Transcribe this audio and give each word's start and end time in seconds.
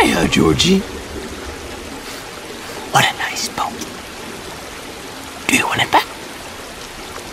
Hiya, 0.00 0.28
Georgie. 0.28 0.78
What 2.92 3.04
a 3.04 3.16
nice 3.18 3.48
boat. 3.48 3.74
Do 5.48 5.56
you 5.56 5.66
want 5.66 5.82
it 5.82 5.90
back? 5.90 6.06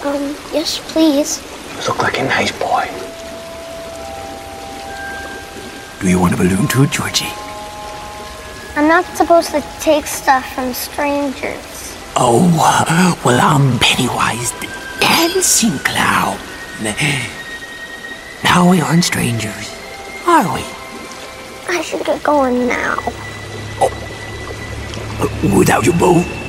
Um, 0.03 0.35
yes, 0.51 0.79
please. 0.91 1.43
You 1.75 1.87
look 1.87 2.01
like 2.01 2.19
a 2.19 2.23
nice 2.23 2.51
boy. 2.51 2.89
Do 5.99 6.09
you 6.09 6.19
want 6.19 6.33
a 6.33 6.37
balloon 6.37 6.67
too, 6.67 6.87
Georgie? 6.87 7.31
I'm 8.75 8.87
not 8.87 9.05
supposed 9.15 9.51
to 9.51 9.63
take 9.79 10.07
stuff 10.07 10.53
from 10.55 10.73
strangers. 10.73 11.95
Oh, 12.15 12.49
well, 13.23 13.39
I'm 13.39 13.77
Pennywise 13.79 14.51
the 14.53 14.67
dancing 14.99 15.77
clown. 15.79 16.37
Now 18.43 18.69
we 18.69 18.81
aren't 18.81 19.03
strangers, 19.03 19.71
are 20.25 20.53
we? 20.53 20.63
I 21.67 21.81
should 21.81 22.05
get 22.05 22.23
going 22.23 22.67
now. 22.67 22.95
Oh. 23.81 23.91
Without 25.57 25.85
your 25.85 25.97
boat? 25.97 26.44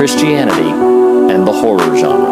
Christianity 0.00 0.70
and 1.30 1.46
the 1.46 1.52
horror 1.52 1.94
genre. 1.94 2.30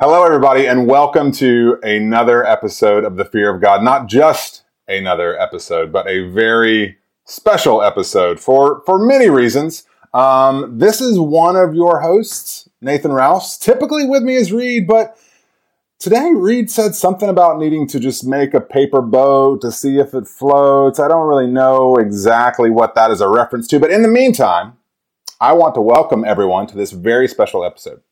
Hello, 0.00 0.24
everybody, 0.24 0.64
and 0.64 0.86
welcome 0.86 1.30
to 1.32 1.78
another 1.82 2.46
episode 2.46 3.04
of 3.04 3.16
The 3.16 3.26
Fear 3.26 3.54
of 3.54 3.60
God. 3.60 3.82
Not 3.82 4.06
just 4.06 4.62
another 4.88 5.38
episode, 5.38 5.92
but 5.92 6.08
a 6.08 6.30
very 6.30 6.96
special 7.26 7.82
episode 7.82 8.40
for, 8.40 8.80
for 8.86 8.98
many 8.98 9.28
reasons. 9.28 9.84
Um, 10.14 10.78
this 10.78 11.02
is 11.02 11.18
one 11.18 11.54
of 11.54 11.74
your 11.74 12.00
hosts, 12.00 12.57
Nathan 12.80 13.12
Rouse. 13.12 13.58
Typically 13.58 14.06
with 14.06 14.22
me 14.22 14.36
is 14.36 14.52
Reed, 14.52 14.86
but 14.86 15.18
today 15.98 16.30
Reed 16.34 16.70
said 16.70 16.94
something 16.94 17.28
about 17.28 17.58
needing 17.58 17.86
to 17.88 17.98
just 17.98 18.24
make 18.24 18.54
a 18.54 18.60
paper 18.60 19.02
boat 19.02 19.60
to 19.62 19.72
see 19.72 19.98
if 19.98 20.14
it 20.14 20.28
floats. 20.28 21.00
I 21.00 21.08
don't 21.08 21.26
really 21.26 21.50
know 21.50 21.96
exactly 21.96 22.70
what 22.70 22.94
that 22.94 23.10
is 23.10 23.20
a 23.20 23.28
reference 23.28 23.66
to, 23.68 23.80
but 23.80 23.90
in 23.90 24.02
the 24.02 24.08
meantime, 24.08 24.74
I 25.40 25.52
want 25.52 25.74
to 25.74 25.80
welcome 25.80 26.24
everyone 26.24 26.66
to 26.68 26.76
this 26.76 26.92
very 26.92 27.28
special 27.28 27.64
episode. 27.64 28.02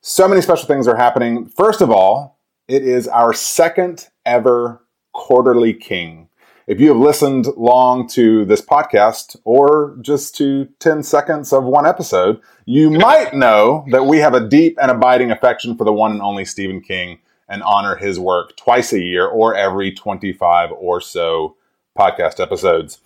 So 0.00 0.26
many 0.26 0.40
special 0.40 0.66
things 0.66 0.88
are 0.88 0.96
happening. 0.96 1.46
First 1.46 1.80
of 1.80 1.90
all, 1.90 2.38
it 2.68 2.82
is 2.82 3.06
our 3.08 3.32
second 3.32 4.08
ever 4.24 4.84
quarterly 5.12 5.74
king. 5.74 6.21
If 6.68 6.78
you 6.78 6.88
have 6.88 6.96
listened 6.96 7.48
long 7.56 8.06
to 8.10 8.44
this 8.44 8.60
podcast 8.60 9.36
or 9.44 9.96
just 10.00 10.36
to 10.36 10.66
10 10.78 11.02
seconds 11.02 11.52
of 11.52 11.64
one 11.64 11.86
episode, 11.86 12.40
you 12.66 12.88
might 12.88 13.34
know 13.34 13.84
that 13.90 14.06
we 14.06 14.18
have 14.18 14.34
a 14.34 14.48
deep 14.48 14.78
and 14.80 14.88
abiding 14.88 15.32
affection 15.32 15.76
for 15.76 15.82
the 15.82 15.92
one 15.92 16.12
and 16.12 16.22
only 16.22 16.44
Stephen 16.44 16.80
King 16.80 17.18
and 17.48 17.64
honor 17.64 17.96
his 17.96 18.20
work 18.20 18.56
twice 18.56 18.92
a 18.92 19.00
year 19.00 19.26
or 19.26 19.56
every 19.56 19.90
25 19.90 20.70
or 20.78 21.00
so 21.00 21.56
podcast 21.98 22.38
episodes. 22.38 22.98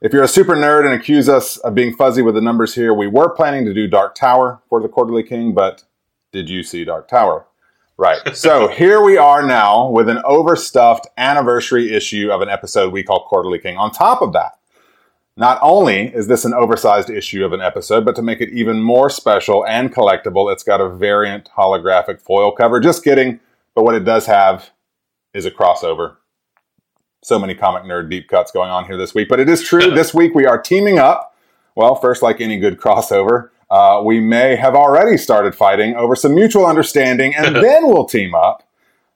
If 0.00 0.12
you're 0.12 0.24
a 0.24 0.28
super 0.28 0.56
nerd 0.56 0.84
and 0.84 0.92
accuse 0.92 1.28
us 1.28 1.56
of 1.58 1.76
being 1.76 1.94
fuzzy 1.94 2.20
with 2.20 2.34
the 2.34 2.40
numbers 2.40 2.74
here, 2.74 2.92
we 2.92 3.06
were 3.06 3.30
planning 3.30 3.64
to 3.64 3.72
do 3.72 3.86
Dark 3.86 4.16
Tower 4.16 4.60
for 4.68 4.82
the 4.82 4.88
Quarterly 4.88 5.22
King, 5.22 5.54
but 5.54 5.84
did 6.32 6.50
you 6.50 6.64
see 6.64 6.84
Dark 6.84 7.06
Tower? 7.06 7.46
Right. 7.96 8.20
So 8.34 8.68
here 8.68 9.02
we 9.02 9.16
are 9.16 9.46
now 9.46 9.88
with 9.88 10.08
an 10.08 10.20
overstuffed 10.24 11.06
anniversary 11.16 11.94
issue 11.94 12.30
of 12.30 12.40
an 12.40 12.48
episode 12.48 12.92
we 12.92 13.02
call 13.02 13.26
Quarterly 13.28 13.58
King. 13.58 13.76
On 13.76 13.90
top 13.90 14.20
of 14.22 14.32
that, 14.32 14.58
not 15.36 15.58
only 15.62 16.14
is 16.14 16.26
this 16.26 16.44
an 16.44 16.54
oversized 16.54 17.10
issue 17.10 17.44
of 17.44 17.52
an 17.52 17.60
episode, 17.60 18.04
but 18.04 18.14
to 18.16 18.22
make 18.22 18.40
it 18.40 18.50
even 18.50 18.80
more 18.80 19.10
special 19.10 19.64
and 19.66 19.92
collectible, 19.92 20.52
it's 20.52 20.62
got 20.62 20.80
a 20.80 20.88
variant 20.88 21.48
holographic 21.56 22.20
foil 22.20 22.52
cover. 22.52 22.80
Just 22.80 23.02
kidding. 23.02 23.40
But 23.74 23.84
what 23.84 23.94
it 23.94 24.04
does 24.04 24.26
have 24.26 24.70
is 25.32 25.44
a 25.44 25.50
crossover. 25.50 26.16
So 27.22 27.38
many 27.38 27.54
comic 27.54 27.84
nerd 27.84 28.10
deep 28.10 28.28
cuts 28.28 28.52
going 28.52 28.70
on 28.70 28.84
here 28.84 28.96
this 28.96 29.14
week. 29.14 29.28
But 29.28 29.40
it 29.40 29.48
is 29.48 29.62
true. 29.62 29.90
this 29.94 30.14
week 30.14 30.34
we 30.34 30.46
are 30.46 30.60
teaming 30.60 30.98
up. 30.98 31.36
Well, 31.74 31.96
first, 31.96 32.22
like 32.22 32.40
any 32.40 32.58
good 32.58 32.78
crossover, 32.78 33.50
uh, 33.74 34.00
we 34.04 34.20
may 34.20 34.54
have 34.54 34.76
already 34.76 35.16
started 35.16 35.52
fighting 35.52 35.96
over 35.96 36.14
some 36.14 36.32
mutual 36.32 36.64
understanding, 36.64 37.34
and 37.34 37.56
then 37.64 37.88
we'll 37.88 38.04
team 38.04 38.32
up. 38.32 38.62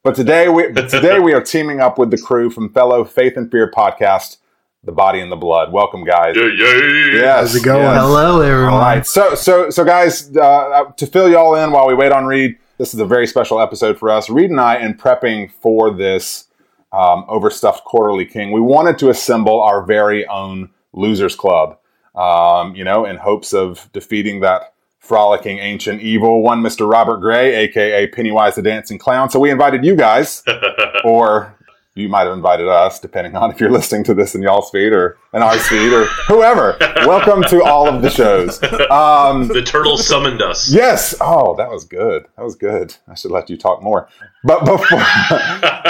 But 0.02 0.16
today, 0.16 0.48
we 0.48 0.66
but 0.72 0.88
today 0.88 1.20
we 1.20 1.32
are 1.32 1.40
teaming 1.40 1.80
up 1.80 1.96
with 1.96 2.10
the 2.10 2.18
crew 2.18 2.50
from 2.50 2.72
fellow 2.72 3.04
Faith 3.04 3.36
and 3.36 3.48
Fear 3.52 3.70
podcast, 3.70 4.38
The 4.82 4.90
Body 4.90 5.20
and 5.20 5.30
the 5.30 5.36
Blood. 5.36 5.72
Welcome, 5.72 6.02
guys. 6.02 6.34
Yeah, 6.34 6.46
yeah. 6.46 7.12
Yes, 7.12 7.40
How's 7.40 7.54
it 7.54 7.62
going? 7.62 7.82
yes. 7.82 8.00
Hello, 8.00 8.40
everyone. 8.40 8.72
All 8.74 8.80
right, 8.80 9.06
so 9.06 9.36
so 9.36 9.70
so 9.70 9.84
guys, 9.84 10.36
uh, 10.36 10.86
to 10.96 11.06
fill 11.06 11.30
y'all 11.30 11.54
in 11.54 11.70
while 11.70 11.86
we 11.86 11.94
wait 11.94 12.10
on 12.10 12.26
Reed, 12.26 12.58
this 12.78 12.92
is 12.92 12.98
a 12.98 13.06
very 13.06 13.28
special 13.28 13.60
episode 13.60 13.96
for 13.96 14.10
us. 14.10 14.28
Reed 14.28 14.50
and 14.50 14.60
I, 14.60 14.78
in 14.78 14.94
prepping 14.94 15.52
for 15.52 15.92
this 15.92 16.48
um, 16.92 17.24
overstuffed 17.28 17.84
quarterly 17.84 18.24
king, 18.24 18.50
we 18.50 18.60
wanted 18.60 18.98
to 18.98 19.10
assemble 19.10 19.60
our 19.60 19.84
very 19.84 20.26
own 20.26 20.70
losers 20.92 21.36
club. 21.36 21.78
Um, 22.14 22.74
you 22.74 22.84
know, 22.84 23.04
in 23.04 23.16
hopes 23.16 23.52
of 23.52 23.88
defeating 23.92 24.40
that 24.40 24.74
frolicking 24.98 25.58
ancient 25.58 26.02
evil 26.02 26.42
one, 26.42 26.60
Mister 26.62 26.86
Robert 26.86 27.18
Gray, 27.18 27.54
aka 27.54 28.06
Pennywise 28.08 28.54
the 28.56 28.62
Dancing 28.62 28.98
Clown. 28.98 29.30
So 29.30 29.38
we 29.40 29.50
invited 29.50 29.84
you 29.84 29.94
guys, 29.96 30.42
or 31.04 31.54
you 31.94 32.08
might 32.08 32.24
have 32.24 32.32
invited 32.34 32.68
us, 32.68 33.00
depending 33.00 33.34
on 33.34 33.50
if 33.50 33.58
you're 33.60 33.72
listening 33.72 34.04
to 34.04 34.14
this 34.14 34.36
in 34.36 34.42
y'all's 34.42 34.70
feed 34.70 34.92
or 34.92 35.18
in 35.34 35.42
our 35.42 35.58
feed 35.58 35.92
or 35.92 36.04
whoever. 36.28 36.76
Welcome 36.98 37.42
to 37.44 37.64
all 37.64 37.88
of 37.88 38.02
the 38.02 38.10
shows. 38.10 38.62
Um, 38.88 39.48
The 39.48 39.62
turtle 39.66 39.98
summoned 39.98 40.40
us. 40.40 40.70
Yes. 40.72 41.14
Oh, 41.20 41.56
that 41.56 41.68
was 41.70 41.84
good. 41.84 42.26
That 42.36 42.44
was 42.44 42.54
good. 42.54 42.94
I 43.08 43.14
should 43.16 43.32
let 43.32 43.50
you 43.50 43.56
talk 43.56 43.82
more. 43.82 44.08
But 44.44 44.64
before, 44.64 45.02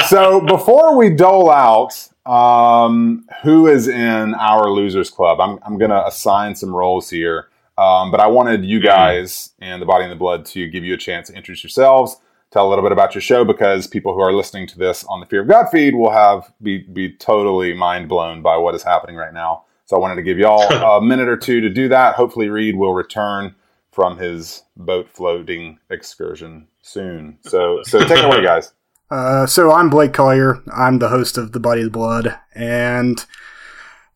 so 0.08 0.40
before 0.40 0.96
we 0.96 1.10
dole 1.10 1.50
out 1.50 2.08
um, 2.28 3.26
who 3.42 3.66
is 3.66 3.88
in 3.88 4.34
our 4.34 4.70
losers 4.70 5.10
club, 5.10 5.40
I'm 5.40 5.58
I'm 5.62 5.78
gonna 5.78 6.04
assign 6.06 6.54
some 6.54 6.74
roles 6.74 7.10
here. 7.10 7.48
Um, 7.78 8.10
but 8.10 8.18
I 8.18 8.26
wanted 8.26 8.64
you 8.64 8.80
guys 8.80 9.50
and 9.60 9.80
the 9.80 9.86
body 9.86 10.02
and 10.02 10.10
the 10.10 10.16
blood 10.16 10.44
to 10.46 10.68
give 10.68 10.84
you 10.84 10.94
a 10.94 10.98
chance 10.98 11.28
to 11.28 11.34
introduce 11.34 11.62
yourselves, 11.62 12.16
tell 12.50 12.66
a 12.66 12.68
little 12.68 12.82
bit 12.82 12.90
about 12.90 13.14
your 13.14 13.22
show, 13.22 13.44
because 13.44 13.86
people 13.86 14.14
who 14.14 14.20
are 14.20 14.32
listening 14.32 14.66
to 14.66 14.78
this 14.78 15.04
on 15.04 15.20
the 15.20 15.26
Fear 15.26 15.42
of 15.42 15.48
God 15.48 15.68
feed 15.70 15.94
will 15.94 16.10
have 16.10 16.52
be 16.60 16.78
be 16.78 17.12
totally 17.12 17.72
mind 17.72 18.08
blown 18.08 18.42
by 18.42 18.56
what 18.56 18.74
is 18.74 18.82
happening 18.82 19.16
right 19.16 19.32
now. 19.32 19.64
So 19.86 19.96
I 19.96 20.00
wanted 20.00 20.16
to 20.16 20.22
give 20.22 20.38
y'all 20.38 20.62
a 20.98 21.00
minute 21.00 21.28
or 21.28 21.36
two 21.36 21.60
to 21.60 21.70
do 21.70 21.88
that. 21.88 22.14
Hopefully, 22.14 22.48
Reed 22.48 22.76
will 22.76 22.94
return 22.94 23.54
from 23.90 24.18
his 24.18 24.62
boat 24.76 25.08
floating 25.08 25.78
excursion 25.90 26.68
soon. 26.82 27.38
So, 27.42 27.82
so 27.84 27.98
take 28.00 28.18
it 28.18 28.24
away, 28.24 28.42
guys. 28.42 28.72
Uh, 29.10 29.46
so 29.46 29.72
I'm 29.72 29.88
Blake 29.88 30.12
Collier. 30.12 30.62
I'm 30.72 30.98
the 30.98 31.08
host 31.08 31.38
of 31.38 31.52
The 31.52 31.60
Body 31.60 31.80
of 31.80 31.86
the 31.86 31.98
Blood, 31.98 32.38
and 32.54 33.24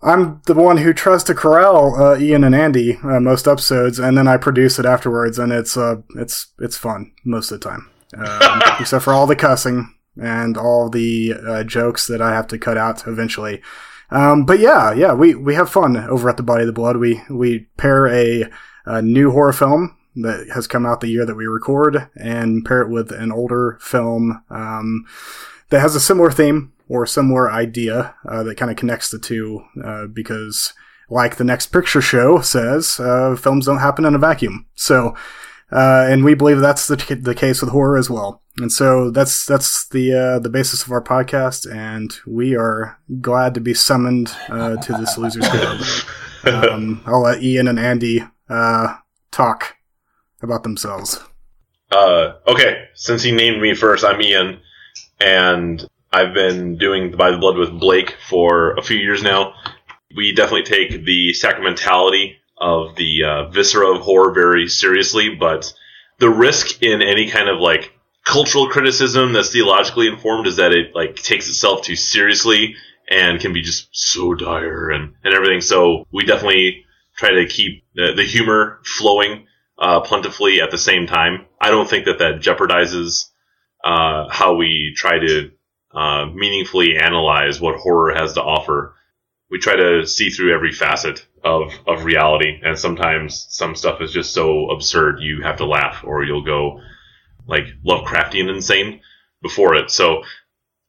I'm 0.02 0.42
the 0.46 0.54
one 0.54 0.78
who 0.78 0.92
tries 0.92 1.24
to 1.24 1.34
corral 1.34 1.94
uh, 1.94 2.18
Ian 2.18 2.44
and 2.44 2.54
Andy 2.54 2.98
uh, 3.02 3.20
most 3.20 3.48
episodes, 3.48 3.98
and 3.98 4.18
then 4.18 4.28
I 4.28 4.36
produce 4.36 4.78
it 4.78 4.84
afterwards, 4.84 5.38
and 5.38 5.50
it's 5.50 5.76
uh, 5.76 6.02
it's 6.16 6.48
it's 6.58 6.76
fun 6.76 7.12
most 7.24 7.50
of 7.50 7.60
the 7.60 7.68
time, 7.68 7.90
um, 8.18 8.62
except 8.80 9.04
for 9.04 9.14
all 9.14 9.26
the 9.26 9.36
cussing 9.36 9.94
and 10.20 10.58
all 10.58 10.90
the 10.90 11.34
uh, 11.46 11.64
jokes 11.64 12.06
that 12.08 12.20
I 12.20 12.34
have 12.34 12.46
to 12.48 12.58
cut 12.58 12.76
out 12.76 13.06
eventually. 13.06 13.62
Um, 14.10 14.44
but 14.44 14.58
yeah, 14.58 14.92
yeah, 14.92 15.14
we, 15.14 15.34
we 15.34 15.54
have 15.54 15.70
fun 15.70 15.96
over 15.96 16.28
at 16.28 16.36
the 16.36 16.42
Body 16.42 16.64
of 16.64 16.66
the 16.66 16.72
Blood. 16.74 16.98
We 16.98 17.22
we 17.30 17.60
pair 17.78 18.08
a, 18.08 18.50
a 18.84 19.00
new 19.00 19.30
horror 19.30 19.54
film 19.54 19.96
that 20.16 20.48
has 20.54 20.66
come 20.66 20.84
out 20.84 21.00
the 21.00 21.08
year 21.08 21.24
that 21.24 21.36
we 21.36 21.46
record 21.46 22.08
and 22.16 22.64
pair 22.64 22.82
it 22.82 22.90
with 22.90 23.10
an 23.12 23.32
older 23.32 23.78
film 23.80 24.42
um, 24.50 25.04
that 25.70 25.80
has 25.80 25.94
a 25.94 26.00
similar 26.00 26.30
theme 26.30 26.72
or 26.88 27.06
similar 27.06 27.50
idea 27.50 28.14
uh, 28.28 28.42
that 28.42 28.56
kind 28.56 28.70
of 28.70 28.76
connects 28.76 29.10
the 29.10 29.18
two 29.18 29.64
uh, 29.82 30.06
because 30.06 30.74
like 31.08 31.36
the 31.36 31.44
next 31.44 31.66
picture 31.66 32.02
show 32.02 32.40
says 32.40 33.00
uh, 33.00 33.34
films 33.36 33.66
don't 33.66 33.78
happen 33.78 34.04
in 34.04 34.14
a 34.14 34.18
vacuum. 34.18 34.66
So 34.74 35.16
uh, 35.70 36.06
and 36.10 36.22
we 36.22 36.34
believe 36.34 36.60
that's 36.60 36.86
the, 36.86 36.96
the 37.22 37.34
case 37.34 37.62
with 37.62 37.70
horror 37.70 37.96
as 37.96 38.10
well. 38.10 38.42
And 38.58 38.70
so 38.70 39.10
that's 39.10 39.46
that's 39.46 39.88
the 39.88 40.12
uh, 40.12 40.38
the 40.38 40.50
basis 40.50 40.84
of 40.84 40.92
our 40.92 41.02
podcast 41.02 41.70
and 41.74 42.14
we 42.26 42.54
are 42.54 42.98
glad 43.22 43.54
to 43.54 43.60
be 43.60 43.72
summoned 43.72 44.30
uh, 44.50 44.76
to 44.76 44.92
this 44.92 45.16
losers 45.16 45.48
club. 45.48 45.80
Um, 46.44 47.00
i'll 47.06 47.22
let 47.22 47.40
ian 47.40 47.68
and 47.68 47.78
andy 47.78 48.24
talk 49.30 49.76
about 50.42 50.62
themselves 50.62 51.20
okay 52.48 52.84
since 52.94 53.22
he 53.22 53.32
named 53.32 53.60
me 53.60 53.74
first 53.74 54.04
i'm 54.04 54.20
ian 54.20 54.60
and 55.20 55.86
I've 56.12 56.34
been 56.34 56.76
doing 56.76 57.16
By 57.16 57.30
the 57.30 57.38
Blood 57.38 57.56
with 57.56 57.80
Blake 57.80 58.16
for 58.28 58.72
a 58.72 58.82
few 58.82 58.98
years 58.98 59.22
now. 59.22 59.54
We 60.14 60.34
definitely 60.34 60.64
take 60.64 61.04
the 61.06 61.32
sacramentality 61.32 62.34
of 62.58 62.96
the 62.96 63.24
uh, 63.24 63.48
viscera 63.48 63.94
of 63.94 64.02
horror 64.02 64.32
very 64.32 64.68
seriously, 64.68 65.34
but 65.34 65.72
the 66.18 66.28
risk 66.28 66.82
in 66.82 67.00
any 67.00 67.30
kind 67.30 67.48
of 67.48 67.60
like 67.60 67.92
cultural 68.26 68.68
criticism 68.68 69.32
that's 69.32 69.52
theologically 69.52 70.06
informed 70.06 70.46
is 70.46 70.56
that 70.56 70.72
it 70.72 70.94
like 70.94 71.16
takes 71.16 71.48
itself 71.48 71.82
too 71.82 71.96
seriously 71.96 72.76
and 73.08 73.40
can 73.40 73.54
be 73.54 73.62
just 73.62 73.88
so 73.92 74.34
dire 74.34 74.90
and, 74.90 75.14
and 75.24 75.34
everything. 75.34 75.62
So 75.62 76.06
we 76.12 76.26
definitely 76.26 76.84
try 77.16 77.30
to 77.30 77.46
keep 77.46 77.84
the, 77.94 78.12
the 78.14 78.24
humor 78.24 78.80
flowing 78.84 79.46
uh, 79.78 80.00
plentifully 80.00 80.60
at 80.60 80.70
the 80.70 80.78
same 80.78 81.06
time. 81.06 81.46
I 81.60 81.70
don't 81.70 81.88
think 81.88 82.04
that 82.04 82.18
that 82.18 82.40
jeopardizes 82.40 83.28
uh, 83.84 84.28
how 84.30 84.54
we 84.54 84.94
try 84.96 85.18
to 85.18 85.50
uh, 85.94 86.26
meaningfully 86.26 86.98
analyze 86.98 87.60
what 87.60 87.76
horror 87.76 88.14
has 88.14 88.34
to 88.34 88.42
offer. 88.42 88.94
We 89.50 89.58
try 89.58 89.76
to 89.76 90.06
see 90.06 90.30
through 90.30 90.54
every 90.54 90.72
facet 90.72 91.26
of, 91.44 91.72
of 91.86 92.04
reality, 92.04 92.60
and 92.62 92.78
sometimes 92.78 93.46
some 93.50 93.74
stuff 93.74 94.00
is 94.00 94.12
just 94.12 94.32
so 94.32 94.70
absurd 94.70 95.20
you 95.20 95.42
have 95.42 95.56
to 95.56 95.66
laugh, 95.66 96.02
or 96.04 96.24
you'll 96.24 96.44
go 96.44 96.80
like 97.46 97.66
Lovecraftian 97.84 98.48
insane 98.48 99.00
before 99.42 99.74
it. 99.74 99.90
So, 99.90 100.22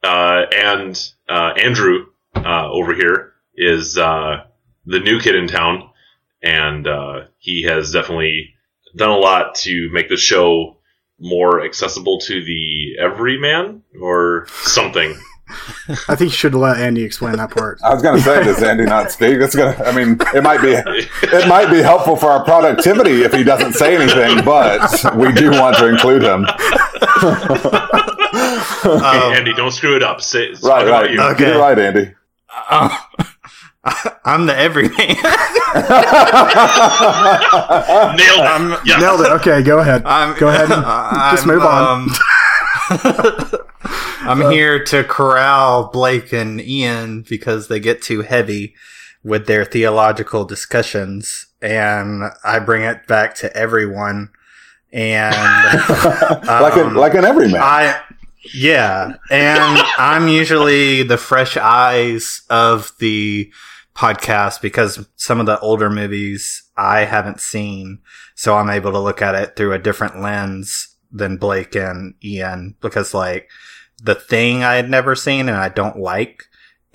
uh, 0.04 0.44
and 0.56 1.12
uh, 1.28 1.54
Andrew 1.58 2.06
uh, 2.36 2.70
over 2.70 2.94
here 2.94 3.34
is 3.56 3.96
the 3.96 4.46
new 4.86 5.20
kid 5.20 5.36
in 5.36 5.48
town, 5.48 5.90
and 6.42 6.88
he 7.38 7.64
has 7.64 7.92
definitely 7.92 8.53
done 8.96 9.10
a 9.10 9.18
lot 9.18 9.56
to 9.56 9.90
make 9.92 10.10
the 10.10 10.18
show 10.18 10.78
more 11.20 11.64
accessible 11.64 12.20
to 12.20 12.44
the 12.44 12.98
everyman 13.00 13.84
or 14.02 14.48
something. 14.64 15.16
I 16.08 16.16
think 16.16 16.22
you 16.22 16.30
should 16.30 16.56
let 16.56 16.78
Andy 16.78 17.04
explain 17.04 17.36
that 17.38 17.52
part. 17.52 17.80
I 17.84 17.94
was 17.94 18.02
going 18.02 18.18
to 18.18 18.24
say, 18.24 18.44
does 18.44 18.64
Andy 18.64 18.86
not 18.86 19.12
speak? 19.12 19.40
That's 19.40 19.56
going 19.56 19.76
to. 19.76 19.88
I 19.88 19.92
mean, 19.94 20.18
it 20.34 20.42
might 20.42 20.62
be 20.62 20.72
it 20.72 21.48
might 21.48 21.70
be 21.70 21.82
helpful 21.82 22.16
for 22.16 22.32
our 22.32 22.44
productivity 22.44 23.24
if 23.24 23.34
he 23.34 23.44
doesn't 23.44 23.74
say 23.74 23.96
anything, 23.96 24.44
but 24.44 24.82
we 25.16 25.32
do 25.34 25.52
want 25.52 25.78
to 25.78 25.88
include 25.88 26.24
him. 26.24 26.46
um, 28.86 29.34
Andy, 29.34 29.54
don't 29.54 29.72
screw 29.72 29.96
it 29.96 30.04
up. 30.04 30.22
Say, 30.22 30.54
right, 30.64 30.88
right. 30.88 31.20
Okay. 31.20 31.40
Get 31.40 31.56
it 31.56 31.60
right, 31.60 31.78
Andy. 31.78 32.14
Uh, 32.70 32.98
I'm 34.26 34.46
the 34.46 34.58
everyman. 34.58 34.96
nailed 34.98 35.18
it. 38.20 38.48
I'm, 38.48 38.72
yes. 38.86 39.02
Nailed 39.02 39.22
it. 39.22 39.32
Okay, 39.34 39.62
go 39.62 39.80
ahead. 39.80 40.04
I'm, 40.06 40.38
go 40.40 40.48
ahead. 40.48 40.72
and 40.72 40.84
just 41.36 41.46
move 41.46 41.64
on. 41.64 42.08
Um, 42.08 42.10
I'm 44.22 44.52
here 44.52 44.84
to 44.86 45.04
corral 45.04 45.90
Blake 45.92 46.32
and 46.32 46.62
Ian 46.62 47.24
because 47.24 47.68
they 47.68 47.80
get 47.82 48.02
too 48.02 48.22
heavy 48.22 48.74
with 49.22 49.48
their 49.48 49.66
theological 49.66 50.46
discussions, 50.46 51.48
and 51.62 52.24
I 52.44 52.60
bring 52.60 52.84
it 52.84 53.06
back 53.08 53.36
to 53.36 53.56
everyone. 53.56 54.30
And 54.94 55.36
like 56.46 56.78
um, 56.78 56.96
a, 56.96 57.00
like 57.00 57.16
an 57.16 57.26
everyman. 57.26 57.62
I 57.62 58.00
yeah, 58.54 59.16
and 59.30 59.82
I'm 59.98 60.28
usually 60.28 61.04
the 61.04 61.18
fresh 61.18 61.58
eyes 61.58 62.44
of 62.50 62.94
the 63.00 63.52
podcast 63.96 64.62
because 64.62 65.08
some 65.16 65.40
of 65.40 65.46
the 65.46 65.60
older 65.60 65.90
movies 65.90 66.64
I 66.76 67.02
haven't 67.02 67.40
seen. 67.40 68.00
So 68.36 68.56
I'm 68.56 68.70
able 68.70 68.92
to 68.92 69.00
look 69.00 69.22
at 69.22 69.36
it 69.36 69.56
through 69.56 69.74
a 69.74 69.80
different 69.80 70.20
lens 70.20 70.96
than 71.12 71.38
Blake 71.38 71.76
and 71.76 72.16
Ian 72.24 72.76
because 72.82 73.14
like 73.14 73.50
the 74.02 74.16
thing 74.16 74.64
I 74.64 74.76
had 74.76 74.90
never 74.90 75.16
seen 75.16 75.48
and 75.48 75.58
I 75.58 75.70
don't 75.70 76.00
like. 76.00 76.46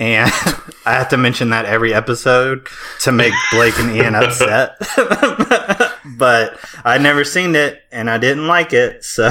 And 0.00 0.31
I 0.87 0.93
have 0.95 1.09
to 1.09 1.17
mention 1.17 1.50
that 1.50 1.65
every 1.65 1.93
episode 1.93 2.69
to 3.00 3.12
make 3.12 3.33
Blake 3.53 3.79
and 3.79 3.97
Ian 3.97 4.15
upset. 4.17 4.77
but 6.17 6.59
I'd 6.85 7.03
never 7.03 7.25
seen 7.25 7.55
it 7.55 7.81
and 7.91 8.11
I 8.11 8.19
didn't 8.19 8.47
like 8.47 8.73
it. 8.73 9.05
So 9.05 9.31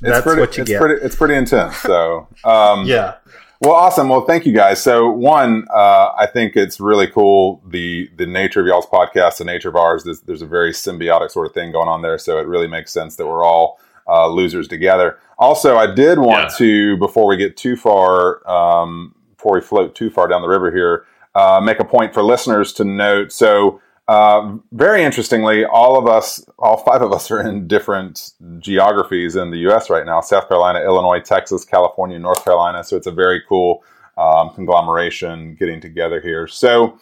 that's 0.00 0.22
pretty, 0.22 0.40
what 0.40 0.56
you 0.56 0.62
it's 0.62 0.70
get. 0.70 0.80
Pretty, 0.80 1.04
it's 1.04 1.16
pretty 1.16 1.34
intense. 1.34 1.76
So, 1.78 2.28
um, 2.44 2.84
yeah. 2.86 3.14
Well, 3.60 3.72
awesome. 3.72 4.10
Well, 4.10 4.22
thank 4.26 4.44
you 4.44 4.52
guys. 4.52 4.82
So, 4.82 5.10
one, 5.10 5.66
uh, 5.74 6.12
I 6.18 6.26
think 6.26 6.56
it's 6.56 6.78
really 6.78 7.06
cool 7.06 7.62
the 7.66 8.10
the 8.16 8.26
nature 8.26 8.60
of 8.60 8.66
y'all's 8.66 8.86
podcast, 8.86 9.38
the 9.38 9.44
nature 9.44 9.70
of 9.70 9.76
ours. 9.76 10.04
There's, 10.04 10.20
there's, 10.20 10.42
a 10.42 10.46
very 10.46 10.72
symbiotic 10.72 11.30
sort 11.30 11.46
of 11.46 11.54
thing 11.54 11.72
going 11.72 11.88
on 11.88 12.02
there. 12.02 12.18
So, 12.18 12.38
it 12.38 12.46
really 12.46 12.66
makes 12.66 12.92
sense 12.92 13.16
that 13.16 13.26
we're 13.26 13.44
all 13.44 13.80
uh, 14.06 14.28
losers 14.28 14.68
together. 14.68 15.18
Also, 15.38 15.76
I 15.76 15.92
did 15.92 16.18
want 16.18 16.50
yeah. 16.50 16.58
to 16.58 16.96
before 16.98 17.26
we 17.26 17.38
get 17.38 17.56
too 17.56 17.76
far, 17.76 18.46
um, 18.48 19.14
before 19.36 19.54
we 19.54 19.62
float 19.62 19.94
too 19.94 20.10
far 20.10 20.28
down 20.28 20.42
the 20.42 20.48
river 20.48 20.70
here, 20.70 21.06
uh, 21.34 21.60
make 21.60 21.80
a 21.80 21.84
point 21.84 22.12
for 22.12 22.22
listeners 22.22 22.74
to 22.74 22.84
note. 22.84 23.32
So, 23.32 23.80
uh, 24.08 24.56
very 24.72 25.02
interestingly, 25.02 25.64
all 25.64 25.98
of 25.98 26.06
us, 26.06 26.44
all 26.58 26.76
five 26.76 27.02
of 27.02 27.12
us, 27.12 27.30
are 27.30 27.40
in 27.40 27.66
different 27.66 28.32
geographies 28.60 29.34
in 29.34 29.50
the 29.50 29.58
U.S. 29.58 29.90
right 29.90 30.06
now: 30.06 30.20
South 30.20 30.48
Carolina, 30.48 30.80
Illinois, 30.80 31.20
Texas, 31.20 31.64
California, 31.64 32.18
North 32.18 32.44
Carolina. 32.44 32.84
So 32.84 32.96
it's 32.96 33.08
a 33.08 33.12
very 33.12 33.42
cool 33.48 33.82
um, 34.16 34.50
conglomeration 34.54 35.56
getting 35.56 35.80
together 35.80 36.20
here. 36.20 36.46
So 36.46 36.98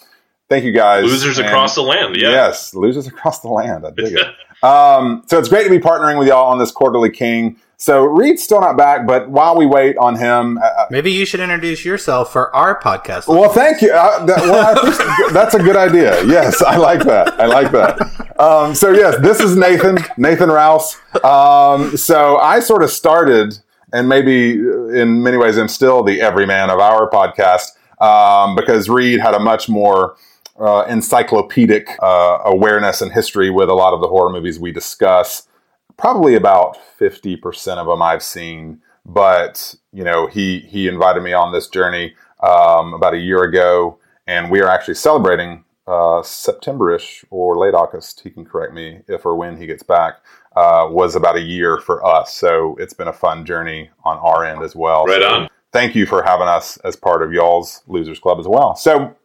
thank 0.48 0.64
you 0.64 0.72
guys. 0.72 1.04
Losers 1.04 1.38
and 1.38 1.48
across 1.48 1.74
the 1.74 1.82
land, 1.82 2.16
yeah. 2.16 2.30
Yes, 2.30 2.74
losers 2.74 3.06
across 3.06 3.40
the 3.40 3.48
land. 3.48 3.86
I 3.86 3.90
dig 3.90 4.14
it. 4.14 4.26
um, 4.62 5.22
so 5.26 5.38
it's 5.38 5.48
great 5.50 5.64
to 5.64 5.70
be 5.70 5.78
partnering 5.78 6.18
with 6.18 6.28
y'all 6.28 6.50
on 6.50 6.58
this 6.58 6.72
quarterly 6.72 7.10
King. 7.10 7.58
So 7.76 8.04
Reed's 8.04 8.42
still 8.42 8.60
not 8.60 8.76
back, 8.76 9.06
but 9.06 9.28
while 9.28 9.56
we 9.56 9.66
wait 9.66 9.96
on 9.98 10.16
him, 10.16 10.58
uh, 10.58 10.62
uh 10.62 10.86
maybe 10.90 11.12
you 11.12 11.26
should 11.26 11.40
introduce 11.40 11.84
yourself 11.84 12.32
for 12.32 12.54
our 12.54 12.80
podcast. 12.80 13.26
Well, 13.26 13.50
thank 13.50 13.82
you. 13.82 13.92
Uh, 13.92 14.24
that, 14.26 14.38
well, 14.38 15.30
that's 15.32 15.54
a 15.54 15.58
good 15.58 15.76
idea. 15.76 16.24
Yes, 16.24 16.62
I 16.62 16.76
like 16.76 17.04
that. 17.04 17.40
I 17.40 17.46
like 17.46 17.72
that. 17.72 18.40
Um, 18.40 18.74
so 18.74 18.90
yes, 18.90 19.20
this 19.20 19.40
is 19.40 19.56
Nathan, 19.56 19.98
Nathan 20.16 20.50
Rouse. 20.50 20.96
Um, 21.22 21.96
so 21.96 22.38
I 22.38 22.60
sort 22.60 22.82
of 22.82 22.90
started, 22.90 23.58
and 23.92 24.08
maybe 24.08 24.52
in 24.52 25.22
many 25.22 25.36
ways, 25.36 25.56
I'm 25.56 25.68
still 25.68 26.02
the 26.02 26.20
everyman 26.20 26.70
of 26.70 26.78
our 26.78 27.10
podcast 27.10 27.72
um, 28.00 28.56
because 28.56 28.88
Reed 28.88 29.20
had 29.20 29.34
a 29.34 29.40
much 29.40 29.68
more 29.68 30.16
uh, 30.58 30.84
encyclopedic 30.88 31.88
uh, 32.00 32.38
awareness 32.44 33.00
and 33.00 33.12
history 33.12 33.50
with 33.50 33.68
a 33.68 33.74
lot 33.74 33.92
of 33.92 34.00
the 34.00 34.08
horror 34.08 34.30
movies 34.30 34.58
we 34.58 34.72
discuss 34.72 35.48
probably 35.96 36.34
about 36.34 36.78
50% 36.98 37.76
of 37.76 37.86
them 37.86 38.02
I've 38.02 38.22
seen. 38.22 38.80
But, 39.06 39.74
you 39.92 40.04
know, 40.04 40.26
he, 40.26 40.60
he 40.60 40.88
invited 40.88 41.22
me 41.22 41.32
on 41.32 41.52
this 41.52 41.68
journey 41.68 42.14
um, 42.42 42.94
about 42.94 43.14
a 43.14 43.18
year 43.18 43.42
ago, 43.42 43.98
and 44.26 44.50
we 44.50 44.60
are 44.60 44.68
actually 44.68 44.94
celebrating 44.94 45.64
uh, 45.86 46.22
September-ish 46.22 47.24
or 47.30 47.58
late 47.58 47.74
August. 47.74 48.20
He 48.20 48.30
can 48.30 48.44
correct 48.44 48.72
me 48.72 49.00
if 49.06 49.26
or 49.26 49.36
when 49.36 49.56
he 49.58 49.66
gets 49.66 49.82
back. 49.82 50.22
Uh, 50.56 50.86
was 50.88 51.16
about 51.16 51.36
a 51.36 51.40
year 51.40 51.78
for 51.78 52.04
us, 52.06 52.32
so 52.32 52.76
it's 52.78 52.94
been 52.94 53.08
a 53.08 53.12
fun 53.12 53.44
journey 53.44 53.90
on 54.04 54.16
our 54.18 54.44
end 54.44 54.62
as 54.62 54.76
well. 54.76 55.04
Right 55.04 55.20
so 55.20 55.28
on. 55.28 55.48
Thank 55.72 55.96
you 55.96 56.06
for 56.06 56.22
having 56.22 56.46
us 56.46 56.76
as 56.78 56.94
part 56.94 57.22
of 57.22 57.32
y'all's 57.32 57.82
Losers 57.88 58.20
Club 58.20 58.38
as 58.38 58.46
well. 58.46 58.76
So 58.76 59.16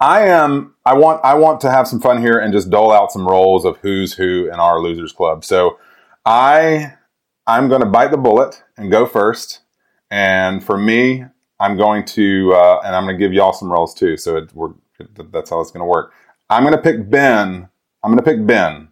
I 0.00 0.26
am. 0.26 0.74
I 0.84 0.94
want. 0.94 1.24
I 1.24 1.34
want 1.34 1.60
to 1.62 1.70
have 1.70 1.88
some 1.88 2.00
fun 2.00 2.20
here 2.20 2.38
and 2.38 2.52
just 2.52 2.70
dole 2.70 2.92
out 2.92 3.12
some 3.12 3.26
roles 3.26 3.64
of 3.64 3.78
who's 3.78 4.14
who 4.14 4.46
in 4.46 4.54
our 4.54 4.80
losers 4.80 5.12
club. 5.12 5.44
So, 5.44 5.78
I 6.24 6.94
I'm 7.46 7.68
going 7.68 7.80
to 7.80 7.86
bite 7.86 8.10
the 8.10 8.16
bullet 8.16 8.62
and 8.76 8.90
go 8.90 9.06
first. 9.06 9.60
And 10.10 10.62
for 10.62 10.76
me, 10.76 11.24
I'm 11.60 11.76
going 11.76 12.04
to 12.06 12.52
uh, 12.54 12.80
and 12.84 12.94
I'm 12.94 13.04
going 13.04 13.16
to 13.16 13.24
give 13.24 13.32
y'all 13.32 13.52
some 13.52 13.72
roles 13.72 13.94
too. 13.94 14.16
So 14.16 14.36
it, 14.36 14.54
we're 14.54 14.72
that's 15.30 15.50
how 15.50 15.60
it's 15.60 15.70
going 15.70 15.82
to 15.82 15.86
work. 15.86 16.12
I'm 16.50 16.62
going 16.62 16.74
to 16.74 16.82
pick 16.82 17.08
Ben. 17.08 17.68
I'm 18.02 18.12
going 18.12 18.18
to 18.18 18.22
pick 18.22 18.46
Ben, 18.46 18.88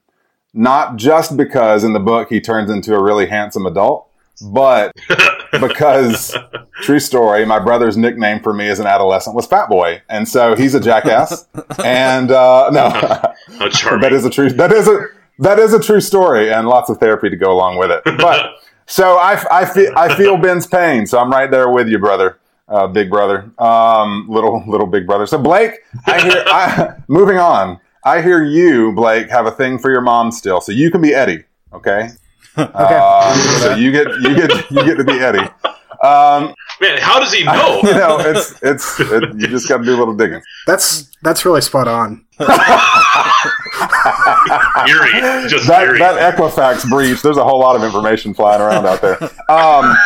not 0.53 0.97
just 0.97 1.37
because 1.37 1.85
in 1.85 1.93
the 1.93 2.01
book 2.01 2.29
he 2.29 2.41
turns 2.41 2.71
into 2.71 2.95
a 2.95 3.03
really 3.03 3.27
handsome 3.27 3.67
adult, 3.67 4.09
but 4.43 4.93
because 5.61 6.37
true 6.83 7.01
story, 7.01 7.45
my 7.45 7.59
brother's 7.59 7.97
nickname 7.97 8.41
for 8.43 8.53
me 8.53 8.69
as 8.69 8.81
an 8.81 8.87
adolescent 8.87 9.35
was 9.37 9.47
Fat 9.47 9.69
Boy, 9.69 10.03
and 10.09 10.29
so 10.29 10.55
he's 10.55 10.75
a 10.75 10.81
jackass. 10.81 11.47
and 11.85 12.31
uh, 12.31 12.71
no, 12.71 12.91
how 13.59 13.69
charming. 13.69 14.03
that 14.03 14.13
is 14.13 14.25
a 14.25 14.31
true. 14.31 14.51
That 14.51 14.73
is 14.73 14.89
a 14.89 15.07
That 15.39 15.59
is 15.59 15.73
a 15.73 15.81
true 15.81 16.01
story, 16.01 16.53
and 16.53 16.69
lots 16.69 16.91
of 16.91 16.99
therapy 16.99 17.31
to 17.31 17.37
go 17.37 17.53
along 17.53 17.79
with 17.79 17.91
it. 17.91 18.03
But 18.05 18.57
so 18.87 19.17
I, 19.17 19.43
I 19.51 19.65
feel 19.65 19.93
I 19.97 20.15
feel 20.17 20.37
Ben's 20.37 20.67
pain, 20.67 21.07
so 21.07 21.19
I'm 21.19 21.31
right 21.31 21.51
there 21.51 21.71
with 21.71 21.89
you, 21.89 21.99
brother, 21.99 22.39
uh, 22.69 22.87
big 22.87 23.11
brother, 23.11 23.51
um, 23.59 24.27
little 24.29 24.63
little 24.67 24.87
big 24.87 25.07
brother. 25.07 25.27
So 25.27 25.39
Blake, 25.39 25.81
I 26.07 26.21
hear. 26.21 26.45
I, 26.47 26.95
moving 27.09 27.39
on, 27.39 27.81
I 28.05 28.21
hear 28.23 28.45
you, 28.45 28.93
Blake, 28.93 29.31
have 29.31 29.47
a 29.47 29.51
thing 29.51 29.79
for 29.79 29.91
your 29.91 30.03
mom 30.03 30.31
still, 30.31 30.61
so 30.61 30.73
you 30.73 30.91
can 30.91 31.01
be 31.01 31.15
Eddie. 31.15 31.45
Okay. 31.73 32.11
Um, 32.57 33.37
so 33.61 33.75
you 33.75 33.91
get 33.91 34.07
you 34.21 34.35
get 34.35 34.71
you 34.71 34.85
get 34.85 34.97
to 34.97 35.05
be 35.05 35.19
Eddie. 35.19 35.49
Um, 36.03 36.55
Man, 36.81 36.99
how 37.01 37.21
does 37.21 37.33
he 37.33 37.45
know? 37.45 37.81
you 37.85 37.95
know, 37.95 38.19
it's 38.19 38.61
it's 38.63 39.01
it, 39.01 39.35
you 39.37 39.47
just 39.47 39.69
got 39.69 39.79
to 39.79 39.85
do 39.85 39.95
a 39.95 39.99
little 39.99 40.15
digging. 40.15 40.43
That's 40.67 41.11
that's 41.23 41.45
really 41.45 41.61
spot 41.61 41.89
on. 41.89 42.25
eerie, 42.41 42.49
just 45.49 45.69
that, 45.69 45.85
eerie. 45.85 45.99
that 46.01 46.35
Equifax 46.35 46.89
breach, 46.91 47.23
there's 47.23 47.37
a 47.37 47.45
whole 47.45 47.61
lot 47.61 47.77
of 47.77 47.85
information 47.85 48.35
flying 48.35 48.61
around 48.61 48.87
out 48.87 49.01
there. 49.01 49.23
Um, 49.49 49.97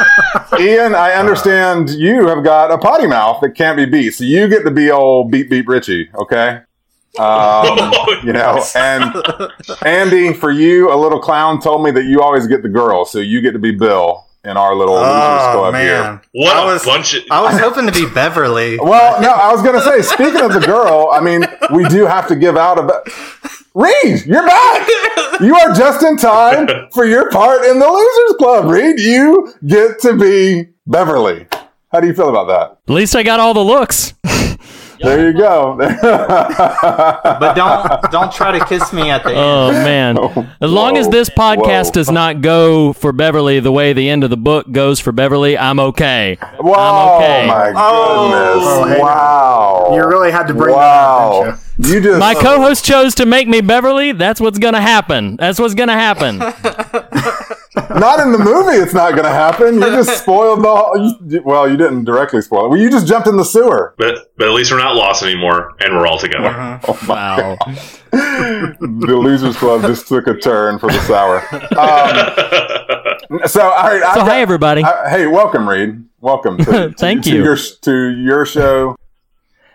Ian, 0.60 0.94
I 0.94 1.12
understand 1.12 1.90
you 1.90 2.28
have 2.28 2.44
got 2.44 2.70
a 2.70 2.76
potty 2.76 3.06
mouth 3.06 3.40
that 3.40 3.54
can't 3.56 3.76
be 3.76 3.86
beat, 3.86 4.10
so 4.10 4.24
you 4.24 4.46
get 4.46 4.64
to 4.64 4.70
be 4.70 4.90
old 4.90 5.30
beat 5.30 5.48
beat 5.48 5.66
Richie, 5.66 6.10
okay? 6.14 6.60
Um, 7.18 7.92
you 8.24 8.32
know, 8.32 8.62
and 8.74 9.14
Andy, 9.84 10.32
for 10.32 10.50
you, 10.50 10.92
a 10.92 10.96
little 10.96 11.20
clown 11.20 11.60
told 11.60 11.82
me 11.84 11.90
that 11.92 12.04
you 12.04 12.20
always 12.22 12.46
get 12.46 12.62
the 12.62 12.68
girl, 12.68 13.04
so 13.04 13.18
you 13.18 13.40
get 13.40 13.52
to 13.52 13.58
be 13.58 13.72
Bill 13.72 14.24
in 14.44 14.56
our 14.56 14.74
little 14.74 14.94
losers 14.94 15.08
Oh 15.10 15.52
club 15.58 15.72
man, 15.72 15.82
here. 15.84 16.22
What 16.32 16.56
I 16.56 16.62
a 16.62 16.66
was, 16.66 16.84
bunch 16.84 17.14
of- 17.14 17.24
I 17.30 17.42
was 17.42 17.58
hoping 17.60 17.86
to 17.86 17.92
be 17.92 18.06
Beverly. 18.08 18.78
Well, 18.80 19.20
no, 19.20 19.30
I 19.30 19.52
was 19.52 19.62
going 19.62 19.74
to 19.74 19.82
say, 19.82 20.00
speaking 20.02 20.40
of 20.40 20.52
the 20.52 20.60
girl, 20.60 21.10
I 21.12 21.20
mean, 21.20 21.44
we 21.74 21.84
do 21.88 22.06
have 22.06 22.28
to 22.28 22.36
give 22.36 22.56
out 22.56 22.78
a. 22.78 22.82
Be- 22.86 23.12
Reed, 23.74 24.26
you're 24.26 24.44
back. 24.46 24.88
You 25.40 25.54
are 25.54 25.72
just 25.72 26.02
in 26.04 26.16
time 26.16 26.66
for 26.92 27.04
your 27.04 27.30
part 27.30 27.64
in 27.64 27.78
the 27.78 27.86
Losers 27.86 28.36
Club. 28.38 28.64
Reed, 28.70 28.98
you 28.98 29.54
get 29.66 30.00
to 30.00 30.16
be 30.16 30.70
Beverly. 30.86 31.46
How 31.92 32.00
do 32.00 32.08
you 32.08 32.14
feel 32.14 32.28
about 32.28 32.48
that? 32.48 32.78
At 32.90 32.94
least 32.94 33.14
I 33.14 33.22
got 33.22 33.38
all 33.38 33.54
the 33.54 33.60
looks. 33.64 34.14
There 35.00 35.30
you 35.30 35.38
go. 35.38 35.76
But 37.38 37.54
don't 37.54 38.10
don't 38.10 38.32
try 38.32 38.58
to 38.58 38.64
kiss 38.64 38.92
me 38.92 39.10
at 39.10 39.22
the 39.22 39.34
oh, 39.34 39.68
end. 39.68 40.18
Oh 40.18 40.32
man! 40.34 40.56
As 40.60 40.70
long 40.70 40.96
as 40.96 41.08
this 41.08 41.28
podcast 41.28 41.86
Whoa. 41.86 41.92
does 41.92 42.10
not 42.10 42.40
go 42.40 42.92
for 42.92 43.12
Beverly 43.12 43.60
the 43.60 43.72
way 43.72 43.92
the 43.92 44.08
end 44.08 44.24
of 44.24 44.30
the 44.30 44.36
book 44.36 44.70
goes 44.70 44.98
for 44.98 45.12
Beverly, 45.12 45.56
I'm 45.56 45.78
okay. 45.78 46.38
Whoa, 46.58 46.72
I'm 46.72 47.22
okay. 47.22 47.46
my 47.46 47.72
oh, 47.76 48.28
goodness. 48.30 48.64
Oh, 48.66 48.88
hey. 48.88 49.00
wow. 49.00 49.90
You 49.94 50.06
really 50.06 50.30
had 50.30 50.46
to 50.48 50.54
bring 50.54 50.74
wow. 50.74 51.42
that 51.44 51.52
up, 51.54 51.60
didn't 51.78 51.94
You 51.94 52.00
just 52.00 52.18
My 52.18 52.34
co-host 52.34 52.84
chose 52.84 53.14
to 53.16 53.26
make 53.26 53.48
me 53.48 53.60
Beverly. 53.60 54.12
That's 54.12 54.40
what's 54.40 54.58
gonna 54.58 54.80
happen. 54.80 55.36
That's 55.36 55.58
what's 55.58 55.74
gonna 55.74 55.92
happen. 55.92 56.38
not 57.90 58.20
in 58.20 58.32
the 58.32 58.38
movie. 58.38 58.76
It's 58.76 58.94
not 58.94 59.12
going 59.12 59.24
to 59.24 59.30
happen. 59.30 59.74
You 59.76 59.80
just 59.80 60.18
spoiled 60.22 60.60
the. 60.62 60.68
Whole, 60.74 61.16
you, 61.26 61.42
well, 61.42 61.68
you 61.70 61.76
didn't 61.76 62.04
directly 62.04 62.40
spoil 62.42 62.66
it. 62.66 62.68
Well, 62.68 62.78
you 62.78 62.90
just 62.90 63.06
jumped 63.06 63.28
in 63.28 63.36
the 63.36 63.44
sewer. 63.44 63.94
but, 63.98 64.32
but 64.36 64.48
at 64.48 64.54
least 64.54 64.70
we're 64.72 64.78
not 64.78 64.94
lost 64.96 65.22
anymore, 65.22 65.74
and 65.80 65.94
we're 65.94 66.06
all 66.06 66.18
together. 66.18 66.80
Oh 66.88 66.98
my 67.06 67.14
Wow. 67.14 67.56
the 68.10 69.18
Losers 69.22 69.56
Club 69.56 69.82
just 69.82 70.08
took 70.08 70.26
a 70.26 70.34
turn 70.38 70.78
for 70.78 70.90
the 70.90 71.00
sour. 71.02 71.38
Um, 71.76 73.40
so, 73.46 73.62
all 73.62 73.70
right. 73.88 74.00
So 74.14 74.20
I've 74.20 74.26
hi 74.26 74.40
everybody. 74.40 74.82
I- 74.84 75.08
hey, 75.10 75.26
welcome, 75.26 75.68
Reed. 75.68 76.04
Welcome. 76.20 76.58
To, 76.58 76.92
Thank 76.98 77.24
to 77.24 77.30
you. 77.30 77.42
Your, 77.44 77.56
to 77.82 78.08
your 78.10 78.44
show. 78.46 78.96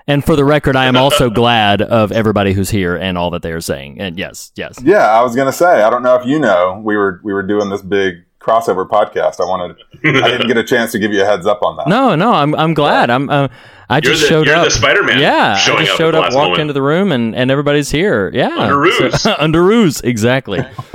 And 0.08 0.24
for 0.24 0.36
the 0.36 0.44
record, 0.46 0.76
I 0.76 0.86
am 0.86 0.98
also 0.98 1.30
glad 1.42 1.82
of 1.82 2.12
everybody 2.12 2.54
who's 2.54 2.70
here 2.70 2.96
and 2.96 3.18
all 3.18 3.30
that 3.32 3.42
they 3.42 3.52
are 3.52 3.62
saying. 3.62 4.00
And 4.02 4.18
yes, 4.18 4.52
yes. 4.56 4.78
Yeah, 4.84 4.98
I 5.10 5.22
was 5.24 5.36
gonna 5.36 5.52
say. 5.54 5.82
I 5.84 5.90
don't 5.90 6.04
know 6.04 6.16
if 6.16 6.26
you 6.26 6.40
know, 6.40 6.82
we 6.84 6.98
were 6.98 7.22
we 7.24 7.34
were 7.34 7.44
doing 7.44 7.70
this 7.70 7.82
big 7.82 8.16
crossover 8.42 8.88
podcast. 8.88 9.40
I 9.40 9.46
wanted. 9.46 9.78
I 10.06 10.30
didn't 10.30 10.48
get 10.48 10.58
a 10.58 10.64
chance 10.66 10.92
to 10.92 11.00
give 11.00 11.14
you 11.14 11.22
a 11.22 11.26
heads 11.26 11.46
up 11.48 11.62
on 11.64 11.78
that. 11.78 11.88
No, 11.88 12.16
no, 12.16 12.34
I'm 12.34 12.54
I'm 12.56 12.74
glad. 12.74 13.10
I'm 13.10 13.30
uh, 13.30 13.48
I 13.90 13.96
You're 13.98 14.02
just 14.14 14.24
the- 14.24 14.28
showed 14.28 14.48
you're 14.48 14.56
up. 14.58 14.66
the 14.66 14.72
Spider-Man 14.72 15.20
Yeah, 15.20 15.54
I 15.58 15.66
just 15.66 15.92
up 15.92 15.98
showed 15.98 16.16
up, 16.16 16.24
walked 16.24 16.34
moment. 16.36 16.60
into 16.62 16.74
the 16.74 16.82
room, 16.82 17.12
and 17.14 17.34
and 17.36 17.50
everybody's 17.50 17.90
here. 17.90 18.30
Yeah, 18.34 18.50
Underoos. 18.50 19.14
So- 19.20 19.34
underoos, 19.40 20.04
exactly. 20.04 20.60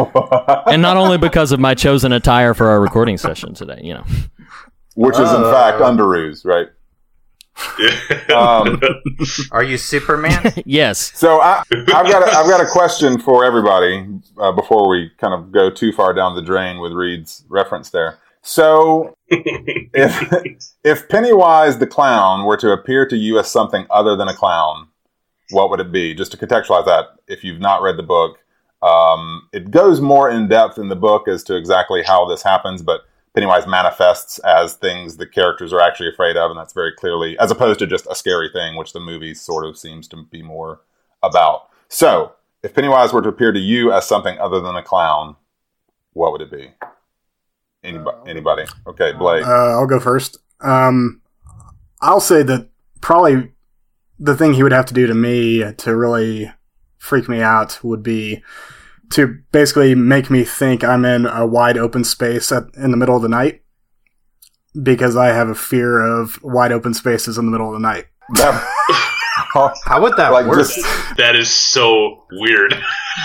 and 0.67 0.83
not 0.83 0.99
only 0.99 1.17
because 1.17 1.53
of 1.53 1.61
my 1.61 1.75
chosen 1.75 2.13
attire 2.13 2.53
for 2.53 2.69
our 2.69 2.81
recording 2.81 3.17
session 3.17 3.55
today. 3.55 3.81
You 3.83 3.95
know, 3.95 4.05
Which 4.97 5.15
is 5.15 5.31
in 5.31 5.43
Uh. 5.45 5.51
fact 5.53 5.79
underoos, 5.81 6.45
right? 6.45 6.67
Um, 8.35 8.81
Are 9.53 9.63
you 9.63 9.77
Superman? 9.77 10.53
yes. 10.65 11.13
So 11.19 11.41
I, 11.41 11.63
I've 11.71 11.87
got 11.87 12.23
a, 12.23 12.37
I've 12.37 12.49
got 12.49 12.61
a 12.61 12.67
question 12.67 13.19
for 13.21 13.45
everybody 13.45 14.07
uh, 14.39 14.53
before 14.53 14.89
we 14.89 15.11
kind 15.19 15.35
of 15.35 15.53
go 15.53 15.71
too 15.71 15.93
far 15.93 16.13
down 16.13 16.35
the 16.35 16.43
drain 16.43 16.81
with 16.81 16.93
Reed's 16.93 17.45
reference 17.49 17.91
there. 17.91 18.19
So 18.43 19.17
if 19.29 20.63
if 20.85 21.09
Pennywise 21.09 21.79
the 21.79 21.87
clown 21.87 22.45
were 22.45 22.57
to 22.59 22.73
appear 22.73 23.07
to 23.07 23.17
you 23.17 23.39
as 23.39 23.51
something 23.51 23.87
other 23.91 24.17
than 24.17 24.29
a 24.29 24.35
clown, 24.35 24.89
what 25.51 25.71
would 25.71 25.81
it 25.81 25.93
be? 25.93 26.15
Just 26.15 26.33
to 26.33 26.37
contextualize 26.37 26.87
that, 26.87 27.07
if 27.27 27.45
you've 27.45 27.61
not 27.61 27.83
read 27.83 27.97
the 27.97 28.03
book, 28.03 28.39
um, 28.83 29.49
it 29.53 29.71
goes 29.71 30.01
more 30.01 30.31
in 30.31 30.49
depth 30.49 30.79
in 30.79 30.89
the 30.89 30.97
book 30.97 31.29
as 31.29 31.43
to 31.45 31.57
exactly 31.57 32.03
how 32.03 32.27
this 32.27 32.43
happens, 32.43 32.83
but 32.83 33.03
Pennywise 33.39 33.69
manifests 33.69 34.41
as 34.41 34.75
things 34.75 35.17
the 35.17 35.25
characters 35.25 35.73
are 35.73 35.81
actually 35.81 36.09
afraid 36.09 36.37
of, 36.37 36.51
and 36.51 36.59
that's 36.59 36.73
very 36.73 36.93
clearly, 36.93 37.39
as 37.39 37.53
opposed 37.53 37.79
to 37.79 37.87
just 37.87 38.05
a 38.11 38.15
scary 38.17 38.51
thing, 38.53 38.75
which 38.75 38.93
the 38.93 38.99
movie 38.99 39.33
sort 39.33 39.65
of 39.65 39.79
seems 39.79 40.09
to 40.09 40.25
be 40.25 40.43
more 40.43 40.81
about. 41.23 41.69
So, 41.87 42.33
if 42.65 42.75
Pennywise 42.75 43.13
were 43.13 43.23
to 43.23 43.29
appear 43.29 43.53
to 43.53 43.61
you 43.61 43.93
as 43.93 44.09
something 44.09 44.37
other 44.41 44.59
than 44.59 44.75
a 44.75 44.83
clown, 44.83 45.37
what 46.15 46.33
would 46.33 46.41
it 46.41 46.51
be? 46.51 46.73
Anybody? 47.85 48.17
Anybody? 48.29 48.65
Okay, 48.89 49.13
Blake. 49.13 49.47
Uh, 49.47 49.79
I'll 49.79 49.87
go 49.87 50.01
first. 50.01 50.39
Um, 50.61 51.23
I'll 52.01 52.19
say 52.19 52.43
that 52.43 52.69
probably 53.01 53.53
the 54.19 54.37
thing 54.37 54.55
he 54.55 54.65
would 54.65 54.73
have 54.73 54.87
to 54.87 54.95
do 54.95 55.07
to 55.07 55.15
me 55.15 55.63
to 55.75 55.97
really 55.97 56.53
freak 56.99 57.29
me 57.29 57.41
out 57.41 57.85
would 57.85 58.03
be 58.03 58.43
to 59.11 59.39
basically 59.53 59.95
make 59.95 60.31
me 60.31 60.45
think 60.45 60.85
I'm 60.85 61.05
in 61.05 61.27
a 61.27 61.47
wide 61.47 61.77
open 61.79 62.05
space 62.05 62.51
at, 62.53 62.65
in 62.77 62.91
the 62.91 62.97
middle 62.97 63.17
of 63.17 63.23
the 63.23 63.29
night 63.29 63.63
because 64.83 65.17
I 65.17 65.29
have 65.29 65.49
a 65.49 65.55
fear 65.55 66.01
of 66.01 66.43
wide 66.43 66.73
open 66.73 66.95
spaces 66.95 67.39
in 67.39 67.47
the 67.47 67.51
middle 67.51 67.69
of 67.69 67.75
the 67.75 67.81
night. 67.81 68.07
How 69.87 70.01
would 70.03 70.17
that 70.17 70.31
like 70.33 70.47
work? 70.47 70.59
just 70.59 70.79
that 71.17 71.35
is 71.37 71.51
so 71.51 72.25
weird. 72.33 72.75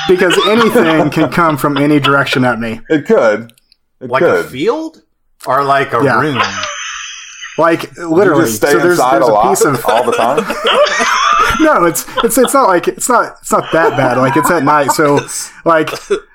Because 0.08 0.38
anything 0.48 1.10
can 1.10 1.30
come 1.32 1.58
from 1.58 1.78
any 1.78 2.00
direction 2.00 2.46
at 2.46 2.60
me. 2.60 2.80
it 2.90 3.06
could. 3.06 3.52
It 4.00 4.10
like 4.10 4.22
could. 4.22 4.46
a 4.46 4.50
field 4.50 5.02
or 5.46 5.64
like 5.64 5.94
a 5.94 6.02
Yeah. 6.04 6.22
room? 6.22 6.42
Like 7.58 7.96
You 7.96 8.10
literally, 8.10 8.48
so 8.48 8.66
there's, 8.68 8.94
inside 8.94 9.14
there's 9.14 9.28
a 9.28 9.32
a 9.32 9.34
lot 9.34 9.50
piece 9.50 9.64
of 9.66 9.86
all 9.86 10.04
the 10.04 10.12
time. 10.14 10.38
no, 11.60 11.86
it's 11.86 12.06
it's 12.24 12.38
it's 12.38 12.54
not 12.54 12.68
like 12.68 12.88
it's 12.88 13.08
not 13.08 13.38
it's 13.42 13.52
not 13.52 13.72
that 13.72 13.92
bad. 13.92 14.18
Like 14.18 14.36
it's 14.36 14.50
at 14.50 14.64
night, 14.64 14.92
so 14.92 15.20
like 15.66 15.90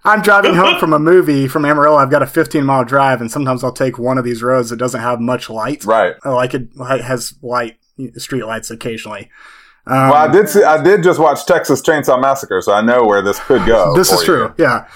I'm 0.05 0.23
driving 0.23 0.55
home 0.55 0.79
from 0.79 0.93
a 0.93 0.99
movie 0.99 1.49
from 1.49 1.65
Amarillo. 1.65 1.97
I've 1.97 2.11
got 2.11 2.23
a 2.23 2.27
15 2.27 2.65
mile 2.65 2.85
drive, 2.85 3.21
and 3.21 3.31
sometimes 3.31 3.65
I'll 3.65 3.73
take 3.73 3.99
one 3.99 4.17
of 4.19 4.25
these 4.25 4.43
roads 4.43 4.71
that 4.71 4.77
doesn't 4.77 5.01
have 5.01 5.21
much 5.21 5.51
light. 5.51 5.85
right. 5.85 6.15
Like 6.25 6.55
it 6.55 6.69
has 6.77 7.35
light 7.43 7.79
street 8.17 8.45
lights 8.45 8.71
occasionally. 8.71 9.31
Um, 9.87 10.11
Well, 10.11 10.15
I 10.15 10.29
did 10.31 10.49
see. 10.49 10.63
I 10.63 10.83
did 10.83 11.03
just 11.03 11.19
watch 11.19 11.47
Texas 11.47 11.83
Chainsaw 11.83 12.21
Massacre, 12.21 12.61
so 12.63 12.73
I 12.73 12.81
know 12.83 13.05
where 13.05 13.23
this 13.23 13.41
could 13.41 13.67
go. 13.67 13.95
this 13.97 14.13
is 14.13 14.21
for 14.21 14.25
true. 14.25 14.55
Yeah, 14.59 14.87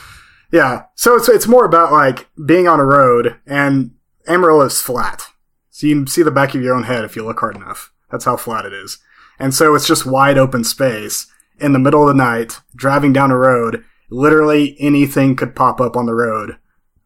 yeah. 0.53 0.85
So 0.95 1.17
it's 1.17 1.29
it's 1.29 1.49
more 1.49 1.65
about 1.65 1.91
like 1.93 2.29
being 2.45 2.69
on 2.69 2.79
a 2.79 2.85
road, 2.85 3.41
and 3.47 3.93
Amarillo 4.29 4.67
is 4.67 4.81
flat, 4.81 5.25
so 5.83 5.89
you 5.89 5.97
can 5.97 6.07
see 6.07 6.23
the 6.23 6.31
back 6.31 6.55
of 6.55 6.63
your 6.63 6.77
own 6.77 6.85
head 6.85 7.05
if 7.05 7.17
you 7.17 7.25
look 7.25 7.41
hard 7.41 7.57
enough. 7.57 7.93
That's 8.09 8.25
how 8.25 8.37
flat 8.37 8.65
it 8.65 8.73
is, 8.73 8.99
and 9.41 9.53
so 9.53 9.75
it's 9.75 9.89
just 9.89 10.07
wide 10.07 10.39
open 10.39 10.63
space 10.63 11.27
in 11.59 11.73
the 11.73 11.81
middle 11.81 12.03
of 12.03 12.07
the 12.07 12.15
night, 12.15 12.61
driving 12.77 13.13
down 13.13 13.33
a 13.33 13.37
road. 13.37 13.85
Literally 14.09 14.77
anything 14.79 15.35
could 15.35 15.57
pop 15.57 15.81
up 15.81 15.97
on 15.97 16.07
the 16.07 16.15
road. 16.15 16.57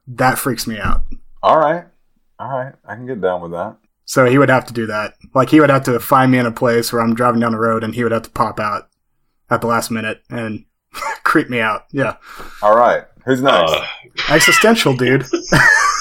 That 0.06 0.37
freaks 0.37 0.66
me 0.66 0.78
out. 0.78 1.06
All 1.42 1.59
right, 1.59 1.87
all 2.38 2.50
right, 2.50 2.75
I 2.85 2.97
can 2.97 3.06
get 3.06 3.23
down 3.23 3.40
with 3.40 3.52
that. 3.52 3.78
So 4.04 4.26
he 4.26 4.37
would 4.37 4.50
have 4.50 4.66
to 4.66 4.75
do 4.75 4.85
that. 4.88 5.14
Like 5.35 5.49
he 5.49 5.61
would 5.61 5.71
have 5.71 5.85
to 5.85 5.99
find 5.99 6.30
me 6.30 6.37
in 6.37 6.45
a 6.45 6.52
place 6.52 6.92
where 6.92 7.00
I'm 7.00 7.14
driving 7.14 7.40
down 7.40 7.52
the 7.52 7.59
road, 7.59 7.83
and 7.83 7.95
he 7.95 8.02
would 8.02 8.12
have 8.12 8.25
to 8.25 8.30
pop 8.30 8.61
out 8.61 8.90
at 9.49 9.62
the 9.62 9.68
last 9.68 9.90
minute 9.90 10.21
and 10.28 10.66
creep 11.25 11.49
me 11.49 11.61
out. 11.61 11.87
Yeah, 11.92 12.16
All 12.61 12.76
right, 12.76 13.04
who's 13.25 13.40
next? 13.40 13.73
Uh, 13.73 13.87
existential, 14.28 14.95
dude. 14.95 15.25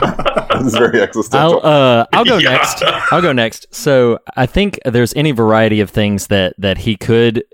this 0.00 0.66
is 0.66 0.74
very 0.74 1.00
existential. 1.00 1.60
I'll 1.64 2.00
uh, 2.00 2.06
I'll 2.12 2.24
go 2.24 2.38
Yeah. 2.38 2.50
next. 2.52 2.82
I'll 3.12 3.22
go 3.22 3.32
next. 3.32 3.66
So 3.70 4.18
I 4.36 4.46
think 4.46 4.78
there's 4.84 5.14
any 5.14 5.32
variety 5.32 5.80
of 5.80 5.90
things 5.90 6.28
that 6.28 6.54
that 6.58 6.78
he 6.78 6.96
could 6.96 7.44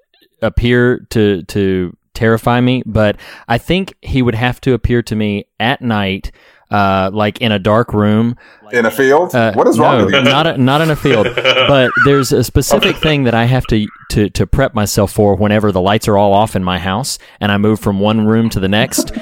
appear 0.43 1.07
to 1.11 1.43
to 1.45 1.97
terrify 2.15 2.61
me, 2.61 2.83
but 2.87 3.17
I 3.49 3.59
think 3.59 3.95
he 4.03 4.23
would 4.23 4.35
have 4.37 4.61
to 4.63 4.73
appear 4.75 5.03
to 5.03 5.17
me 5.17 5.47
at 5.59 5.83
night 5.83 6.31
uh, 6.71 7.11
like 7.13 7.41
in 7.41 7.53
a 7.53 7.59
dark 7.59 7.93
room. 7.93 8.37
In 8.73 8.87
a 8.87 8.91
field? 8.91 9.35
Uh, 9.35 9.53
what 9.53 9.69
is 9.69 9.79
wrong 9.79 9.99
no, 9.99 10.05
with 10.07 10.15
you? 10.15 10.23
Not 10.23 10.47
a, 10.47 10.59
not 10.59 10.81
in 10.81 10.91
a 10.91 10.97
field, 10.97 11.29
but 11.35 11.91
there's 12.05 12.33
a 12.33 12.43
specific 12.43 12.97
thing 12.97 13.25
that 13.25 13.35
I 13.35 13.45
have 13.45 13.67
to, 13.67 13.87
to 14.11 14.31
to 14.31 14.47
prep 14.47 14.75
myself 14.75 15.13
for 15.13 15.37
whenever 15.37 15.71
the 15.73 15.81
lights 15.81 16.09
are 16.09 16.17
all 16.17 16.33
off 16.33 16.57
in 16.57 16.65
my 16.65 16.79
house 16.79 17.19
and 17.41 17.53
I 17.53 17.59
move 17.59 17.81
from 17.81 18.01
one 18.01 18.27
room 18.27 18.49
to 18.51 18.61
the 18.61 18.69
next. 18.69 19.13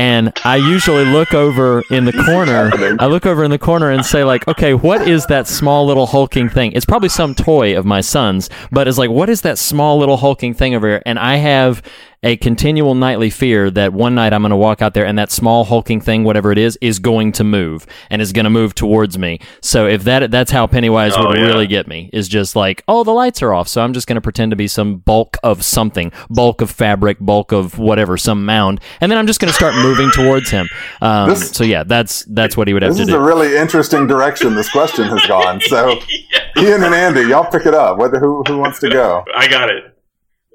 And 0.00 0.32
I 0.46 0.56
usually 0.56 1.04
look 1.04 1.34
over 1.34 1.82
in 1.90 2.06
the 2.06 2.14
corner. 2.24 2.70
I 2.98 3.04
look 3.04 3.26
over 3.26 3.44
in 3.44 3.50
the 3.50 3.58
corner 3.58 3.90
and 3.90 4.02
say, 4.02 4.24
like, 4.24 4.48
okay, 4.48 4.72
what 4.72 5.06
is 5.06 5.26
that 5.26 5.46
small 5.46 5.84
little 5.84 6.06
hulking 6.06 6.48
thing? 6.48 6.72
It's 6.72 6.86
probably 6.86 7.10
some 7.10 7.34
toy 7.34 7.76
of 7.76 7.84
my 7.84 8.00
son's, 8.00 8.48
but 8.72 8.88
it's 8.88 8.96
like, 8.96 9.10
what 9.10 9.28
is 9.28 9.42
that 9.42 9.58
small 9.58 9.98
little 9.98 10.16
hulking 10.16 10.54
thing 10.54 10.74
over 10.74 10.88
here? 10.88 11.02
And 11.04 11.18
I 11.18 11.36
have 11.36 11.82
a 12.22 12.36
continual 12.36 12.94
nightly 12.94 13.30
fear 13.30 13.70
that 13.70 13.94
one 13.94 14.14
night 14.14 14.34
I'm 14.34 14.42
going 14.42 14.50
to 14.50 14.56
walk 14.56 14.82
out 14.82 14.92
there 14.92 15.06
and 15.06 15.18
that 15.18 15.32
small 15.32 15.64
hulking 15.64 16.02
thing, 16.02 16.22
whatever 16.22 16.52
it 16.52 16.58
is, 16.58 16.76
is 16.82 16.98
going 16.98 17.32
to 17.32 17.44
move 17.44 17.86
and 18.10 18.20
is 18.20 18.32
going 18.32 18.44
to 18.44 18.50
move 18.50 18.74
towards 18.74 19.16
me. 19.16 19.40
So 19.62 19.86
if 19.86 20.04
that 20.04 20.30
that's 20.30 20.50
how 20.50 20.66
Pennywise 20.66 21.14
Oh, 21.16 21.28
would 21.28 21.38
yeah. 21.38 21.44
really 21.46 21.66
get 21.66 21.88
me 21.88 22.10
is 22.12 22.28
just 22.28 22.54
like, 22.54 22.84
oh, 22.88 23.04
the 23.04 23.10
lights 23.12 23.40
are 23.42 23.54
off, 23.54 23.68
so 23.68 23.80
I'm 23.82 23.94
just 23.94 24.06
going 24.06 24.16
to 24.16 24.20
pretend 24.20 24.50
to 24.50 24.56
be 24.56 24.68
some 24.68 24.98
bulk 24.98 25.38
of 25.42 25.62
something, 25.64 26.12
bulk 26.28 26.60
of 26.60 26.70
fabric, 26.70 27.16
bulk 27.20 27.52
of 27.52 27.78
whatever, 27.78 28.18
some 28.18 28.44
mound, 28.44 28.80
and 29.00 29.10
then 29.10 29.18
I'm 29.18 29.26
just 29.26 29.40
going 29.40 29.48
to 29.48 29.54
start 29.54 29.74
moving 29.76 30.10
towards 30.10 30.50
him. 30.50 30.68
Um, 31.00 31.30
This- 31.30 31.50
so 31.52 31.64
yeah, 31.64 31.84
that's 31.84 32.24
that's 32.26 32.54
what 32.56 32.68
he 32.68 32.74
would 32.74 32.82
have 32.82 32.92
to 32.92 32.98
do. 32.98 33.04
This 33.06 33.08
is 33.08 33.14
a 33.14 33.20
really 33.20 33.56
interesting 33.56 34.06
direction 34.06 34.54
this 34.54 34.68
question 34.70 35.04
has 35.08 35.24
gone. 35.26 35.60
So, 35.62 35.98
Ian 36.58 36.82
and 36.82 36.94
Andy, 36.94 37.22
y'all 37.22 37.50
pick 37.50 37.64
it 37.64 37.74
up. 37.74 37.96
Whether 37.96 38.18
who 38.20 38.42
who 38.46 38.58
wants 38.58 38.78
to 38.80 38.90
go? 38.90 39.24
I 39.34 39.48
got 39.48 39.70
it. 39.70 39.84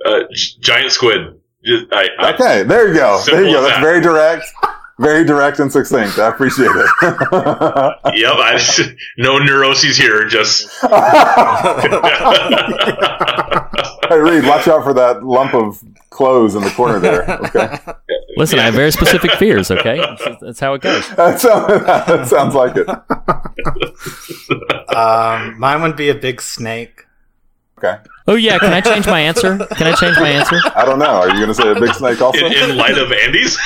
Uh, 0.05 0.19
giant 0.61 0.91
squid. 0.91 1.39
Just, 1.65 1.85
I, 1.91 2.07
I, 2.19 2.33
Okay, 2.33 2.63
there 2.63 2.87
you 2.89 2.93
go. 2.93 3.21
There 3.25 3.43
you 3.43 3.53
go. 3.53 3.61
That's 3.61 3.75
that. 3.75 3.81
very 3.81 3.99
direct, 4.01 4.45
very 4.99 5.23
direct 5.25 5.59
and 5.59 5.71
succinct. 5.71 6.19
I 6.19 6.29
appreciate 6.29 6.69
it. 6.71 6.89
Yep. 8.15 8.33
I, 8.37 8.95
no 9.17 9.39
neuroses 9.39 9.97
here. 9.97 10.25
Just. 10.25 10.69
hey, 14.09 14.17
Reed, 14.19 14.45
watch 14.45 14.67
out 14.67 14.83
for 14.83 14.93
that 14.93 15.23
lump 15.23 15.53
of 15.53 15.83
clothes 16.11 16.55
in 16.55 16.63
the 16.63 16.69
corner 16.71 16.99
there. 16.99 17.29
Okay, 17.47 17.77
Listen, 18.37 18.59
I 18.59 18.63
have 18.63 18.73
very 18.73 18.91
specific 18.91 19.31
fears. 19.31 19.69
Okay, 19.71 19.97
that's, 19.97 20.41
that's 20.41 20.59
how 20.59 20.73
it 20.75 20.81
goes. 20.81 21.07
that 21.15 21.39
sounds, 21.41 21.67
that 21.85 22.27
sounds 22.27 22.55
like 22.55 22.75
it. 22.77 22.87
Um, 24.95 25.59
mine 25.59 25.81
would 25.81 25.97
be 25.97 26.09
a 26.09 26.15
big 26.15 26.41
snake. 26.41 27.04
Okay, 27.77 27.97
Oh 28.27 28.35
yeah, 28.35 28.57
can 28.57 28.71
I 28.71 28.79
change 28.81 29.05
my 29.05 29.19
answer? 29.19 29.57
Can 29.57 29.87
I 29.87 29.93
change 29.95 30.15
my 30.17 30.29
answer? 30.29 30.57
I 30.75 30.85
don't 30.85 30.97
know. 30.97 31.05
Are 31.05 31.27
you 31.27 31.35
going 31.35 31.47
to 31.47 31.53
say 31.53 31.69
a 31.69 31.75
big 31.79 31.93
snake 31.93 32.21
also? 32.21 32.45
In, 32.45 32.53
in 32.71 32.77
light 32.77 32.97
of 32.97 33.11
Andy's? 33.11 33.57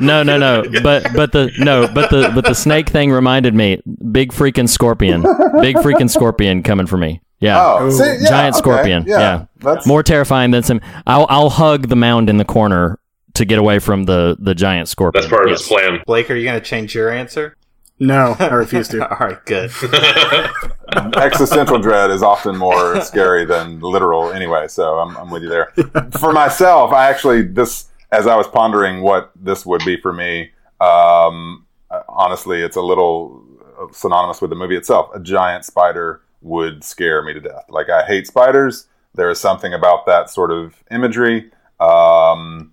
No, 0.00 0.22
no, 0.22 0.38
no. 0.38 0.62
But 0.82 1.12
but 1.14 1.32
the 1.32 1.50
no, 1.58 1.88
but 1.92 2.10
the 2.10 2.30
but 2.34 2.44
the 2.44 2.54
snake 2.54 2.88
thing 2.88 3.10
reminded 3.10 3.54
me. 3.54 3.82
Big 4.12 4.30
freaking 4.32 4.68
scorpion. 4.68 5.22
Big 5.60 5.76
freaking 5.76 6.08
scorpion 6.08 6.62
coming 6.62 6.86
for 6.86 6.96
me. 6.96 7.20
Yeah. 7.40 7.60
Oh, 7.60 7.90
see, 7.90 8.04
yeah, 8.04 8.28
Giant 8.28 8.54
okay, 8.54 8.58
scorpion. 8.62 9.04
yeah, 9.06 9.18
Yeah. 9.18 9.44
that's- 9.58 9.86
More 9.86 10.02
terrifying 10.02 10.52
than 10.52 10.62
some. 10.62 10.80
I'll 11.06 11.26
I'll 11.28 11.50
hug 11.50 11.88
the 11.88 11.96
mound 11.96 12.30
in 12.30 12.36
the 12.36 12.44
corner 12.44 12.98
to 13.34 13.44
get 13.44 13.58
away 13.58 13.80
from 13.80 14.04
the 14.04 14.36
the 14.38 14.54
giant 14.54 14.88
scorpion. 14.88 15.20
That's 15.22 15.30
part 15.30 15.44
of 15.46 15.50
Yes. 15.50 15.60
his 15.60 15.68
plan. 15.68 16.00
Blake, 16.06 16.30
are 16.30 16.36
you 16.36 16.44
going 16.44 16.58
to 16.58 16.64
change 16.64 16.94
your 16.94 17.10
answer? 17.10 17.56
No, 17.98 18.36
I 18.38 18.48
refuse 18.48 18.88
to. 18.88 19.08
All 19.10 19.26
right, 19.26 19.44
good. 19.46 19.70
existential 21.16 21.78
dread 21.78 22.10
is 22.10 22.22
often 22.22 22.56
more 22.56 23.00
scary 23.00 23.44
than 23.44 23.80
literal 23.80 24.32
anyway 24.32 24.68
so 24.68 24.98
I'm, 24.98 25.16
I'm 25.16 25.30
with 25.30 25.42
you 25.42 25.48
there. 25.48 25.72
For 26.20 26.32
myself 26.32 26.92
i 26.92 27.08
actually 27.08 27.42
this 27.42 27.86
as 28.12 28.26
i 28.26 28.36
was 28.36 28.46
pondering 28.46 29.02
what 29.02 29.32
this 29.34 29.66
would 29.66 29.84
be 29.84 30.00
for 30.00 30.12
me 30.12 30.52
um, 30.80 31.66
honestly 32.08 32.62
it's 32.62 32.76
a 32.76 32.80
little 32.80 33.44
synonymous 33.92 34.40
with 34.40 34.50
the 34.50 34.56
movie 34.56 34.76
itself. 34.76 35.10
A 35.14 35.20
giant 35.20 35.64
spider 35.64 36.22
would 36.42 36.84
scare 36.84 37.22
me 37.22 37.32
to 37.34 37.40
death. 37.40 37.64
Like 37.68 37.90
i 37.90 38.04
hate 38.04 38.26
spiders. 38.26 38.86
There 39.14 39.30
is 39.30 39.40
something 39.40 39.72
about 39.72 40.06
that 40.06 40.30
sort 40.30 40.50
of 40.50 40.82
imagery. 40.90 41.50
Um, 41.80 42.72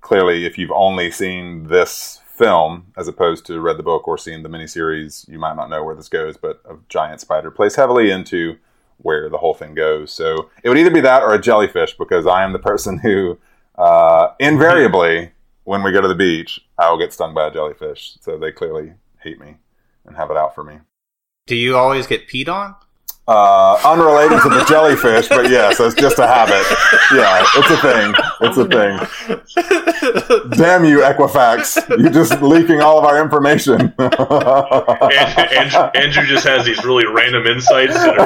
clearly 0.00 0.46
if 0.46 0.58
you've 0.58 0.70
only 0.72 1.10
seen 1.10 1.66
this 1.68 2.20
film 2.40 2.86
as 2.96 3.06
opposed 3.06 3.44
to 3.46 3.60
read 3.60 3.76
the 3.76 3.82
book 3.82 4.08
or 4.08 4.16
seen 4.16 4.42
the 4.42 4.48
miniseries, 4.48 5.28
you 5.28 5.38
might 5.38 5.56
not 5.56 5.68
know 5.68 5.84
where 5.84 5.94
this 5.94 6.08
goes, 6.08 6.38
but 6.38 6.62
a 6.68 6.74
giant 6.88 7.20
spider 7.20 7.50
plays 7.50 7.76
heavily 7.76 8.10
into 8.10 8.56
where 8.96 9.28
the 9.28 9.36
whole 9.36 9.52
thing 9.52 9.74
goes. 9.74 10.10
So 10.10 10.50
it 10.62 10.68
would 10.68 10.78
either 10.78 10.90
be 10.90 11.02
that 11.02 11.22
or 11.22 11.34
a 11.34 11.40
jellyfish 11.40 11.96
because 11.98 12.26
I 12.26 12.42
am 12.42 12.52
the 12.52 12.58
person 12.58 12.98
who 12.98 13.38
uh, 13.76 14.28
invariably, 14.40 15.32
when 15.64 15.82
we 15.82 15.92
go 15.92 16.00
to 16.00 16.08
the 16.08 16.14
beach, 16.14 16.58
I 16.78 16.90
will 16.90 16.98
get 16.98 17.12
stung 17.12 17.34
by 17.34 17.48
a 17.48 17.52
jellyfish. 17.52 18.16
So 18.20 18.38
they 18.38 18.52
clearly 18.52 18.94
hate 19.22 19.38
me 19.38 19.56
and 20.06 20.16
have 20.16 20.30
it 20.30 20.36
out 20.38 20.54
for 20.54 20.64
me. 20.64 20.78
Do 21.46 21.56
you 21.56 21.76
always 21.76 22.06
get 22.06 22.26
peed 22.26 22.48
on? 22.48 22.74
Uh, 23.28 23.78
unrelated 23.84 24.40
to 24.42 24.48
the 24.48 24.64
jellyfish, 24.68 25.28
but 25.28 25.48
yes, 25.48 25.78
it's 25.78 25.94
just 25.94 26.18
a 26.18 26.26
habit. 26.26 26.66
Yeah, 27.12 27.44
it's 27.54 27.70
a 27.70 27.76
thing. 27.76 28.12
It's 28.40 28.56
a 28.56 28.64
thing. 28.66 28.98
Damn 30.56 30.84
you, 30.84 30.98
Equifax! 31.00 31.88
You're 32.00 32.10
just 32.10 32.42
leaking 32.42 32.80
all 32.80 32.98
of 32.98 33.04
our 33.04 33.22
information. 33.22 33.92
Andrew, 34.00 35.80
Andrew 35.94 36.26
just 36.26 36.44
has 36.46 36.64
these 36.64 36.82
really 36.84 37.06
random 37.06 37.46
insights 37.46 37.94
that 37.94 38.18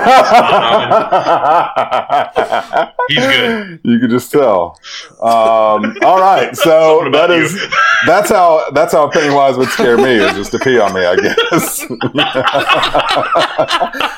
are. 2.72 2.92
He's 3.08 3.18
good. 3.18 3.80
You 3.82 3.98
could 3.98 4.10
just 4.10 4.30
tell. 4.32 4.78
Um, 5.20 5.96
all 6.02 6.18
right, 6.20 6.56
so 6.56 7.08
that 7.12 7.30
is 7.30 7.52
you. 7.54 7.68
that's 8.06 8.30
how 8.30 8.70
that's 8.70 8.92
how 8.94 9.10
Pennywise 9.10 9.58
would 9.58 9.68
scare 9.68 9.98
me 9.98 10.14
is 10.14 10.32
just 10.34 10.52
to 10.52 10.58
pee 10.58 10.78
on 10.78 10.94
me. 10.94 11.04
I 11.04 11.16
guess. 11.16 11.84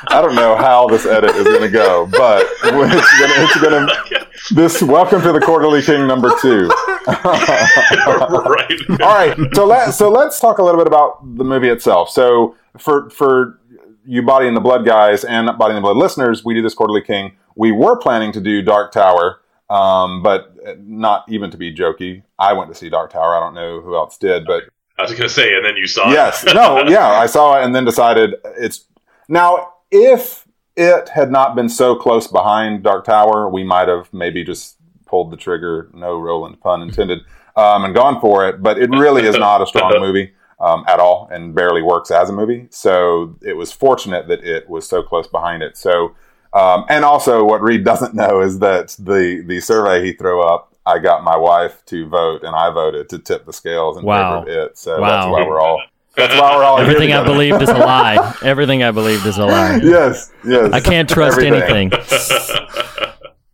I 0.09 0.21
don't 0.23 0.37
know 0.37 0.55
how 0.67 0.89
this 0.89 1.07
edit 1.07 1.31
is 1.37 1.45
going 1.45 1.63
to 1.63 1.69
go, 1.69 2.09
but 2.11 2.43
it's 2.65 2.71
going 2.73 2.91
to 2.91 3.43
it's 3.45 3.61
going 3.61 3.87
to 3.87 4.27
this. 4.53 4.83
Welcome 4.83 5.23
to 5.23 5.33
the 5.33 5.41
quarterly 5.41 5.81
king 5.81 6.09
number 6.09 6.33
two. 6.43 6.67
right. 7.07 9.01
All 9.01 9.15
right, 9.15 9.55
so 9.55 9.65
let 9.65 9.95
so 9.95 10.11
let's 10.11 10.41
talk 10.41 10.59
a 10.59 10.65
little 10.65 10.81
bit 10.81 10.89
about 10.89 11.37
the 11.37 11.45
movie 11.45 11.69
itself. 11.69 12.11
So 12.11 12.57
for 12.79 13.09
for 13.11 13.61
you 14.05 14.23
Body 14.23 14.49
and 14.49 14.57
the 14.57 14.61
Blood 14.61 14.85
guys 14.85 15.23
and 15.23 15.47
Body 15.57 15.75
and 15.75 15.77
the 15.77 15.83
Blood 15.83 15.99
listeners, 15.99 16.45
we 16.45 16.53
do 16.53 16.63
this 16.63 16.75
quarterly 16.75 17.03
king. 17.03 17.37
We 17.55 17.71
were 17.71 17.97
planning 17.97 18.33
to 18.33 18.41
do 18.41 18.61
Dark 18.61 18.91
Tower, 18.91 19.43
um, 19.71 20.21
but 20.25 20.53
not 20.81 21.27
even 21.29 21.53
to 21.53 21.57
be 21.57 21.73
jokey. 21.73 22.25
I 22.41 22.55
went 22.55 22.73
to 22.73 22.75
see 22.75 22.89
Dark 22.89 23.13
Tower. 23.13 23.37
I 23.37 23.41
don't 23.41 23.55
know 23.55 23.81
who 23.81 23.95
else 23.95 24.19
did, 24.19 24.45
but 24.45 24.65
I 24.99 25.03
was 25.03 25.13
going 25.13 25.23
to 25.23 25.29
say, 25.29 25.55
and 25.55 25.65
then 25.65 25.77
you 25.77 25.87
saw 25.87 26.11
yes, 26.11 26.43
it. 26.43 26.49
Yes, 26.49 26.55
no, 26.57 26.89
yeah, 26.89 27.07
I 27.07 27.27
saw 27.27 27.61
it 27.61 27.65
and 27.65 27.73
then 27.73 27.85
decided 27.85 28.35
it's 28.59 28.87
now 29.29 29.75
if 29.93 30.46
it 30.77 31.09
had 31.09 31.31
not 31.31 31.55
been 31.57 31.69
so 31.69 31.95
close 31.97 32.27
behind 32.27 32.83
Dark 32.83 33.05
Tower, 33.05 33.49
we 33.49 33.65
might 33.65 33.89
have 33.89 34.13
maybe 34.13 34.45
just 34.45 34.77
pulled 35.07 35.31
the 35.31 35.37
trigger. 35.37 35.89
No 35.95 36.19
Roland 36.19 36.61
pun 36.61 36.83
intended, 36.83 37.21
um, 37.57 37.85
and 37.85 37.95
gone 37.95 38.21
for 38.21 38.49
it. 38.49 38.63
But 38.63 38.79
it 38.79 38.91
really 38.91 39.23
is 39.27 39.37
not 39.37 39.63
a 39.63 39.67
strong 39.67 39.99
movie 40.01 40.33
um, 40.61 40.85
at 40.89 41.01
all, 41.01 41.29
and 41.33 41.55
barely 41.55 41.83
works 41.83 42.11
as 42.11 42.29
a 42.29 42.33
movie. 42.33 42.67
So 42.71 43.37
it 43.43 43.55
was 43.55 43.73
fortunate 43.73 44.29
that 44.29 44.45
it 44.45 44.69
was 44.69 44.87
so 44.89 45.03
close 45.03 45.27
behind 45.27 45.63
it. 45.63 45.77
So. 45.77 46.15
Um, 46.53 46.87
and 46.89 47.05
also, 47.05 47.45
what 47.45 47.61
Reed 47.61 47.85
doesn't 47.85 48.15
know 48.15 48.41
is 48.41 48.61
that 48.61 48.97
the 48.99 49.43
the 49.47 49.61
survey 49.61 50.03
he 50.07 50.15
threw 50.15 50.41
up, 50.43 50.73
I 50.87 50.99
got 50.99 51.23
my 51.23 51.37
wife 51.37 51.85
to 51.87 52.09
vote, 52.09 52.45
and 52.45 52.57
I 52.57 52.71
voted 52.71 53.11
to 53.11 53.19
tip 53.19 53.45
the 53.45 53.53
scales 53.53 53.99
in 53.99 54.05
Wow. 54.05 54.17
favor 54.17 54.37
of 54.37 54.49
it. 54.71 54.79
So 54.79 54.99
Wow. 54.99 55.07
that's 55.09 55.27
why 55.27 55.43
we're 55.47 55.61
all. 55.61 55.83
That's 56.17 56.35
why 56.41 56.57
we're 56.57 56.65
all 56.65 56.77
here 56.79 56.87
Everything 56.87 57.13
I 57.13 57.23
believed 57.25 57.61
is 57.63 57.69
a 57.69 57.75
lie. 57.75 58.35
Everything 58.43 58.83
I 58.83 58.91
believed 58.91 59.27
is 59.27 59.37
a 59.39 59.47
lie. 59.47 59.81
yes, 59.83 60.33
yes. 60.45 60.73
I 60.73 60.81
can't 60.81 61.09
trust 61.09 61.39
Everything. 61.39 61.93
anything. 61.93 63.13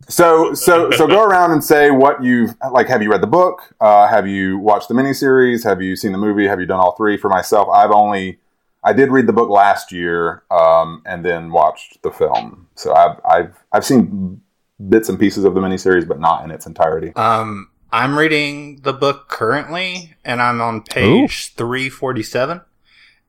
So, 0.09 0.53
so, 0.53 0.91
so 0.91 1.07
go 1.07 1.23
around 1.23 1.53
and 1.53 1.63
say 1.63 1.89
what 1.89 2.23
you've 2.23 2.53
like. 2.71 2.87
Have 2.87 3.01
you 3.01 3.09
read 3.09 3.21
the 3.21 3.27
book? 3.27 3.73
Uh, 3.81 4.07
have 4.07 4.27
you 4.27 4.59
watched 4.59 4.87
the 4.87 4.93
miniseries? 4.93 5.63
Have 5.63 5.81
you 5.81 5.95
seen 5.95 6.11
the 6.11 6.19
movie? 6.19 6.45
Have 6.45 6.59
you 6.59 6.67
done 6.67 6.79
all 6.79 6.91
three? 6.95 7.17
For 7.17 7.29
myself, 7.29 7.67
I've 7.69 7.89
only, 7.89 8.37
I 8.83 8.93
did 8.93 9.09
read 9.09 9.25
the 9.25 9.33
book 9.33 9.49
last 9.49 9.91
year, 9.91 10.43
um, 10.51 11.01
and 11.07 11.25
then 11.25 11.51
watched 11.51 12.03
the 12.03 12.11
film. 12.11 12.67
So 12.75 12.93
I've, 12.93 13.19
I've, 13.27 13.55
I've 13.71 13.85
seen 13.85 14.39
bits 14.87 15.09
and 15.09 15.17
pieces 15.17 15.45
of 15.45 15.55
the 15.55 15.61
miniseries, 15.61 16.07
but 16.07 16.19
not 16.19 16.43
in 16.43 16.51
its 16.51 16.67
entirety. 16.67 17.11
Um, 17.15 17.69
I'm 17.93 18.17
reading 18.17 18.81
the 18.81 18.91
book 18.91 19.29
currently, 19.29 20.15
and 20.25 20.41
I'm 20.41 20.59
on 20.61 20.81
page 20.81 21.53
347. 21.53 22.61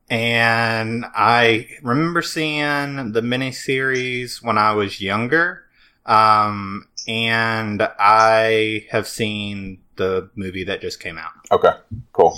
And 0.09 1.05
I 1.13 1.67
remember 1.83 2.23
seeing 2.23 3.11
the 3.11 3.21
miniseries 3.21 4.43
when 4.43 4.57
I 4.57 4.73
was 4.73 4.99
younger. 4.99 5.65
Um, 6.07 6.87
and 7.07 7.87
I 7.99 8.87
have 8.89 9.07
seen 9.07 9.81
the 9.97 10.31
movie 10.35 10.63
that 10.63 10.81
just 10.81 10.99
came 10.99 11.19
out. 11.19 11.33
Okay, 11.51 11.73
cool. 12.11 12.35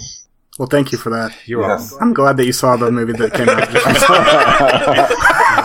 Well, 0.57 0.67
thank 0.67 0.91
you 0.91 0.97
for 0.97 1.09
that. 1.11 1.33
You're 1.45 1.61
Yes. 1.61 1.93
I'm 2.01 2.13
glad 2.13 2.37
that 2.37 2.45
you 2.45 2.53
saw 2.53 2.75
the 2.77 2.91
movie 2.91 3.13
that 3.13 3.33
came 3.33 3.47
out. 3.47 3.67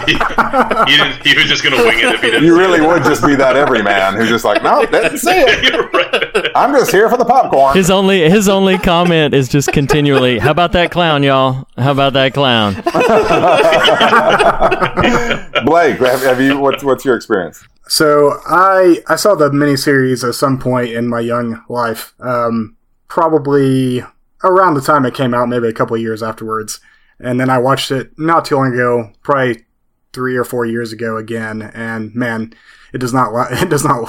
he, 0.07 0.13
he 0.13 0.97
didn't, 0.99 1.27
he 1.27 1.35
was 1.35 1.47
just 1.47 1.63
going 1.63 1.77
to 1.77 1.83
wing 1.83 1.99
it 1.99 2.15
if 2.15 2.21
he 2.21 2.31
didn't. 2.31 2.45
You 2.45 2.59
really 2.59 2.81
would 2.81 3.03
just 3.03 3.25
be 3.25 3.35
that 3.37 3.57
everyman 3.57 4.15
who's 4.17 4.29
just 4.29 4.45
like, 4.45 4.63
no, 4.63 4.85
didn't 4.87 5.19
see 5.19 5.31
it. 5.31 5.83
Right. 5.93 6.51
I'm 6.55 6.73
just 6.73 6.91
here 6.91 7.09
for 7.11 7.17
the 7.17 7.25
popcorn. 7.25 7.77
His 7.77 7.91
only 7.91 8.29
his 8.31 8.49
only 8.49 8.79
comment 8.79 9.35
is 9.35 9.49
just 9.49 9.73
continually, 9.73 10.39
"How 10.39 10.51
about 10.51 10.73
that 10.73 10.91
clown, 10.91 11.23
y'all? 11.23 11.67
How 11.77 11.93
about 11.93 12.15
that 12.15 12.33
clown?" 12.33 12.75
Blake, 15.67 15.99
have, 15.99 16.23
have 16.23 16.41
you? 16.41 16.59
What's 16.59 16.83
what's 16.83 17.05
your 17.05 17.17
experience? 17.17 17.63
So 17.89 18.39
I 18.47 19.03
I 19.09 19.17
saw 19.17 19.35
the 19.35 19.51
miniseries 19.51 20.27
at 20.27 20.35
some 20.35 20.59
point 20.59 20.93
in 20.93 21.09
my 21.09 21.21
young 21.21 21.63
life, 21.69 22.15
um, 22.21 22.77
probably 23.09 24.03
around 24.45 24.75
the 24.75 24.81
time 24.81 25.05
it 25.07 25.15
came 25.15 25.35
out, 25.35 25.49
maybe 25.49 25.69
a 25.69 25.73
couple 25.73 25.95
of 25.97 26.03
years 26.03 26.23
afterwards, 26.23 26.81
and 27.21 27.39
then 27.41 27.51
I 27.51 27.59
watched 27.59 27.91
it 27.91 28.11
not 28.19 28.45
too 28.45 28.57
long 28.57 28.73
ago, 28.73 29.13
probably 29.23 29.65
three 30.13 30.37
or 30.37 30.45
four 30.45 30.67
years 30.67 30.93
ago 30.93 31.17
again, 31.17 31.63
and 31.75 32.15
man, 32.15 32.53
it 32.93 32.99
does 32.99 33.15
not 33.15 33.31
it 33.63 33.69
does 33.71 33.85
not 33.85 34.09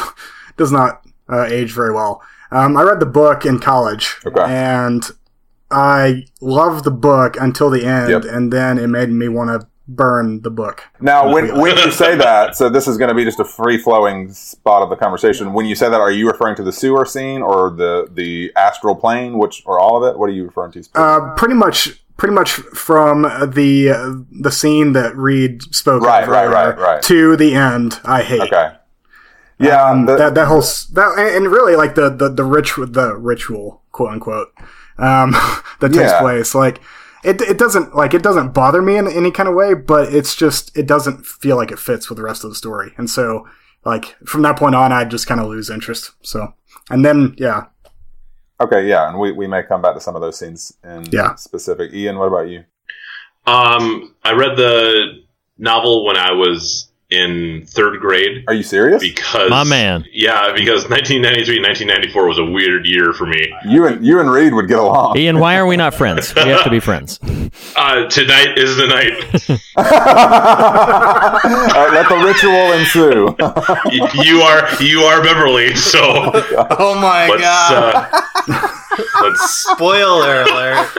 does 0.58 0.72
not 0.72 1.02
uh, 1.32 1.46
age 1.46 1.72
very 1.72 1.93
well. 1.93 2.22
Um, 2.52 2.78
I 2.78 2.84
read 2.84 3.00
the 3.00 3.06
book 3.08 3.46
in 3.46 3.60
college, 3.60 4.15
Okay. 4.26 4.43
and 4.46 5.04
I 5.72 6.26
loved 6.41 6.84
the 6.84 6.91
book 6.91 7.36
until 7.39 7.69
the 7.72 7.86
end, 7.86 8.10
Yep. 8.12 8.24
and 8.26 8.54
then 8.54 8.78
it 8.78 8.88
made 8.88 9.10
me 9.10 9.28
want 9.28 9.50
to 9.62 9.67
burn 9.88 10.41
the 10.41 10.50
book. 10.50 10.84
Now, 11.02 11.32
when 11.34 11.60
when 11.60 11.78
you 11.78 11.91
say 11.91 12.15
that, 12.15 12.56
so 12.56 12.69
this 12.69 12.88
is 12.88 12.98
going 12.98 13.10
to 13.10 13.15
be 13.15 13.26
just 13.26 13.39
a 13.39 13.46
free 13.46 13.78
flowing 13.78 14.32
spot 14.34 14.82
of 14.82 14.89
the 14.89 14.96
conversation. 14.96 15.54
When 15.54 15.65
you 15.65 15.76
say 15.76 15.89
that, 15.89 16.00
are 16.00 16.12
you 16.12 16.28
referring 16.28 16.56
to 16.58 16.63
the 16.63 16.72
sewer 16.72 17.06
scene 17.06 17.41
or 17.41 17.69
the 17.69 18.08
the 18.12 18.52
astral 18.56 18.96
plane, 18.96 19.38
which 19.38 19.62
or 19.65 19.80
all 19.80 20.02
of 20.04 20.10
it? 20.13 20.17
What 20.17 20.30
are 20.30 20.34
you 20.34 20.46
referring 20.46 20.72
to? 20.74 20.84
Uh, 20.96 21.34
pretty 21.36 21.56
much, 21.56 21.89
pretty 22.17 22.34
much 22.34 22.52
from 22.52 23.24
the 23.24 23.89
uh, 23.89 24.13
the 24.32 24.52
scene 24.52 24.93
that 24.93 25.15
Reed 25.17 25.62
spoke 25.76 26.02
Right, 26.04 26.24
of 26.24 26.30
right, 26.30 26.48
right, 26.48 26.78
right. 26.78 27.02
to 27.04 27.36
the 27.36 27.54
end. 27.54 28.00
I 28.06 28.24
hate. 28.24 28.41
Okay. 28.41 28.72
Yeah, 29.60 29.84
Um, 29.89 30.06
the- 30.06 30.15
that 30.17 30.36
that 30.36 30.48
whole 30.48 30.62
that 30.93 31.15
and 31.36 31.48
really 31.52 31.76
like 31.76 31.96
the 31.96 32.10
the 32.10 32.30
the 32.30 32.43
ritual 32.43 32.88
the 32.88 33.15
ritual 33.15 33.82
quote 33.91 34.12
unquote 34.13 34.48
um, 34.98 35.32
that 35.82 35.89
takes 35.91 35.96
Yeah. 36.12 36.22
place 36.22 36.56
like. 36.56 36.80
It, 37.23 37.41
it 37.41 37.57
doesn't 37.57 37.95
like 37.95 38.13
it 38.13 38.21
doesn't 38.23 38.53
bother 38.53 38.81
me 38.81 38.97
in 38.97 39.07
any 39.07 39.31
kind 39.31 39.47
of 39.49 39.55
way, 39.55 39.73
but 39.73 40.13
it's 40.13 40.36
just 40.36 40.75
it 40.77 40.88
doesn't 40.88 41.25
feel 41.25 41.55
like 41.55 41.71
it 41.71 41.79
fits 41.79 42.09
with 42.09 42.17
the 42.17 42.23
rest 42.23 42.43
of 42.43 42.49
the 42.49 42.55
story, 42.55 42.93
and 42.97 43.09
so 43.09 43.47
like 43.86 44.15
from 44.25 44.41
that 44.43 44.57
point 44.57 44.75
on, 44.75 44.91
I 44.91 45.05
just 45.05 45.27
kind 45.27 45.39
of 45.41 45.47
lose 45.47 45.69
interest. 45.69 46.12
So, 46.21 46.53
and 46.89 47.03
then 47.05 47.36
yeah, 47.38 47.65
okay, 48.59 48.88
yeah, 48.88 49.09
and 49.09 49.19
we, 49.19 49.31
we 49.31 49.47
may 49.47 49.63
come 49.63 49.81
back 49.81 49.93
to 49.95 50.01
some 50.01 50.15
of 50.15 50.21
those 50.21 50.38
scenes 50.39 50.77
in 50.83 51.03
Yeah. 51.12 51.36
specific. 51.36 51.93
Ian, 51.93 52.17
what 52.17 52.27
about 52.27 52.49
you? 52.49 52.63
Um, 53.45 54.15
I 54.23 54.31
read 54.33 54.55
the 54.57 55.23
novel 55.57 56.05
when 56.05 56.15
I 56.17 56.31
was 56.31 56.92
in 57.13 57.65
third 57.67 57.99
grade 57.99 58.43
Are 58.47 58.54
you 58.54 58.63
serious? 58.63 59.02
because 59.02 59.49
My 59.49 59.63
man. 59.63 60.06
Yeah, 60.12 60.52
because 60.54 60.88
1993 60.89 61.60
1994 61.62 62.28
was 62.28 62.39
a 62.39 62.45
weird 62.45 62.86
year 62.88 63.13
for 63.13 63.26
me. 63.26 63.54
You 63.65 63.86
and 63.88 64.06
you 64.06 64.19
and 64.19 64.30
Reed 64.32 64.54
would 64.54 64.67
get 64.67 64.80
along. 64.80 65.17
Ian, 65.17 65.39
why 65.39 65.56
are 65.58 65.65
we 65.65 65.78
not 65.78 65.93
friends? 65.93 66.34
We 66.36 66.41
have 66.49 66.63
to 66.63 66.69
be 66.69 66.80
friends. 66.80 67.19
Uh, 67.76 68.08
tonight 68.10 68.58
is 68.58 68.76
the 68.78 68.88
night. 68.88 69.13
All 69.78 69.84
right, 69.84 71.89
let 71.93 72.10
the 72.10 72.17
ritual 72.26 72.71
ensue. 72.73 73.36
Y- 73.86 74.12
you 74.26 74.41
are 74.41 74.67
you 74.82 75.02
are 75.04 75.21
Beverly, 75.23 75.76
so 75.76 76.32
Oh 76.80 76.95
my 76.99 77.28
let's 77.30 77.41
god! 77.41 78.10
uh, 78.47 78.67
let's 79.21 79.52
Spoiler 79.71 80.41
alert! 80.43 80.89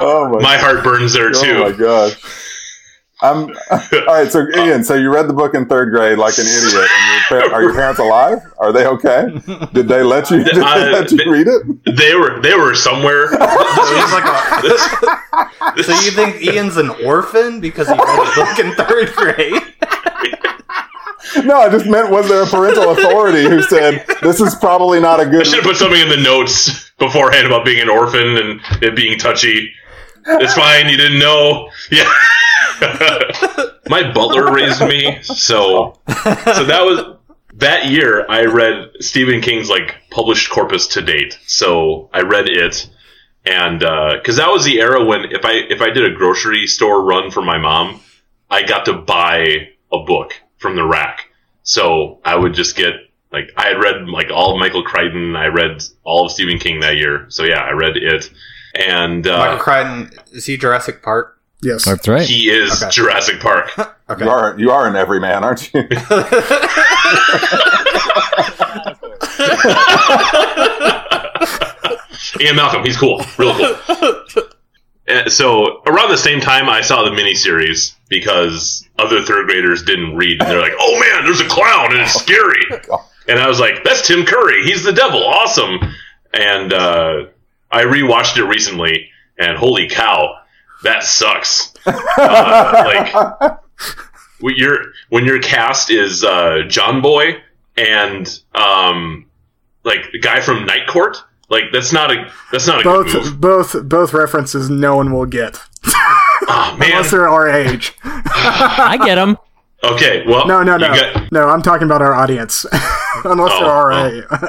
oh 0.00 0.28
my, 0.32 0.40
my 0.42 0.56
heart 0.56 0.82
burns 0.84 1.12
there 1.12 1.30
too. 1.30 1.56
oh 1.56 1.70
my 1.70 1.76
gosh. 1.76 2.16
I'm 3.22 3.44
all 3.70 4.04
right. 4.08 4.30
So 4.32 4.46
Ian, 4.56 4.82
so 4.84 4.94
you 4.94 5.12
read 5.14 5.28
the 5.28 5.32
book 5.32 5.54
in 5.54 5.66
third 5.66 5.90
grade 5.90 6.18
like 6.18 6.36
an 6.38 6.46
idiot. 6.46 6.64
And 6.64 7.30
your 7.30 7.40
par- 7.48 7.52
are 7.54 7.62
your 7.62 7.74
parents 7.74 8.00
alive? 8.00 8.38
Are 8.58 8.72
they 8.72 8.84
okay? 8.86 9.26
Did 9.72 9.86
they 9.88 10.02
let 10.02 10.28
you? 10.30 10.42
Did 10.44 10.56
they 10.56 10.60
Uh, 10.60 10.90
let 10.90 11.10
you 11.12 11.18
they- 11.18 11.28
read 11.30 11.46
it? 11.46 11.96
They 11.96 12.14
were 12.16 12.40
they 12.42 12.54
were 12.56 12.74
somewhere. 12.74 13.28
So 13.82 13.94
he's 13.96 14.12
like 14.12 14.24
a- 14.24 15.82
so 15.82 15.92
you 16.00 16.10
think 16.10 16.42
Ian's 16.42 16.76
an 16.76 16.90
orphan 17.04 17.60
because 17.60 17.88
he 17.88 17.94
read 17.94 18.00
a 18.00 18.34
book 18.34 18.58
in 18.58 18.74
third 18.74 19.12
grade? 19.14 19.62
No, 21.44 21.56
I 21.56 21.68
just 21.70 21.86
meant 21.86 22.10
was 22.10 22.28
there 22.28 22.42
a 22.42 22.46
parental 22.46 22.90
authority 22.90 23.42
who 23.44 23.62
said 23.62 24.04
this 24.22 24.40
is 24.40 24.54
probably 24.56 25.00
not 25.00 25.18
a 25.20 25.26
good? 25.26 25.46
should 25.46 25.56
have 25.56 25.64
put 25.64 25.76
something 25.76 26.00
in 26.00 26.08
the 26.10 26.16
notes 26.18 26.90
beforehand 26.98 27.46
about 27.46 27.64
being 27.64 27.80
an 27.80 27.88
orphan 27.88 28.36
and 28.36 28.60
it 28.82 28.94
being 28.94 29.18
touchy. 29.18 29.72
It's 30.26 30.54
fine. 30.54 30.88
You 30.88 30.96
didn't 30.96 31.18
know. 31.18 31.70
Yeah. 31.90 32.10
My 33.88 34.12
butler 34.12 34.52
raised 34.52 34.80
me, 34.80 35.22
so 35.22 35.98
so 36.08 36.64
that 36.64 36.82
was 36.84 37.16
that 37.54 37.86
year. 37.86 38.26
I 38.28 38.44
read 38.44 38.90
Stephen 39.00 39.40
King's 39.40 39.68
like 39.68 39.96
published 40.10 40.50
corpus 40.50 40.86
to 40.88 41.02
date. 41.02 41.38
So 41.46 42.08
I 42.12 42.22
read 42.22 42.48
it, 42.48 42.88
and 43.44 43.82
uh, 43.82 44.14
because 44.16 44.36
that 44.36 44.48
was 44.48 44.64
the 44.64 44.80
era 44.80 45.04
when 45.04 45.26
if 45.32 45.44
I 45.44 45.52
if 45.52 45.80
I 45.80 45.90
did 45.90 46.04
a 46.04 46.14
grocery 46.14 46.66
store 46.66 47.04
run 47.04 47.30
for 47.30 47.42
my 47.42 47.58
mom, 47.58 48.00
I 48.50 48.62
got 48.62 48.84
to 48.86 48.94
buy 48.94 49.68
a 49.92 49.98
book 49.98 50.32
from 50.58 50.76
the 50.76 50.84
rack. 50.84 51.28
So 51.62 52.20
I 52.24 52.36
would 52.36 52.54
just 52.54 52.76
get 52.76 52.94
like 53.32 53.50
I 53.56 53.68
had 53.68 53.78
read 53.80 54.08
like 54.08 54.30
all 54.30 54.54
of 54.54 54.58
Michael 54.60 54.84
Crichton. 54.84 55.36
I 55.36 55.46
read 55.46 55.82
all 56.04 56.26
of 56.26 56.32
Stephen 56.32 56.58
King 56.58 56.80
that 56.80 56.96
year. 56.96 57.26
So 57.28 57.44
yeah, 57.44 57.60
I 57.60 57.72
read 57.72 57.96
it, 57.96 58.30
and 58.74 59.24
Michael 59.24 59.56
uh, 59.56 59.58
Crichton 59.58 60.10
is 60.32 60.46
he 60.46 60.56
Jurassic 60.56 61.02
Park? 61.02 61.38
yes, 61.62 61.84
That's 61.84 62.08
right. 62.08 62.26
he 62.26 62.50
is 62.50 62.82
Okay. 62.82 62.90
Jurassic 62.90 63.40
Park. 63.40 63.70
Okay. 64.10 64.24
You 64.26 64.30
are 64.30 64.58
you 64.60 64.70
are 64.70 64.86
an 64.86 64.94
everyman, 64.94 65.42
aren't 65.42 65.72
you? 65.72 65.88
Ian 72.40 72.56
Malcolm, 72.56 72.82
he's 72.84 72.96
cool, 72.96 73.22
real 73.38 73.54
cool. 73.54 74.42
Uh, 75.08 75.28
so 75.28 75.82
around 75.86 76.10
the 76.10 76.16
same 76.16 76.40
time, 76.40 76.68
I 76.68 76.80
saw 76.80 77.02
the 77.04 77.10
miniseries 77.10 77.94
because 78.08 78.88
other 78.98 79.20
third 79.22 79.46
graders 79.46 79.82
didn't 79.82 80.14
read, 80.16 80.40
and 80.40 80.48
they're 80.50 80.60
like, 80.60 80.72
"Oh 80.78 81.00
man, 81.00 81.24
there's 81.24 81.40
a 81.40 81.48
clown 81.48 81.92
and 81.92 82.00
it's 82.02 82.14
scary." 82.14 82.64
And 83.28 83.38
I 83.38 83.46
was 83.46 83.60
like, 83.60 83.84
"That's 83.84 84.04
Tim 84.04 84.24
Curry. 84.26 84.64
He's 84.64 84.82
the 84.82 84.92
devil. 84.92 85.24
Awesome!" 85.24 85.78
And 86.34 86.72
uh, 86.72 87.26
I 87.72 87.84
rewatched 87.84 88.36
it 88.38 88.44
recently, 88.44 89.08
and 89.38 89.56
holy 89.56 89.88
cow, 89.88 90.36
that 90.84 91.02
sucks. 91.02 91.72
Uh, 91.86 92.84
like 92.86 93.58
when 94.40 94.54
your 94.56 94.76
when 95.08 95.24
your 95.24 95.40
cast 95.40 95.90
is 95.90 96.22
uh, 96.22 96.62
John 96.68 97.00
Boy 97.02 97.42
and 97.76 98.40
um, 98.54 99.26
like 99.84 100.10
the 100.12 100.20
guy 100.20 100.40
from 100.40 100.64
Night 100.66 100.86
Court. 100.86 101.16
Like 101.48 101.64
that's 101.72 101.92
not 101.92 102.10
a 102.10 102.30
that's 102.52 102.66
not 102.66 102.80
a 102.80 102.82
good 102.84 103.06
move. 103.12 103.40
both 103.40 103.72
both 103.74 103.88
both 103.88 104.12
references 104.14 104.70
no 104.70 104.96
one 104.96 105.12
will 105.12 105.26
get 105.26 105.58
Oh 105.84 106.76
man. 106.80 106.90
unless 106.92 107.10
they're 107.10 107.28
our 107.28 107.48
age. 107.50 107.92
I 108.04 108.96
get 109.04 109.16
them. 109.16 109.36
Okay, 109.84 110.24
well, 110.26 110.46
No, 110.46 110.62
no, 110.62 110.76
no, 110.76 110.94
got- 110.94 111.32
no. 111.32 111.48
I'm 111.48 111.60
talking 111.62 111.84
about 111.86 112.00
our 112.00 112.14
audience, 112.14 112.64
unless 113.24 113.50
Oh, 113.54 113.60
they're 113.60 113.68
our 113.68 113.92
oh. 113.92 114.48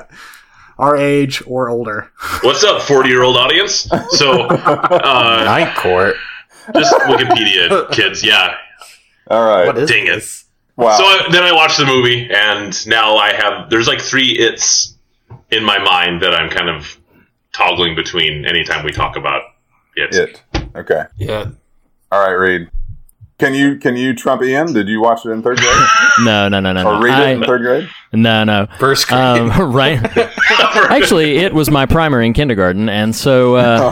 A- 0.77 0.81
our 0.81 0.95
age 0.97 1.41
or 1.45 1.69
older. 1.69 2.11
what's 2.41 2.63
up, 2.63 2.81
forty-year-old 2.81 3.37
audience? 3.37 3.87
So, 4.09 4.41
uh, 4.47 5.41
Night 5.45 5.75
Court. 5.75 6.15
just 6.75 6.93
Wikipedia 6.93 7.91
kids, 7.91 8.23
yeah. 8.23 8.55
All 9.29 9.45
right. 9.45 9.65
What 9.67 9.77
is 9.77 9.89
Dang 9.89 10.07
it. 10.07 10.15
this? 10.15 10.45
wow. 10.75 10.97
So 10.97 11.03
I, 11.03 11.27
then 11.31 11.43
I 11.43 11.51
watched 11.53 11.77
the 11.77 11.85
movie, 11.85 12.29
and 12.33 12.87
now 12.87 13.15
I 13.17 13.33
have 13.33 13.69
there's 13.69 13.87
like 13.87 14.01
three 14.01 14.31
its 14.31 14.95
in 15.51 15.63
my 15.63 15.77
mind 15.79 16.21
that 16.21 16.33
I'm 16.33 16.49
kind 16.49 16.69
of 16.69 16.97
toggling 17.53 17.95
between 17.95 18.45
anytime 18.45 18.83
we 18.83 18.91
talk 18.91 19.15
about 19.15 19.41
it. 19.95 20.15
it. 20.15 20.43
Okay. 20.75 21.03
Yeah. 21.17 21.51
All 22.11 22.19
right, 22.25 22.31
Reed. 22.33 22.69
Can 23.43 23.53
you 23.53 23.75
can 23.75 23.97
you 23.97 24.13
trump 24.15 24.41
Ian? 24.41 24.71
Did 24.71 24.87
you 24.87 25.01
watch 25.01 25.25
it 25.25 25.31
in 25.31 25.43
third 25.43 25.57
grade 25.57 25.87
No, 26.21 26.47
no, 26.47 26.61
no, 26.61 26.71
no, 26.71 26.79
or 26.87 26.93
no. 26.93 27.01
read 27.01 27.13
I- 27.13 27.31
it 27.31 27.33
in 27.35 27.43
third 27.43 27.61
grade? 27.61 27.89
no, 28.13 28.45
no. 28.45 28.67
First 28.79 29.07
grade. 29.09 29.19
Um, 29.19 29.49
right. 29.73 29.99
Actually, 30.89 31.37
it 31.39 31.53
was 31.53 31.69
my 31.69 31.85
primary 31.85 32.25
in 32.25 32.31
kindergarten, 32.33 32.87
and 32.87 33.13
so 33.13 33.55
uh, 33.57 33.91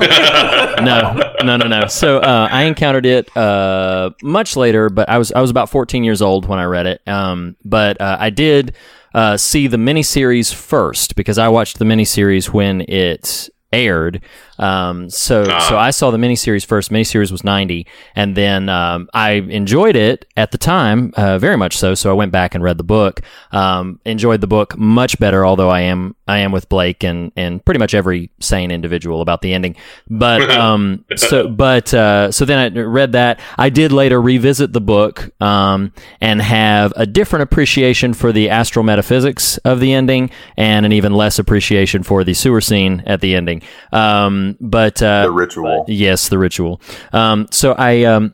no, 0.82 1.34
no, 1.44 1.58
no, 1.58 1.68
no. 1.68 1.88
So 1.88 2.20
uh, 2.20 2.48
I 2.50 2.64
encountered 2.64 3.06
it 3.06 3.36
uh, 3.36 4.12
much 4.24 4.56
later, 4.56 4.90
but 4.90 5.10
I 5.10 5.18
was 5.18 5.34
I 5.34 5.42
was 5.42 5.50
about 5.50 5.70
14 5.70 6.04
years 6.06 6.22
old 6.22 6.48
when 6.48 6.58
I 6.60 6.64
read 6.64 6.86
it. 6.88 7.02
Um, 7.06 7.58
but 7.66 8.00
uh, 8.00 8.16
I 8.20 8.30
did 8.30 8.74
uh, 9.14 9.36
see 9.36 9.68
the 9.68 9.78
miniseries 9.78 10.54
first 10.54 11.16
because 11.18 11.38
I 11.38 11.50
watched 11.50 11.78
the 11.80 11.86
miniseries 11.86 12.48
when 12.50 12.82
it 12.88 13.50
aired. 13.74 14.22
Um, 14.60 15.10
so 15.10 15.44
so 15.44 15.78
I 15.78 15.92
saw 15.92 16.12
the 16.12 16.18
miniseries 16.18 16.66
first. 16.66 16.92
Miniseries 16.92 17.32
was 17.32 17.44
90, 17.44 17.88
and 18.16 18.36
then 18.36 18.70
um, 18.70 19.10
I 19.14 19.32
enjoyed 19.32 19.96
it 19.96 20.26
at 20.38 20.52
the 20.52 20.58
time, 20.58 21.14
uh, 21.16 21.40
very 21.40 21.58
much 21.58 21.78
so. 21.78 21.96
So 21.96 22.10
I 22.10 22.14
went 22.14 22.32
back 22.32 22.54
and 22.54 22.64
read 22.64 22.78
the 22.78 22.84
book. 22.84 23.22
Um, 23.52 24.00
enjoyed 24.06 24.42
the 24.42 24.48
book 24.48 24.78
much 24.78 25.20
better, 25.20 25.46
although 25.46 25.70
I 25.70 25.82
am 25.82 26.16
I 26.32 26.40
am 26.40 26.52
with 26.52 26.70
Blake 26.70 27.04
and 27.04 27.32
and 27.36 27.64
pretty 27.64 27.80
much 27.80 27.94
every 27.94 28.32
sane 28.40 28.72
individual 28.72 29.22
about 29.22 29.42
the 29.42 29.54
ending. 29.54 29.76
But 30.10 30.50
um, 30.52 31.06
so 31.16 31.48
but 31.48 31.94
uh, 31.94 32.32
so 32.32 32.46
then 32.46 32.78
I 32.78 32.80
read 32.82 33.12
that. 33.12 33.40
I 33.58 33.70
did 33.70 33.92
later 33.92 34.22
revisit 34.22 34.74
the 34.74 34.82
book 34.82 35.30
um, 35.42 35.92
and 36.20 36.42
have 36.42 36.94
a 36.96 37.06
different 37.06 37.44
appreciation 37.44 38.14
for 38.14 38.32
the 38.32 38.50
astral 38.50 38.84
metaphysics 38.84 39.58
of 39.60 39.80
the 39.80 39.94
ending, 39.94 40.30
and 40.58 40.86
an 40.86 40.92
even 40.94 41.14
less 41.14 41.38
appreciation 41.40 42.04
for 42.04 42.24
the 42.24 42.34
sewer 42.34 42.62
scene 42.62 43.04
at 43.06 43.22
the 43.22 43.36
ending. 43.36 43.62
Um, 43.92 44.58
but 44.60 45.02
uh, 45.04 45.24
The 45.24 45.32
ritual. 45.32 45.86
yes, 45.88 46.30
the 46.30 46.38
ritual. 46.38 46.82
Um, 47.14 47.48
so 47.52 47.76
I. 47.78 48.32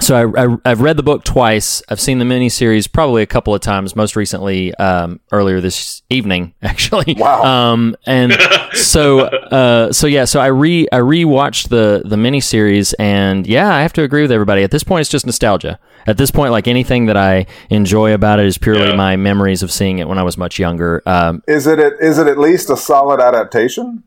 So 0.00 0.14
I, 0.36 0.44
I, 0.44 0.56
I've 0.64 0.80
read 0.82 0.96
the 0.96 1.02
book 1.02 1.24
twice. 1.24 1.82
I've 1.88 2.00
seen 2.00 2.18
the 2.18 2.24
miniseries 2.24 2.90
probably 2.90 3.22
a 3.22 3.26
couple 3.26 3.54
of 3.54 3.60
times. 3.62 3.96
Most 3.96 4.14
recently, 4.14 4.74
um, 4.74 5.20
earlier 5.32 5.60
this 5.60 6.02
evening, 6.10 6.54
actually. 6.62 7.14
Wow. 7.18 7.42
Um, 7.42 7.96
and 8.06 8.32
so, 8.74 9.20
uh, 9.20 9.92
so 9.92 10.06
yeah. 10.06 10.24
So 10.26 10.40
I 10.40 10.46
re 10.48 10.86
I 10.92 10.98
rewatched 10.98 11.68
the 11.70 12.02
the 12.04 12.16
miniseries, 12.16 12.94
and 12.98 13.46
yeah, 13.46 13.72
I 13.74 13.82
have 13.82 13.92
to 13.94 14.02
agree 14.02 14.22
with 14.22 14.32
everybody. 14.32 14.62
At 14.62 14.70
this 14.70 14.84
point, 14.84 15.00
it's 15.00 15.10
just 15.10 15.24
nostalgia. 15.26 15.78
At 16.06 16.18
this 16.18 16.30
point, 16.30 16.52
like 16.52 16.68
anything 16.68 17.06
that 17.06 17.16
I 17.16 17.46
enjoy 17.70 18.12
about 18.12 18.38
it 18.38 18.46
is 18.46 18.58
purely 18.58 18.88
Yeah. 18.90 18.94
my 18.96 19.16
memories 19.16 19.62
of 19.62 19.72
seeing 19.72 19.98
it 19.98 20.06
when 20.06 20.18
I 20.18 20.22
was 20.22 20.36
much 20.38 20.58
younger. 20.58 21.02
Um, 21.06 21.42
Is 21.48 21.66
it 21.66 21.78
is 21.80 22.18
it 22.18 22.26
at 22.26 22.38
least 22.38 22.70
a 22.70 22.76
solid 22.76 23.20
adaptation? 23.20 24.02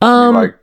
um, 0.00 0.34
like 0.34 0.56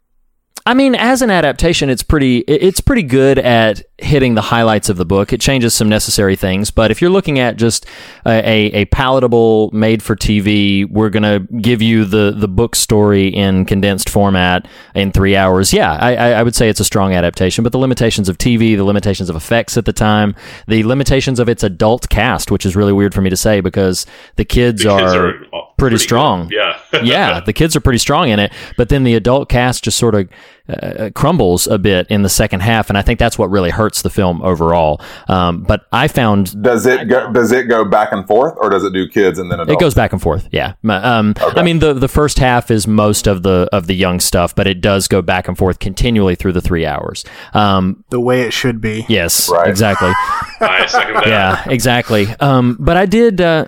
I 0.65 0.73
mean, 0.73 0.95
as 0.95 1.21
an 1.21 1.29
adaptation, 1.29 1.89
it's 1.89 2.03
pretty 2.03 2.39
it's 2.39 2.79
pretty 2.79 3.03
good 3.03 3.37
at 3.37 3.83
hitting 3.97 4.35
the 4.35 4.41
highlights 4.41 4.87
of 4.87 4.95
the 4.95 5.05
book. 5.05 5.33
It 5.33 5.41
changes 5.41 5.73
some 5.73 5.89
necessary 5.89 6.37
things, 6.37 6.71
but 6.71 6.89
if 6.89 7.01
you're 7.01 7.11
looking 7.11 7.37
at 7.37 7.57
just 7.57 7.85
a, 8.25 8.71
a, 8.73 8.85
palatable, 8.85 9.71
made 9.71 10.01
for 10.01 10.15
TV, 10.15 10.89
we're 10.89 11.09
gonna 11.09 11.39
give 11.39 11.81
you 11.81 12.05
the 12.05 12.33
the 12.35 12.47
book 12.47 12.77
story 12.77 13.27
in 13.27 13.65
condensed 13.65 14.09
format 14.09 14.65
in 14.95 15.11
three 15.11 15.35
hours. 15.35 15.73
Yeah, 15.73 15.93
I, 15.93 16.31
I 16.31 16.43
would 16.43 16.55
say 16.55 16.69
it's 16.69 16.79
a 16.79 16.85
strong 16.85 17.13
adaptation, 17.13 17.63
but 17.63 17.73
the 17.73 17.79
limitations 17.79 18.29
of 18.29 18.37
TV, 18.37 18.77
the 18.77 18.85
limitations 18.85 19.29
of 19.29 19.35
effects 19.35 19.75
at 19.75 19.83
the 19.83 19.93
time, 19.93 20.33
the 20.67 20.83
limitations 20.83 21.39
of 21.39 21.49
its 21.49 21.63
adult 21.63 22.07
cast, 22.07 22.51
which 22.51 22.65
is 22.65 22.73
really 22.73 22.93
weird 22.93 23.13
for 23.13 23.21
me 23.21 23.29
to 23.29 23.37
say 23.37 23.59
because 23.59 24.05
the 24.37 24.45
kids, 24.45 24.83
The 24.83 24.89
kids 24.97 25.13
are, 25.13 25.27
are 25.27 25.52
pretty, 25.83 25.95
pretty 25.95 26.03
strong. 26.03 26.47
good. 26.47 26.55
Yeah. 26.93 27.01
yeah, 27.03 27.39
the 27.39 27.53
kids 27.53 27.75
are 27.75 27.79
pretty 27.81 27.99
strong 27.99 28.29
in 28.29 28.39
it, 28.39 28.51
but 28.77 28.89
then 28.89 29.03
the 29.03 29.15
adult 29.15 29.49
cast 29.49 29.83
just 29.83 29.97
sort 29.97 30.15
of 30.15 30.29
uh, 30.69 31.09
crumbles 31.13 31.67
a 31.67 31.77
bit 31.77 32.07
in 32.09 32.21
the 32.21 32.29
second 32.29 32.61
half, 32.61 32.89
and 32.89 32.97
I 32.97 33.01
think 33.01 33.19
that's 33.19 33.37
what 33.37 33.49
really 33.49 33.69
hurts 33.69 34.01
the 34.01 34.09
film 34.09 34.41
overall. 34.41 35.01
Um, 35.27 35.63
but 35.63 35.85
I 35.91 36.07
found 36.07 36.61
does 36.63 36.85
it 36.85 37.09
go 37.09 37.31
does 37.33 37.51
it 37.51 37.65
go 37.67 37.83
back 37.83 38.11
and 38.13 38.25
forth 38.25 38.55
or 38.57 38.69
does 38.69 38.83
it 38.85 38.93
do 38.93 39.07
kids 39.09 39.39
and 39.39 39.51
then 39.51 39.59
adults? 39.59 39.73
it 39.73 39.83
goes 39.83 39.93
back 39.93 40.13
and 40.13 40.21
forth. 40.21 40.47
Yeah. 40.51 40.73
Um, 40.87 41.33
Okay. 41.41 41.59
I 41.59 41.63
mean, 41.63 41.79
the 41.79 41.93
the 41.93 42.07
first 42.07 42.39
half 42.39 42.71
is 42.71 42.87
most 42.87 43.27
of 43.27 43.43
the 43.43 43.67
of 43.73 43.87
the 43.87 43.95
young 43.95 44.19
stuff, 44.21 44.55
but 44.55 44.65
it 44.67 44.79
does 44.81 45.07
go 45.09 45.21
back 45.21 45.47
and 45.49 45.57
forth 45.57 45.79
continually 45.79 46.35
through 46.35 46.53
the 46.53 46.61
three 46.61 46.85
hours. 46.85 47.25
Um, 47.53 48.03
The 48.09 48.19
way 48.21 48.41
it 48.43 48.53
should 48.53 48.79
be. 48.79 49.05
yes, 49.09 49.49
Right. 49.49 49.67
exactly. 49.67 50.11
I 50.61 50.85
second 50.85 51.15
that. 51.15 51.27
yeah, 51.27 51.63
exactly. 51.69 52.27
Um, 52.39 52.77
but 52.79 52.95
I 52.95 53.05
did. 53.05 53.41
Uh, 53.41 53.65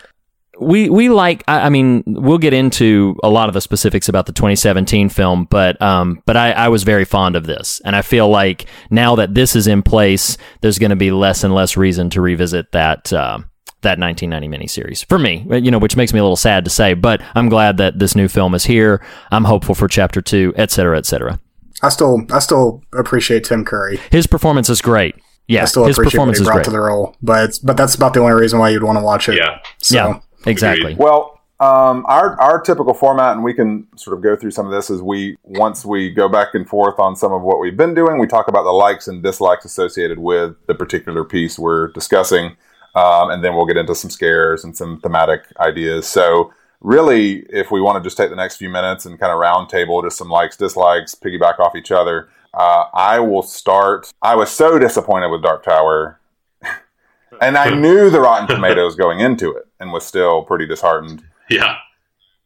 we 0.60 0.90
we 0.90 1.10
like. 1.10 1.44
I, 1.48 1.62
I 1.62 1.70
mean, 1.70 2.04
we'll 2.06 2.38
get 2.38 2.54
into 2.54 3.18
a 3.24 3.30
lot 3.30 3.48
of 3.50 3.54
the 3.54 3.62
specifics 3.62 4.10
about 4.10 4.26
the 4.26 4.32
2017 4.34 5.10
film, 5.10 5.48
but 5.50 5.82
um, 5.82 6.22
but 6.26 6.38
I, 6.38 6.52
I 6.52 6.68
was 6.70 6.84
very 6.84 7.06
fond 7.06 7.36
of 7.36 7.46
this, 7.46 7.82
and 7.86 7.96
I 7.96 8.02
feel 8.02 8.30
like 8.30 8.66
now 8.90 9.16
that 9.16 9.34
this 9.36 9.56
is 9.56 9.68
in 9.68 9.82
place, 9.82 10.38
there's 10.62 10.80
going 10.80 10.92
to 10.92 10.96
be 10.96 11.12
less 11.12 11.44
and 11.44 11.54
less 11.54 11.78
reason 11.78 12.10
to 12.12 12.22
revisit 12.22 12.72
that. 12.72 13.12
Uh, 13.12 13.40
that 13.82 14.00
1990 14.00 14.48
miniseries 14.48 15.06
for 15.06 15.20
me, 15.20 15.46
you 15.62 15.70
know, 15.70 15.78
which 15.78 15.96
makes 15.96 16.12
me 16.12 16.18
a 16.18 16.24
little 16.24 16.36
sad 16.36 16.66
to 16.66 16.72
say, 16.72 16.96
but 16.96 17.22
I'm 17.36 17.50
glad 17.50 17.78
that 17.78 18.00
this 18.00 18.16
new 18.16 18.28
film 18.28 18.56
is 18.56 18.66
here. 18.66 19.06
I'm 19.30 19.44
hopeful 19.44 19.76
for 19.76 19.88
chapter 19.88 20.24
two, 20.24 20.56
et 20.56 20.72
cetera, 20.72 20.98
et 20.98 21.06
cetera. 21.06 21.40
I 21.84 21.90
still 21.90 22.26
I 22.32 22.40
still 22.40 22.82
appreciate 22.94 23.44
Tim 23.44 23.64
Curry. 23.64 24.00
His 24.10 24.26
performance 24.26 24.70
is 24.70 24.82
great. 24.82 25.16
Yeah, 25.48 25.62
I 25.62 25.66
still 25.66 25.86
his 25.86 25.96
appreciate 25.96 26.20
what 26.20 26.34
performance 26.34 26.38
he 26.40 26.42
is 26.42 26.48
brought 26.48 26.56
great. 26.56 26.66
to 26.66 26.72
the 26.72 26.80
role, 26.80 27.16
but 27.22 27.60
but 27.64 27.78
that's 27.78 27.94
about 27.94 28.16
the 28.16 28.22
only 28.22 28.34
reason 28.34 28.58
why 28.58 28.70
you'd 28.70 28.84
want 28.84 28.98
to 28.98 29.04
watch 29.04 29.30
it. 29.30 29.36
Yeah. 29.36 29.60
So, 29.78 29.96
yeah, 29.96 30.20
exactly. 30.46 30.96
Well, 30.96 31.42
um, 31.60 32.06
our 32.08 32.40
our 32.42 32.60
typical 32.62 32.94
format, 32.94 33.34
and 33.34 33.44
we 33.44 33.54
can 33.54 33.88
sort 33.98 34.18
of 34.18 34.24
go 34.24 34.36
through 34.36 34.52
some 34.52 34.66
of 34.66 34.72
this, 34.72 34.90
is 34.90 35.02
we 35.02 35.38
once 35.44 35.86
we 35.86 36.12
go 36.12 36.28
back 36.28 36.54
and 36.54 36.68
forth 36.68 37.00
on 37.00 37.16
some 37.16 37.32
of 37.32 37.42
what 37.42 37.60
we've 37.60 37.78
been 37.78 37.94
doing, 37.94 38.20
we 38.20 38.28
talk 38.28 38.48
about 38.48 38.64
the 38.64 38.72
likes 38.72 39.08
and 39.08 39.24
dislikes 39.24 39.64
associated 39.64 40.20
with 40.20 40.56
the 40.68 40.76
particular 40.76 41.24
piece 41.24 41.58
we're 41.58 41.88
discussing, 41.90 42.58
um, 42.96 43.30
and 43.30 43.44
then 43.44 43.56
we'll 43.56 43.66
get 43.66 43.78
into 43.78 43.96
some 43.96 44.10
scares 44.10 44.64
and 44.64 44.76
some 44.76 45.00
thematic 45.02 45.44
ideas. 45.60 46.08
So. 46.08 46.54
Really, 46.82 47.38
if 47.50 47.72
we 47.72 47.82
want 47.82 47.98
to 47.98 48.04
just 48.06 48.16
take 48.16 48.30
the 48.30 48.36
next 48.36 48.58
few 48.58 48.70
minutes 48.70 49.08
and 49.08 49.20
kind 49.20 49.32
of 49.32 49.40
roundtable 49.40 50.04
just 50.04 50.18
some 50.18 50.30
likes, 50.30 50.56
dislikes, 50.56 51.16
piggyback 51.16 51.58
off 51.58 51.76
each 51.76 51.90
other, 51.90 52.30
uh, 52.54 52.86
I 52.94 53.20
will 53.20 53.42
start. 53.42 54.12
I 54.22 54.36
was 54.36 54.52
so 54.52 54.78
disappointed 54.78 55.30
with 55.30 55.42
Dark 55.42 55.64
Tower 55.64 56.20
and 57.42 57.58
I 57.58 57.70
knew 57.76 58.10
the 58.10 58.20
Rotten 58.20 58.48
Tomatoes 58.48 58.96
going 58.96 59.20
into 59.20 59.52
it, 59.52 59.65
and 59.80 59.92
was 59.92 60.06
still 60.06 60.44
pretty 60.44 60.66
disheartened. 60.66 61.24
Yeah. 61.50 61.78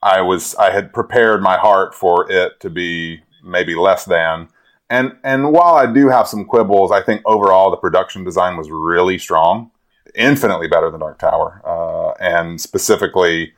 I 0.01 0.21
was 0.21 0.55
I 0.55 0.71
had 0.71 0.93
prepared 0.93 1.41
my 1.41 1.57
heart 1.57 1.93
for 1.93 2.31
it 2.31 2.59
to 2.61 2.69
be 2.69 3.21
maybe 3.43 3.75
less 3.75 4.05
than. 4.05 4.49
And 4.89 5.17
and 5.23 5.51
while 5.51 5.75
I 5.75 5.91
do 5.91 6.07
have 6.09 6.27
some 6.27 6.45
quibbles, 6.45 6.91
I 6.91 7.01
think 7.01 7.21
overall 7.25 7.69
the 7.69 7.77
production 7.77 8.23
design 8.23 8.57
was 8.57 8.71
really 8.71 9.17
strong, 9.17 9.71
infinitely 10.15 10.67
better 10.67 10.89
than 10.89 11.01
Dark 11.01 11.19
Tower, 11.19 11.61
uh, 11.65 12.11
and 12.19 12.59
specifically 12.59 13.53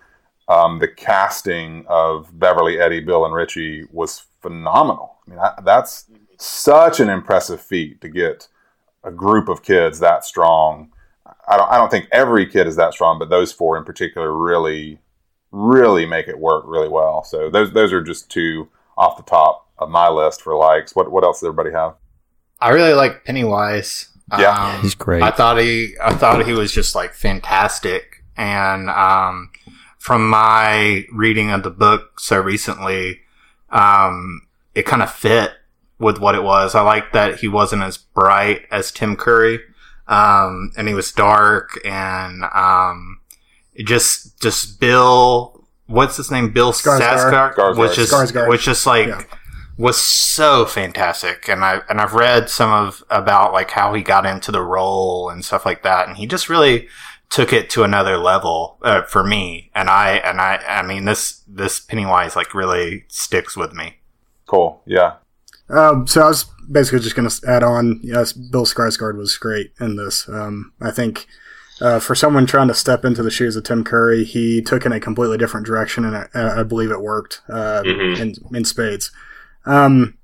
um, 0.48 0.80
the 0.80 0.88
casting 0.88 1.86
of 1.88 2.38
Beverly, 2.38 2.80
Eddie, 2.80 3.00
Bill, 3.00 3.24
and 3.24 3.34
Richie 3.34 3.86
was 3.92 4.24
phenomenal. 4.42 5.18
I 5.26 5.30
mean, 5.30 5.40
I, 5.40 5.54
that's 5.64 6.08
such 6.38 7.00
an 7.00 7.08
impressive 7.08 7.62
feat 7.62 8.02
to 8.02 8.10
get 8.10 8.48
a 9.04 9.12
group 9.12 9.48
of 9.48 9.64
kids 9.64 10.00
that 10.00 10.26
strong. 10.26 10.92
I 11.48 11.58
don't, 11.58 11.72
I 11.72 11.78
don't 11.78 11.90
think 11.90 12.08
every 12.12 12.46
kid 12.46 12.68
is 12.68 12.76
that 12.76 12.94
strong, 12.94 13.20
but 13.20 13.30
those 13.30 13.52
four 13.52 13.78
in 13.78 13.84
particular 13.84 14.36
really, 14.36 15.00
really 15.52 16.06
make 16.06 16.28
it 16.28 16.40
work 16.40 16.64
really 16.68 16.90
well. 16.90 17.24
So 17.24 17.50
those 17.50 17.72
those 17.74 17.92
are 17.94 18.02
just 18.02 18.30
two 18.30 18.70
off 18.98 19.18
the 19.18 19.24
top 19.24 19.68
of 19.78 19.90
my 19.90 20.10
list 20.10 20.42
for 20.42 20.56
likes. 20.56 20.96
What 20.96 21.12
what 21.12 21.24
else 21.24 21.40
does 21.40 21.48
everybody 21.48 21.72
have? 21.72 21.96
I 22.60 22.70
really 22.70 22.94
like 22.94 23.26
Pennywise. 23.26 24.10
Yeah. 24.40 24.76
Um, 24.76 24.82
He's 24.82 24.96
great. 24.96 25.24
I 25.24 25.32
thought 25.32 25.58
he, 25.58 25.96
I 26.02 26.14
thought 26.14 26.46
he 26.46 26.54
was 26.54 26.72
just 26.72 26.96
like 26.96 27.14
fantastic. 27.14 28.24
And, 28.38 28.90
um, 28.90 29.52
from 29.98 30.30
my 30.30 31.06
reading 31.12 31.52
of 31.52 31.64
the 31.64 31.70
book 31.70 32.20
so 32.20 32.40
recently, 32.40 33.20
um, 33.70 34.48
it 34.74 34.86
kind 34.86 35.04
of 35.04 35.12
fit 35.12 35.52
with 36.00 36.18
what 36.18 36.34
it 36.34 36.44
was. 36.44 36.76
I 36.76 36.82
like 36.82 37.12
that 37.14 37.40
he 37.40 37.48
wasn't 37.48 37.84
as 37.84 37.98
bright 37.98 38.66
as 38.72 38.92
Tim 38.92 39.16
Curry. 39.16 39.60
Um, 40.12 40.72
and 40.78 40.88
he 40.88 40.94
was 40.94 41.12
dark 41.12 41.80
and, 41.86 42.44
um, 42.54 43.20
it 43.74 43.86
just, 43.88 44.42
just 44.42 44.80
Bill, 44.80 45.66
what's 45.88 46.18
his 46.18 46.30
name? 46.30 46.52
Bill 46.52 46.74
Skarsgård. 46.74 47.54
Skarsgård, 47.56 47.78
was 47.78 47.96
just, 47.96 48.12
Skarsgård. 48.12 48.50
was 48.50 48.62
just 48.64 48.86
like, 48.86 49.08
Yeah. 49.08 49.24
was 49.78 49.98
so 50.00 50.66
fantastic 50.66 51.48
and 51.48 51.64
I 51.64 51.82
and 51.90 52.00
I've 52.02 52.14
read 52.14 52.50
some 52.50 52.70
of 52.72 53.04
about 53.10 53.54
like 53.54 53.72
how 53.72 53.94
he 53.94 54.04
got 54.04 54.26
into 54.26 54.52
the 54.52 54.62
role 54.62 55.30
and 55.30 55.44
stuff 55.46 55.66
like 55.66 55.82
that 55.84 56.08
and 56.08 56.18
he 56.18 56.28
just 56.28 56.50
really 56.50 56.88
took 57.30 57.54
it 57.54 57.70
to 57.72 57.84
another 57.84 58.18
level 58.18 58.78
uh, 58.84 59.04
for 59.04 59.24
me 59.24 59.72
and 59.74 59.90
I 59.90 60.16
and 60.18 60.40
I 60.42 60.58
I 60.68 60.82
mean 60.84 61.06
this 61.06 61.42
this 61.48 61.80
Pennywise 61.80 62.36
like 62.36 62.54
really 62.54 63.06
sticks 63.08 63.56
with 63.58 63.74
me. 63.74 63.98
Cool. 64.46 64.82
Yeah. 64.86 65.14
Um, 65.70 66.06
so 66.06 66.22
I 66.22 66.28
was 66.28 66.44
basically 66.70 67.00
just 67.00 67.16
going 67.16 67.30
to 67.30 67.42
add 67.48 67.64
on. 67.64 68.00
Yes, 68.04 68.34
Bill 68.34 68.66
Skarsgård 68.66 69.18
was 69.18 69.38
great 69.38 69.72
in 69.80 69.96
this. 69.96 70.28
Um, 70.28 70.74
I 70.82 70.92
think 70.92 71.28
uh, 71.80 72.00
for 72.00 72.14
someone 72.16 72.46
trying 72.46 72.68
to 72.68 72.74
step 72.74 73.06
into 73.06 73.24
the 73.24 73.32
shoes 73.32 73.56
of 73.56 73.64
Tim 73.64 73.84
Curry, 73.84 74.24
he 74.24 74.62
took 74.62 74.86
in 74.86 74.92
a 74.92 75.00
completely 75.00 75.38
different 75.38 75.66
direction, 75.66 76.06
and 76.06 76.16
I, 76.34 76.60
I 76.60 76.64
believe 76.64 76.92
it 76.92 77.02
worked 77.02 77.42
uh, 77.50 77.82
Mhm. 77.86 78.20
in 78.20 78.36
in 78.56 78.66
spades. 78.66 79.12
Um, 79.66 80.18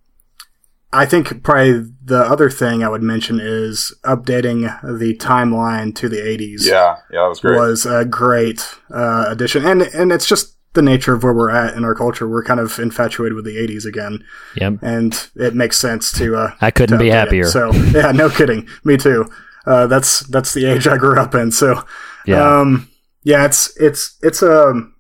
I 0.93 1.05
think 1.05 1.43
probably 1.43 1.83
the 2.03 2.19
other 2.21 2.49
thing 2.49 2.81
I 2.83 2.89
would 2.89 3.03
mention 3.03 3.39
is 3.41 3.93
updating 4.05 4.61
the 4.83 5.15
timeline 5.17 5.93
to 5.95 6.07
the 6.07 6.17
80s 6.21 6.65
Yeah. 6.65 6.97
Yeah. 7.11 7.23
That 7.23 7.27
was 7.29 7.39
great. 7.41 7.57
was 7.59 7.85
a 7.85 8.05
great 8.05 8.65
uh, 8.91 9.25
addition, 9.27 9.65
and 9.65 9.81
and 9.81 10.11
it's 10.11 10.25
just 10.27 10.56
the 10.77 10.81
nature 10.81 11.13
of 11.13 11.23
where 11.23 11.33
we're 11.33 11.49
at 11.49 11.75
in 11.75 11.83
our 11.83 11.93
culture. 11.93 12.27
We're 12.29 12.43
kind 12.45 12.61
of 12.61 12.79
infatuated 12.79 13.35
with 13.35 13.43
the 13.43 13.57
'80s 13.57 13.85
again, 13.85 14.23
Yep. 14.55 14.79
and 14.81 15.29
it 15.35 15.53
makes 15.53 15.77
sense 15.77 16.11
to. 16.13 16.35
Uh, 16.37 16.51
I 16.61 16.71
couldn't 16.71 16.97
to 16.97 17.03
be 17.03 17.09
update 17.09 17.13
it. 17.13 17.13
happier. 17.13 17.45
So 17.49 17.73
yeah, 17.73 18.11
no 18.13 18.29
kidding. 18.29 18.67
Me 18.85 18.95
too. 18.95 19.29
Uh, 19.65 19.85
that's 19.87 20.21
that's 20.27 20.53
the 20.53 20.65
age 20.65 20.87
I 20.87 20.95
grew 20.97 21.19
up 21.19 21.35
in. 21.35 21.51
So 21.51 21.83
Yeah. 22.25 22.59
um, 22.61 22.87
yeah, 23.23 23.43
it's 23.45 23.75
it's 23.81 24.17
it's 24.23 24.41
um 24.41 24.93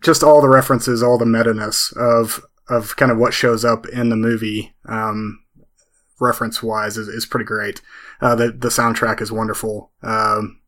just 0.00 0.22
all 0.22 0.40
the 0.40 0.48
references, 0.48 1.02
all 1.02 1.18
the 1.18 1.26
meta 1.26 1.52
ness 1.52 1.92
of 1.96 2.40
of 2.70 2.96
kind 2.96 3.12
of 3.12 3.18
what 3.18 3.34
shows 3.34 3.62
up 3.64 3.86
in 3.88 4.08
the 4.08 4.16
movie. 4.16 4.74
Um, 4.88 5.40
reference 6.20 6.62
wise 6.62 6.96
is, 6.96 7.08
is 7.08 7.26
pretty 7.26 7.44
great. 7.44 7.82
Uh, 8.22 8.34
the 8.34 8.52
the 8.52 8.68
soundtrack 8.68 9.20
is 9.20 9.30
wonderful. 9.30 9.90
Um, 10.02 10.60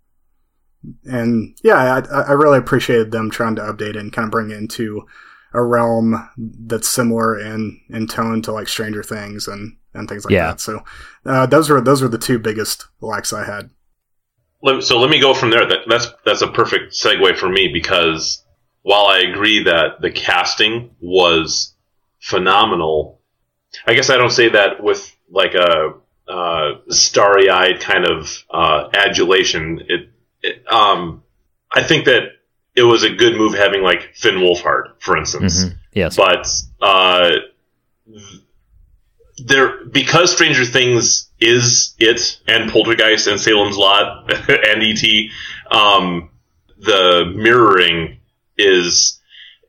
and 1.05 1.57
yeah, 1.63 2.01
I, 2.11 2.21
I 2.21 2.33
really 2.33 2.59
appreciated 2.59 3.11
them 3.11 3.31
trying 3.31 3.57
to 3.57 3.63
update 3.63 3.99
and 3.99 4.13
kind 4.13 4.27
of 4.27 4.33
bring 4.33 4.51
it 4.51 4.59
into 4.59 5.07
a 5.53 5.63
realm 5.63 6.29
that's 6.37 6.89
similar 6.89 7.39
in 7.39 7.81
in 7.89 8.07
tone 8.07 8.43
to 8.43 8.53
like 8.53 8.69
Stranger 8.69 9.03
Things 9.03 9.49
and 9.49 9.77
and 9.95 10.09
things 10.09 10.25
like 10.25 10.33
Yeah. 10.33 10.49
that. 10.49 10.61
So 10.61 10.85
uh, 11.25 11.47
those 11.47 11.71
were 11.71 11.81
those 11.81 12.03
were 12.03 12.09
the 12.09 12.19
two 12.19 12.39
biggest 12.39 12.87
lacks 13.01 13.33
I 13.33 13.45
had. 13.45 13.71
So 14.81 14.99
let 14.99 15.11
me 15.11 15.21
go 15.21 15.33
from 15.35 15.51
there. 15.51 15.67
That, 15.67 15.81
that's 15.87 16.09
that's 16.25 16.43
a 16.43 16.49
perfect 16.49 16.93
segue 16.93 17.37
for 17.39 17.49
me 17.49 17.69
because 17.73 18.45
while 18.83 19.07
I 19.07 19.21
agree 19.21 19.65
that 19.65 20.01
the 20.01 20.11
casting 20.11 20.91
was 21.01 21.75
phenomenal, 22.21 23.21
I 23.87 23.95
guess 23.95 24.11
I 24.11 24.17
don't 24.17 24.31
say 24.31 24.49
that 24.51 24.83
with 24.83 25.15
like 25.31 25.55
a 25.55 25.95
uh, 26.29 26.71
starry-eyed 26.89 27.81
kind 27.81 28.05
of 28.05 28.43
uh, 28.51 28.89
adulation. 28.93 29.81
It, 29.89 30.01
it, 30.01 30.11
um, 30.69 31.23
I 31.73 31.83
think 31.83 32.05
that 32.07 32.23
it 32.75 32.83
was 32.83 33.03
a 33.03 33.11
good 33.11 33.37
move 33.37 33.55
having 33.55 33.83
like 33.83 34.15
Finn 34.15 34.37
Wolfhard, 34.37 34.93
for 34.99 35.17
instance. 35.17 35.65
Mhm. 35.65 35.79
Yes. 35.93 36.17
But 36.17 36.47
uh, 36.81 37.31
there 39.39 39.85
because 39.85 40.33
Stranger 40.33 40.65
Things 40.65 41.29
is 41.41 41.95
it 41.99 42.41
and 42.47 42.71
Poltergeist 42.71 43.27
and 43.27 43.41
Salem's 43.41 43.77
Lot 43.77 44.31
and 44.49 44.83
ET, 44.83 45.31
um, 45.71 46.31
the 46.79 47.33
mirroring 47.35 48.19
is 48.57 49.21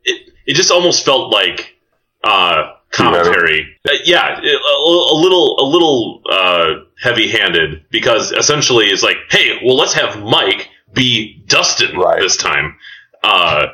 it, 0.04 0.34
it 0.46 0.54
just 0.56 0.72
almost 0.72 1.04
felt 1.06 1.32
like 1.32 1.76
uh, 2.24 2.74
commentary. 2.92 3.76
Uh, 3.88 3.94
yeah, 4.04 4.40
a, 4.40 4.42
a 4.42 5.18
little 5.18 5.60
a 5.60 5.66
little 5.66 6.22
uh, 6.30 6.74
heavy 7.02 7.30
handed 7.30 7.86
because 7.90 8.32
essentially 8.32 8.86
it's 8.86 9.04
like, 9.04 9.18
hey, 9.30 9.60
well, 9.64 9.76
let's 9.76 9.94
have 9.94 10.22
Mike 10.24 10.70
be 10.94 11.44
Dustin 11.48 12.00
this 12.20 12.38
time. 12.38 12.78
Uh, 13.24 13.68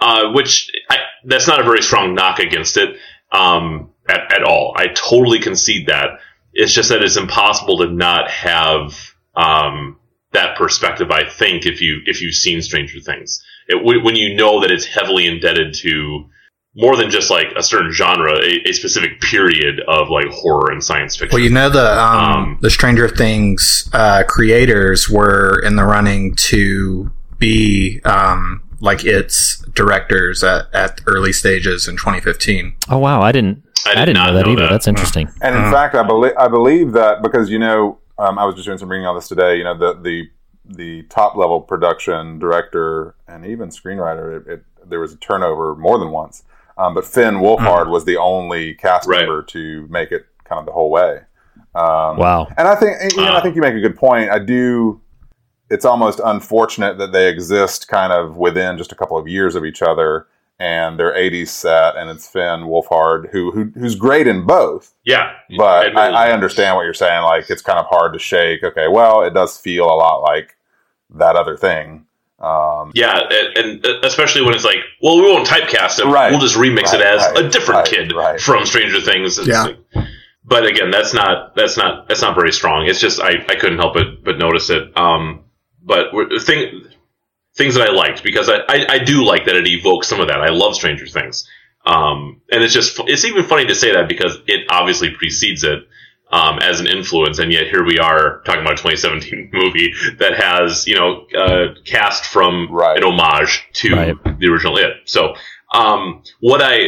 uh, 0.00 0.32
which 0.32 0.70
I, 0.90 0.98
that's 1.24 1.46
not 1.46 1.60
a 1.60 1.64
very 1.64 1.82
strong 1.82 2.14
knock 2.14 2.40
against 2.40 2.76
it 2.76 2.96
um, 3.30 3.90
at, 4.08 4.32
at 4.32 4.42
all. 4.42 4.74
I 4.76 4.88
totally 4.88 5.38
concede 5.38 5.86
that. 5.86 6.18
It's 6.52 6.72
just 6.72 6.88
that 6.88 7.02
it's 7.02 7.16
impossible 7.16 7.78
to 7.78 7.86
not 7.86 8.30
have 8.30 9.14
um, 9.36 9.98
that 10.32 10.56
perspective. 10.56 11.10
I 11.10 11.28
think 11.28 11.66
if 11.66 11.80
you 11.80 12.00
if 12.04 12.20
you've 12.20 12.34
seen 12.34 12.62
Stranger 12.62 13.00
Things, 13.00 13.44
it, 13.68 13.82
when 13.84 14.16
you 14.16 14.34
know 14.34 14.60
that 14.60 14.70
it's 14.70 14.84
heavily 14.84 15.26
indebted 15.26 15.74
to 15.74 16.26
more 16.74 16.96
than 16.96 17.10
just 17.10 17.30
like 17.30 17.52
a 17.56 17.62
certain 17.62 17.92
genre, 17.92 18.34
a, 18.34 18.68
a 18.68 18.72
specific 18.72 19.20
period 19.20 19.80
of 19.88 20.08
like 20.08 20.26
horror 20.28 20.70
and 20.70 20.82
science 20.82 21.16
fiction. 21.16 21.36
Well, 21.36 21.44
you 21.44 21.50
know 21.50 21.68
the 21.68 22.00
um, 22.00 22.58
the 22.60 22.70
Stranger 22.70 23.08
Things 23.08 23.90
uh, 23.92 24.22
creators 24.26 25.08
were 25.08 25.60
in 25.64 25.76
the 25.76 25.84
running 25.84 26.34
to 26.36 27.10
be 27.38 28.00
um, 28.04 28.62
like 28.80 29.04
its 29.04 29.58
directors 29.74 30.42
at, 30.42 30.72
at 30.72 31.00
early 31.06 31.32
stages 31.32 31.88
in 31.88 31.96
2015. 31.96 32.74
Oh 32.90 32.98
wow, 32.98 33.20
I 33.20 33.32
didn't. 33.32 33.62
I 33.84 33.90
I, 33.90 33.94
did 33.94 34.06
didn't 34.06 34.26
know 34.26 34.32
that 34.32 34.46
know 34.46 34.52
either. 34.52 34.62
that. 34.62 34.70
That's 34.70 34.88
interesting. 34.88 35.28
And 35.42 35.56
in 35.56 35.70
fact, 35.70 35.94
I 35.94 36.02
believe 36.02 36.32
I 36.38 36.48
believe 36.48 36.92
that 36.92 37.22
because 37.22 37.50
you 37.50 37.58
know 37.58 37.98
um, 38.18 38.38
I 38.38 38.44
was 38.44 38.54
just 38.54 38.66
doing 38.66 38.78
some 38.78 38.90
reading 38.90 39.06
on 39.06 39.14
this 39.14 39.28
today. 39.28 39.56
You 39.56 39.64
know 39.64 39.76
the 39.76 40.00
the 40.00 40.30
the 40.64 41.02
top 41.04 41.36
level 41.36 41.60
production 41.60 42.38
director 42.38 43.14
and 43.28 43.44
even 43.44 43.68
screenwriter. 43.68 44.40
It, 44.40 44.52
it, 44.52 44.64
there 44.88 45.00
was 45.00 45.12
a 45.12 45.16
turnover 45.16 45.74
more 45.74 45.98
than 45.98 46.10
once, 46.10 46.44
um, 46.78 46.94
but 46.94 47.04
Finn 47.04 47.36
Wolfhard 47.36 47.88
was 47.90 48.04
the 48.04 48.16
only 48.16 48.74
cast 48.74 49.08
member 49.08 49.42
to 49.42 49.86
make 49.88 50.12
it 50.12 50.26
kind 50.44 50.58
of 50.58 50.66
the 50.66 50.72
whole 50.72 50.90
way. 50.90 51.20
Um, 51.74 52.16
Wow. 52.18 52.48
And 52.56 52.68
I 52.68 52.74
think 52.74 52.96
and, 53.00 53.12
you 53.12 53.22
know, 53.24 53.34
I 53.34 53.40
think 53.40 53.56
you 53.56 53.62
make 53.62 53.74
a 53.74 53.80
good 53.80 53.96
point. 53.96 54.30
I 54.30 54.38
do. 54.38 55.00
It's 55.70 55.84
almost 55.86 56.20
unfortunate 56.22 56.98
that 56.98 57.12
they 57.12 57.30
exist 57.30 57.88
kind 57.88 58.12
of 58.12 58.36
within 58.36 58.76
just 58.76 58.92
a 58.92 58.94
couple 58.94 59.16
of 59.16 59.26
years 59.26 59.54
of 59.54 59.64
each 59.64 59.80
other, 59.80 60.26
and 60.58 60.98
they're 60.98 61.14
'80s 61.14 61.48
set, 61.48 61.96
and 61.96 62.10
it's 62.10 62.28
Finn 62.28 62.64
Wolfhard 62.64 63.30
who, 63.30 63.50
who 63.52 63.72
who's 63.78 63.94
great 63.94 64.26
in 64.26 64.44
both. 64.44 64.94
Yeah, 65.04 65.32
But 65.56 65.96
I, 65.96 66.28
I 66.28 66.32
understand 66.32 66.76
what 66.76 66.82
you're 66.82 66.92
saying. 66.92 67.22
Like 67.22 67.48
it's 67.48 67.62
kind 67.62 67.78
of 67.78 67.86
hard 67.86 68.12
to 68.12 68.18
shake. 68.18 68.62
Okay, 68.62 68.88
well, 68.88 69.22
it 69.22 69.32
does 69.32 69.56
feel 69.56 69.86
a 69.86 69.96
lot 69.96 70.20
like 70.20 70.56
that 71.14 71.36
other 71.36 71.56
thing. 71.56 72.04
Um, 72.42 72.90
Yeah, 72.94 73.20
and, 73.56 73.84
and 73.86 74.04
especially 74.04 74.42
when 74.42 74.54
it's 74.54 74.64
like, 74.64 74.78
well, 75.00 75.16
we 75.16 75.22
won't 75.22 75.46
typecast 75.46 76.00
it. 76.00 76.06
Right. 76.06 76.30
We'll 76.30 76.40
just 76.40 76.56
remix 76.56 76.92
it 76.92 77.00
as 77.00 77.20
right, 77.22 77.44
a 77.44 77.48
different 77.48 77.88
right, 77.90 78.34
kid 78.34 78.40
from 78.40 78.66
Stranger 78.66 79.00
Things. 79.00 79.38
It's 79.38 79.48
Yeah. 79.48 79.62
like- 79.62 79.78
but 80.44 80.66
again, 80.66 80.90
that's 80.90 81.14
not 81.14 81.54
that's 81.54 81.76
not 81.76 82.08
that's 82.08 82.20
not 82.20 82.34
very 82.34 82.50
strong. 82.52 82.86
It's 82.86 82.98
just 83.00 83.20
I, 83.20 83.44
I 83.48 83.54
couldn't 83.54 83.78
help 83.78 83.96
it 83.96 84.24
but 84.24 84.38
notice 84.38 84.70
it. 84.70 84.98
Um, 84.98 85.44
but 85.82 86.12
we're- 86.12 86.40
thing 86.40 86.82
things 87.54 87.74
that 87.76 87.88
I 87.88 87.92
liked 87.92 88.24
because 88.24 88.48
I, 88.48 88.56
I 88.68 88.86
I 88.88 88.98
do 88.98 89.24
like 89.24 89.44
that 89.44 89.54
it 89.54 89.68
evokes 89.68 90.08
some 90.08 90.20
of 90.20 90.28
that. 90.28 90.40
I 90.40 90.48
love 90.50 90.74
Stranger 90.74 91.06
Things. 91.06 91.48
Um, 91.86 92.40
and 92.50 92.62
it's 92.64 92.74
just 92.74 92.98
it's 93.06 93.24
even 93.24 93.44
funny 93.44 93.66
to 93.66 93.74
say 93.76 93.92
that 93.92 94.08
because 94.08 94.36
it 94.48 94.66
obviously 94.68 95.10
precedes 95.10 95.62
it. 95.62 95.80
Um, 96.34 96.60
as 96.60 96.80
an 96.80 96.86
influence, 96.86 97.38
and 97.40 97.52
yet 97.52 97.64
here 97.66 97.84
we 97.84 97.98
are 97.98 98.40
talking 98.46 98.62
about 98.62 98.72
a 98.72 98.82
2017 98.82 99.50
movie 99.52 99.92
that 100.18 100.34
has, 100.34 100.86
you 100.86 100.94
know, 100.94 101.26
uh, 101.38 101.74
cast 101.84 102.24
from 102.24 102.68
an 102.70 103.04
homage 103.04 103.68
to 103.74 103.90
the 104.38 104.46
original 104.48 104.78
It. 104.78 104.94
So, 105.04 105.34
um, 105.74 106.22
what 106.40 106.62
I 106.62 106.86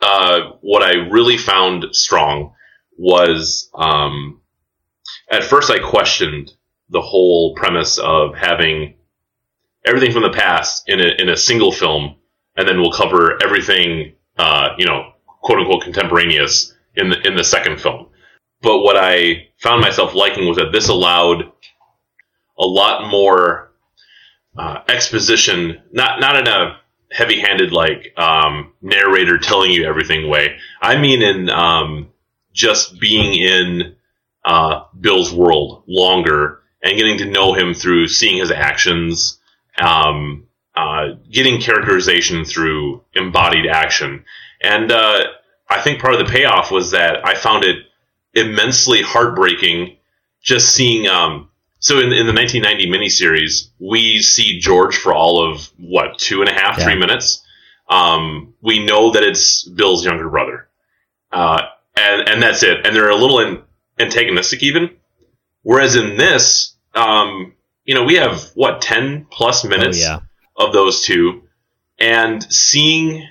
uh, 0.00 0.52
what 0.62 0.82
I 0.82 1.10
really 1.10 1.36
found 1.36 1.94
strong 1.94 2.54
was 2.96 3.70
um, 3.74 4.40
at 5.30 5.44
first 5.44 5.70
I 5.70 5.78
questioned 5.78 6.52
the 6.88 7.00
whole 7.00 7.54
premise 7.54 7.98
of 7.98 8.34
having 8.34 8.94
everything 9.84 10.12
from 10.12 10.22
the 10.22 10.30
past 10.30 10.84
in 10.86 11.00
a 11.00 11.08
in 11.18 11.28
a 11.28 11.36
single 11.36 11.72
film, 11.72 12.16
and 12.56 12.68
then 12.68 12.80
we'll 12.80 12.92
cover 12.92 13.42
everything, 13.42 14.14
uh, 14.38 14.70
you 14.78 14.86
know, 14.86 15.12
quote 15.26 15.58
unquote 15.58 15.82
contemporaneous 15.82 16.74
in 16.94 17.10
the 17.10 17.26
in 17.26 17.36
the 17.36 17.44
second 17.44 17.80
film. 17.80 18.06
But 18.62 18.80
what 18.80 18.96
I 18.96 19.48
found 19.58 19.80
myself 19.80 20.14
liking 20.14 20.46
was 20.46 20.58
that 20.58 20.72
this 20.72 20.88
allowed 20.88 21.44
a 22.58 22.66
lot 22.66 23.10
more 23.10 23.72
uh, 24.56 24.80
exposition, 24.88 25.80
not 25.92 26.20
not 26.20 26.36
in 26.36 26.46
a 26.46 26.78
heavy-handed 27.12 27.72
like 27.72 28.12
um, 28.16 28.72
narrator 28.82 29.38
telling 29.38 29.70
you 29.72 29.84
everything 29.86 30.28
way. 30.28 30.56
I 30.80 30.98
mean, 30.98 31.22
in 31.22 31.48
um, 31.50 32.10
just 32.52 33.00
being 33.00 33.34
in 33.34 33.96
uh, 34.44 34.84
Bill's 34.98 35.32
world 35.32 35.84
longer 35.88 36.60
and 36.82 36.96
getting 36.96 37.18
to 37.18 37.30
know 37.30 37.52
him 37.54 37.74
through 37.74 38.08
seeing 38.08 38.38
his 38.38 38.50
actions, 38.50 39.38
um, 39.80 40.46
uh, 40.76 41.14
getting 41.30 41.60
characterization 41.60 42.44
through 42.44 43.02
embodied 43.14 43.66
action, 43.66 44.24
and 44.62 44.92
uh, 44.92 45.24
I 45.68 45.80
think 45.80 46.00
part 46.00 46.14
of 46.14 46.26
the 46.26 46.32
payoff 46.32 46.70
was 46.70 46.90
that 46.90 47.26
I 47.26 47.34
found 47.34 47.64
it 47.64 47.86
immensely 48.34 49.02
heartbreaking 49.02 49.96
just 50.42 50.74
seeing 50.74 51.06
um 51.08 51.48
so 51.78 51.98
in, 51.98 52.12
in 52.12 52.26
the 52.26 52.32
1990 52.32 52.86
miniseries 52.90 53.70
we 53.78 54.20
see 54.20 54.58
george 54.60 54.96
for 54.96 55.12
all 55.12 55.50
of 55.50 55.70
what 55.78 56.18
two 56.18 56.40
and 56.40 56.50
a 56.50 56.52
half 56.52 56.80
three 56.80 56.96
minutes? 56.96 57.44
Um 57.88 58.54
we 58.60 58.84
know 58.84 59.12
that 59.12 59.22
it's 59.22 59.64
bill's 59.64 60.04
younger 60.04 60.28
brother. 60.28 60.68
Uh 61.32 61.62
and 61.96 62.28
and 62.28 62.42
that's 62.42 62.62
it. 62.62 62.86
And 62.86 62.94
they're 62.94 63.10
a 63.10 63.16
little 63.16 63.40
an- 63.40 63.62
antagonistic 63.98 64.62
even. 64.62 64.90
Whereas 65.62 65.96
in 65.96 66.16
this 66.16 66.74
um 66.94 67.54
you 67.84 67.94
know 67.94 68.04
we 68.04 68.14
have 68.14 68.50
what 68.54 68.80
10 68.80 69.26
plus 69.30 69.64
minutes 69.64 70.00
yeah. 70.00 70.20
of 70.56 70.72
those 70.72 71.02
two. 71.02 71.42
And 71.98 72.42
seeing 72.52 73.26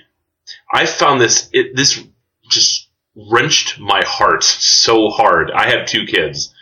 i 0.70 0.84
found 0.86 1.20
this 1.20 1.48
it 1.52 1.74
this 1.74 2.04
just 2.48 2.89
wrenched 3.30 3.78
my 3.78 4.02
heart 4.06 4.42
so 4.44 5.08
hard. 5.08 5.50
I 5.50 5.70
have 5.70 5.86
two 5.86 6.06
kids. 6.06 6.54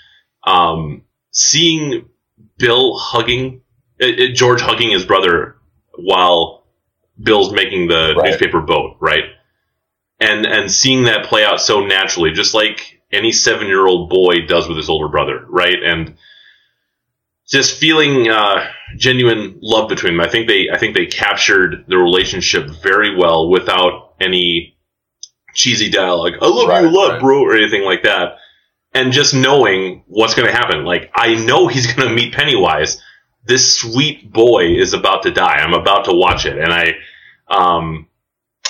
Um, 0.44 1.02
seeing 1.30 2.08
Bill 2.58 2.96
hugging 2.96 3.62
uh, 4.00 4.06
uh, 4.06 4.26
George 4.32 4.60
hugging 4.60 4.90
his 4.90 5.04
brother 5.04 5.56
while 5.96 6.64
Bill's 7.20 7.52
making 7.52 7.88
the 7.88 8.20
newspaper 8.22 8.60
boat, 8.60 8.96
right? 9.00 9.24
And 10.20 10.46
and 10.46 10.70
seeing 10.70 11.04
that 11.04 11.26
play 11.26 11.44
out 11.44 11.60
so 11.60 11.84
naturally, 11.84 12.32
just 12.32 12.54
like 12.54 13.00
any 13.12 13.32
seven 13.32 13.66
year 13.66 13.86
old 13.86 14.10
boy 14.10 14.46
does 14.46 14.68
with 14.68 14.76
his 14.76 14.88
older 14.88 15.08
brother, 15.08 15.44
right? 15.48 15.82
And 15.82 16.16
just 17.48 17.78
feeling 17.78 18.28
uh, 18.28 18.68
genuine 18.96 19.58
love 19.62 19.88
between 19.88 20.16
them. 20.16 20.26
I 20.26 20.30
think 20.30 20.48
they 20.48 20.68
I 20.72 20.78
think 20.78 20.94
they 20.94 21.06
captured 21.06 21.84
the 21.88 21.96
relationship 21.96 22.68
very 22.82 23.16
well 23.16 23.48
without 23.48 24.14
any 24.20 24.77
cheesy 25.54 25.90
dialogue. 25.90 26.34
I 26.40 26.46
love 26.46 26.82
you 26.82 26.90
love, 26.90 27.12
lot, 27.12 27.20
bro, 27.20 27.40
or 27.40 27.56
anything 27.56 27.82
like 27.82 28.02
that. 28.02 28.38
And 28.94 29.12
just 29.12 29.34
knowing 29.34 30.04
what's 30.06 30.34
going 30.34 30.48
to 30.48 30.54
happen. 30.54 30.84
Like, 30.84 31.10
I 31.14 31.34
know 31.34 31.68
he's 31.68 31.92
going 31.92 32.08
to 32.08 32.14
meet 32.14 32.34
Pennywise. 32.34 33.00
This 33.44 33.76
sweet 33.76 34.32
boy 34.32 34.74
is 34.74 34.94
about 34.94 35.22
to 35.24 35.30
die. 35.30 35.56
I'm 35.56 35.74
about 35.74 36.06
to 36.06 36.14
watch 36.14 36.46
it. 36.46 36.58
And 36.58 36.72
I, 36.72 36.94
um, 37.48 38.08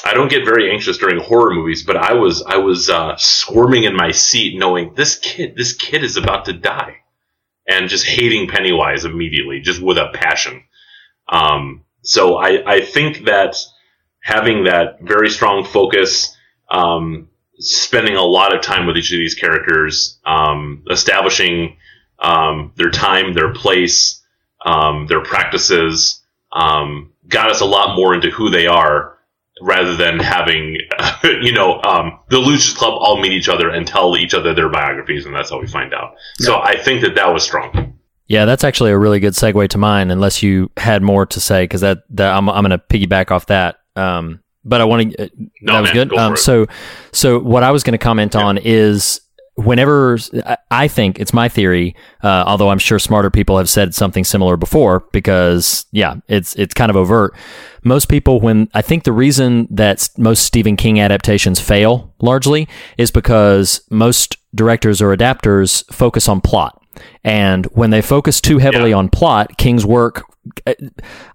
I 0.05 0.15
don't 0.15 0.31
get 0.31 0.45
very 0.45 0.71
anxious 0.71 0.99
during 0.99 1.21
horror 1.21 1.55
movies, 1.55 1.85
but 1.85 1.97
I 1.97 2.15
was, 2.15 2.43
I 2.43 2.57
was, 2.57 2.89
uh, 2.89 3.17
squirming 3.17 3.85
in 3.85 3.97
my 3.97 4.11
seat 4.11 4.59
knowing 4.59 4.95
this 4.95 5.17
kid, 5.17 5.57
this 5.57 5.73
kid 5.73 6.05
is 6.05 6.17
about 6.17 6.45
to 6.47 6.53
die. 6.53 6.97
And 7.69 7.89
just 7.89 8.07
hating 8.07 8.49
Pennywise 8.49 9.05
immediately, 9.05 9.61
just 9.61 9.83
with 9.83 9.99
a 9.99 10.11
passion. 10.15 10.63
Um, 11.29 11.85
so 12.03 12.37
I, 12.37 12.63
I 12.67 12.81
think 12.81 13.27
that 13.27 13.57
having 14.21 14.65
that 14.65 15.01
very 15.03 15.29
strong 15.31 15.65
focus, 15.65 16.35
um, 16.71 17.29
spending 17.59 18.17
a 18.17 18.23
lot 18.23 18.55
of 18.55 18.63
time 18.63 18.87
with 18.87 18.97
each 18.97 19.13
of 19.13 19.19
these 19.19 19.35
characters, 19.35 20.19
um, 20.25 20.85
establishing 20.91 21.77
um, 22.21 22.73
their 22.77 22.91
time, 22.91 23.35
their 23.35 23.53
place, 23.53 24.23
um, 24.65 25.07
their 25.07 25.23
practices, 25.23 26.23
um, 26.53 27.13
got 27.29 27.51
us 27.51 27.61
a 27.61 27.65
lot 27.65 27.97
more 27.97 28.15
into 28.15 28.31
who 28.31 28.51
they 28.51 28.67
are 28.67 29.19
rather 29.61 29.97
than 29.97 30.19
having, 30.19 30.79
you 31.25 31.53
know, 31.53 31.81
um, 31.83 32.19
the 32.31 32.39
Losers 32.39 32.75
Club 32.75 32.95
all 32.99 33.21
meet 33.21 33.33
each 33.33 33.49
other 33.49 33.71
and 33.71 33.87
tell 33.87 34.17
each 34.17 34.35
other 34.35 34.55
their 34.55 34.69
biographies, 34.69 35.27
and 35.27 35.35
that's 35.35 35.51
how 35.51 35.61
we 35.61 35.67
find 35.67 35.93
out. 35.93 36.15
So 36.39 36.61
I 36.61 36.77
think 36.79 37.03
that 37.03 37.15
that 37.17 37.33
was 37.33 37.43
strong. 37.43 37.99
Yeah, 38.27 38.45
that's 38.45 38.63
actually 38.63 38.91
a 38.91 38.99
really 38.99 39.21
good 39.21 39.33
segue 39.33 39.69
to 39.71 39.79
mine. 39.79 40.11
Unless 40.11 40.43
you 40.43 40.71
had 40.77 41.03
more 41.03 41.25
to 41.27 41.41
say, 41.41 41.65
because 41.65 41.81
that, 41.81 42.03
that 42.11 42.35
I'm 42.35 42.49
I'm 42.49 42.63
going 42.65 42.79
to 42.79 42.79
piggyback 42.79 43.31
off 43.31 43.47
that. 43.47 43.77
Um, 43.97 44.41
but 44.69 44.81
I 44.81 44.85
want 44.85 45.13
to. 45.13 45.25
Uh, 45.25 45.29
No, 45.63 45.73
that 45.75 45.81
was 45.81 45.89
man, 45.89 45.95
good. 45.95 46.11
go 46.11 46.19
Um, 46.19 46.37
so, 46.37 46.67
so 47.13 47.39
what 47.39 47.63
I 47.63 47.71
was 47.71 47.83
going 47.83 47.93
to 47.93 47.99
comment 47.99 48.37
on 48.37 48.59
is 48.59 49.21
whenever 49.57 50.19
I- 50.47 50.57
I 50.71 50.89
think 50.89 51.19
it's 51.19 51.33
my 51.33 51.49
theory, 51.49 51.97
uh, 52.23 52.45
although 52.47 52.69
I'm 52.71 52.79
sure 52.79 52.99
smarter 53.01 53.31
people 53.31 53.59
have 53.59 53.69
said 53.69 53.95
something 53.95 54.23
similar 54.25 54.57
before, 54.57 55.05
because 55.13 55.87
yeah, 55.91 56.15
it's 56.29 56.55
it's 56.55 56.75
kind 56.75 56.91
of 56.91 56.97
overt. 56.97 57.35
Most 57.85 58.09
people, 58.09 58.41
when 58.41 58.69
I 58.75 58.83
think 58.83 59.05
the 59.05 59.13
reason 59.13 59.67
that 59.71 60.09
most 60.19 60.45
Stephen 60.45 60.77
King 60.77 61.01
adaptations 61.01 61.59
fail 61.61 62.13
largely 62.21 62.69
is 62.99 63.11
because 63.11 63.81
most 63.91 64.37
directors 64.55 65.01
or 65.03 65.15
adapters 65.17 65.85
focus 65.93 66.29
on 66.29 66.41
plot. 66.41 66.78
And 67.25 67.67
when 67.67 67.91
they 67.91 68.03
focus 68.03 68.41
too 68.41 68.59
heavily 68.59 68.93
on 68.93 69.09
plot, 69.09 69.59
King's 69.59 69.85
work, 69.85 70.25
uh, 70.67 70.75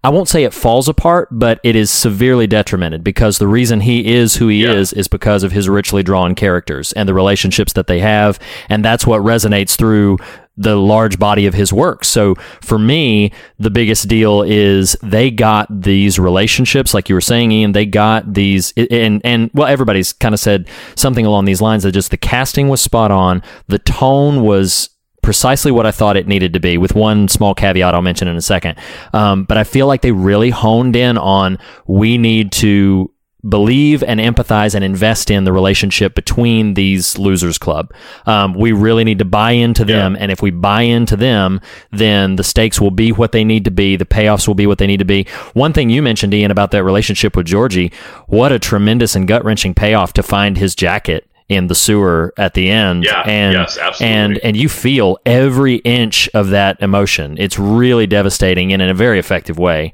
I 0.03 0.09
won't 0.09 0.27
say 0.27 0.43
it 0.43 0.53
falls 0.53 0.87
apart, 0.87 1.29
but 1.31 1.59
it 1.63 1.75
is 1.75 1.91
severely 1.91 2.47
detrimented 2.47 3.03
because 3.03 3.37
the 3.37 3.47
reason 3.47 3.81
he 3.81 4.13
is 4.13 4.35
who 4.35 4.47
he 4.47 4.63
is 4.63 4.93
is 4.93 5.07
because 5.07 5.43
of 5.43 5.51
his 5.51 5.69
richly 5.69 6.03
drawn 6.03 6.35
characters 6.35 6.91
and 6.93 7.07
the 7.07 7.13
relationships 7.13 7.73
that 7.73 7.87
they 7.87 7.99
have. 7.99 8.39
And 8.69 8.83
that's 8.83 9.05
what 9.05 9.21
resonates 9.21 9.75
through 9.75 10.17
the 10.55 10.75
large 10.75 11.17
body 11.17 11.47
of 11.47 11.53
his 11.53 11.73
work. 11.73 12.05
So 12.05 12.35
for 12.61 12.77
me, 12.77 13.31
the 13.57 13.71
biggest 13.71 14.07
deal 14.07 14.43
is 14.43 14.95
they 15.01 15.31
got 15.31 15.67
these 15.81 16.19
relationships, 16.19 16.93
like 16.93 17.09
you 17.09 17.15
were 17.15 17.21
saying, 17.21 17.51
Ian, 17.51 17.71
they 17.71 17.87
got 17.87 18.33
these, 18.33 18.71
and, 18.77 19.19
and 19.23 19.49
well, 19.53 19.67
everybody's 19.67 20.13
kind 20.13 20.33
of 20.33 20.39
said 20.39 20.67
something 20.95 21.25
along 21.25 21.45
these 21.45 21.61
lines 21.61 21.83
that 21.83 21.91
just 21.93 22.11
the 22.11 22.17
casting 22.17 22.69
was 22.69 22.81
spot 22.81 23.09
on. 23.09 23.41
The 23.67 23.79
tone 23.79 24.43
was 24.43 24.89
precisely 25.23 25.71
what 25.71 25.87
I 25.87 25.91
thought 25.91 26.17
it 26.17 26.27
needed 26.27 26.53
to 26.53 26.59
be, 26.59 26.77
with 26.77 26.93
one 26.93 27.27
small 27.27 27.55
caveat 27.55 27.95
I'll 27.95 28.03
mention 28.03 28.27
in 28.27 28.35
a 28.35 28.41
second. 28.41 28.77
Um, 29.13 29.45
but 29.45 29.57
I 29.57 29.63
feel 29.63 29.87
like 29.87 30.01
they 30.01 30.11
really 30.11 30.51
honed 30.51 30.95
in 30.95 31.17
on 31.17 31.57
we 31.87 32.19
need 32.19 32.51
to 32.53 33.09
believe 33.47 34.03
and 34.03 34.19
empathize 34.19 34.73
and 34.73 34.85
invest 34.85 35.29
in 35.29 35.43
the 35.43 35.51
relationship 35.51 36.15
between 36.15 36.75
these 36.75 37.17
losers 37.17 37.57
club. 37.57 37.93
Um, 38.25 38.53
we 38.53 38.71
really 38.71 39.03
need 39.03 39.19
to 39.19 39.25
buy 39.25 39.51
into 39.51 39.83
them, 39.83 40.15
and 40.17 40.31
if 40.31 40.41
we 40.41 40.51
buy 40.51 40.83
into 40.83 41.15
them, 41.15 41.59
then 41.91 42.37
the 42.37 42.43
stakes 42.43 42.79
will 42.79 42.91
be 42.91 43.11
what 43.11 43.33
they 43.33 43.43
need 43.43 43.65
to 43.65 43.71
be. 43.71 43.95
The 43.97 44.05
payoffs 44.05 44.47
will 44.47 44.55
be 44.55 44.67
what 44.67 44.77
they 44.77 44.87
need 44.87 44.99
to 44.99 45.05
be. 45.05 45.27
One 45.53 45.73
thing 45.73 45.89
you 45.89 46.01
mentioned, 46.01 46.33
Ian, 46.33 46.51
about 46.51 46.71
that 46.71 46.83
relationship 46.83 47.35
with 47.35 47.45
Georgie, 47.45 47.91
what 48.27 48.51
a 48.51 48.59
tremendous 48.59 49.15
and 49.15 49.27
gut 49.27 49.43
wrenching 49.43 49.73
payoff 49.73 50.13
to 50.13 50.23
find 50.23 50.57
his 50.57 50.73
jacket 50.73 51.29
in 51.49 51.67
the 51.67 51.75
sewer 51.75 52.33
at 52.37 52.53
the 52.53 52.69
end. 52.69 53.03
Yeah, 53.03 53.21
and 53.25 53.53
yes, 53.53 53.77
absolutely. 53.77 54.15
and 54.17 54.37
and 54.39 54.57
you 54.57 54.69
feel 54.69 55.17
every 55.25 55.75
inch 55.77 56.29
of 56.33 56.49
that 56.49 56.81
emotion. 56.81 57.37
It's 57.37 57.59
really 57.59 58.07
devastating 58.07 58.73
and 58.73 58.81
in 58.81 58.89
a 58.89 58.93
very 58.93 59.19
effective 59.19 59.57
way. 59.57 59.93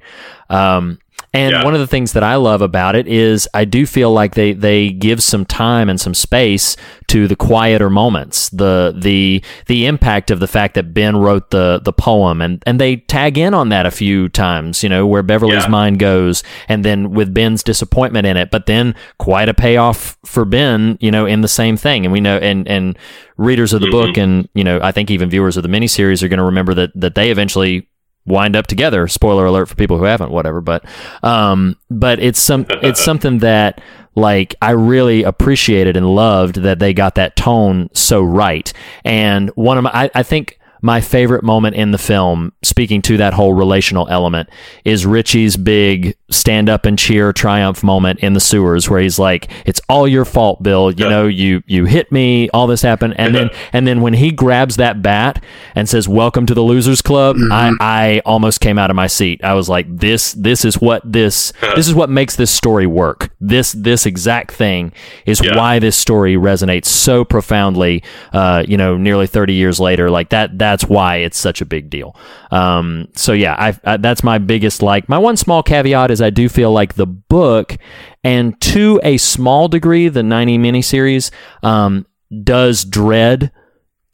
Um, 0.49 0.99
and 1.33 1.51
Yeah. 1.51 1.63
one 1.63 1.73
of 1.73 1.79
the 1.79 1.87
things 1.87 2.13
that 2.13 2.23
I 2.23 2.35
love 2.35 2.61
about 2.61 2.95
it 2.95 3.07
is 3.07 3.47
I 3.53 3.65
do 3.65 3.85
feel 3.85 4.11
like 4.11 4.33
they, 4.35 4.53
they 4.53 4.89
give 4.89 5.21
some 5.21 5.45
time 5.45 5.89
and 5.89 5.99
some 6.01 6.13
space 6.13 6.75
to 7.07 7.27
the 7.27 7.35
quieter 7.35 7.89
moments, 7.89 8.49
the 8.49 8.93
the 8.97 9.43
the 9.67 9.85
impact 9.85 10.31
of 10.31 10.39
the 10.39 10.47
fact 10.47 10.75
that 10.75 10.93
Ben 10.93 11.17
wrote 11.17 11.49
the 11.51 11.79
the 11.83 11.93
poem, 11.93 12.41
and 12.41 12.63
and 12.65 12.79
they 12.79 12.97
tag 12.97 13.37
in 13.37 13.53
on 13.53 13.69
that 13.69 13.85
a 13.85 13.91
few 13.91 14.29
times, 14.29 14.83
you 14.83 14.89
know, 14.89 15.05
where 15.05 15.23
Beverly's 15.23 15.63
Yeah. 15.63 15.69
mind 15.69 15.99
goes, 15.99 16.43
and 16.67 16.83
then 16.85 17.11
with 17.11 17.33
Ben's 17.33 17.63
disappointment 17.63 18.25
in 18.27 18.37
it, 18.37 18.51
but 18.51 18.65
then 18.65 18.95
quite 19.17 19.49
a 19.49 19.53
payoff 19.53 20.17
for 20.25 20.45
Ben, 20.45 20.97
you 20.99 21.11
know, 21.11 21.25
in 21.25 21.41
the 21.41 21.47
same 21.47 21.77
thing, 21.77 22.05
and 22.05 22.13
we 22.13 22.21
know, 22.21 22.37
and 22.37 22.67
and 22.67 22.97
readers 23.37 23.73
of 23.73 23.81
the 23.81 23.87
mm-hmm. 23.87 24.07
book, 24.07 24.17
and 24.17 24.47
you 24.53 24.63
know, 24.63 24.79
I 24.81 24.91
think 24.91 25.09
even 25.09 25.29
viewers 25.29 25.57
of 25.57 25.63
the 25.63 25.69
miniseries 25.69 26.21
are 26.23 26.27
going 26.27 26.37
to 26.39 26.43
remember 26.45 26.73
that 26.75 26.91
that 26.95 27.15
they 27.15 27.31
eventually 27.31 27.87
wind 28.25 28.55
up 28.55 28.67
together. 28.67 29.07
Spoiler 29.07 29.45
alert 29.45 29.67
for 29.67 29.75
people 29.75 29.97
who 29.97 30.03
haven't, 30.05 30.31
whatever. 30.31 30.61
But 30.61 30.85
um, 31.23 31.77
but 31.89 32.19
it's 32.19 32.39
some 32.39 32.65
it's 32.69 33.01
something 33.01 33.39
that 33.39 33.81
like 34.15 34.55
I 34.61 34.71
really 34.71 35.23
appreciated 35.23 35.95
and 35.97 36.13
loved 36.13 36.55
that 36.55 36.79
they 36.79 36.93
got 36.93 37.15
that 37.15 37.35
tone 37.35 37.89
so 37.93 38.21
right. 38.21 38.71
And 39.03 39.49
one 39.51 39.77
of 39.77 39.83
my 39.83 39.91
I, 39.93 40.11
I 40.15 40.23
think 40.23 40.58
my 40.81 41.01
favorite 41.01 41.43
moment 41.43 41.75
in 41.75 41.91
the 41.91 41.97
film, 41.97 42.53
speaking 42.63 43.01
to 43.03 43.17
that 43.17 43.33
whole 43.33 43.53
relational 43.53 44.07
element, 44.09 44.49
is 44.85 45.05
Richie's 45.05 45.57
big 45.57 46.15
stand 46.31 46.69
up 46.69 46.85
and 46.85 46.97
cheer 46.97 47.33
triumph 47.33 47.83
moment 47.83 48.19
in 48.19 48.33
the 48.33 48.39
sewers 48.39 48.89
where 48.89 48.99
he's 49.01 49.19
like, 49.19 49.49
It's 49.65 49.81
all 49.89 50.07
your 50.07 50.25
fault, 50.25 50.61
Bill. 50.63 50.91
You 50.91 51.09
know, 51.09 51.27
you 51.27 51.63
you 51.67 51.85
hit 51.85 52.11
me, 52.11 52.49
all 52.51 52.67
this 52.67 52.81
happened. 52.81 53.15
And 53.17 53.33
then 53.35 53.49
and 53.73 53.87
then 53.87 54.01
when 54.01 54.13
he 54.13 54.31
grabs 54.31 54.77
that 54.77 55.01
bat 55.01 55.43
and 55.75 55.89
says, 55.89 56.07
Welcome 56.07 56.45
to 56.45 56.53
the 56.53 56.61
Losers 56.63 57.01
Club, 57.01 57.35
I, 57.51 57.71
I 57.79 58.21
almost 58.25 58.61
came 58.61 58.77
out 58.77 58.89
of 58.89 58.95
my 58.95 59.07
seat. 59.07 59.43
I 59.43 59.55
was 59.55 59.67
like, 59.69 59.85
This 59.89 60.33
this 60.33 60.63
is 60.63 60.79
what 60.79 61.01
this 61.11 61.51
this 61.75 61.87
is 61.87 61.93
what 61.95 62.09
makes 62.09 62.35
this 62.35 62.51
story 62.51 62.85
work. 62.87 63.31
This 63.41 63.71
this 63.73 64.05
exact 64.05 64.51
thing 64.51 64.93
is 65.25 65.41
Yeah. 65.43 65.57
why 65.57 65.79
this 65.79 65.97
story 65.97 66.35
resonates 66.35 66.85
so 66.85 67.25
profoundly 67.25 68.03
uh, 68.33 68.63
you 68.67 68.77
know, 68.77 68.97
nearly 68.97 69.27
30 69.27 69.53
years 69.53 69.79
later. 69.79 70.09
Like 70.09 70.29
that 70.29 70.57
that 70.59 70.68
that's 70.69 70.85
why 70.85 71.17
it's 71.17 71.37
such 71.37 71.61
a 71.61 71.65
big 71.65 71.89
deal. 71.89 72.15
Um, 72.51 73.07
so 73.15 73.33
yeah, 73.33 73.55
I, 73.57 73.77
I 73.83 73.97
that's 73.97 74.23
my 74.23 74.37
biggest 74.37 74.83
like. 74.83 75.09
My 75.09 75.17
one 75.17 75.35
small 75.35 75.63
caveat 75.63 76.11
is 76.11 76.21
I 76.21 76.29
do 76.29 76.47
feel 76.47 76.71
like 76.71 76.93
the 76.93 77.07
book, 77.07 77.77
and 78.23 78.59
to 78.61 78.99
a 79.03 79.17
small 79.17 79.67
degree, 79.67 80.09
the 80.09 80.21
90 80.21 80.59
miniseries 80.59 81.31
um, 81.63 82.05
does 82.43 82.85
dread 82.85 83.51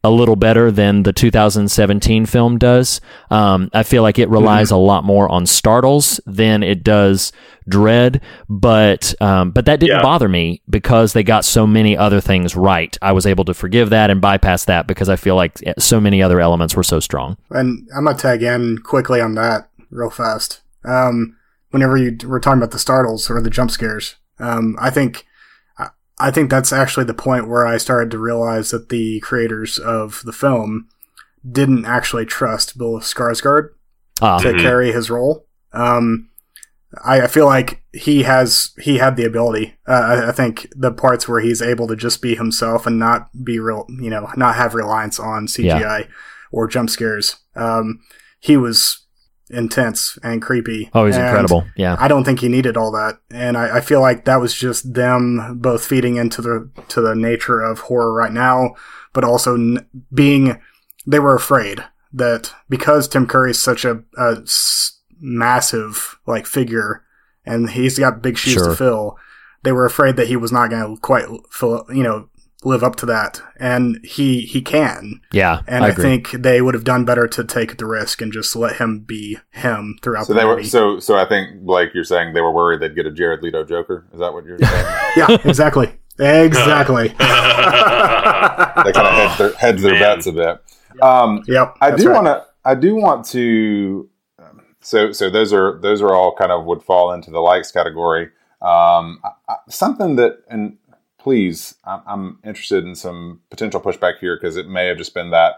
a 0.05 0.09
little 0.11 0.35
better 0.35 0.69
than 0.71 1.03
the 1.03 1.11
2017 1.11 2.25
film 2.25 2.57
does. 2.57 3.01
Um, 3.31 3.69
I 3.73 3.83
feel 3.83 4.03
like 4.03 4.19
it 4.19 4.29
relies 4.29 4.69
a 4.71 4.77
lot 4.77 5.03
more 5.03 5.29
on 5.31 5.45
startles 5.45 6.19
than 6.25 6.61
it 6.63 6.83
does 6.83 7.31
dread, 7.67 8.21
but 8.47 9.15
um, 9.21 9.51
but 9.51 9.65
that 9.65 9.79
didn't 9.79 9.97
Yeah. 9.97 10.01
bother 10.03 10.29
me 10.29 10.61
because 10.69 11.13
they 11.13 11.23
got 11.23 11.43
so 11.45 11.65
many 11.65 11.97
other 11.97 12.21
things 12.21 12.55
right. 12.55 12.95
I 13.01 13.11
was 13.11 13.25
able 13.25 13.45
to 13.45 13.53
forgive 13.53 13.89
that 13.89 14.09
and 14.09 14.21
bypass 14.21 14.65
that 14.65 14.85
because 14.87 15.09
I 15.09 15.15
feel 15.15 15.35
like 15.35 15.61
so 15.79 15.99
many 15.99 16.21
other 16.21 16.39
elements 16.39 16.75
were 16.75 16.83
so 16.83 16.99
strong. 16.99 17.37
And 17.49 17.87
I'm 17.95 18.05
gonna 18.05 18.17
tag 18.17 18.43
in 18.43 18.77
quickly 18.79 19.19
on 19.21 19.33
that 19.35 19.69
real 19.89 20.09
fast. 20.11 20.61
Um, 20.83 21.35
whenever 21.71 21.97
you 21.97 22.15
were 22.27 22.39
talking 22.39 22.59
about 22.59 22.71
the 22.71 22.79
startles 22.79 23.29
or 23.29 23.41
the 23.41 23.49
jump 23.49 23.71
scares, 23.71 24.15
um, 24.39 24.75
I 24.79 24.91
think 24.91 25.25
I- 26.19 26.27
I 26.27 26.31
think 26.31 26.49
that's 26.49 26.71
actually 26.73 27.05
the 27.05 27.13
point 27.13 27.47
where 27.47 27.65
I 27.67 27.77
started 27.77 28.11
to 28.11 28.17
realize 28.17 28.71
that 28.71 28.89
the 28.89 29.19
creators 29.21 29.77
of 29.79 30.21
the 30.25 30.33
film 30.33 30.87
didn't 31.49 31.85
actually 31.85 32.25
trust 32.25 32.77
Bill 32.77 32.99
Skarsgård 32.99 33.69
Ah, 34.21 34.37
to 34.39 34.53
carry 34.61 34.91
his 34.91 35.09
role. 35.09 35.45
Um, 35.73 36.29
I, 37.03 37.21
I 37.21 37.27
feel 37.27 37.45
like 37.45 37.83
he 37.91 38.23
has 38.23 38.71
he 38.79 38.97
had 38.99 39.17
the 39.17 39.25
ability. 39.25 39.75
Uh, 39.85 39.91
I, 39.91 40.29
I 40.29 40.31
think 40.31 40.67
the 40.75 40.91
parts 40.93 41.27
where 41.27 41.41
he's 41.41 41.61
able 41.61 41.87
to 41.87 41.95
just 41.97 42.21
be 42.21 42.35
himself 42.35 42.87
and 42.87 42.97
not 42.97 43.29
be 43.43 43.59
real, 43.59 43.85
you 43.89 44.09
know, 44.09 44.29
not 44.37 44.55
have 44.55 44.73
reliance 44.75 45.19
on 45.19 45.47
CGI 45.47 46.07
or 46.51 46.67
jump 46.67 46.89
scares. 46.89 47.35
Um, 47.57 47.99
he 48.39 48.55
was 48.55 49.04
intense 49.49 50.17
and 50.23 50.41
creepy. 50.41 50.89
oh, 50.93 51.05
he's 51.05 51.15
And 51.15 51.25
incredible. 51.25 51.65
Yeah. 51.75 51.95
I 51.99 52.07
don't 52.07 52.23
think 52.23 52.39
he 52.39 52.49
needed 52.49 52.77
all 52.77 52.91
that, 52.93 53.19
and 53.31 53.57
I, 53.57 53.77
I 53.77 53.81
feel 53.81 54.01
like 54.01 54.25
that 54.25 54.37
was 54.41 54.53
just 54.53 54.93
them 54.93 55.59
both 55.59 55.85
feeding 55.85 56.15
into 56.15 56.41
the 56.41 56.69
to 56.89 57.01
the 57.01 57.15
nature 57.15 57.61
of 57.61 57.79
horror 57.81 58.13
right 58.13 58.31
now, 58.33 58.75
but 59.13 59.23
also 59.23 59.55
n- 59.55 59.87
being 60.13 60.59
they 61.07 61.19
were 61.19 61.35
afraid 61.35 61.83
that 62.13 62.53
because 62.69 63.07
Tim 63.07 63.27
Curry 63.27 63.51
is 63.51 63.61
such 63.61 63.85
a, 63.85 64.03
a 64.17 64.37
s- 64.43 64.99
massive 65.19 66.17
like 66.25 66.45
figure, 66.45 67.03
and 67.45 67.69
he's 67.69 67.99
got 67.99 68.21
big 68.23 68.37
shoes 68.37 68.53
Sure. 68.53 68.69
to 68.69 68.75
fill, 68.75 69.17
they 69.63 69.71
were 69.71 69.85
afraid 69.85 70.15
that 70.15 70.27
he 70.27 70.35
was 70.35 70.51
not 70.51 70.69
going 70.69 70.95
to 70.95 71.01
quite 71.01 71.25
fill, 71.51 71.85
you 71.89 72.03
know 72.03 72.29
live 72.65 72.83
up 72.83 72.95
to 72.97 73.05
that, 73.05 73.41
and 73.59 73.99
he 74.03 74.41
he 74.41 74.61
can. 74.61 75.21
Yeah. 75.31 75.61
And 75.67 75.85
I 75.85 75.89
I, 75.89 75.91
think 75.91 76.31
they 76.31 76.61
would 76.61 76.73
have 76.73 76.83
done 76.83 77.05
better 77.05 77.27
to 77.27 77.43
take 77.43 77.77
the 77.77 77.85
risk 77.85 78.21
and 78.21 78.33
just 78.33 78.55
let 78.55 78.77
him 78.77 78.99
be 78.99 79.37
him 79.51 79.97
throughout 80.01 80.25
So 80.27 80.33
the 80.33 80.39
they 80.39 80.45
were 80.45 80.63
so 80.63 80.99
so. 80.99 81.15
I 81.15 81.25
think 81.27 81.61
Blake, 81.61 81.93
you're 81.93 82.03
saying 82.03 82.33
they 82.33 82.41
were 82.41 82.51
worried 82.51 82.81
they'd 82.81 82.95
get 82.95 83.05
a 83.05 83.11
Jared 83.11 83.41
Leto 83.43 83.63
Joker. 83.63 84.05
Is 84.13 84.19
that 84.19 84.33
what 84.33 84.45
you're 84.45 84.57
saying? 84.61 84.85
yeah, 85.15 85.37
exactly. 85.45 85.93
Exactly. 86.17 87.07
they 87.09 87.15
kind 87.17 89.07
of 89.07 89.13
hedged 89.13 89.37
their, 89.37 89.53
hedged 89.53 89.83
their 89.83 89.99
bets 89.99 90.27
a 90.27 90.31
bit. 90.31 90.61
Um, 91.01 91.43
Yep. 91.47 91.75
I 91.81 91.91
do 91.95 92.07
right. 92.09 92.13
want 92.15 92.27
to. 92.27 92.45
I 92.63 92.75
do 92.75 92.95
want 92.95 93.25
to. 93.27 94.09
um, 94.39 94.61
So 94.81 95.11
so 95.11 95.29
those 95.29 95.53
are 95.53 95.79
those 95.81 96.01
are 96.01 96.13
all 96.13 96.35
kind 96.35 96.51
of 96.51 96.65
would 96.65 96.81
fall 96.83 97.11
into 97.11 97.31
the 97.31 97.39
likes 97.39 97.71
category. 97.71 98.29
Um, 98.61 99.19
I, 99.23 99.29
I, 99.49 99.55
something 99.69 100.15
that, 100.15 100.39
and 100.49 100.77
please, 101.25 101.73
I'm, 101.83 102.01
I'm, 102.05 102.39
interested 102.43 102.83
in 102.83 102.93
some 102.93 103.41
potential 103.49 103.81
pushback 103.81 104.19
here 104.19 104.37
because 104.37 104.57
it 104.57 104.69
may 104.69 104.85
have 104.85 104.99
just 104.99 105.15
been 105.15 105.31
that 105.31 105.55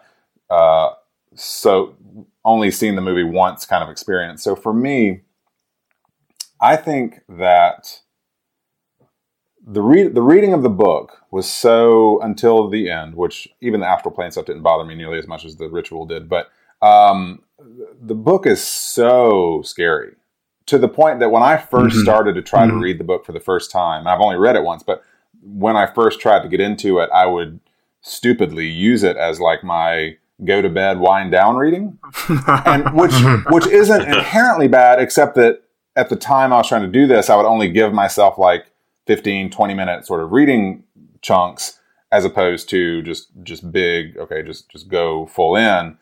uh, 0.50 0.92
so 1.36 1.94
only 2.46 2.72
seen 2.72 2.96
the 2.96 3.02
movie 3.02 3.26
once 3.26 3.66
kind 3.66 3.84
of 3.84 3.90
experience. 3.90 4.42
So 4.42 4.56
for 4.56 4.74
me, 4.74 5.24
I 6.62 6.78
think 6.78 7.20
that 7.28 8.00
the 9.62 9.82
read 9.82 10.16
the 10.16 10.22
reading 10.22 10.54
of 10.54 10.64
the 10.64 10.70
book 10.70 11.18
was 11.32 11.52
so 11.52 12.22
until 12.22 12.70
the 12.70 12.90
end, 12.90 13.16
which 13.16 13.50
even 13.60 13.82
the 13.82 13.88
astral 13.88 14.16
plane 14.16 14.32
stuff 14.32 14.46
didn't 14.46 14.64
bother 14.64 14.86
me 14.86 14.96
nearly 14.96 15.20
as 15.20 15.28
much 15.28 15.44
as 15.44 15.58
the 15.58 15.68
ritual 15.68 16.06
did. 16.06 16.30
But 16.30 16.48
um, 16.82 17.44
the 18.02 18.16
book 18.16 18.46
is 18.48 18.66
so 18.66 19.64
scary 19.66 20.16
to 20.68 20.78
the 20.78 20.88
point 20.88 21.20
that 21.20 21.30
when 21.30 21.44
I 21.44 21.58
1st 21.58 21.70
mm-hmm. 21.72 22.00
started 22.04 22.36
to 22.36 22.42
try 22.42 22.66
mm-hmm. 22.66 22.78
to 22.78 22.84
read 22.84 23.00
the 23.02 23.04
book 23.04 23.26
for 23.26 23.34
the 23.34 23.42
first 23.42 23.70
time, 23.70 24.08
I've 24.08 24.22
only 24.22 24.38
read 24.38 24.56
it 24.56 24.64
once, 24.64 24.82
but 24.82 25.04
when 25.54 25.76
I 25.76 25.88
first 25.88 26.20
tried 26.20 26.44
to 26.44 26.50
get 26.50 26.60
into 26.60 27.00
it, 27.00 27.10
I 27.14 27.26
would 27.26 27.60
stupidly 28.02 28.68
use 28.68 29.04
it 29.04 29.18
as 29.18 29.40
like 29.40 29.64
my 29.64 30.18
go 30.46 30.62
to 30.62 30.70
bed, 30.70 31.00
wind 31.00 31.32
down 31.32 31.56
reading, 31.56 31.98
and 32.66 32.94
which 32.94 33.14
which 33.50 33.68
isn't 33.68 34.02
inherently 34.02 34.68
bad, 34.68 35.00
except 35.00 35.36
that 35.36 35.64
at 35.96 36.10
the 36.10 36.16
time 36.16 36.54
I 36.54 36.58
was 36.58 36.68
trying 36.68 36.84
to 36.84 36.88
do 36.88 37.08
this, 37.08 37.30
I 37.30 37.36
would 37.36 37.46
only 37.46 37.70
give 37.70 37.94
myself 37.94 38.38
like 38.38 38.72
15, 39.08 39.50
20 39.50 39.74
minute 39.74 40.06
sort 40.06 40.22
of 40.22 40.32
reading 40.32 40.84
chunks 41.22 41.80
as 42.12 42.24
opposed 42.24 42.70
to 42.70 43.02
just 43.02 43.30
just 43.44 43.72
big, 43.72 44.18
okay, 44.18 44.44
just 44.44 44.70
just 44.70 44.88
go 44.88 45.26
full 45.26 45.56
in. 45.56 45.98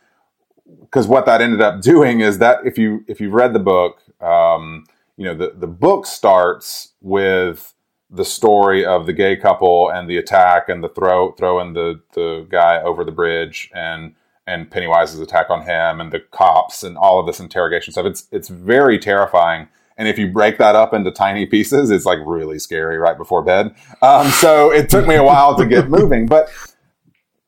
Because 0.81 1.07
what 1.07 1.27
that 1.27 1.41
ended 1.41 1.61
up 1.61 1.81
doing 1.81 2.21
is 2.21 2.39
that 2.39 2.65
if 2.65 2.77
you 2.77 3.05
if 3.07 3.21
you've 3.21 3.33
read 3.33 3.53
the 3.53 3.59
book, 3.59 4.01
um, 4.21 4.85
you 5.17 5.25
know 5.25 5.35
the 5.35 5.53
the 5.55 5.67
book 5.67 6.05
starts 6.05 6.93
with 7.01 7.74
the 8.15 8.25
story 8.25 8.85
of 8.85 9.05
the 9.05 9.13
gay 9.13 9.35
couple 9.35 9.89
and 9.89 10.09
the 10.09 10.17
attack 10.17 10.69
and 10.69 10.83
the 10.83 10.89
throw 10.89 11.31
throwing 11.33 11.73
the 11.73 12.01
the 12.13 12.47
guy 12.49 12.81
over 12.81 13.03
the 13.03 13.11
bridge 13.11 13.69
and 13.73 14.15
and 14.47 14.69
Pennywise's 14.69 15.19
attack 15.19 15.49
on 15.49 15.61
him 15.61 15.99
and 15.99 16.11
the 16.11 16.19
cops 16.19 16.83
and 16.83 16.97
all 16.97 17.19
of 17.19 17.25
this 17.25 17.39
interrogation 17.39 17.91
stuff. 17.91 18.05
It's 18.05 18.27
it's 18.31 18.49
very 18.49 18.99
terrifying. 18.99 19.67
And 19.97 20.07
if 20.07 20.19
you 20.19 20.29
break 20.29 20.57
that 20.57 20.75
up 20.75 20.93
into 20.93 21.09
tiny 21.09 21.45
pieces, 21.45 21.89
it's 21.89 22.05
like 22.05 22.19
really 22.25 22.59
scary 22.59 22.97
right 22.97 23.17
before 23.17 23.41
bed. 23.41 23.73
Um, 24.01 24.27
so 24.27 24.71
it 24.71 24.89
took 24.89 25.07
me 25.07 25.15
a 25.15 25.23
while 25.23 25.55
to 25.57 25.65
get 25.65 25.89
moving, 25.89 26.25
but 26.25 26.49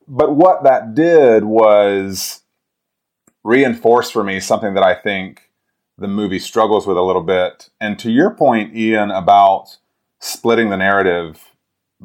but 0.06 0.34
what 0.34 0.64
that 0.64 0.94
did 0.94 1.44
was 1.44 2.40
reinforce 3.44 4.10
for 4.10 4.24
me 4.24 4.40
something 4.40 4.74
that 4.74 4.82
I 4.82 4.94
think 4.94 5.42
the 5.98 6.08
movie 6.08 6.38
struggles 6.38 6.86
with 6.86 6.96
a 6.96 7.02
little 7.02 7.22
bit. 7.22 7.68
And 7.80 7.98
to 7.98 8.10
your 8.10 8.30
point, 8.30 8.74
Ian, 8.74 9.10
about 9.10 9.76
splitting 10.20 10.70
the 10.70 10.76
narrative 10.76 11.50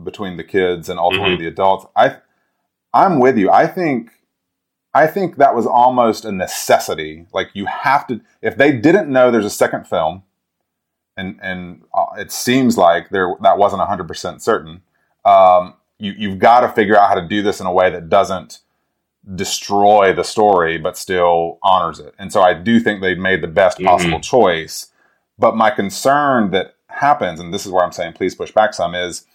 between 0.04 0.38
the 0.38 0.44
kids 0.44 0.90
and 0.90 1.00
ultimately 1.00 1.36
mm-hmm. 1.36 1.44
the 1.44 1.48
adults, 1.48 1.86
I 1.96 2.18
I'm 2.94 3.20
with 3.20 3.38
you. 3.38 3.50
I 3.50 3.68
think 3.68 4.12
I 4.94 5.08
think 5.08 5.38
that 5.38 5.56
was 5.56 5.66
almost 5.66 6.26
a 6.26 6.32
necessity. 6.32 7.26
Like 7.34 7.50
you 7.54 7.66
have 7.66 8.06
to, 8.08 8.22
if 8.42 8.58
they 8.58 8.72
didn't 8.72 9.10
know 9.10 9.32
there's 9.32 9.46
a 9.46 9.50
second 9.50 9.88
film, 9.88 10.24
and 11.18 11.40
and 11.42 11.84
uh, 11.94 12.06
it 12.18 12.32
seems 12.32 12.78
like 12.78 13.10
there 13.10 13.36
that 13.42 13.58
wasn't 13.58 13.80
100 13.80 14.08
percent 14.08 14.42
certain. 14.42 14.82
Um, 15.26 15.76
you 15.98 16.14
you've 16.18 16.40
got 16.40 16.62
to 16.62 16.70
figure 16.70 16.98
out 16.98 17.10
how 17.10 17.16
to 17.16 17.28
do 17.28 17.42
this 17.42 17.60
in 17.60 17.66
a 17.66 17.74
way 17.74 17.90
that 17.90 18.10
doesn't 18.10 18.60
destroy 19.36 20.14
the 20.14 20.24
story, 20.24 20.78
but 20.78 20.98
still 20.98 21.58
honors 21.64 22.00
it. 22.00 22.14
And 22.20 22.32
so 22.32 22.42
I 22.42 22.54
do 22.54 22.80
think 22.80 23.02
they 23.02 23.16
made 23.16 23.42
the 23.42 23.48
best 23.48 23.78
mm-hmm. 23.78 23.88
possible 23.88 24.20
mm-hmm. 24.20 24.22
choice. 24.22 24.92
But 25.40 25.56
my 25.56 25.72
concern 25.72 26.52
that 26.52 26.73
happens, 27.04 27.40
and 27.40 27.54
this 27.54 27.66
is 27.66 27.72
where 27.72 27.84
I'm 27.84 27.92
saying 27.92 28.14
please 28.14 28.34
push 28.34 28.52
back 28.52 28.74
some, 28.74 28.96
is 28.96 29.26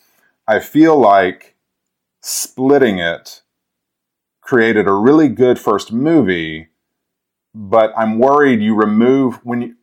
I 0.47 0.59
feel 0.61 0.99
like 0.99 1.55
splitting 2.23 2.99
it 2.99 3.43
created 4.41 4.89
a 4.89 4.93
really 4.93 5.29
good 5.29 5.59
first 5.59 5.93
movie, 5.93 6.69
but 7.55 7.93
I'm 7.97 8.19
worried 8.19 8.63
you 8.63 8.75
remove 8.75 9.37
when 9.45 9.61
you, 9.61 9.75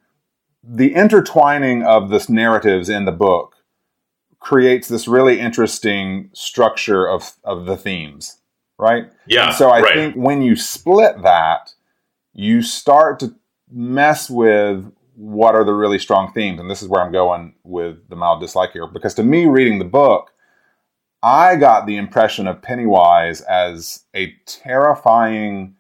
the 0.64 0.96
intertwining 0.96 1.84
of 1.84 2.10
this 2.10 2.28
narratives 2.30 2.90
in 2.90 3.06
the 3.06 3.12
book 3.12 3.56
creates 4.40 4.88
this 4.88 5.08
really 5.08 5.40
interesting 5.40 6.30
structure 6.34 7.08
of 7.08 7.34
of 7.44 7.66
the 7.68 7.78
themes, 7.78 8.42
right? 8.80 9.06
Yeah. 9.28 9.48
And 9.48 9.56
so 9.56 9.70
I 9.70 9.82
right. 9.82 9.94
think 9.94 10.16
when 10.16 10.42
you 10.42 10.56
split 10.56 11.22
that, 11.22 11.74
you 12.34 12.64
start 12.64 13.20
to 13.20 13.36
mess 13.72 14.30
with 14.30 14.92
what 15.16 15.56
are 15.56 15.64
the 15.64 15.74
really 15.74 16.00
strong 16.00 16.32
themes, 16.34 16.60
and 16.60 16.70
this 16.70 16.82
is 16.82 16.88
where 16.88 17.02
I'm 17.02 17.12
going 17.12 17.56
with 17.64 18.10
the 18.10 18.16
mild 18.16 18.42
dislike 18.42 18.72
here, 18.72 18.88
because 18.88 19.14
to 19.16 19.24
me, 19.24 19.46
reading 19.46 19.80
the 19.80 19.86
book 19.86 20.32
I 21.26 21.56
got 21.56 21.88
the 21.88 21.98
impression 21.98 22.48
of 22.48 22.62
Pennywise 22.62 23.42
as 23.42 24.04
a 24.16 24.32
terrifying. 24.46 25.76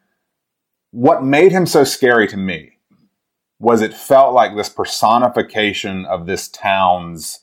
What 0.89 1.23
made 1.23 1.51
him 1.51 1.67
so 1.67 1.83
scary 1.83 2.27
to 2.29 2.37
me 2.37 2.79
was 3.59 3.83
it 3.83 3.93
felt 3.93 4.33
like 4.33 4.55
this 4.55 4.69
personification 4.69 6.03
of 6.05 6.25
this 6.25 6.47
town's 6.47 7.41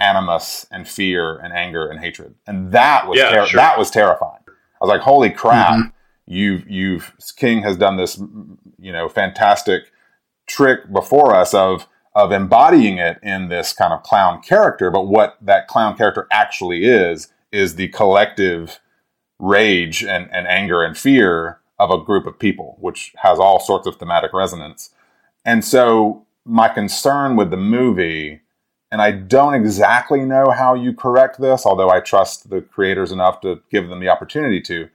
animus 0.00 0.64
and 0.70 0.88
fear 0.88 1.36
and 1.36 1.52
anger 1.52 1.86
and 1.86 2.00
hatred, 2.00 2.34
and 2.46 2.72
that 2.72 3.06
was 3.06 3.18
yeah, 3.18 3.30
ter- 3.30 3.46
sure. 3.46 3.58
that 3.58 3.78
was 3.78 3.90
terrifying. 3.90 4.40
I 4.48 4.52
was 4.80 4.88
like, 4.88 5.02
"Holy 5.02 5.28
crap! 5.28 5.74
Mm-hmm. 5.74 5.88
You've 6.24 6.70
you've 6.70 7.12
King 7.36 7.62
has 7.62 7.76
done 7.76 7.98
this, 7.98 8.18
you 8.78 8.92
know, 8.92 9.10
fantastic 9.10 9.92
trick 10.46 10.92
before 10.92 11.34
us 11.34 11.54
of." 11.54 11.86
of 12.16 12.32
embodying 12.32 12.96
it 12.96 13.18
in 13.22 13.48
this 13.48 13.74
kind 13.74 13.92
of 13.92 14.02
clown 14.02 14.40
character. 14.40 14.90
But 14.90 15.06
what 15.06 15.36
that 15.42 15.68
clown 15.68 15.98
character 15.98 16.26
actually 16.32 16.86
is, 16.86 17.28
is 17.52 17.76
the 17.76 17.88
collective 17.88 18.80
rage 19.38 20.02
and, 20.02 20.28
and 20.32 20.46
anger 20.48 20.82
and 20.82 20.96
fear 20.96 21.60
of 21.78 21.90
a 21.90 22.02
group 22.02 22.26
of 22.26 22.38
people, 22.38 22.78
which 22.80 23.12
has 23.18 23.38
all 23.38 23.60
sorts 23.60 23.86
of 23.86 23.96
thematic 23.96 24.32
resonance. 24.32 24.94
And 25.44 25.62
so 25.62 26.24
my 26.46 26.68
concern 26.68 27.36
with 27.36 27.50
the 27.50 27.58
movie, 27.58 28.40
and 28.90 29.02
I 29.02 29.10
don't 29.10 29.52
exactly 29.52 30.20
know 30.20 30.50
how 30.50 30.72
you 30.72 30.94
correct 30.94 31.38
this, 31.38 31.66
although 31.66 31.90
I 31.90 32.00
trust 32.00 32.48
the 32.48 32.62
creators 32.62 33.12
enough 33.12 33.42
to 33.42 33.60
give 33.70 33.90
them 33.90 34.00
the 34.00 34.08
opportunity 34.08 34.62
to. 34.62 34.88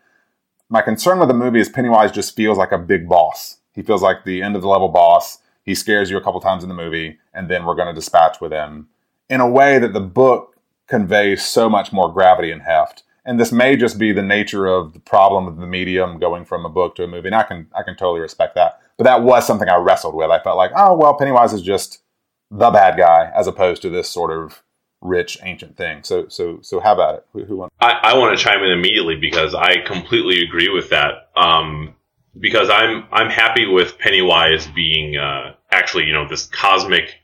My 0.70 0.82
concern 0.82 1.20
with 1.20 1.28
the 1.28 1.36
movie 1.36 1.60
is 1.60 1.70
Pennywise 1.70 2.12
just 2.12 2.36
feels 2.36 2.58
like 2.58 2.72
a 2.72 2.80
big 2.80 3.08
boss. 3.08 3.58
He 3.74 3.84
feels 3.84 4.02
like 4.02 4.24
the 4.26 4.41
end 4.41 4.56
of 4.56 4.64
the 4.64 4.68
level 4.68 4.89
boss 4.89 5.38
he 5.64 5.76
scares 5.76 6.09
you 6.09 6.18
a 6.18 6.22
couple 6.22 6.41
times 6.41 6.64
in 6.64 6.70
the 6.70 6.76
movie, 6.76 7.20
and 7.34 7.49
then 7.49 7.66
we're 7.66 7.76
going 7.76 7.88
to 7.88 7.93
dispatch 7.93 8.41
with 8.41 8.51
him 8.51 8.88
in 9.30 9.41
a 9.41 9.49
way 9.49 9.80
that 9.80 9.93
the 9.93 10.01
book 10.01 10.55
conveys 10.88 11.43
so 11.43 11.70
much 11.70 11.93
more 11.93 12.12
gravity 12.12 12.51
and 12.51 12.62
heft. 12.62 13.03
And 13.24 13.39
this 13.39 13.51
may 13.51 13.76
just 13.76 13.99
be 13.99 14.12
the 14.12 14.24
nature 14.24 14.66
of 14.66 14.93
the 14.93 14.99
problem 14.99 15.47
of 15.47 15.57
the 15.57 15.68
medium 15.68 16.20
going 16.20 16.43
from 16.43 16.66
a 16.66 16.70
book 16.70 16.95
to 16.95 17.03
a 17.03 17.07
movie. 17.07 17.28
And 17.28 17.36
I 17.36 17.43
can 17.43 17.68
I 17.74 17.84
can 17.84 17.95
totally 17.95 18.20
respect 18.20 18.55
that. 18.55 18.82
But 18.97 19.03
that 19.05 19.24
was 19.24 19.45
something 19.45 19.70
I 19.70 19.78
wrestled 19.78 20.16
with. 20.16 20.32
I 20.32 20.43
felt 20.43 20.57
like, 20.57 20.72
oh 20.76 20.95
well, 20.95 21.18
Pennywise 21.18 21.53
is 21.53 21.62
just 21.62 22.01
the 22.49 22.72
bad 22.72 22.97
guy 22.97 23.32
as 23.36 23.47
opposed 23.47 23.82
to 23.84 23.89
this 23.89 24.09
sort 24.09 24.32
of 24.32 24.64
rich 25.01 25.38
ancient 25.43 25.78
thing. 25.78 26.03
So 26.03 26.28
so 26.28 26.59
so 26.62 26.80
how 26.80 26.93
about 26.93 27.16
it? 27.16 27.26
Who, 27.34 27.45
who 27.45 27.57
wants? 27.57 27.76
I, 27.80 27.91
I 28.03 28.18
want 28.18 28.38
to 28.38 28.43
chime 28.43 28.64
in 28.64 28.72
immediately 28.72 29.16
because 29.16 29.53
I 29.53 29.78
completely 29.86 30.41
agree 30.41 30.70
with 30.70 30.89
that. 30.89 31.30
Um, 31.36 31.95
because 32.40 32.70
I'm 32.70 33.06
I'm 33.12 33.30
happy 33.30 33.66
with 33.66 33.98
Pennywise 34.00 34.68
being 34.68 35.18
uh, 35.18 35.56
actually 35.72 36.06
you 36.06 36.14
know 36.14 36.28
this 36.28 36.46
cosmic 36.48 37.16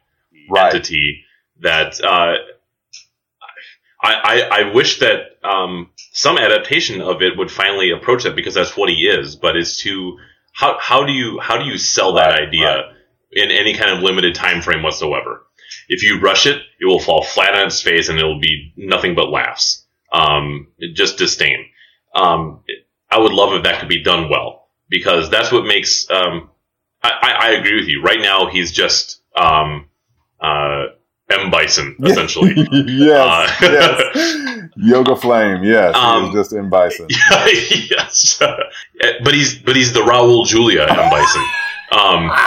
right. 0.49 0.73
entity 0.73 1.23
that 1.61 2.01
uh, 2.03 2.35
I, 4.01 4.13
I, 4.13 4.41
I 4.51 4.73
wish 4.73 4.99
that 4.99 5.37
um, 5.43 5.89
some 6.11 6.37
adaptation 6.37 7.01
of 7.01 7.21
it 7.21 7.37
would 7.37 7.49
finally 7.49 7.91
approach 7.91 8.23
that 8.23 8.35
because 8.35 8.53
that's 8.53 8.77
what 8.77 8.89
he 8.89 9.07
is. 9.07 9.35
But 9.35 9.57
is 9.57 9.77
to 9.79 10.17
how 10.53 10.77
how 10.79 11.05
do 11.05 11.13
you 11.13 11.39
how 11.39 11.57
do 11.57 11.65
you 11.65 11.77
sell 11.77 12.13
that 12.13 12.31
right, 12.31 12.47
idea 12.47 12.75
right. 12.75 12.93
in 13.31 13.51
any 13.51 13.73
kind 13.73 13.91
of 13.91 14.03
limited 14.03 14.35
time 14.35 14.61
frame 14.61 14.83
whatsoever? 14.83 15.43
If 15.89 16.03
you 16.03 16.19
rush 16.19 16.45
it, 16.45 16.61
it 16.79 16.85
will 16.85 16.99
fall 16.99 17.23
flat 17.23 17.55
on 17.55 17.67
its 17.67 17.81
face 17.81 18.09
and 18.09 18.19
it 18.19 18.23
will 18.23 18.39
be 18.39 18.73
nothing 18.75 19.15
but 19.15 19.29
laughs, 19.29 19.85
um, 20.11 20.67
just 20.93 21.17
disdain. 21.17 21.65
Um, 22.13 22.63
I 23.09 23.19
would 23.19 23.31
love 23.31 23.53
if 23.53 23.63
that 23.63 23.79
could 23.79 23.89
be 23.89 24.03
done 24.03 24.29
well 24.29 24.66
because 24.89 25.29
that's 25.29 25.51
what 25.51 25.65
makes. 25.65 26.09
Um, 26.09 26.49
I, 27.03 27.35
I, 27.39 27.49
agree 27.51 27.75
with 27.75 27.87
you. 27.87 28.01
Right 28.01 28.19
now, 28.19 28.47
he's 28.47 28.71
just 28.71 29.21
um, 29.35 29.87
uh, 30.41 30.85
M 31.29 31.51
Bison 31.51 31.95
essentially. 32.03 32.53
yes, 32.55 33.61
uh, 33.61 34.01
yes. 34.13 34.69
Yoga 34.77 35.15
Flame. 35.15 35.63
Yes, 35.63 35.95
um, 35.95 36.31
just 36.33 36.53
M 36.53 36.69
Bison. 36.69 37.07
yes, 37.09 38.37
but 38.39 39.33
he's 39.33 39.57
but 39.59 39.75
he's 39.75 39.93
the 39.93 40.01
Raul 40.01 40.45
Julia 40.45 40.85
M 40.89 41.09
Bison. 41.09 41.45
Um, 41.89 42.27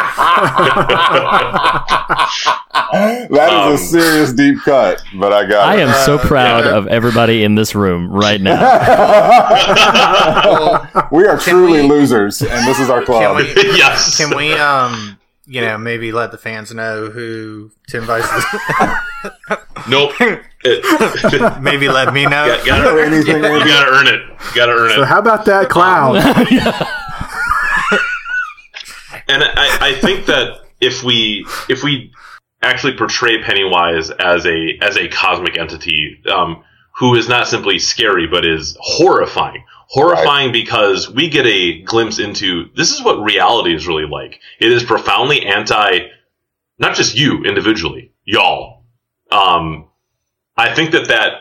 that 3.30 3.30
is 3.30 3.38
um, 3.38 3.72
a 3.72 3.78
serious 3.78 4.34
deep 4.34 4.60
cut, 4.60 5.02
but 5.18 5.32
I 5.32 5.48
got. 5.48 5.66
I 5.66 5.76
it. 5.76 5.88
am 5.88 5.94
so 6.04 6.18
proud 6.18 6.66
yeah. 6.66 6.76
of 6.76 6.86
everybody 6.88 7.42
in 7.42 7.54
this 7.54 7.74
room 7.74 8.12
right 8.12 8.38
now. 8.38 8.60
we 11.10 11.26
are 11.26 11.38
truly 11.38 11.80
we, 11.80 11.88
losers, 11.88 12.42
and 12.42 12.68
this 12.68 12.78
is 12.78 12.90
our 12.90 13.02
club. 13.06 13.22
Can 13.22 13.36
we, 13.36 13.44
yes. 13.78 14.18
Can 14.18 14.36
we 14.36 14.52
um 14.52 15.16
you 15.46 15.62
know, 15.62 15.78
maybe 15.78 16.12
let 16.12 16.30
the 16.30 16.38
fans 16.38 16.72
know 16.72 17.10
who 17.10 17.72
Tim 17.88 18.04
Vice 18.04 18.30
is. 18.32 18.44
Nope. 19.88 20.12
Maybe 21.60 21.88
let 21.88 22.14
me 22.14 22.24
know. 22.26 22.44
you 22.44 22.64
gotta, 22.64 23.16
you 23.16 23.24
gotta 23.24 23.90
earn 23.90 24.06
it. 24.06 24.20
You 24.20 24.54
gotta 24.54 24.72
earn 24.72 24.92
it. 24.92 24.94
So 24.94 25.04
how 25.04 25.18
about 25.18 25.44
that 25.46 25.68
clown? 25.70 26.14
And 29.30 29.44
I, 29.44 29.90
I 29.90 29.94
think 29.94 30.26
that 30.26 30.60
if 30.80 31.04
we 31.04 31.46
if 31.68 31.84
we 31.84 32.12
actually 32.62 32.96
portray 32.96 33.40
Pennywise 33.42 34.10
as 34.10 34.44
a 34.44 34.78
as 34.82 34.96
a 34.96 35.08
cosmic 35.08 35.56
entity 35.56 36.20
um, 36.28 36.64
who 36.96 37.14
is 37.14 37.28
not 37.28 37.46
simply 37.46 37.78
scary 37.78 38.26
but 38.26 38.44
is 38.44 38.76
horrifying, 38.80 39.64
horrifying 39.86 40.50
because 40.50 41.08
we 41.08 41.28
get 41.28 41.46
a 41.46 41.80
glimpse 41.82 42.18
into 42.18 42.70
this 42.74 42.90
is 42.90 43.04
what 43.04 43.22
reality 43.22 43.72
is 43.72 43.86
really 43.86 44.06
like. 44.06 44.40
It 44.58 44.72
is 44.72 44.82
profoundly 44.82 45.46
anti, 45.46 46.08
not 46.80 46.96
just 46.96 47.16
you 47.16 47.44
individually, 47.44 48.12
y'all. 48.24 48.82
Um, 49.30 49.86
I 50.56 50.74
think 50.74 50.90
that 50.90 51.06
that 51.08 51.32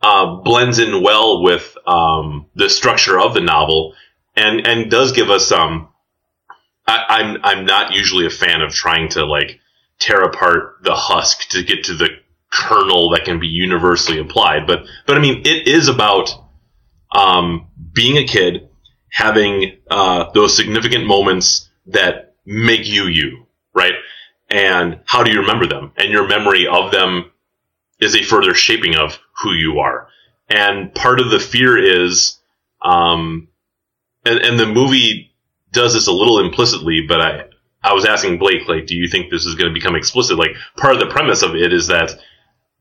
uh, 0.00 0.36
blends 0.36 0.78
in 0.78 1.02
well 1.02 1.42
with 1.42 1.76
um, 1.88 2.46
the 2.54 2.70
structure 2.70 3.18
of 3.18 3.34
the 3.34 3.40
novel, 3.40 3.94
and 4.36 4.64
and 4.64 4.88
does 4.92 5.10
give 5.10 5.28
us 5.28 5.50
um. 5.50 5.88
I, 6.86 7.04
I'm 7.08 7.38
I'm 7.42 7.64
not 7.64 7.92
usually 7.92 8.26
a 8.26 8.30
fan 8.30 8.62
of 8.62 8.72
trying 8.72 9.08
to 9.10 9.24
like 9.24 9.60
tear 9.98 10.22
apart 10.22 10.78
the 10.82 10.94
husk 10.94 11.48
to 11.50 11.62
get 11.62 11.84
to 11.84 11.94
the 11.94 12.08
kernel 12.52 13.10
that 13.10 13.24
can 13.24 13.40
be 13.40 13.48
universally 13.48 14.18
applied, 14.18 14.66
but 14.66 14.84
but 15.06 15.16
I 15.16 15.20
mean 15.20 15.42
it 15.44 15.66
is 15.66 15.88
about 15.88 16.30
um, 17.14 17.68
being 17.92 18.16
a 18.18 18.26
kid, 18.26 18.68
having 19.10 19.78
uh, 19.90 20.30
those 20.32 20.56
significant 20.56 21.06
moments 21.06 21.68
that 21.86 22.34
make 22.44 22.86
you 22.86 23.04
you, 23.04 23.46
right? 23.74 23.94
And 24.48 25.00
how 25.06 25.24
do 25.24 25.30
you 25.32 25.40
remember 25.40 25.66
them? 25.66 25.92
And 25.96 26.10
your 26.10 26.28
memory 26.28 26.66
of 26.66 26.92
them 26.92 27.32
is 28.00 28.14
a 28.14 28.22
further 28.22 28.54
shaping 28.54 28.94
of 28.96 29.18
who 29.42 29.52
you 29.52 29.80
are. 29.80 30.08
And 30.48 30.94
part 30.94 31.18
of 31.18 31.30
the 31.30 31.40
fear 31.40 31.76
is, 31.76 32.38
um, 32.82 33.48
and, 34.24 34.38
and 34.38 34.60
the 34.60 34.66
movie 34.66 35.32
does 35.76 35.94
this 35.94 36.08
a 36.08 36.12
little 36.12 36.40
implicitly, 36.40 37.02
but 37.06 37.20
I, 37.20 37.44
I 37.82 37.92
was 37.92 38.04
asking 38.04 38.38
Blake, 38.38 38.66
like, 38.66 38.86
do 38.86 38.96
you 38.96 39.08
think 39.08 39.30
this 39.30 39.46
is 39.46 39.54
going 39.54 39.70
to 39.72 39.74
become 39.74 39.94
explicit? 39.94 40.36
Like, 40.36 40.56
part 40.76 40.94
of 40.94 40.98
the 41.00 41.06
premise 41.06 41.42
of 41.42 41.54
it 41.54 41.72
is 41.72 41.86
that 41.86 42.10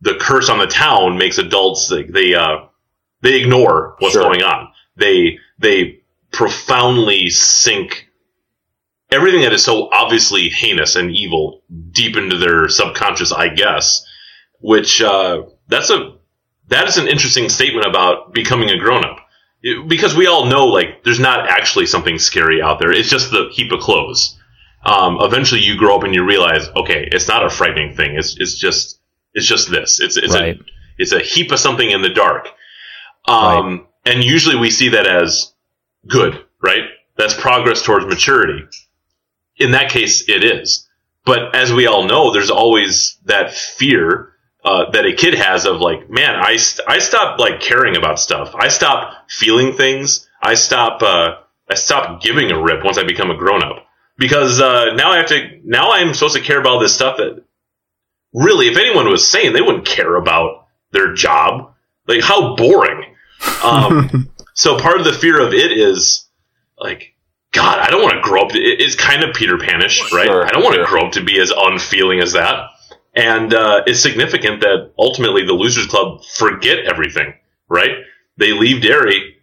the 0.02 0.16
curse 0.20 0.50
on 0.50 0.58
the 0.58 0.66
town 0.68 1.18
makes 1.18 1.38
adults 1.38 1.92
like, 1.92 2.08
they 2.08 2.34
uh, 2.34 2.66
they 3.22 3.40
ignore 3.42 3.96
what's 4.00 4.14
Sure. 4.14 4.24
going 4.24 4.42
on. 4.42 4.70
They 4.98 5.38
they 5.60 6.02
profoundly 6.32 7.30
sink 7.30 8.10
everything 9.12 9.42
that 9.42 9.54
is 9.54 9.64
so 9.64 9.90
obviously 9.92 10.50
heinous 10.50 10.96
and 10.96 11.12
evil 11.12 11.62
deep 11.92 12.18
into 12.18 12.38
their 12.38 12.68
subconscious, 12.70 13.32
I 13.32 13.50
guess. 13.50 14.06
Which 14.60 15.02
uh, 15.02 15.44
that's 15.68 15.90
a 15.92 16.16
that 16.70 16.88
is 16.88 16.98
an 16.98 17.08
interesting 17.08 17.50
statement 17.50 17.86
about 17.86 18.34
becoming 18.34 18.70
a 18.70 18.78
grown 18.78 19.06
up 19.06 19.18
because 19.88 20.16
we 20.16 20.28
all 20.28 20.46
know 20.46 20.68
like 20.68 21.04
there's 21.04 21.20
not 21.20 21.50
actually 21.50 21.86
something 21.88 22.20
scary 22.20 22.62
out 22.62 22.80
there. 22.80 22.92
It's 22.92 23.10
just 23.10 23.32
the 23.32 23.50
heap 23.52 23.72
of 23.72 23.80
clothes. 23.80 24.38
Um, 24.86 25.18
eventually, 25.22 25.62
you 25.62 25.78
grow 25.78 25.96
up 25.98 26.04
and 26.04 26.14
you 26.14 26.24
realize, 26.24 26.68
okay, 26.76 27.08
it's 27.12 27.28
not 27.28 27.44
a 27.46 27.50
frightening 27.50 27.96
thing. 27.96 28.16
It's 28.16 28.38
it's 28.40 28.56
just 28.56 29.00
it's 29.34 29.48
just 29.48 29.70
this. 29.72 30.00
It's 30.00 30.18
it's 30.18 30.34
Right. 30.34 30.60
a 30.60 30.64
it's 30.98 31.12
a 31.12 31.20
heap 31.20 31.52
of 31.52 31.60
something 31.60 31.90
in 31.90 32.02
the 32.02 32.10
dark. 32.10 32.50
Um, 33.28 33.88
and 34.06 34.24
usually 34.24 34.56
we 34.56 34.70
see 34.70 34.90
that 34.90 35.08
as 35.08 35.54
good, 36.08 36.44
right? 36.62 36.84
That's 37.18 37.34
progress 37.34 37.82
towards 37.82 38.06
maturity. 38.06 38.66
In 39.58 39.72
that 39.72 39.90
case, 39.90 40.30
it 40.30 40.44
is. 40.44 40.88
But 41.26 41.56
as 41.56 41.74
we 41.74 41.88
all 41.88 42.04
know, 42.04 42.32
there's 42.32 42.52
always 42.52 43.18
that 43.26 43.52
fear 43.52 44.35
uh, 44.66 44.90
that 44.90 45.06
a 45.06 45.14
kid 45.14 45.36
has 45.36 45.66
of 45.66 45.80
like, 45.80 46.10
man, 46.10 46.36
I, 46.36 46.58
st- 46.58 46.90
I 46.90 46.98
stop 46.98 47.40
like 47.40 47.62
caring 47.62 47.96
about 47.96 48.20
stuff. 48.20 48.56
I 48.56 48.68
stop 48.70 49.30
feeling 49.30 49.74
things. 49.74 50.28
I 50.42 50.56
stop 50.56 51.04
uh, 51.04 51.36
I 51.70 51.76
stop 51.76 52.22
giving 52.22 52.52
a 52.52 52.62
rip 52.62 52.84
once 52.84 52.98
I 52.98 53.04
become 53.04 53.30
a 53.30 53.38
grown 53.38 53.64
up 53.64 53.86
because 54.18 54.60
uh, 54.60 54.94
now 54.96 55.12
I 55.12 55.18
have 55.18 55.28
to 55.28 55.62
now 55.64 55.92
I'm 55.92 56.14
supposed 56.14 56.36
to 56.36 56.42
care 56.42 56.60
about 56.60 56.74
all 56.74 56.80
this 56.80 56.96
stuff 56.96 57.18
that 57.18 57.44
really, 58.34 58.68
if 58.68 58.78
anyone 58.78 59.10
was 59.10 59.28
sane, 59.28 59.54
they 59.54 59.62
wouldn't 59.62 59.86
care 59.86 60.16
about 60.16 60.68
their 60.92 61.14
job. 61.14 61.74
Like 62.08 62.22
how 62.22 62.56
boring. 62.56 63.16
Um, 63.64 64.30
so 64.54 64.80
part 64.80 65.00
of 65.00 65.06
the 65.06 65.14
fear 65.14 65.42
of 65.42 65.54
it 65.54 65.72
is 65.72 66.28
like, 66.78 67.16
God, 67.52 67.80
I 67.80 67.90
don't 67.90 68.04
want 68.04 68.16
to 68.16 68.22
grow 68.22 68.42
up. 68.42 68.56
It, 68.56 68.82
it's 68.82 68.96
kind 68.96 69.24
of 69.24 69.36
Peter 69.36 69.58
Panish, 69.58 70.12
right? 70.12 70.28
Sure, 70.28 70.46
I 70.46 70.50
don't 70.50 70.64
want 70.64 70.76
to 70.76 70.86
sure. 70.86 70.88
grow 70.88 71.08
up 71.08 71.14
to 71.14 71.24
be 71.24 71.40
as 71.40 71.52
unfeeling 71.56 72.20
as 72.20 72.34
that. 72.34 72.70
And 73.16 73.54
uh, 73.54 73.84
it's 73.86 74.02
significant 74.02 74.62
that 74.62 74.92
ultimately 75.00 75.46
the 75.46 75.54
Losers 75.54 75.88
Club 75.88 76.24
forget 76.24 76.80
everything, 76.80 77.34
right? 77.70 77.92
They 78.38 78.52
leave 78.52 78.82
Derry 78.82 79.38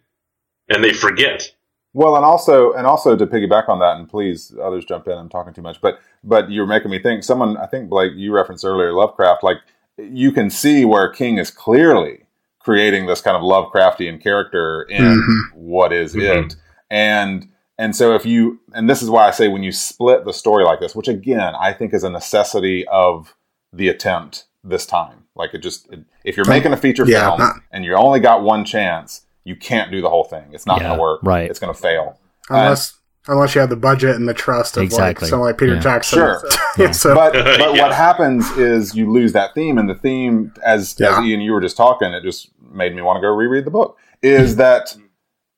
and 0.69 0.85
they 0.85 0.93
forget. 0.93 1.51
Well, 1.95 2.17
and 2.17 2.25
also, 2.25 2.73
and 2.73 2.87
also 2.87 3.17
to 3.17 3.27
piggyback 3.27 3.69
on 3.69 3.79
that, 3.81 3.97
and 3.97 4.09
please, 4.09 4.55
others 4.63 4.85
jump 4.85 5.09
in. 5.09 5.17
I'm 5.17 5.29
talking 5.29 5.53
too 5.53 5.63
much, 5.63 5.81
but 5.81 6.01
but 6.25 6.51
you're 6.51 6.67
making 6.67 6.91
me 6.91 6.99
think. 6.99 7.23
Someone, 7.25 7.57
I 7.59 7.67
think, 7.67 7.89
Blake, 7.91 8.13
you 8.15 8.33
referenced 8.35 8.65
earlier, 8.65 8.93
Lovecraft. 8.93 9.43
Like 9.43 9.59
you 9.99 10.33
can 10.33 10.49
see 10.49 10.85
where 10.87 11.09
King 11.11 11.37
is 11.39 11.51
clearly 11.51 12.21
creating 12.61 13.07
this 13.07 13.21
kind 13.21 13.37
of 13.37 13.43
Lovecraftian 13.43 14.23
character 14.23 14.83
in 14.89 15.03
Mhm. 15.05 15.41
what 15.55 15.93
is 15.93 16.15
Mhm. 16.15 16.47
it, 16.47 16.57
and 16.91 17.49
and 17.79 17.95
so 17.97 18.15
if 18.15 18.25
you, 18.25 18.61
and 18.75 18.89
this 18.89 19.03
is 19.03 19.11
why 19.11 19.27
I 19.27 19.31
say 19.31 19.49
when 19.49 19.63
you 19.63 19.73
split 19.73 20.25
the 20.25 20.33
story 20.33 20.65
like 20.65 20.81
this, 20.81 20.95
which 20.97 21.09
again 21.09 21.55
I 21.61 21.73
think 21.75 21.93
is 21.93 22.05
a 22.05 22.11
necessity 22.11 22.87
of 22.89 23.35
the 23.73 23.89
attempt 23.89 24.45
this 24.65 24.87
time. 24.87 25.25
Like 25.35 25.55
it 25.55 25.59
just, 25.59 25.91
it, 25.93 26.01
if 26.25 26.37
you're 26.37 26.47
making 26.47 26.73
a 26.73 26.77
feature 26.77 27.05
Yeah, 27.07 27.29
film 27.29 27.39
not- 27.41 27.57
and 27.71 27.85
you 27.85 27.95
only 27.95 28.21
got 28.21 28.43
one 28.43 28.65
chance, 28.65 29.23
you 29.45 29.57
can't 29.57 29.91
do 29.91 30.01
the 30.01 30.09
whole 30.11 30.25
thing. 30.25 30.45
It's 30.53 30.67
not 30.67 30.79
Yeah, 30.81 30.89
going 30.89 30.97
to 30.99 31.03
work. 31.03 31.21
right. 31.23 31.51
It's 31.51 31.59
going 31.59 31.75
to 31.75 31.81
fail. 31.81 32.19
unless 32.51 32.99
unless 33.29 33.55
you 33.55 33.61
have 33.61 33.71
the 33.71 33.77
budget 33.77 34.17
and 34.17 34.29
the 34.29 34.35
trust 34.35 34.77
of 34.77 34.83
Exactly. 34.83 35.27
like 35.27 35.31
someone 35.31 35.49
like 35.49 35.59
Peter 35.59 35.75
Yeah. 35.75 35.81
Jackson. 35.81 36.19
Sure. 36.19 36.43
yeah, 36.79 36.91
so 36.91 37.15
but 37.15 37.33
but 37.33 37.75
Yeah. 37.75 37.83
what 37.83 37.93
happens 37.93 38.51
is 38.59 38.95
you 38.97 39.11
lose 39.11 39.33
that 39.33 39.55
theme, 39.55 39.79
and 39.79 39.89
the 39.89 39.95
theme, 39.95 40.53
as, 40.65 40.97
Yeah. 40.99 41.19
as 41.19 41.25
Ian, 41.25 41.41
you 41.41 41.53
were 41.53 41.61
just 41.61 41.77
talking, 41.77 42.13
it 42.13 42.23
just 42.25 42.51
made 42.73 42.95
me 42.97 43.01
want 43.03 43.17
to 43.19 43.21
go 43.21 43.29
reread 43.29 43.65
the 43.65 43.71
book. 43.71 43.97
Is 44.23 44.57
that 44.57 44.97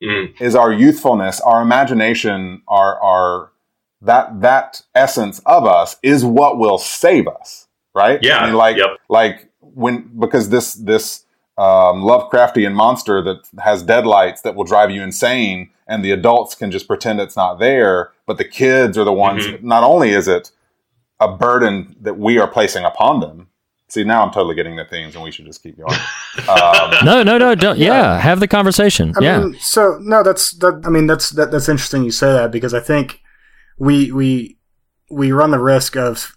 Mm. 0.03 0.39
is 0.41 0.55
our 0.55 0.71
youthfulness, 0.73 1.39
our 1.41 1.61
imagination, 1.61 2.61
our 2.67 3.01
our 3.01 3.51
that 4.01 4.41
that 4.41 4.81
essence 4.93 5.39
of 5.45 5.65
us 5.65 5.95
is 6.03 6.23
what 6.25 6.59
will 6.59 6.77
save 6.77 7.27
us, 7.27 7.64
right? 7.95 8.19
Yeah, 8.21 8.39
I 8.39 8.45
mean, 8.45 8.55
like 8.55 8.77
yep. 8.77 8.97
like 9.09 9.49
when 9.61 10.11
because 10.19 10.49
this 10.49 10.73
this 10.73 11.25
um, 11.57 12.03
Lovecraftian 12.03 12.73
monster 12.73 13.21
that 13.23 13.47
has 13.63 13.81
deadlights 13.81 14.41
that 14.41 14.55
will 14.55 14.65
drive 14.65 14.91
you 14.91 15.01
insane, 15.01 15.71
and 15.87 16.03
the 16.03 16.11
adults 16.11 16.53
can 16.53 16.69
just 16.69 16.87
pretend 16.87 17.19
it's 17.19 17.37
not 17.37 17.59
there, 17.59 18.11
but 18.27 18.37
the 18.37 18.45
kids 18.45 18.97
are 18.97 19.05
the 19.05 19.13
ones. 19.13 19.47
Mhm. 19.47 19.63
Not 19.63 19.83
only 19.83 20.09
is 20.09 20.27
it 20.27 20.51
a 21.19 21.35
burden 21.35 21.95
that 22.01 22.17
we 22.17 22.37
are 22.37 22.47
placing 22.47 22.83
upon 22.83 23.21
them. 23.21 23.47
See, 23.87 24.03
now 24.03 24.23
I'm 24.23 24.31
totally 24.31 24.55
getting 24.55 24.75
the 24.75 24.83
themes, 24.83 25.15
and 25.15 25.23
we 25.23 25.31
should 25.31 25.45
just 25.45 25.63
keep 25.63 25.77
going. 25.77 25.97
Um, 26.49 27.05
No, 27.05 27.23
no, 27.23 27.37
no, 27.37 27.55
don't. 27.55 27.79
Yeah, 27.79 28.19
have 28.19 28.41
the 28.41 28.47
conversation. 28.47 29.13
I 29.17 29.23
yeah. 29.23 29.39
mean, 29.39 29.55
so 29.57 29.97
no, 30.01 30.21
that's 30.21 30.51
that. 30.55 30.81
I 30.85 30.89
mean, 30.89 31.07
that's 31.07 31.29
that, 31.29 31.49
that's 31.49 31.69
interesting 31.69 32.03
you 32.03 32.11
say 32.11 32.33
that 32.33 32.51
because 32.51 32.73
I 32.73 32.81
think 32.81 33.21
we 33.79 34.11
we 34.11 34.57
we 35.09 35.31
run 35.31 35.51
the 35.51 35.59
risk 35.59 35.95
of 35.95 36.35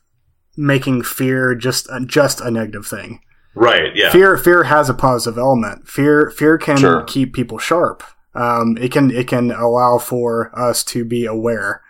making 0.58 1.02
fear 1.02 1.54
just 1.54 1.88
a, 1.90 2.00
just 2.04 2.40
a 2.40 2.50
negative 2.50 2.86
thing. 2.86 3.20
Right, 3.54 3.94
yeah. 3.96 4.10
Fear 4.10 4.36
fear 4.36 4.64
has 4.64 4.90
a 4.90 4.94
positive 4.94 5.38
element. 5.38 5.88
Fear 5.88 6.30
fear 6.30 6.58
can 6.58 6.76
Sure. 6.76 7.02
keep 7.04 7.32
people 7.32 7.58
sharp. 7.58 8.02
Um, 8.34 8.76
it 8.78 8.92
can 8.92 9.10
it 9.10 9.26
can 9.26 9.50
allow 9.50 9.98
for 9.98 10.50
us 10.58 10.84
to 10.84 11.04
be 11.04 11.24
aware. 11.24 11.82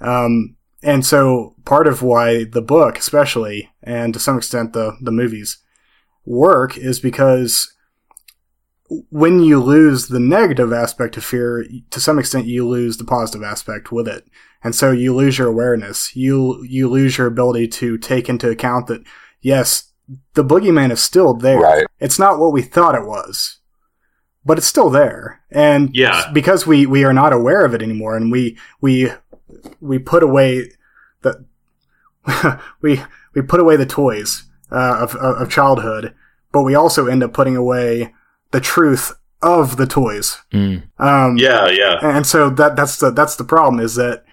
Um, 0.00 0.56
and 0.82 1.04
so 1.04 1.56
part 1.64 1.86
of 1.88 2.02
why 2.02 2.44
the 2.44 2.62
book, 2.62 2.98
especially, 2.98 3.70
and 3.82 4.12
to 4.14 4.20
some 4.20 4.36
extent 4.36 4.74
the 4.74 4.96
the 5.00 5.10
movies, 5.10 5.58
work 6.24 6.76
is 6.76 7.00
because 7.00 7.72
when 9.10 9.40
you 9.40 9.60
lose 9.62 10.08
the 10.08 10.20
negative 10.20 10.72
aspect 10.72 11.16
of 11.16 11.24
fear, 11.24 11.66
to 11.90 12.00
some 12.00 12.18
extent 12.18 12.46
you 12.46 12.66
lose 12.66 12.96
the 12.96 13.04
positive 13.04 13.42
aspect 13.42 13.90
with 13.92 14.08
it. 14.08 14.24
And 14.64 14.74
so 14.74 14.90
you 14.90 15.14
lose 15.14 15.38
your 15.38 15.48
awareness. 15.48 16.14
You 16.16 16.62
you 16.64 16.88
lose 16.88 17.16
your 17.18 17.26
ability 17.26 17.68
to 17.68 17.96
take 17.98 18.28
into 18.28 18.50
account 18.50 18.86
that 18.88 19.02
yes, 19.40 19.92
the 20.34 20.44
boogeyman 20.44 20.90
is 20.90 21.00
still 21.00 21.34
there. 21.34 21.58
Right. 21.58 21.86
It's 22.00 22.18
not 22.18 22.38
what 22.38 22.52
we 22.52 22.62
thought 22.62 22.94
it 22.94 23.06
was. 23.06 23.60
But 24.44 24.58
it's 24.58 24.66
still 24.66 24.88
there. 24.90 25.42
And 25.50 25.90
Yeah. 25.94 26.30
because 26.32 26.66
we, 26.66 26.86
we 26.86 27.04
are 27.04 27.12
not 27.12 27.32
aware 27.34 27.64
of 27.64 27.74
it 27.74 27.82
anymore 27.82 28.16
and 28.16 28.32
we 28.32 28.56
we 28.80 29.10
we 29.80 29.98
put 29.98 30.22
away 30.22 30.70
the 31.22 31.44
we 32.80 33.02
we 33.34 33.42
put 33.42 33.60
away 33.60 33.76
the 33.76 33.86
toys 33.86 34.44
uh, 34.72 34.98
of, 35.00 35.14
of 35.16 35.42
of 35.42 35.50
childhood, 35.50 36.14
but 36.52 36.62
we 36.62 36.74
also 36.74 37.06
end 37.06 37.22
up 37.22 37.32
putting 37.32 37.56
away 37.56 38.14
the 38.50 38.60
truth 38.60 39.12
of 39.40 39.76
the 39.76 39.86
toys. 39.86 40.38
Mm. 40.52 40.82
Um, 40.98 41.36
yeah, 41.36 41.68
yeah. 41.68 41.98
and 42.02 42.26
so 42.26 42.50
that 42.50 42.76
that's 42.76 42.96
the 42.98 43.10
that's 43.10 43.36
the 43.36 43.44
problem 43.44 43.80
is 43.80 43.94
that 43.94 44.24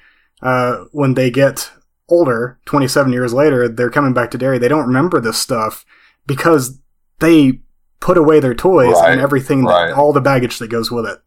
uh, 0.45 0.85
when 0.91 1.15
they 1.15 1.31
get 1.31 1.71
older, 2.07 2.59
27 2.65 3.11
years 3.11 3.33
later, 3.33 3.67
they're 3.67 3.89
coming 3.89 4.13
back 4.13 4.29
to 4.29 4.37
Derry. 4.37 4.59
They 4.59 4.67
don't 4.67 4.85
remember 4.85 5.19
this 5.19 5.39
stuff 5.39 5.83
because 6.27 6.79
they 7.19 7.61
put 7.99 8.15
away 8.15 8.39
their 8.39 8.53
toys 8.53 8.93
Right, 8.93 9.13
and 9.13 9.21
everything, 9.21 9.63
right. 9.63 9.87
that, 9.87 9.95
all 9.95 10.13
the 10.13 10.21
baggage 10.21 10.59
that 10.59 10.67
goes 10.67 10.91
with 10.91 11.07
it. 11.07 11.19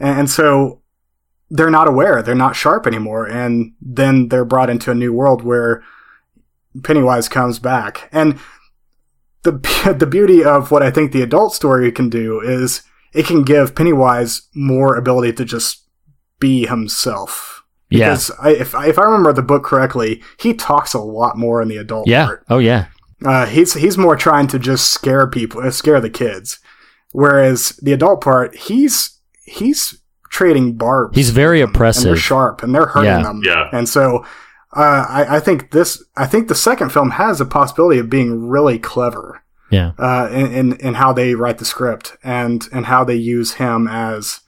And, 0.00 0.20
and 0.20 0.30
so 0.30 0.82
they're 1.50 1.70
not 1.70 1.86
aware, 1.86 2.20
they're 2.20 2.34
not 2.34 2.56
sharp 2.56 2.84
anymore. 2.84 3.26
And 3.26 3.74
then 3.80 4.26
they're 4.26 4.44
brought 4.44 4.70
into 4.70 4.90
a 4.90 4.94
new 4.94 5.12
world 5.12 5.44
where 5.44 5.84
Pennywise 6.82 7.28
comes 7.28 7.60
back. 7.60 8.08
And 8.10 8.40
the, 9.44 9.52
the 9.96 10.06
beauty 10.06 10.42
of 10.42 10.72
what 10.72 10.82
I 10.82 10.90
think 10.90 11.12
the 11.12 11.22
adult 11.22 11.54
story 11.54 11.92
can 11.92 12.08
do 12.08 12.40
is 12.40 12.82
it 13.12 13.26
can 13.26 13.44
give 13.44 13.76
Pennywise 13.76 14.48
more 14.52 14.96
ability 14.96 15.34
to 15.34 15.44
just 15.44 15.86
be 16.40 16.66
himself. 16.66 17.53
Yeah. 17.90 18.10
Because 18.10 18.30
I, 18.40 18.50
if, 18.50 18.74
I, 18.74 18.88
if 18.88 18.98
I 18.98 19.02
remember 19.04 19.32
the 19.32 19.42
book 19.42 19.62
correctly, 19.64 20.22
he 20.38 20.54
talks 20.54 20.94
a 20.94 20.98
lot 20.98 21.36
more 21.36 21.60
in 21.62 21.68
the 21.68 21.76
adult 21.76 22.06
part. 22.06 22.10
Yeah. 22.10 22.26
part. 22.26 22.44
Oh 22.48 22.58
yeah. 22.58 22.86
Uh, 23.24 23.46
he's 23.46 23.74
he's 23.74 23.96
more 23.96 24.16
trying 24.16 24.46
to 24.48 24.58
just 24.58 24.92
scare 24.92 25.26
people, 25.26 25.60
uh, 25.62 25.70
scare 25.70 26.00
the 26.00 26.10
kids, 26.10 26.58
whereas 27.12 27.70
the 27.82 27.92
adult 27.92 28.20
part, 28.20 28.54
he's 28.56 29.18
he's 29.44 30.00
trading 30.30 30.76
barbs. 30.76 31.16
He's 31.16 31.30
very 31.30 31.60
and 31.60 31.68
they're 31.68 31.74
oppressive. 31.76 32.18
sharp, 32.18 32.62
and 32.62 32.74
they're 32.74 32.86
hurting 32.86 33.10
Yeah. 33.10 33.22
them. 33.22 33.42
Yeah. 33.44 33.68
and 33.72 33.88
so 33.88 34.24
uh, 34.76 35.06
I, 35.08 35.36
I 35.36 35.40
think 35.40 35.70
this, 35.70 36.02
I 36.16 36.26
think 36.26 36.48
the 36.48 36.54
second 36.56 36.90
film 36.90 37.12
has 37.12 37.40
a 37.40 37.44
possibility 37.46 38.00
of 38.00 38.10
being 38.10 38.48
really 38.48 38.78
clever 38.80 39.44
Yeah. 39.70 39.92
uh, 39.98 40.28
in, 40.32 40.52
in 40.52 40.72
in 40.78 40.94
how 40.94 41.12
they 41.12 41.34
write 41.36 41.58
the 41.58 41.64
script 41.64 42.16
and 42.24 42.66
and 42.72 42.86
how 42.86 43.04
they 43.04 43.14
use 43.14 43.54
him 43.54 43.86
as 43.88 44.40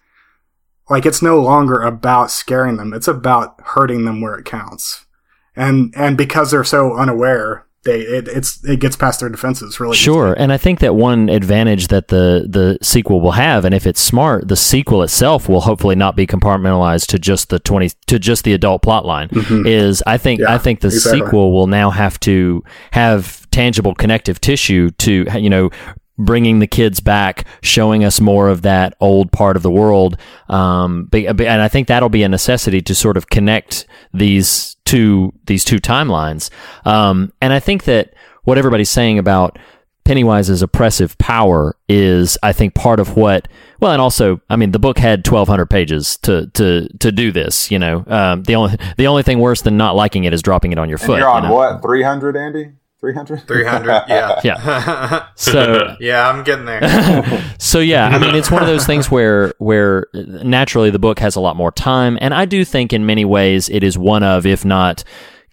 like 0.89 1.07
it's 1.07 1.23
no 1.23 1.41
longer 1.41 1.81
about 1.81 2.31
scaring 2.31 2.77
them; 2.77 2.93
it's 2.93 3.09
about 3.09 3.61
hurting 3.61 4.05
them 4.05 4.21
where 4.21 4.35
it 4.35 4.45
counts. 4.45 5.07
And 5.55 5.93
and 5.97 6.17
because 6.17 6.51
they're 6.51 6.65
so 6.65 6.95
unaware, 6.95 7.67
they 7.85 8.01
it, 8.01 8.29
it's 8.29 8.63
it 8.65 8.79
gets 8.79 8.95
past 8.95 9.21
their 9.21 9.31
defenses 9.31 9.81
really. 9.81 9.97
Sure, 9.97 10.35
and 10.35 10.53
I 10.53 10.59
think 10.59 10.81
that 10.81 10.95
one 10.95 11.31
advantage 11.31 11.89
that 11.89 12.09
the 12.09 12.47
the 12.47 12.79
sequel 12.83 13.23
will 13.23 13.33
have, 13.33 13.65
and 13.65 13.75
if 13.75 13.87
it's 13.87 14.01
smart, 14.01 14.49
the 14.49 14.57
sequel 14.57 15.03
itself 15.03 15.49
will 15.49 15.63
hopefully 15.63 15.95
not 15.95 16.15
be 16.15 16.27
compartmentalized 16.27 17.07
to 17.07 17.19
just 17.19 17.49
the 17.49 17.59
twenty 17.59 17.91
to 18.07 18.19
just 18.19 18.45
the 18.45 18.53
adult 18.53 18.83
plot 18.83 19.07
line. 19.07 19.31
Is 19.67 20.03
I 20.07 20.19
think 20.19 20.41
Mm-hmm. 20.41 20.51
Yeah, 20.51 20.55
I 20.55 20.59
think 20.59 20.81
the 20.81 20.89
exactly. 20.89 21.21
sequel 21.21 21.53
will 21.53 21.69
now 21.69 21.91
have 21.91 22.21
to 22.21 22.63
have 22.91 23.49
tangible 23.51 23.95
connective 23.95 24.41
tissue 24.41 24.91
to 24.99 25.25
you 25.39 25.49
know 25.49 25.71
bringing 26.19 26.59
the 26.61 26.67
kids 26.67 27.01
back, 27.01 27.47
showing 27.63 28.05
us 28.05 28.21
more 28.21 28.49
of 28.49 28.63
that 28.63 28.95
old 29.01 29.31
part 29.33 29.57
of 29.57 29.63
the 29.63 29.71
world. 29.71 30.17
Um, 30.49 31.09
and 31.13 31.49
I 31.63 31.69
think 31.69 31.89
that'll 31.89 32.09
be 32.09 32.23
a 32.23 32.29
necessity 32.29 32.81
to 32.83 32.95
sort 32.95 33.17
of 33.17 33.29
connect 33.29 33.87
these 34.15 34.77
two 34.85 35.33
these 35.47 35.65
two 35.65 35.79
timelines. 35.79 36.51
Um, 36.85 37.33
and 37.41 37.53
I 37.53 37.61
think 37.61 37.85
that 37.85 38.15
what 38.45 38.59
everybody's 38.59 38.91
saying 38.91 39.19
about 39.19 39.59
Pennywise's 40.05 40.63
oppressive 40.63 41.19
power 41.19 41.77
is, 41.89 42.39
I 42.43 42.53
think, 42.53 42.75
part 42.75 43.01
of 43.01 43.17
what. 43.17 43.49
Well, 43.81 43.91
and 43.91 44.01
also, 44.01 44.41
I 44.49 44.55
mean, 44.55 44.71
the 44.71 44.79
book 44.79 44.99
had 44.99 45.25
twelve 45.25 45.49
hundred 45.49 45.67
pages 45.67 46.17
to 46.19 46.47
to 46.55 46.89
to 47.01 47.11
do 47.11 47.33
this. 47.33 47.73
You 47.73 47.81
know, 47.81 48.05
um, 48.07 48.45
the 48.45 48.55
only 48.55 48.77
the 48.97 49.09
only 49.09 49.25
thing 49.25 49.41
worse 49.41 49.63
than 49.63 49.77
not 49.77 49.97
liking 49.97 50.23
it 50.23 50.33
is 50.33 50.43
dropping 50.43 50.71
it 50.71 50.79
on 50.79 50.89
your 50.89 50.99
And 50.99 51.07
foot. 51.07 51.19
you're 51.19 51.29
on 51.29 51.43
you 51.43 51.49
know? 51.49 51.55
what? 51.57 51.83
300, 51.83 52.37
Andy? 52.37 52.73
300? 53.13 53.47
300, 53.47 54.05
yeah. 54.09 54.41
Yeah. 54.43 55.27
So 55.37 55.97
yeah, 56.01 56.29
I'm 56.29 56.43
getting 56.45 56.65
there. 56.65 57.55
so 57.59 57.79
yeah, 57.79 58.07
I 58.07 58.19
mean, 58.19 58.35
it's 58.35 58.51
one 58.51 58.63
of 58.63 58.69
those 58.69 58.87
things 58.87 59.11
where 59.11 59.53
where 59.59 60.07
naturally 60.15 60.91
the 60.91 60.99
book 60.99 61.19
has 61.19 61.37
a 61.37 61.41
lot 61.41 61.57
more 61.57 61.71
time, 61.71 62.19
and 62.21 62.33
I 62.35 62.47
do 62.47 62.65
think 62.65 62.93
in 62.93 63.07
many 63.07 63.25
ways 63.25 63.69
it 63.69 63.85
is 63.85 63.99
one 63.99 64.23
of, 64.23 64.47
if 64.47 64.65
not. 64.65 65.05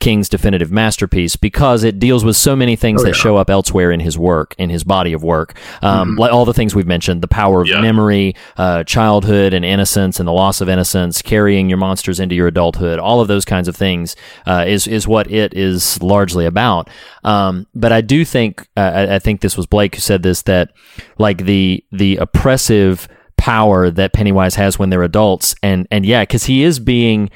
King's 0.04 0.28
definitive 0.28 0.70
masterpiece 0.72 1.36
because 1.38 1.84
it 1.86 1.98
deals 1.98 2.26
with 2.26 2.36
so 2.36 2.56
many 2.56 2.76
things 2.76 3.02
Oh, 3.02 3.06
that 3.06 3.12
yeah. 3.16 3.24
show 3.24 3.38
up 3.38 3.50
elsewhere 3.50 3.90
in 3.92 4.02
his 4.02 4.18
work, 4.18 4.54
in 4.58 4.70
his 4.70 4.84
body 4.84 5.14
of 5.14 5.24
work. 5.24 5.54
Um, 5.82 6.16
Like 6.18 6.32
all 6.34 6.44
the 6.46 6.54
things 6.54 6.76
we've 6.76 6.86
mentioned, 6.86 7.22
the 7.22 7.28
power 7.28 7.62
of 7.62 7.68
Yeah. 7.68 7.80
memory, 7.82 8.36
uh, 8.58 8.84
childhood 8.84 9.54
and 9.54 9.64
innocence, 9.64 10.20
and 10.20 10.28
the 10.28 10.34
loss 10.34 10.60
of 10.62 10.68
innocence, 10.68 11.22
carrying 11.22 11.70
your 11.70 11.78
monsters 11.78 12.20
into 12.20 12.36
your 12.36 12.48
adulthood. 12.48 13.00
All 13.00 13.22
of 13.22 13.28
those 13.30 13.46
kinds 13.46 13.68
of 13.70 13.76
things 13.78 14.16
uh, 14.46 14.66
is 14.68 14.88
is 14.88 15.08
what 15.08 15.32
it 15.32 15.54
is 15.54 16.02
largely 16.04 16.46
about. 16.46 16.90
Um, 17.24 17.66
but 17.74 17.92
I 17.94 18.02
do 18.02 18.26
think 18.26 18.68
uh, 18.76 18.82
I, 18.94 19.16
I 19.16 19.20
think 19.20 19.40
this 19.40 19.56
was 19.56 19.66
Blake 19.68 19.96
who 19.96 20.02
said 20.02 20.22
this 20.24 20.42
that 20.44 20.72
like 21.18 21.46
the 21.46 21.84
the 21.94 22.18
oppressive 22.18 23.08
power 23.38 23.90
that 23.90 24.12
Pennywise 24.14 24.56
has 24.56 24.78
when 24.78 24.90
they're 24.90 25.04
adults, 25.04 25.56
and 25.64 25.88
and 25.92 26.06
yeah, 26.06 26.24
because 26.24 26.46
he 26.46 26.64
is 26.64 26.80
being 26.80 27.30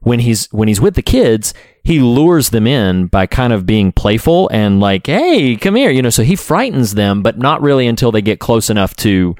when 0.00 0.20
he's 0.20 0.46
when 0.52 0.68
he's 0.68 0.80
with 0.80 0.94
the 0.94 1.02
kids, 1.02 1.52
he 1.88 2.00
lures 2.00 2.50
them 2.50 2.66
in 2.66 3.06
by 3.06 3.24
kind 3.24 3.50
of 3.50 3.64
being 3.64 3.92
playful 3.92 4.46
and 4.52 4.78
like, 4.78 5.06
"Hey, 5.06 5.56
come 5.56 5.74
here," 5.74 5.90
you 5.90 6.02
know. 6.02 6.10
So 6.10 6.22
he 6.22 6.36
frightens 6.36 6.92
them, 6.92 7.22
but 7.22 7.38
not 7.38 7.62
really 7.62 7.86
until 7.86 8.12
they 8.12 8.20
get 8.20 8.40
close 8.40 8.68
enough 8.68 8.94
to 8.96 9.34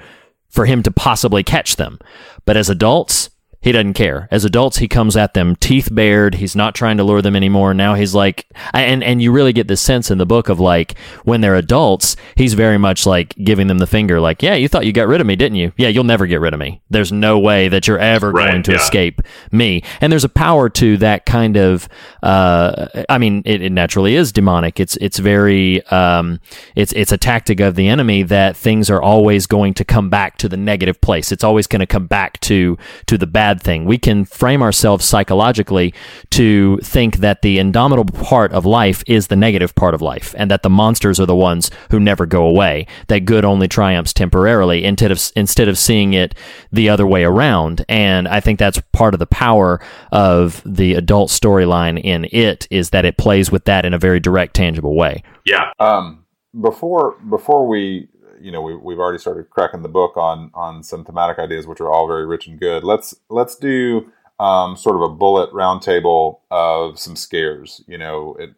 for 0.49 0.65
him 0.65 0.83
to 0.85 0.91
possibly 0.91 1.43
catch 1.43 1.77
them. 1.77 1.99
But 2.47 2.57
as 2.57 2.71
adults, 2.71 3.29
he 3.61 3.73
doesn't 3.73 3.95
care. 3.95 4.29
As 4.31 4.45
adults, 4.45 4.79
he 4.79 4.87
comes 4.89 5.17
at 5.17 5.35
them 5.35 5.57
teeth 5.57 5.89
bared. 5.93 6.37
He's 6.37 6.55
not 6.55 6.75
trying 6.75 6.97
to 6.99 7.05
lure 7.05 7.21
them 7.23 7.35
anymore. 7.35 7.75
Now 7.75 7.95
he's 7.95 8.15
like, 8.15 8.47
and 8.73 9.03
and 9.03 9.21
you 9.21 9.33
really 9.33 9.53
get 9.53 9.67
this 9.69 9.81
sense 9.81 10.11
in 10.11 10.19
the 10.19 10.27
book 10.27 10.49
of 10.49 10.61
like 10.61 10.97
when 11.25 11.41
they're 11.41 11.57
adults, 11.57 12.17
he's 12.37 12.55
very 12.55 12.79
much 12.79 13.05
like 13.05 13.35
giving 13.43 13.67
them 13.67 13.79
the 13.79 13.87
finger, 13.87 14.21
like, 14.21 14.43
yeah, 14.43 14.55
you 14.55 14.69
thought 14.69 14.87
you 14.87 14.93
got 14.93 15.09
rid 15.09 15.21
of 15.21 15.27
me, 15.27 15.35
didn't 15.35 15.57
you? 15.57 15.73
Yeah, 15.77 15.89
you'll 15.89 16.05
never 16.05 16.27
get 16.27 16.41
rid 16.41 16.55
of 16.55 16.61
me. 16.61 16.81
There's 16.91 17.11
no 17.11 17.39
way 17.39 17.69
that 17.69 17.89
you're 17.89 17.99
ever 17.99 18.31
Right, 18.31 18.51
going 18.51 18.63
to 18.65 18.73
yeah. 18.73 18.79
escape 18.79 19.23
me. 19.51 19.83
And 20.01 20.13
there's 20.13 20.25
a 20.25 20.29
power 20.29 20.69
to 20.71 20.97
that 20.99 21.27
kind 21.27 21.57
of. 21.57 21.89
Uh, 22.23 22.87
I 23.09 23.19
mean, 23.19 23.43
it, 23.45 23.63
it 23.63 23.73
naturally 23.73 24.15
is 24.15 24.31
demonic. 24.33 24.79
It's 24.79 24.97
it's 24.99 25.19
very. 25.19 25.85
Um, 25.87 26.41
it's 26.77 26.93
it's 26.93 27.13
a 27.13 27.19
tactic 27.19 27.59
of 27.61 27.75
the 27.75 27.89
enemy 27.89 28.23
that 28.25 28.57
things 28.57 28.89
are 28.89 29.03
always 29.03 29.47
going 29.47 29.75
to 29.75 29.85
come 29.85 30.11
back 30.11 30.37
to 30.39 30.49
the 30.49 30.57
negative 30.57 31.01
place. 31.01 31.33
It's 31.33 31.45
always 31.45 31.67
going 31.67 31.81
to 31.81 31.87
come 31.87 32.07
back 32.07 32.39
to 32.43 32.79
to 33.07 33.19
the 33.19 33.27
bad 33.27 33.48
thing. 33.57 33.85
We 33.85 33.99
can 33.99 34.25
frame 34.25 34.63
ourselves 34.63 35.05
psychologically 35.05 35.95
to 36.31 36.79
think 36.79 37.17
that 37.19 37.43
the 37.43 37.59
indomitable 37.59 38.23
part 38.25 38.53
of 38.53 38.65
life 38.67 39.03
is 39.07 39.27
the 39.27 39.37
negative 39.37 39.75
part 39.75 39.95
of 39.95 40.03
life, 40.03 40.35
and 40.37 40.51
that 40.51 40.63
the 40.63 40.71
monsters 40.71 41.19
are 41.19 41.27
the 41.27 41.35
ones 41.35 41.71
who 41.91 41.99
never 41.99 42.27
go 42.27 42.45
away. 42.45 42.87
That 43.09 43.25
good 43.25 43.45
only 43.45 43.69
triumphs 43.69 44.13
temporarily, 44.13 44.85
instead 44.85 45.11
of 45.11 45.33
instead 45.35 45.69
of 45.69 45.79
seeing 45.79 46.13
it 46.13 46.35
the 46.71 46.89
other 46.89 47.07
way 47.07 47.25
around. 47.25 47.85
And 47.89 48.29
I 48.29 48.41
think 48.41 48.59
that's 48.59 48.81
part 48.93 49.15
of 49.15 49.21
the 49.21 49.27
power 49.27 49.81
of 50.13 50.63
the 50.67 50.95
adult 50.95 51.31
storyline 51.31 52.01
in 52.03 52.27
it 52.31 52.67
is 52.71 52.91
that 52.91 53.05
it 53.05 53.17
plays 53.17 53.51
with 53.51 53.65
that 53.65 53.85
in 53.85 53.95
a 53.95 53.99
very 53.99 54.21
direct, 54.21 54.55
tangible 54.55 54.95
way. 54.95 55.23
Yeah. 55.45 55.71
Um, 55.79 56.25
before 56.61 57.17
before 57.29 57.67
we, 57.67 58.09
you 58.41 58.51
know, 58.51 58.63
we, 58.63 58.77
we've 58.77 58.99
already 58.99 59.19
started 59.19 59.51
cracking 59.51 59.83
the 59.83 59.89
book 59.89 60.17
on 60.17 60.51
on 60.55 60.83
some 60.83 61.05
thematic 61.05 61.39
ideas, 61.39 61.67
which 61.67 61.81
are 61.81 61.91
all 61.91 62.07
very 62.07 62.27
rich 62.27 62.47
and 62.47 62.59
good. 62.59 62.85
Let's 62.85 63.15
let's 63.29 63.57
do 63.57 64.11
um, 64.41 64.77
sort 64.77 64.97
of 64.97 65.03
a 65.03 65.09
bullet 65.09 65.53
roundtable 65.53 66.39
of 66.51 66.99
some 66.99 67.17
scares. 67.17 67.83
You 67.87 67.99
know, 67.99 68.37
it, 68.39 68.55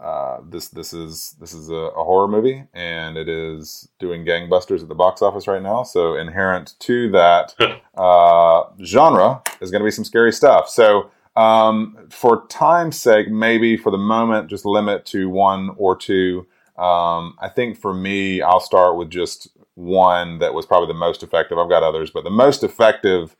uh, 0.00 0.40
this 0.48 0.68
this 0.68 0.92
is 0.92 1.34
this 1.40 1.54
is 1.54 1.70
a, 1.70 1.74
a 1.74 2.04
horror 2.04 2.28
movie, 2.28 2.64
and 2.74 3.16
it 3.16 3.28
is 3.28 3.88
doing 3.98 4.24
gangbusters 4.24 4.82
at 4.82 4.88
the 4.88 4.94
box 4.94 5.22
office 5.22 5.46
right 5.46 5.62
now. 5.62 5.82
So 5.82 6.16
inherent 6.16 6.74
to 6.80 7.10
that 7.12 7.54
uh, 7.96 8.64
genre 8.84 9.42
is 9.60 9.70
going 9.70 9.80
to 9.80 9.86
be 9.86 9.90
some 9.90 10.04
scary 10.04 10.32
stuff. 10.32 10.68
So 10.68 11.10
um, 11.36 11.96
for 12.10 12.46
time's 12.48 13.00
sake, 13.00 13.28
maybe 13.28 13.76
for 13.76 13.90
the 13.90 13.98
moment, 13.98 14.50
just 14.50 14.64
limit 14.64 15.06
to 15.06 15.28
one 15.28 15.70
or 15.76 15.96
two. 15.96 16.46
Um, 16.76 17.36
I 17.40 17.48
think 17.54 17.78
for 17.78 17.94
me, 17.94 18.42
I'll 18.42 18.60
start 18.60 18.96
with 18.96 19.10
just 19.10 19.48
one 19.74 20.38
that 20.38 20.54
was 20.54 20.66
probably 20.66 20.88
the 20.88 20.98
most 20.98 21.22
effective. 21.22 21.58
I've 21.58 21.68
got 21.68 21.82
others, 21.82 22.10
but 22.10 22.24
the 22.24 22.30
most 22.30 22.64
effective 22.64 23.36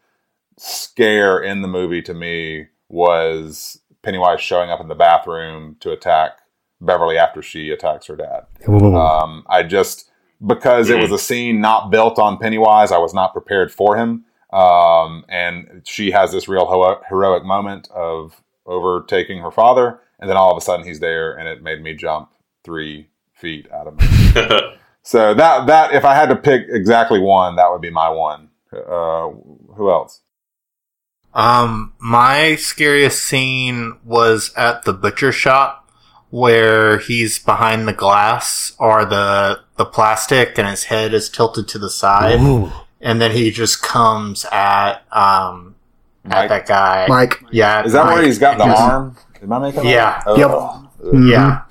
scare 0.56 1.40
in 1.40 1.62
the 1.62 1.68
movie 1.68 2.02
to 2.02 2.14
me 2.14 2.66
was 2.88 3.80
Pennywise 4.02 4.40
showing 4.40 4.70
up 4.70 4.80
in 4.80 4.88
the 4.88 4.94
bathroom 4.94 5.76
to 5.80 5.90
attack 5.90 6.38
Beverly 6.80 7.18
after 7.18 7.42
she 7.42 7.70
attacks 7.70 8.06
her 8.06 8.16
dad. 8.16 8.46
Um, 8.96 9.44
I 9.48 9.62
just 9.62 10.10
because 10.44 10.90
it 10.90 11.00
was 11.00 11.10
a 11.12 11.18
scene 11.18 11.60
not 11.60 11.90
built 11.90 12.18
on 12.18 12.38
Pennywise, 12.38 12.92
I 12.92 12.98
was 12.98 13.14
not 13.14 13.32
prepared 13.32 13.72
for 13.72 13.96
him. 13.96 14.24
Um, 14.52 15.24
and 15.28 15.82
she 15.84 16.12
has 16.12 16.30
this 16.30 16.46
real 16.46 16.66
hero- 16.66 17.02
heroic 17.08 17.44
moment 17.44 17.90
of 17.90 18.40
overtaking 18.66 19.38
her 19.38 19.50
father, 19.50 20.00
and 20.20 20.30
then 20.30 20.36
all 20.36 20.52
of 20.52 20.56
a 20.56 20.60
sudden 20.60 20.86
he's 20.86 21.00
there, 21.00 21.36
and 21.36 21.48
it 21.48 21.62
made 21.62 21.82
me 21.82 21.94
jump 21.94 22.30
three 22.62 23.08
feet 23.44 23.70
out 23.70 23.86
of 23.86 23.98
me. 23.98 24.06
so 25.02 25.34
that 25.34 25.66
that 25.66 25.92
if 25.92 26.04
I 26.04 26.14
had 26.14 26.30
to 26.30 26.36
pick 26.36 26.66
exactly 26.68 27.20
one, 27.20 27.56
that 27.56 27.70
would 27.70 27.82
be 27.82 27.90
my 27.90 28.08
one. 28.08 28.48
Uh, 28.72 29.28
who 29.76 29.90
else? 29.90 30.22
Um, 31.34 31.92
my 31.98 32.56
scariest 32.56 33.22
scene 33.22 33.98
was 34.04 34.52
at 34.56 34.84
the 34.84 34.92
butcher 34.94 35.30
shop 35.30 35.90
where 36.30 36.98
he's 36.98 37.38
behind 37.38 37.86
the 37.86 37.92
glass 37.92 38.72
or 38.78 39.04
the 39.04 39.60
the 39.76 39.84
plastic 39.84 40.58
and 40.58 40.66
his 40.66 40.84
head 40.84 41.12
is 41.12 41.28
tilted 41.28 41.68
to 41.68 41.78
the 41.78 41.90
side. 41.90 42.40
And 43.00 43.20
then 43.20 43.32
he 43.32 43.50
just 43.50 43.82
comes 43.82 44.46
at 44.50 45.02
um 45.12 45.74
Mike? 46.24 46.34
at 46.36 46.48
that 46.48 46.66
guy. 46.66 47.06
Mike. 47.08 47.44
Yeah. 47.52 47.84
Is 47.84 47.92
that 47.92 48.06
where 48.06 48.22
he's 48.22 48.38
got 48.38 48.56
the 48.56 48.64
And 48.64 48.72
arm? 48.72 49.16
Am 49.42 49.52
I 49.52 49.58
making? 49.58 49.84
Yeah. 49.84 50.22
That? 50.24 50.38
Yep. 50.38 50.50
Oh. 50.50 50.80
Yeah, 51.12 51.63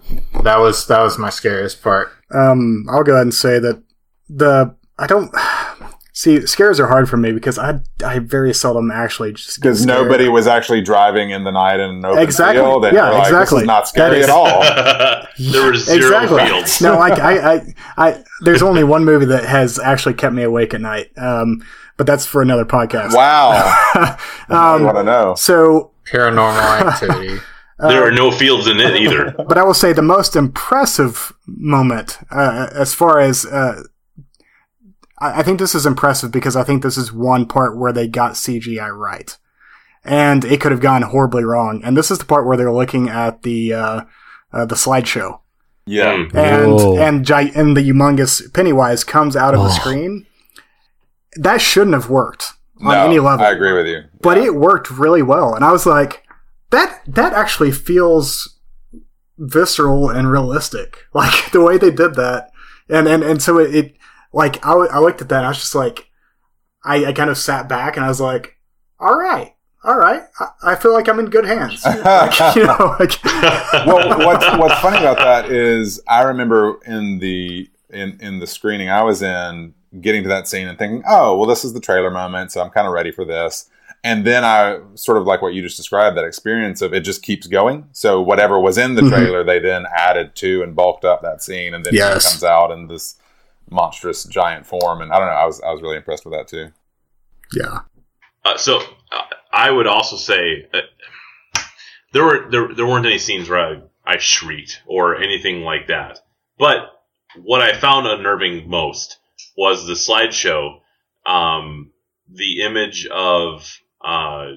that 0.44 0.60
was 0.60 0.88
that 0.88 1.02
was 1.02 1.18
my 1.18 1.30
scariest 1.30 1.82
part. 1.82 2.12
Um, 2.34 2.86
I'll 2.90 3.04
go 3.04 3.14
ahead 3.14 3.24
and 3.24 3.34
say 3.34 3.60
that 3.60 3.82
the 4.30 4.76
I 4.98 5.08
don't 5.08 5.32
see 6.14 6.46
scares 6.46 6.80
are 6.80 6.88
hard 6.88 7.10
for 7.10 7.18
me 7.18 7.32
because 7.32 7.58
I 7.58 7.80
I 8.06 8.20
very 8.20 8.54
seldom 8.54 8.92
actually 8.92 9.34
just 9.34 9.60
Because 9.62 9.86
nobody 9.86 10.28
was 10.30 10.48
actually 10.48 10.82
driving 10.82 11.32
in 11.32 11.44
the 11.44 11.52
night 11.52 11.80
in 11.80 11.90
an 11.90 12.06
open 12.06 12.22
Exactly. 12.24 12.62
field, 12.62 12.86
and 12.86 12.96
Yeah, 12.96 13.10
like, 13.10 13.24
exactly. 13.28 13.58
this 13.58 13.64
is 13.64 13.68
not 13.68 13.88
scary 13.88 14.20
is- 14.20 14.26
at 14.26 14.30
all. 14.30 14.62
there 15.40 15.66
were 15.66 15.76
zero 15.76 15.98
exactly. 15.98 16.46
fields. 16.46 16.82
no, 16.82 16.98
like 16.98 17.20
I, 17.20 17.56
I, 17.56 17.74
I, 17.98 18.24
there's 18.42 18.62
only 18.70 18.84
one 18.84 19.04
movie 19.06 19.26
that 19.26 19.46
has 19.46 19.80
actually 19.80 20.14
kept 20.14 20.36
me 20.36 20.44
awake 20.44 20.74
at 20.74 20.82
night. 20.82 21.10
Um, 21.18 21.66
but 21.98 22.08
that's 22.08 22.26
for 22.26 22.42
another 22.42 22.66
podcast. 22.66 23.14
Wow, 23.16 23.52
I 23.94 24.18
Um, 24.76 24.84
want 24.84 24.98
to 24.98 25.04
know. 25.04 25.36
so, 25.36 25.92
Paranormal 26.06 26.82
activity. 26.88 27.40
There 27.90 28.06
are 28.08 28.12
no 28.12 28.32
fields 28.32 28.68
in 28.68 28.80
it 28.80 28.96
either. 28.96 29.32
but 29.48 29.58
I 29.58 29.64
will 29.64 29.74
say 29.74 29.94
the 29.94 30.02
most 30.02 30.36
impressive 30.36 31.34
moment, 31.48 32.18
uh, 32.32 32.70
as 32.74 32.94
far 32.94 33.20
as, 33.20 33.46
uh, 33.46 33.84
I, 35.20 35.40
I 35.40 35.44
think 35.44 35.60
this 35.60 35.76
is 35.76 35.86
impressive 35.86 36.32
because 36.32 36.56
I 36.56 36.64
think 36.64 36.84
this 36.84 36.98
is 36.98 37.12
one 37.14 37.46
part 37.46 37.78
where 37.78 37.92
they 37.94 38.08
got 38.08 38.34
CGI 38.34 38.96
right. 38.96 39.36
And 40.04 40.44
it 40.44 40.60
could 40.60 40.72
have 40.72 40.82
gone 40.82 41.02
horribly 41.04 41.44
wrong. 41.46 41.82
And 41.84 41.96
this 41.96 42.12
is 42.12 42.20
the 42.20 42.26
part 42.26 42.46
where 42.46 42.58
they're 42.58 42.74
looking 42.74 43.08
at 43.10 43.44
the, 43.44 43.74
uh, 43.74 44.02
uh, 44.52 44.66
the 44.66 44.76
slideshow. 44.76 45.40
Yeah, 45.86 46.14
Mm. 46.14 46.34
and 46.36 46.72
Whoa. 46.74 46.98
and 46.98 47.26
gi- 47.26 47.52
and 47.56 47.76
the 47.76 47.82
humongous 47.82 48.54
Pennywise 48.54 49.04
comes 49.04 49.36
out 49.36 49.54
of 49.54 49.62
the 49.64 49.70
screen. 49.70 50.26
That 51.36 51.60
shouldn't 51.60 51.94
have 51.94 52.10
worked 52.10 52.54
on 52.82 52.94
no, 52.94 53.06
any 53.06 53.20
level, 53.20 53.46
I 53.46 53.52
agree 53.52 53.74
with 53.74 53.88
you. 53.88 54.04
but 54.22 54.38
it 54.38 54.56
worked 54.56 54.90
really 54.92 55.22
well. 55.22 55.54
And 55.56 55.66
I 55.66 55.74
was 55.74 55.86
like, 55.86 56.23
that 56.74 57.02
that 57.08 57.34
actually 57.34 57.72
feels 57.72 58.60
visceral 59.38 60.10
and 60.10 60.30
realistic, 60.30 61.06
like 61.14 61.52
the 61.52 61.62
way 61.62 61.78
they 61.78 61.92
did 61.92 62.16
that. 62.16 62.52
And 62.90 63.08
and 63.08 63.24
and 63.24 63.42
so 63.42 63.60
it, 63.60 63.74
it 63.74 63.98
like 64.34 64.64
I, 64.66 64.74
I 64.74 65.00
looked 65.00 65.22
at 65.22 65.30
that, 65.30 65.38
and 65.38 65.46
I 65.46 65.50
was 65.50 65.60
just 65.60 65.76
like, 65.76 66.10
I, 66.84 67.06
I 67.06 67.14
kind 67.14 67.30
of 67.30 67.38
sat 67.38 67.70
back, 67.70 67.96
and 67.96 68.06
I 68.06 68.10
was 68.10 68.20
like, 68.20 68.58
all 69.00 69.18
right. 69.18 69.52
All 69.86 69.98
right, 69.98 70.24
I, 70.40 70.48
I 70.64 70.76
feel 70.76 70.94
like 70.94 71.10
I'm 71.10 71.20
in 71.20 71.26
good 71.26 71.44
hands. 71.44 71.84
Like, 72.06 72.56
you 72.56 72.66
know, 72.66 72.96
like, 73.02 73.22
well, 73.86 74.18
what's 74.26 74.46
what's 74.58 74.80
funny 74.80 74.96
about 74.96 75.18
that 75.18 75.52
is 75.52 76.02
I 76.08 76.22
remember 76.22 76.80
in 76.86 77.20
the 77.20 77.70
in 77.90 78.18
in 78.22 78.40
the 78.40 78.48
screening 78.48 78.90
I 78.90 79.04
was 79.04 79.22
in, 79.22 79.74
getting 80.00 80.24
to 80.24 80.30
that 80.30 80.48
scene 80.48 80.70
and 80.70 80.78
thinking, 80.78 81.04
oh, 81.06 81.38
well, 81.38 81.48
this 81.48 81.66
is 81.66 81.74
the 81.74 81.82
trailer 81.82 82.10
moment, 82.10 82.54
so 82.54 82.62
I'm 82.62 82.70
kind 82.70 82.88
of 82.88 82.94
ready 82.94 83.12
for 83.12 83.26
this. 83.26 83.70
And 84.06 84.26
then 84.26 84.44
I 84.44 84.80
sort 84.96 85.18
of 85.18 85.26
like 85.26 85.42
what 85.42 85.54
you 85.54 85.62
just 85.62 85.78
described, 85.78 86.18
that 86.18 86.26
experience 86.26 86.82
of 86.82 86.94
it 86.94 87.02
just 87.02 87.24
keeps 87.24 87.48
going. 87.48 87.88
So 87.94 88.22
whatever 88.22 88.60
was 88.60 88.78
in 88.78 88.96
the 88.96 89.02
Mhm. 89.02 89.10
trailer, 89.10 89.44
they 89.46 89.60
then 89.60 89.86
added 89.96 90.36
to 90.38 90.62
and 90.62 90.76
bulked 90.76 91.06
up 91.06 91.22
that 91.22 91.42
scene, 91.42 91.74
and 91.74 91.86
then 91.86 91.94
Yes. 91.94 92.24
he 92.26 92.30
comes 92.30 92.44
out 92.44 92.72
in 92.72 92.88
this 92.88 93.16
monstrous 93.70 94.26
giant 94.26 94.66
form. 94.66 95.02
And 95.02 95.12
I 95.14 95.18
don't 95.20 95.28
know, 95.28 95.34
I 95.34 95.46
was 95.46 95.62
I 95.62 95.72
was 95.72 95.82
really 95.82 95.96
impressed 95.98 96.26
with 96.26 96.34
that 96.34 96.48
too. 96.50 96.72
yeah. 97.54 97.80
Uh, 98.46 98.58
so 98.58 98.80
uh, 99.12 99.22
I 99.54 99.72
would 99.72 99.88
also 99.88 100.18
say 100.18 100.68
that 100.74 100.84
there 102.12 102.26
were 102.26 102.50
there, 102.52 102.74
there 102.74 102.86
weren't 102.86 103.06
any 103.06 103.18
scenes 103.20 103.50
where 103.50 103.60
I, 103.60 103.82
I 104.06 104.18
shrieked 104.18 104.82
or 104.86 105.16
anything 105.16 105.62
like 105.62 105.88
that. 105.88 106.20
But 106.58 106.90
what 107.42 107.62
I 107.62 107.74
found 107.80 108.06
unnerving 108.06 108.70
most 108.70 109.18
was 109.56 109.88
the 109.88 109.94
slideshow, 109.94 110.80
um, 111.26 111.92
the 112.30 112.64
image 112.64 113.08
of 113.08 113.80
uh, 114.04 114.52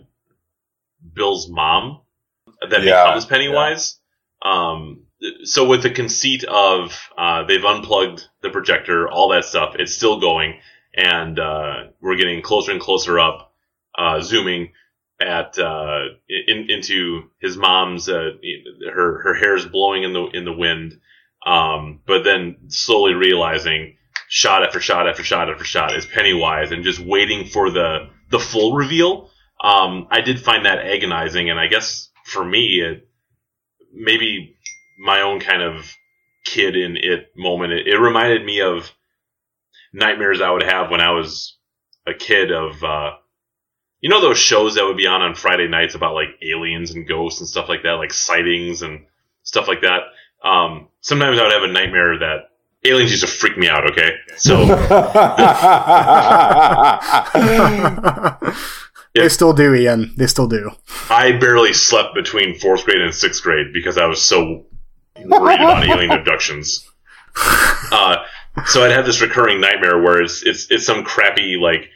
Bill's 1.15 1.49
mom 1.49 2.01
that 2.69 2.83
Yeah, 2.83 3.05
becomes 3.05 3.27
Pennywise. 3.27 3.99
Um, 4.43 5.03
so 5.45 5.67
with 5.67 5.83
the 5.83 5.91
conceit 5.91 6.45
of 6.45 6.97
uh, 7.17 7.45
they've 7.45 7.65
unplugged 7.65 8.29
the 8.43 8.51
projector, 8.51 9.09
all 9.09 9.31
that 9.31 9.45
stuff, 9.45 9.77
it's 9.79 9.95
still 9.95 10.21
going, 10.21 10.61
and 10.95 11.39
uh, 11.39 11.85
we're 12.01 12.17
getting 12.17 12.43
closer 12.43 12.73
and 12.73 12.81
closer 12.81 13.19
up, 13.19 13.53
uh, 13.97 14.21
zooming 14.21 14.73
at 15.21 15.59
uh, 15.59 16.01
in, 16.29 16.67
into 16.71 17.31
his 17.41 17.57
mom's. 17.57 18.09
Uh, 18.09 18.33
her 18.93 19.23
her 19.23 19.35
hair's 19.35 19.67
blowing 19.67 20.03
in 20.03 20.13
the 20.13 20.25
in 20.27 20.45
the 20.45 20.53
wind, 20.53 21.01
um, 21.45 22.01
but 22.07 22.25
then 22.25 22.57
slowly 22.69 23.15
realizing, 23.15 23.97
shot 24.29 24.63
after 24.63 24.81
shot 24.81 25.09
after 25.09 25.25
shot 25.25 25.51
after 25.51 25.65
shot 25.65 25.97
is 25.97 26.05
Pennywise, 26.07 26.73
and 26.73 26.85
just 26.85 27.01
waiting 27.01 27.47
for 27.47 27.71
the 27.71 28.11
the 28.31 28.39
full 28.39 28.75
reveal. 28.75 29.31
Um, 29.63 30.09
I 30.11 30.21
did 30.21 30.41
find 30.41 30.67
that 30.67 30.79
agonizing, 30.79 31.51
and 31.51 31.59
I 31.59 31.67
guess 31.67 32.11
for 32.25 32.45
me, 32.45 32.81
it 32.81 33.09
maybe 33.93 34.57
my 34.99 35.23
own 35.23 35.41
kind 35.41 35.63
of 35.63 35.91
kid 36.45 36.77
in 36.77 36.97
it 36.97 37.33
moment. 37.37 37.73
It, 37.73 37.87
it 37.87 37.99
reminded 37.99 38.45
me 38.45 38.61
of 38.61 38.91
nightmares 39.93 40.41
I 40.41 40.51
would 40.51 40.63
have 40.63 40.91
when 40.91 41.01
I 41.01 41.13
was 41.13 41.57
a 42.07 42.15
kid 42.15 42.53
of 42.53 42.83
uh, 42.85 43.13
you 44.01 44.11
know 44.11 44.21
those 44.21 44.39
shows 44.39 44.75
that 44.75 44.85
would 44.85 44.97
be 44.97 45.07
on 45.07 45.23
on 45.23 45.35
Friday 45.35 45.69
nights 45.69 45.95
about 45.95 46.15
like 46.15 46.29
aliens 46.43 46.93
and 46.93 47.09
ghosts 47.09 47.41
and 47.41 47.49
stuff 47.49 47.69
like 47.69 47.83
that, 47.85 47.93
like 47.93 48.13
sightings 48.13 48.83
and 48.83 49.07
stuff 49.43 49.69
like 49.69 49.81
that. 49.81 50.01
Um, 50.47 50.89
sometimes 51.01 51.39
I 51.39 51.45
would 51.45 51.53
have 51.53 51.63
a 51.63 51.73
nightmare 51.73 52.19
that 52.19 52.51
aliens 52.85 53.11
used 53.11 53.25
to 53.25 53.29
freak 53.29 53.57
me 53.57 53.69
out. 53.69 53.91
Okay, 53.91 54.11
so 54.37 54.57
they 59.23 59.29
still 59.29 59.53
do, 59.53 59.75
Ian. 59.75 60.15
They 60.17 60.27
still 60.27 60.49
do. 60.49 60.71
I 61.11 61.33
barely 61.33 61.73
slept 61.73 62.15
between 62.15 62.59
fourth 62.59 62.85
grade 62.85 63.01
and 63.01 63.15
sixth 63.15 63.43
grade 63.43 63.73
because 63.73 63.99
I 63.99 64.07
was 64.07 64.23
so 64.23 64.67
worried 65.25 65.61
about 65.61 65.85
alien 65.89 66.11
abductions. 66.11 66.89
Uh, 67.37 68.17
so 68.67 68.85
I'd 68.85 68.93
have 68.93 69.07
this 69.07 69.21
recurring 69.21 69.61
nightmare 69.61 70.01
where 70.01 70.23
it's 70.23 70.43
it's 70.43 70.71
it's 70.71 70.87
some 70.87 71.05
crappy 71.05 71.57
like 71.61 71.91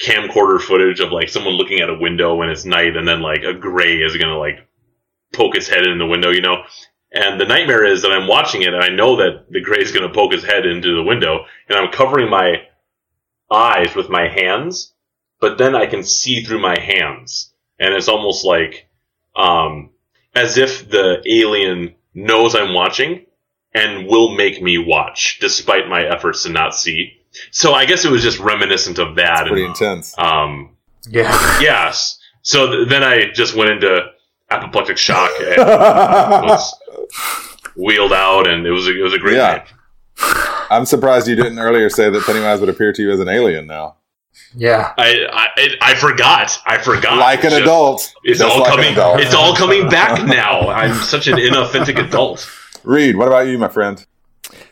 camcorder 0.00 0.60
footage 0.60 1.00
of 1.00 1.12
like 1.12 1.28
someone 1.28 1.54
looking 1.54 1.80
at 1.80 1.90
a 1.90 1.98
window 1.98 2.34
when 2.34 2.48
it's 2.48 2.64
night, 2.64 2.96
and 2.96 3.06
then 3.06 3.20
like 3.20 3.42
a 3.42 3.54
gray 3.54 3.98
is 3.98 4.16
gonna 4.16 4.38
like 4.38 4.66
poke 5.34 5.54
his 5.54 5.68
head 5.68 5.86
in 5.86 5.98
the 5.98 6.06
window, 6.06 6.30
you 6.30 6.40
know. 6.40 6.62
And 7.12 7.40
the 7.40 7.46
nightmare 7.46 7.84
is 7.84 8.02
that 8.02 8.12
I'm 8.12 8.28
watching 8.28 8.62
it, 8.62 8.74
and 8.74 8.82
I 8.82 8.88
know 8.88 9.16
that 9.16 9.46
the 9.50 9.60
gray 9.60 9.78
is 9.80 9.92
gonna 9.92 10.12
poke 10.12 10.32
his 10.32 10.44
head 10.44 10.66
into 10.66 10.94
the 10.94 11.02
window, 11.02 11.44
and 11.68 11.78
I'm 11.78 11.92
covering 11.92 12.30
my 12.30 12.62
eyes 13.50 13.94
with 13.94 14.08
my 14.08 14.28
hands, 14.28 14.94
but 15.40 15.58
then 15.58 15.74
I 15.74 15.86
can 15.86 16.02
see 16.02 16.42
through 16.42 16.60
my 16.60 16.78
hands, 16.78 17.52
and 17.78 17.94
it's 17.94 18.08
almost 18.08 18.44
like 18.44 18.88
um, 19.36 19.90
as 20.34 20.56
if 20.58 20.88
the 20.90 21.22
alien 21.26 21.94
knows 22.14 22.54
I'm 22.54 22.74
watching 22.74 23.26
and 23.74 24.06
will 24.06 24.34
make 24.34 24.60
me 24.62 24.78
watch 24.78 25.38
despite 25.40 25.88
my 25.88 26.02
efforts 26.04 26.42
to 26.44 26.48
not 26.48 26.74
see. 26.74 27.12
So 27.52 27.72
I 27.74 27.84
guess 27.84 28.04
it 28.04 28.10
was 28.10 28.22
just 28.22 28.38
reminiscent 28.40 28.98
of 28.98 29.16
that. 29.16 29.46
Pretty 29.46 29.62
and, 29.64 29.70
intense. 29.70 30.14
um, 30.18 30.76
Yeah. 31.08 31.30
yes. 31.60 32.18
So 32.42 32.66
th- 32.70 32.88
then 32.88 33.04
I 33.04 33.30
just 33.32 33.54
went 33.54 33.70
into 33.70 34.06
apoplectic 34.50 34.96
shock 34.96 35.30
and 35.40 35.58
was 35.58 36.74
wheeled 37.76 38.12
out, 38.12 38.48
and 38.48 38.66
it 38.66 38.70
was 38.72 38.86
a, 38.88 38.98
it 38.98 39.02
was 39.02 39.12
a 39.12 39.18
great 39.18 39.36
Yeah. 39.36 39.62
night. 39.62 39.66
I'm 40.70 40.84
surprised 40.86 41.28
you 41.28 41.36
didn't 41.36 41.58
earlier 41.58 41.88
say 41.90 42.10
that 42.10 42.22
Pennywise 42.24 42.60
would 42.60 42.68
appear 42.68 42.92
to 42.92 43.02
you 43.02 43.10
as 43.12 43.20
an 43.20 43.28
alien 43.28 43.66
now, 43.66 43.96
Yeah. 44.54 44.92
I, 44.98 45.26
I 45.32 45.46
I- 45.56 45.76
I 45.82 45.94
forgot. 45.94 46.58
I 46.66 46.78
forgot. 46.78 47.18
like 47.18 47.44
an 47.44 47.50
just- 47.50 47.62
adult. 47.62 48.12
It's 48.24 48.40
all 48.40 48.60
like 48.60 48.70
coming. 48.70 48.92
adult. 48.92 49.20
It's 49.20 49.34
all 49.34 49.54
coming 49.54 49.88
back 49.88 50.24
now. 50.26 50.68
I'm 50.68 50.94
such 50.94 51.26
an 51.26 51.36
inauthentic 51.36 51.98
adult. 52.04 52.48
Reed, 52.84 53.16
what 53.16 53.28
about 53.28 53.46
you, 53.48 53.58
my 53.58 53.68
friend? 53.68 54.04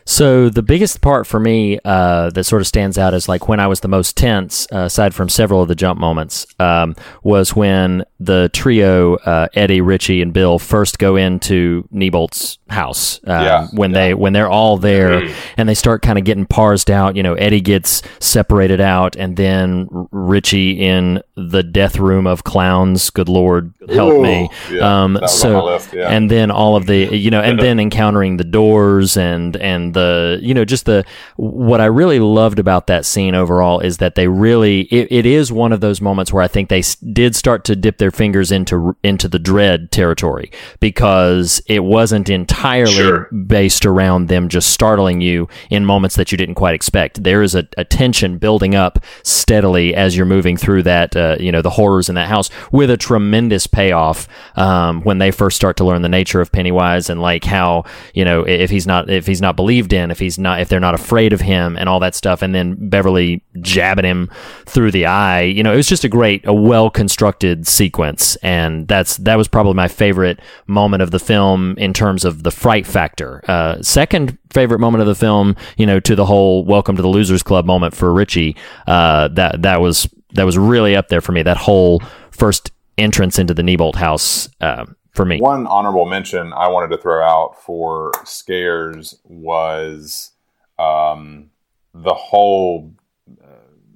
So 0.09 0.47
the 0.47 0.63
biggest 0.63 1.01
part 1.01 1.27
for 1.27 1.37
me 1.37 1.79
uh, 1.83 2.29
that 2.29 2.45
sort 2.45 2.61
of 2.61 2.67
stands 2.67 2.97
out 2.97 3.13
is 3.13 3.27
like 3.27 3.49
when 3.49 3.59
I 3.59 3.67
was 3.67 3.81
the 3.81 3.89
most 3.89 4.15
tense, 4.15 4.65
uh, 4.71 4.77
aside 4.85 5.13
from 5.13 5.27
several 5.27 5.61
of 5.61 5.67
the 5.67 5.75
jump 5.75 5.99
moments, 5.99 6.47
um, 6.61 6.95
was 7.23 7.53
when 7.53 8.05
the 8.17 8.49
trio 8.53 9.15
uh, 9.17 9.49
Eddie, 9.53 9.81
Richie, 9.81 10.21
and 10.21 10.31
Bill 10.31 10.59
first 10.59 10.97
go 10.97 11.17
into 11.17 11.87
Neibolt's 11.93 12.57
house. 12.69 13.19
Um, 13.27 13.43
Yeah, 13.43 13.67
when 13.73 13.91
they 13.91 14.13
when 14.13 14.31
they're 14.31 14.49
all 14.49 14.77
there 14.77 15.21
Mhm. 15.21 15.33
and 15.57 15.67
they 15.69 15.73
start 15.73 16.01
kind 16.01 16.17
of 16.17 16.23
getting 16.23 16.45
parsed 16.45 16.89
out. 16.89 17.17
You 17.17 17.23
know, 17.23 17.33
Eddie 17.33 17.61
gets 17.61 18.01
separated 18.19 18.79
out, 18.79 19.17
and 19.17 19.35
then 19.35 19.89
R- 19.93 20.07
Richie 20.11 20.71
in 20.71 21.21
the 21.35 21.63
death 21.63 21.99
room 21.99 22.27
of 22.27 22.45
clowns. 22.45 23.09
Good 23.09 23.27
Lord, 23.29 23.73
help 23.89 24.13
Ooh, 24.13 24.23
me. 24.23 24.49
yeah, 24.71 25.03
um, 25.03 25.19
so 25.27 25.65
list, 25.65 25.93
yeah. 25.93 26.07
and 26.09 26.31
then 26.31 26.49
all 26.49 26.77
of 26.77 26.85
the 26.87 27.15
you 27.15 27.29
know 27.29 27.41
and 27.41 27.59
then 27.59 27.77
encountering 27.79 28.37
the 28.37 28.43
doors 28.45 29.17
and 29.17 29.55
and 29.57 29.93
the 29.97 30.39
you 30.41 30.53
know 30.53 30.65
just 30.65 30.85
the 30.85 31.03
what 31.35 31.81
I 31.81 31.85
really 31.85 32.19
loved 32.19 32.59
about 32.59 32.87
that 32.87 33.05
scene 33.05 33.35
overall 33.35 33.79
is 33.79 33.97
that 33.97 34.15
they 34.15 34.27
really 34.27 34.81
it, 34.83 35.07
it 35.11 35.25
is 35.25 35.51
one 35.51 35.73
of 35.73 35.81
those 35.81 35.99
moments 36.01 36.31
where 36.31 36.43
I 36.43 36.47
think 36.47 36.69
they 36.69 36.83
did 37.11 37.35
start 37.35 37.63
to 37.65 37.75
dip 37.75 37.97
their 37.97 38.11
fingers 38.11 38.51
into 38.51 38.95
into 39.03 39.27
the 39.27 39.39
dread 39.39 39.91
territory 39.91 40.51
because 40.79 41.61
it 41.67 41.83
wasn't 41.83 42.29
entirely 42.29 42.77
Sure. 42.97 43.29
based 43.31 43.85
around 43.85 44.27
them 44.27 44.49
just 44.49 44.69
startling 44.71 45.21
you 45.21 45.47
in 45.69 45.85
moments 45.85 46.15
that 46.15 46.31
you 46.31 46.37
didn't 46.37 46.55
quite 46.55 46.75
expect. 46.75 47.23
There 47.23 47.41
is 47.41 47.55
a, 47.55 47.67
a 47.77 47.83
tension 47.83 48.37
building 48.37 48.75
up 48.75 48.99
steadily 49.23 49.95
as 49.95 50.15
you're 50.15 50.25
moving 50.25 50.57
through 50.57 50.83
that, 50.83 51.15
uh, 51.15 51.37
you 51.39 51.51
know, 51.51 51.61
the 51.61 51.69
horrors 51.71 52.09
in 52.09 52.15
that 52.15 52.27
house 52.27 52.49
with 52.71 52.89
a 52.89 52.97
tremendous 52.97 53.67
payoff 53.67 54.27
um, 54.55 55.01
when 55.01 55.17
they 55.17 55.31
first 55.31 55.55
start 55.55 55.77
to 55.77 55.83
learn 55.85 56.01
the 56.01 56.09
nature 56.09 56.41
of 56.41 56.51
Pennywise 56.51 57.09
and 57.09 57.21
like 57.21 57.43
how 57.43 57.83
you 58.13 58.23
know 58.25 58.43
if 58.43 58.69
he's 58.69 58.85
not 58.87 59.09
if 59.09 59.25
he's 59.27 59.41
not 59.41 59.55
believed 59.55 59.86
in, 59.93 60.11
if 60.11 60.19
he's 60.19 60.37
not 60.37 60.61
if 60.61 60.69
they're 60.69 60.79
not 60.79 60.93
afraid 60.93 61.33
of 61.33 61.41
him 61.41 61.77
and 61.77 61.89
all 61.89 61.99
that 61.99 62.15
stuff, 62.15 62.41
and 62.41 62.53
then 62.53 62.89
Beverly 62.89 63.43
jabbing 63.61 64.05
him 64.05 64.29
through 64.65 64.91
the 64.91 65.05
eye. 65.05 65.41
You 65.41 65.63
know, 65.63 65.73
it 65.73 65.77
was 65.77 65.87
just 65.87 66.03
a 66.03 66.09
great, 66.09 66.45
a 66.45 66.53
well 66.53 66.89
constructed 66.89 67.67
sequence, 67.67 68.35
and 68.37 68.87
that's 68.87 69.17
that 69.17 69.35
was 69.35 69.47
probably 69.47 69.73
my 69.73 69.87
favorite 69.87 70.39
moment 70.67 71.03
of 71.03 71.11
the 71.11 71.19
film 71.19 71.75
in 71.77 71.93
terms 71.93 72.25
of 72.25 72.43
the 72.43 72.51
fright 72.51 72.85
factor. 72.85 73.43
Uh, 73.47 73.81
second 73.81 74.37
favorite 74.51 74.79
moment 74.79 75.01
of 75.01 75.07
the 75.07 75.15
film, 75.15 75.55
you 75.77 75.85
know, 75.85 75.99
to 75.99 76.15
the 76.15 76.25
whole 76.25 76.63
"Welcome 76.65 76.95
to 76.95 77.01
the 77.01 77.07
Losers 77.07 77.43
Club" 77.43 77.65
moment 77.65 77.95
for 77.95 78.13
Richie. 78.13 78.55
Uh, 78.85 79.27
that 79.29 79.61
that 79.61 79.81
was 79.81 80.07
that 80.33 80.45
was 80.45 80.57
really 80.57 80.95
up 80.95 81.07
there 81.09 81.21
for 81.21 81.31
me. 81.31 81.43
That 81.43 81.57
whole 81.57 82.01
first 82.31 82.71
entrance 82.97 83.37
into 83.37 83.53
the 83.53 83.61
Neibolt 83.61 83.95
house 83.95 84.49
uh, 84.61 84.85
for 85.17 85.25
me. 85.25 85.41
One 85.41 85.67
honorable 85.67 86.05
mention 86.05 86.53
I 86.53 86.67
wanted 86.67 86.95
to 86.95 87.01
throw 87.01 87.21
out 87.21 87.61
for 87.61 88.11
scares 88.23 89.19
was 89.25 90.31
um, 90.79 91.49
the 91.93 92.13
whole 92.13 92.93
uh, 93.29 93.47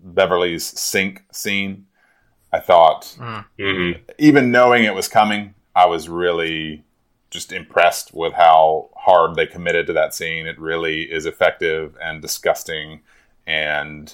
Beverly's 0.04 0.66
sink 0.66 1.24
scene. 1.32 1.86
I 2.52 2.60
thought, 2.60 3.18
hmm 3.18 3.92
even 4.18 4.52
knowing 4.52 4.84
it 4.84 4.96
was 4.96 5.08
coming, 5.08 5.54
I 5.76 5.86
was 5.86 6.10
really 6.10 6.84
just 7.30 7.54
impressed 7.54 8.14
with 8.14 8.34
how 8.34 8.90
hard 8.98 9.36
they 9.36 9.46
committed 9.46 9.88
to 9.88 9.94
that 9.94 10.14
scene. 10.14 10.46
It 10.48 10.60
really 10.60 11.04
is 11.04 11.26
effective 11.26 11.96
and 12.04 12.22
disgusting, 12.22 13.02
and 13.48 14.14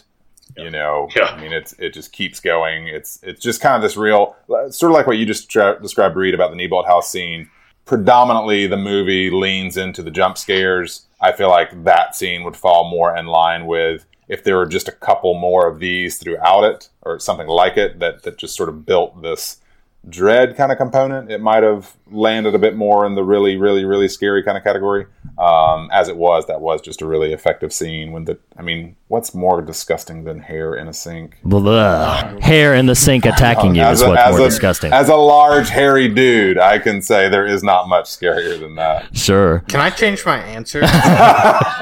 you 0.58 0.70
know, 0.70 1.08
Yeah. 1.16 1.26
I 1.26 1.42
mean, 1.42 1.54
it's 1.54 1.74
it 1.74 1.94
just 1.94 2.12
keeps 2.12 2.40
going. 2.40 2.88
It's 2.88 3.20
it's 3.24 3.42
just 3.42 3.62
kind 3.62 3.76
of 3.76 3.82
this 3.82 3.98
real, 3.98 4.36
sort 4.70 4.92
of 4.92 4.96
like 4.96 5.08
what 5.08 5.18
you 5.18 5.26
just 5.26 5.50
tra- 5.50 5.80
described, 5.82 6.16
Reed, 6.16 6.34
about 6.34 6.52
the 6.52 6.58
Neibolt 6.58 6.86
House 6.88 7.12
scene. 7.12 7.50
Predominantly, 7.86 8.68
the 8.68 8.78
movie 8.78 9.30
leans 9.30 9.78
into 9.78 10.04
the 10.04 10.12
jump 10.12 10.38
scares. 10.38 11.06
I 11.22 11.32
feel 11.32 11.50
like 11.50 11.84
that 11.86 12.16
scene 12.16 12.44
would 12.44 12.58
fall 12.58 12.90
more 12.90 13.16
in 13.16 13.28
line 13.28 13.66
with 13.66 14.06
if 14.28 14.44
there 14.44 14.58
were 14.58 14.66
just 14.66 14.90
a 14.90 14.92
couple 14.92 15.34
more 15.36 15.68
of 15.68 15.80
these 15.80 16.18
throughout 16.18 16.64
it, 16.66 16.90
or 17.04 17.18
something 17.18 17.48
like 17.48 17.78
it, 17.78 18.00
that 18.00 18.24
that 18.24 18.38
just 18.38 18.56
sort 18.56 18.70
of 18.70 18.86
built 18.86 19.22
this 19.22 19.62
dread 20.10 20.56
kind 20.56 20.72
of 20.72 20.78
component, 20.78 21.32
it 21.32 21.42
might 21.42 21.64
have 21.64 21.96
landed 22.12 22.56
a 22.56 22.60
bit 22.60 22.76
more 22.76 23.06
in 23.06 23.16
the 23.16 23.24
really, 23.24 23.58
really, 23.58 23.86
really 23.86 24.08
scary 24.08 24.44
kind 24.44 24.58
of 24.58 24.64
category. 24.64 25.06
Um, 25.40 25.90
as 25.94 26.08
it 26.10 26.18
was, 26.18 26.48
that 26.48 26.62
was 26.62 26.82
just 26.82 27.02
a 27.04 27.06
really 27.06 27.32
effective 27.32 27.72
scene. 27.72 28.12
When 28.12 28.26
the, 28.26 28.40
I 28.58 28.64
mean, 28.64 28.96
what's 29.08 29.36
more 29.36 29.62
disgusting 29.62 30.24
than 30.24 30.40
hair 30.40 30.74
in 30.76 30.88
a 30.88 30.94
sink? 30.94 31.38
Blah. 31.44 32.40
Hair 32.40 32.74
in 32.74 32.88
the 32.88 32.96
sink 32.96 33.24
attacking 33.26 33.76
you 33.76 33.82
as 33.84 34.02
is 34.02 34.08
a, 34.08 34.10
what's 34.10 34.30
more 34.32 34.42
a- 34.42 34.44
disgusting. 34.46 34.92
As 34.92 35.10
a 35.10 35.16
large, 35.16 35.70
hairy 35.70 36.08
dude, 36.10 36.58
I 36.58 36.80
can 36.80 37.04
say 37.04 37.30
there 37.30 37.46
is 37.46 37.62
not 37.62 37.88
much 37.88 38.06
scarier 38.06 38.60
than 38.60 38.74
that. 38.76 39.16
sure. 39.16 39.60
Can 39.68 39.80
I 39.80 39.92
change 39.92 40.26
my 40.26 40.40
answer? 40.40 40.82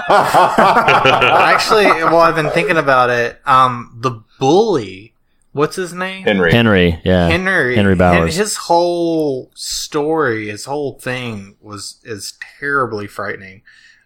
Actually, 0.10 1.86
well, 1.86 2.20
I've 2.20 2.36
been 2.36 2.50
thinking 2.52 2.78
about 2.78 3.10
it. 3.10 3.40
Um, 3.46 3.98
the 4.02 4.22
bully, 4.40 5.14
what's 5.56 5.78
his 5.78 5.94
name? 5.94 6.24
Henry. 6.26 6.52
Henry, 6.52 7.00
yeah. 7.06 7.30
Henry. 7.30 7.76
Henry 7.78 7.96
Bowers. 7.96 8.36
His 8.36 8.58
whole 8.58 9.52
story, 9.56 10.50
his 10.50 10.66
whole 10.66 11.00
thing 11.00 11.56
was 11.62 12.00
is 12.04 12.38
terribly 12.60 13.08
frightening. 13.08 13.62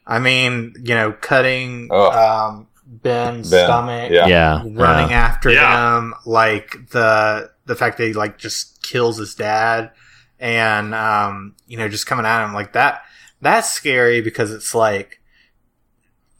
I 0.05 0.19
mean, 0.19 0.73
you 0.83 0.93
know, 0.93 1.11
cutting 1.11 1.89
Ugh. 1.91 2.13
um, 2.15 2.67
Ben's 2.85 3.49
Ben, 3.49 3.65
stomach, 3.65 4.11
yeah. 4.11 4.27
yeah. 4.27 4.61
running 4.63 5.09
yeah. 5.09 5.19
after 5.27 5.49
Yeah. 5.51 5.97
him, 5.97 6.13
like 6.25 6.89
the 6.91 7.51
the 7.65 7.75
fact 7.75 7.97
that 7.97 8.05
he 8.05 8.13
like 8.13 8.37
just 8.37 8.81
kills 8.83 9.17
his 9.17 9.33
dad, 9.33 9.91
and 10.39 10.93
um, 10.93 11.55
you 11.67 11.77
know, 11.77 11.89
just 11.89 12.05
coming 12.05 12.25
at 12.27 12.45
him 12.45 12.53
like 12.53 12.73
that. 12.73 13.01
That's 13.41 13.69
scary 13.73 14.21
because 14.21 14.53
it's 14.53 14.75
like 14.75 15.18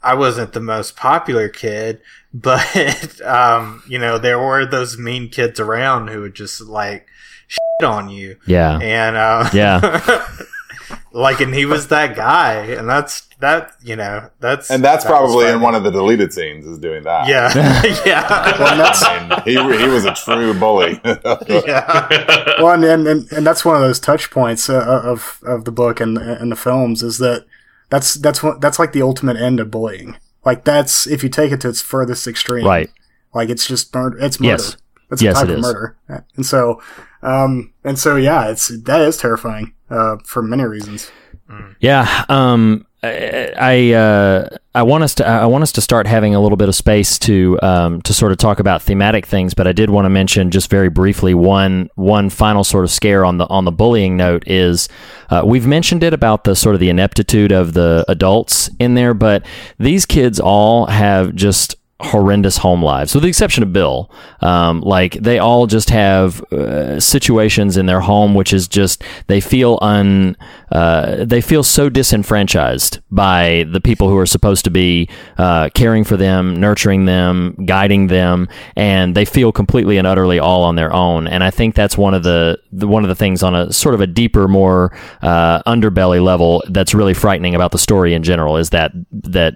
I 0.01 0.13
wasn't 0.15 0.53
the 0.53 0.59
most 0.61 0.95
popular 0.95 1.49
kid, 1.49 2.01
but 2.33 3.21
um, 3.25 3.83
you 3.87 3.99
know, 3.99 4.17
there 4.17 4.39
were 4.39 4.65
those 4.65 4.97
mean 4.97 5.29
kids 5.29 5.59
around 5.59 6.09
who 6.09 6.21
would 6.21 6.35
just 6.35 6.61
like 6.61 7.07
shit 7.47 7.87
on 7.87 8.09
you, 8.09 8.37
Yeah. 8.45 8.77
and 8.81 9.15
uh, 9.15 9.49
Yeah. 9.53 10.27
like, 11.11 11.39
and 11.41 11.53
he 11.53 11.65
was 11.65 11.87
that 11.87 12.15
guy, 12.15 12.53
and 12.53 12.87
that's 12.87 13.21
that. 13.39 13.71
You 13.81 13.95
know, 13.95 14.29
that's 14.39 14.69
And 14.69 14.83
that's 14.83 15.03
that 15.03 15.09
probably 15.09 15.47
in 15.49 15.61
one 15.61 15.73
of 15.75 15.83
the 15.83 15.89
deleted 15.91 16.31
scenes 16.33 16.65
is 16.67 16.77
doing 16.77 17.03
that. 17.03 17.27
Yeah, 17.27 17.51
yeah, 18.05 18.25
I 18.29 19.41
mean, 19.45 19.55
he, 19.77 19.83
he 19.83 19.87
was 19.89 20.05
a 20.05 20.13
true 20.13 20.53
bully. 20.53 20.99
yeah. 21.03 22.61
well, 22.61 22.73
and, 22.73 22.83
and, 22.83 23.07
and, 23.07 23.31
and 23.31 23.45
that's 23.47 23.65
one 23.65 23.75
of 23.75 23.81
those 23.81 23.99
touch 23.99 24.29
points 24.31 24.69
uh, 24.69 25.01
of 25.03 25.39
of 25.43 25.65
the 25.65 25.71
book 25.71 25.99
and 25.99 26.17
and 26.17 26.51
the 26.51 26.55
films 26.55 27.01
is 27.03 27.17
that 27.19 27.45
that's 27.89 28.15
that's 28.15 28.41
what 28.43 28.61
that's 28.61 28.79
like 28.79 28.93
the 28.93 29.01
ultimate 29.01 29.37
end 29.37 29.59
of 29.59 29.71
bullying. 29.71 30.17
Like 30.45 30.63
that's 30.63 31.05
if 31.07 31.23
you 31.23 31.29
take 31.29 31.51
it 31.51 31.61
to 31.61 31.69
its 31.69 31.81
furthest 31.81 32.27
extreme, 32.27 32.65
Right. 32.65 32.89
Like 33.33 33.49
it's 33.49 33.67
just 33.67 33.93
murder. 33.93 34.17
It's 34.19 34.39
murder. 34.39 34.63
Yes. 34.63 34.77
It's 35.11 35.21
Yes, 35.21 35.37
a 35.37 35.39
type 35.41 35.49
it 35.49 35.53
of 35.53 35.59
is. 35.59 35.63
murder. 35.65 35.97
And 36.35 36.45
so, 36.45 36.81
um, 37.23 37.73
and 37.83 37.97
so 37.97 38.15
yeah, 38.15 38.49
it's 38.49 38.67
that 38.83 39.01
is 39.01 39.17
terrifying 39.17 39.73
uh, 39.89 40.17
for 40.25 40.41
many 40.41 40.63
reasons. 40.63 41.11
Yeah, 41.79 42.25
um, 42.29 42.85
I 43.01 43.53
I, 43.57 43.93
uh, 43.93 44.49
I 44.75 44.83
want 44.83 45.03
us 45.03 45.15
to 45.15 45.27
I 45.27 45.45
want 45.45 45.61
us 45.61 45.71
to 45.73 45.81
start 45.81 46.05
having 46.05 46.35
a 46.35 46.39
little 46.39 46.57
bit 46.57 46.67
of 46.69 46.75
space 46.75 47.17
to 47.19 47.57
um, 47.61 48.01
to 48.01 48.13
sort 48.13 48.31
of 48.31 48.37
talk 48.37 48.59
about 48.59 48.81
thematic 48.81 49.25
things, 49.25 49.53
but 49.53 49.67
I 49.67 49.71
did 49.71 49.89
want 49.89 50.05
to 50.05 50.09
mention 50.09 50.51
just 50.51 50.69
very 50.69 50.89
briefly 50.89 51.33
one 51.33 51.89
one 51.95 52.29
final 52.29 52.63
sort 52.63 52.83
of 52.83 52.91
scare 52.91 53.25
on 53.25 53.37
the 53.37 53.47
on 53.47 53.65
the 53.65 53.71
bullying 53.71 54.17
note 54.17 54.43
is 54.47 54.89
uh, 55.29 55.43
we've 55.45 55.65
mentioned 55.67 56.03
it 56.03 56.13
about 56.13 56.43
the 56.43 56.55
sort 56.55 56.75
of 56.75 56.81
the 56.81 56.89
ineptitude 56.89 57.51
of 57.51 57.73
the 57.73 58.03
adults 58.07 58.69
in 58.79 58.95
there, 58.95 59.13
but 59.13 59.45
these 59.77 60.05
kids 60.05 60.39
all 60.39 60.85
have 60.87 61.33
just 61.35 61.75
horrendous 62.01 62.57
home 62.57 62.81
lives, 62.81 63.13
with 63.13 63.23
the 63.23 63.29
exception 63.29 63.63
of 63.63 63.73
Bill. 63.73 64.09
Um, 64.41 64.81
like 64.81 65.13
they 65.15 65.39
all 65.39 65.67
just 65.67 65.89
have 65.89 66.41
uh, 66.51 66.99
situations 66.99 67.75
in 67.75 67.87
their 67.87 67.99
home 67.99 68.33
which 68.33 68.53
is 68.53 68.67
just 68.67 69.03
they 69.27 69.41
feel 69.41 69.77
un 69.81 70.37
uh, 70.71 71.25
they 71.25 71.41
feel 71.41 71.63
so 71.63 71.89
disenfranchised 71.89 72.99
by 73.09 73.65
the 73.71 73.81
people 73.81 74.07
who 74.07 74.17
are 74.17 74.25
supposed 74.25 74.63
to 74.65 74.71
be 74.71 75.09
uh, 75.37 75.69
caring 75.73 76.03
for 76.03 76.15
them, 76.15 76.59
nurturing 76.59 77.05
them, 77.05 77.55
guiding 77.65 78.07
them, 78.07 78.47
and 78.75 79.15
they 79.15 79.25
feel 79.25 79.51
completely 79.51 79.97
and 79.97 80.05
utterly 80.05 80.37
all 80.37 80.63
on 80.63 80.75
their 80.75 80.93
own. 80.93 81.27
And 81.27 81.43
I 81.43 81.49
think 81.49 81.73
that's 81.73 81.97
one 81.97 82.13
of 82.13 82.23
the, 82.23 82.59
the 82.71 82.87
one 82.87 83.03
of 83.03 83.09
the 83.09 83.15
things 83.15 83.41
on 83.41 83.55
a 83.55 83.73
sort 83.73 83.95
of 83.95 84.01
a 84.01 84.07
deeper, 84.07 84.47
more 84.47 84.95
uh, 85.21 85.63
underbelly 85.63 86.23
level 86.23 86.63
that's 86.69 86.93
really 86.93 87.15
frightening 87.15 87.55
about 87.55 87.71
the 87.71 87.79
story 87.79 88.13
in 88.13 88.21
general 88.21 88.57
is 88.57 88.69
that 88.69 88.91
that 89.11 89.55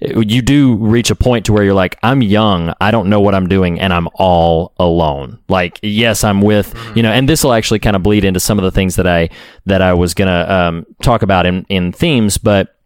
you 0.00 0.42
do 0.42 0.76
reach 0.76 1.10
a 1.10 1.16
point 1.16 1.44
to 1.46 1.52
where 1.52 1.64
you're 1.64 1.74
like, 1.74 1.81
I'm 2.02 2.22
young, 2.22 2.74
I 2.80 2.90
don't 2.90 3.08
know 3.08 3.20
what 3.20 3.34
I'm 3.34 3.48
doing, 3.48 3.80
and 3.80 3.92
I'm 3.92 4.08
all 4.14 4.72
alone. 4.78 5.38
Like, 5.48 5.78
yes, 5.82 6.24
I'm 6.24 6.40
with 6.40 6.74
you 6.94 7.02
know, 7.02 7.10
and 7.12 7.28
this 7.28 7.44
will 7.44 7.52
actually 7.52 7.80
kind 7.80 7.96
of 7.96 8.02
bleed 8.02 8.24
into 8.24 8.40
some 8.40 8.58
of 8.58 8.64
the 8.64 8.70
things 8.70 8.96
that 8.96 9.06
I 9.06 9.30
that 9.66 9.82
I 9.82 9.92
was 9.94 10.14
gonna 10.14 10.46
um, 10.48 10.86
talk 11.02 11.22
about 11.22 11.46
in 11.46 11.64
in 11.68 11.92
themes, 11.92 12.38
but 12.38 12.76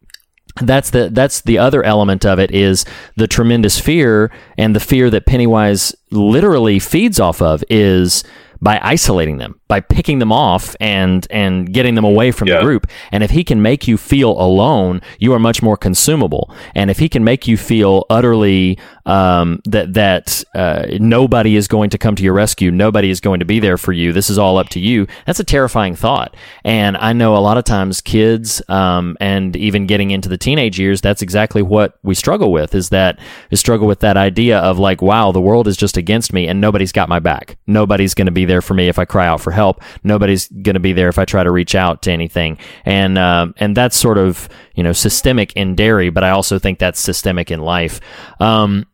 that's 0.63 0.91
the 0.91 1.11
that's 1.11 1.43
the 1.43 1.59
other 1.59 1.83
element 1.83 2.25
of 2.25 2.39
it 2.39 2.51
is 2.51 2.85
the 3.17 3.27
tremendous 3.27 3.79
fear 3.79 4.31
and 4.57 4.75
the 4.75 4.81
fear 4.81 5.11
that 5.11 5.27
Pennywise 5.27 5.95
literally 6.11 6.79
feeds 6.79 7.21
off 7.21 7.43
of 7.43 7.63
is 7.69 8.25
by 8.67 8.81
isolating 8.83 9.39
them, 9.39 9.53
by 9.69 9.79
picking 9.79 10.19
them 10.19 10.33
off 10.33 10.75
and 10.81 11.25
and 11.31 11.73
getting 11.73 11.95
them 11.95 12.05
away 12.05 12.33
from 12.33 12.49
Yeah. 12.49 12.57
the 12.59 12.65
group. 12.65 12.85
And 13.13 13.23
if 13.23 13.31
he 13.31 13.45
can 13.45 13.63
make 13.63 13.87
you 13.91 13.97
feel 13.97 14.31
alone, 14.49 14.95
you 15.21 15.33
are 15.35 15.39
much 15.39 15.63
more 15.63 15.77
consumable. 15.77 16.45
And 16.75 16.91
if 16.91 16.99
he 16.99 17.09
can 17.09 17.23
make 17.23 17.47
you 17.47 17.57
feel 17.57 18.05
utterly 18.11 18.77
um, 19.19 19.61
that 19.67 19.95
that 19.95 20.43
uh, 20.63 20.87
nobody 20.99 21.55
is 21.55 21.69
going 21.69 21.91
to 21.91 21.99
come 22.05 22.17
to 22.17 22.25
your 22.25 22.33
rescue, 22.35 22.71
nobody 22.73 23.09
is 23.11 23.21
going 23.21 23.39
to 23.39 23.47
be 23.55 23.61
there 23.61 23.79
for 23.79 23.93
you. 23.93 24.13
This 24.13 24.29
is 24.31 24.37
all 24.39 24.59
up 24.59 24.69
to 24.71 24.81
you. 24.81 25.07
That's 25.27 25.39
a 25.39 25.45
terrifying 25.45 25.95
thought. 25.95 26.35
And 26.65 26.97
I 26.97 27.13
know 27.13 27.37
a 27.37 27.43
lot 27.49 27.57
of 27.59 27.63
times 27.65 28.01
kids 28.01 28.61
um, 28.69 29.17
and 29.21 29.55
even 29.55 29.87
getting 29.87 30.11
into 30.11 30.29
the 30.29 30.39
teenage 30.39 30.77
years, 30.81 31.01
that's 31.01 31.23
exactly 31.23 31.63
what 31.63 31.99
we 32.03 32.15
struggle 32.17 32.51
with. 32.51 32.75
Is 32.75 32.89
that 32.89 33.21
we 33.51 33.57
struggle 33.57 33.87
with 33.87 34.01
that 34.01 34.17
idea 34.17 34.59
of 34.59 34.79
like, 34.81 35.01
wow, 35.03 35.31
the 35.31 35.41
world 35.41 35.69
is 35.69 35.77
just 35.77 35.97
against 35.97 36.33
me, 36.33 36.49
and 36.49 36.61
nobody's 36.61 36.91
got 36.93 37.09
my 37.09 37.21
back. 37.21 37.57
Nobody's 37.69 38.15
going 38.15 38.27
to 38.27 38.33
be 38.33 38.45
there 38.45 38.56
there 38.57 38.63
for 38.63 38.73
me 38.73 38.89
if 38.89 38.99
I 38.99 39.05
cry 39.05 39.27
out 39.27 39.43
for 39.43 39.51
help. 39.51 39.83
Nobody's 40.03 40.49
going 40.49 40.75
to 40.75 40.81
be 40.81 40.95
there 40.95 41.11
if 41.11 41.19
I 41.19 41.27
try 41.27 41.45
to 41.45 41.51
reach 41.51 41.75
out 41.75 42.03
to 42.03 42.11
anything. 42.11 42.57
And 42.87 43.19
um, 43.19 43.55
and 43.59 43.77
that's 43.77 43.97
sort 43.97 44.17
of 44.17 44.49
you 44.75 44.83
know 44.83 44.93
systemic 44.93 45.53
in 45.53 45.75
Derry, 45.75 46.09
but 46.09 46.25
I 46.25 46.31
also 46.31 46.59
think 46.59 46.79
that's 46.79 46.99
systemic 46.99 47.51
in 47.51 47.61
life. 47.61 48.01
Um, 48.41 48.87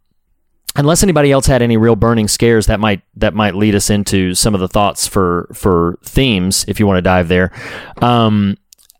unless 0.74 1.04
anybody 1.04 1.30
else 1.30 1.46
had 1.46 1.62
any 1.62 1.76
real 1.76 1.94
burning 1.94 2.26
scares 2.26 2.66
that 2.66 2.80
might 2.80 3.02
that 3.14 3.34
might 3.34 3.54
lead 3.54 3.76
us 3.76 3.88
into 3.88 4.34
some 4.34 4.54
of 4.54 4.60
the 4.60 4.68
thoughts 4.68 5.06
for 5.06 5.48
for 5.52 5.98
themes 6.02 6.64
if 6.66 6.80
you 6.80 6.86
want 6.86 6.96
to 6.96 7.02
dive 7.02 7.28
there 7.28 7.52
um, 8.00 8.56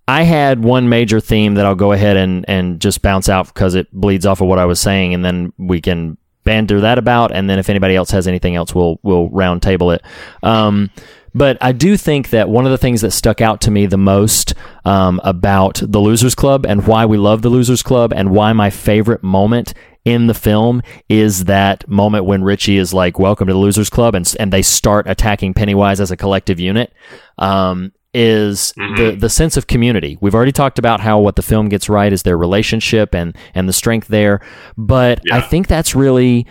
I 0.06 0.24
had 0.24 0.62
one 0.62 0.90
major 0.90 1.18
theme 1.18 1.54
that 1.54 1.64
I'll 1.64 1.74
go 1.74 1.92
ahead 1.92 2.18
and 2.18 2.44
and 2.46 2.78
just 2.78 3.00
bounce 3.00 3.30
out 3.30 3.46
because 3.46 3.74
it 3.74 3.90
bleeds 3.90 4.26
off 4.26 4.42
of 4.42 4.48
what 4.48 4.58
I 4.58 4.66
was 4.66 4.80
saying 4.80 5.14
and 5.14 5.24
then 5.24 5.54
we 5.56 5.80
can 5.80 6.18
banter 6.44 6.80
that 6.80 6.98
about 6.98 7.32
and 7.32 7.48
then 7.48 7.58
if 7.58 7.68
anybody 7.68 7.94
else 7.94 8.10
has 8.10 8.26
anything 8.26 8.56
else 8.56 8.74
we'll 8.74 8.98
we'll 9.02 9.28
round 9.30 9.62
table 9.62 9.90
it 9.90 10.02
um, 10.42 10.90
but 11.34 11.56
I 11.60 11.72
do 11.72 11.96
think 11.96 12.30
that 12.30 12.48
one 12.48 12.66
of 12.66 12.72
the 12.72 12.78
things 12.78 13.00
that 13.00 13.12
stuck 13.12 13.40
out 13.40 13.60
to 13.62 13.70
me 13.70 13.86
the 13.86 13.96
most 13.96 14.54
um, 14.84 15.20
about 15.24 15.80
the 15.82 15.98
Losers 15.98 16.34
Club 16.34 16.66
and 16.66 16.86
why 16.86 17.06
we 17.06 17.16
love 17.16 17.42
the 17.42 17.48
Losers 17.48 17.82
Club 17.82 18.12
and 18.12 18.30
why 18.30 18.52
my 18.52 18.68
favorite 18.68 19.22
moment 19.22 19.72
in 20.04 20.26
the 20.26 20.34
film 20.34 20.82
is 21.08 21.44
that 21.44 21.88
moment 21.88 22.24
when 22.24 22.42
Richie 22.42 22.76
is 22.76 22.92
like, 22.92 23.18
"Welcome 23.18 23.46
to 23.46 23.52
the 23.52 23.58
Losers 23.58 23.88
Club," 23.88 24.14
and 24.14 24.34
and 24.38 24.52
they 24.52 24.62
start 24.62 25.06
attacking 25.08 25.54
Pennywise 25.54 26.00
as 26.00 26.10
a 26.10 26.16
collective 26.16 26.58
unit. 26.58 26.92
Um, 27.38 27.92
is 28.14 28.72
the 28.96 29.16
the 29.18 29.30
sense 29.30 29.56
of 29.56 29.66
community. 29.66 30.18
We've 30.20 30.34
already 30.34 30.52
talked 30.52 30.78
about 30.78 31.00
how 31.00 31.18
what 31.18 31.36
the 31.36 31.42
film 31.42 31.68
gets 31.68 31.88
right 31.88 32.12
is 32.12 32.22
their 32.22 32.36
relationship 32.36 33.14
and 33.14 33.36
and 33.54 33.68
the 33.68 33.72
strength 33.72 34.08
there, 34.08 34.40
but 34.76 35.20
I 35.30 35.40
think 35.40 35.66
that's 35.66 35.94
really 35.94 36.46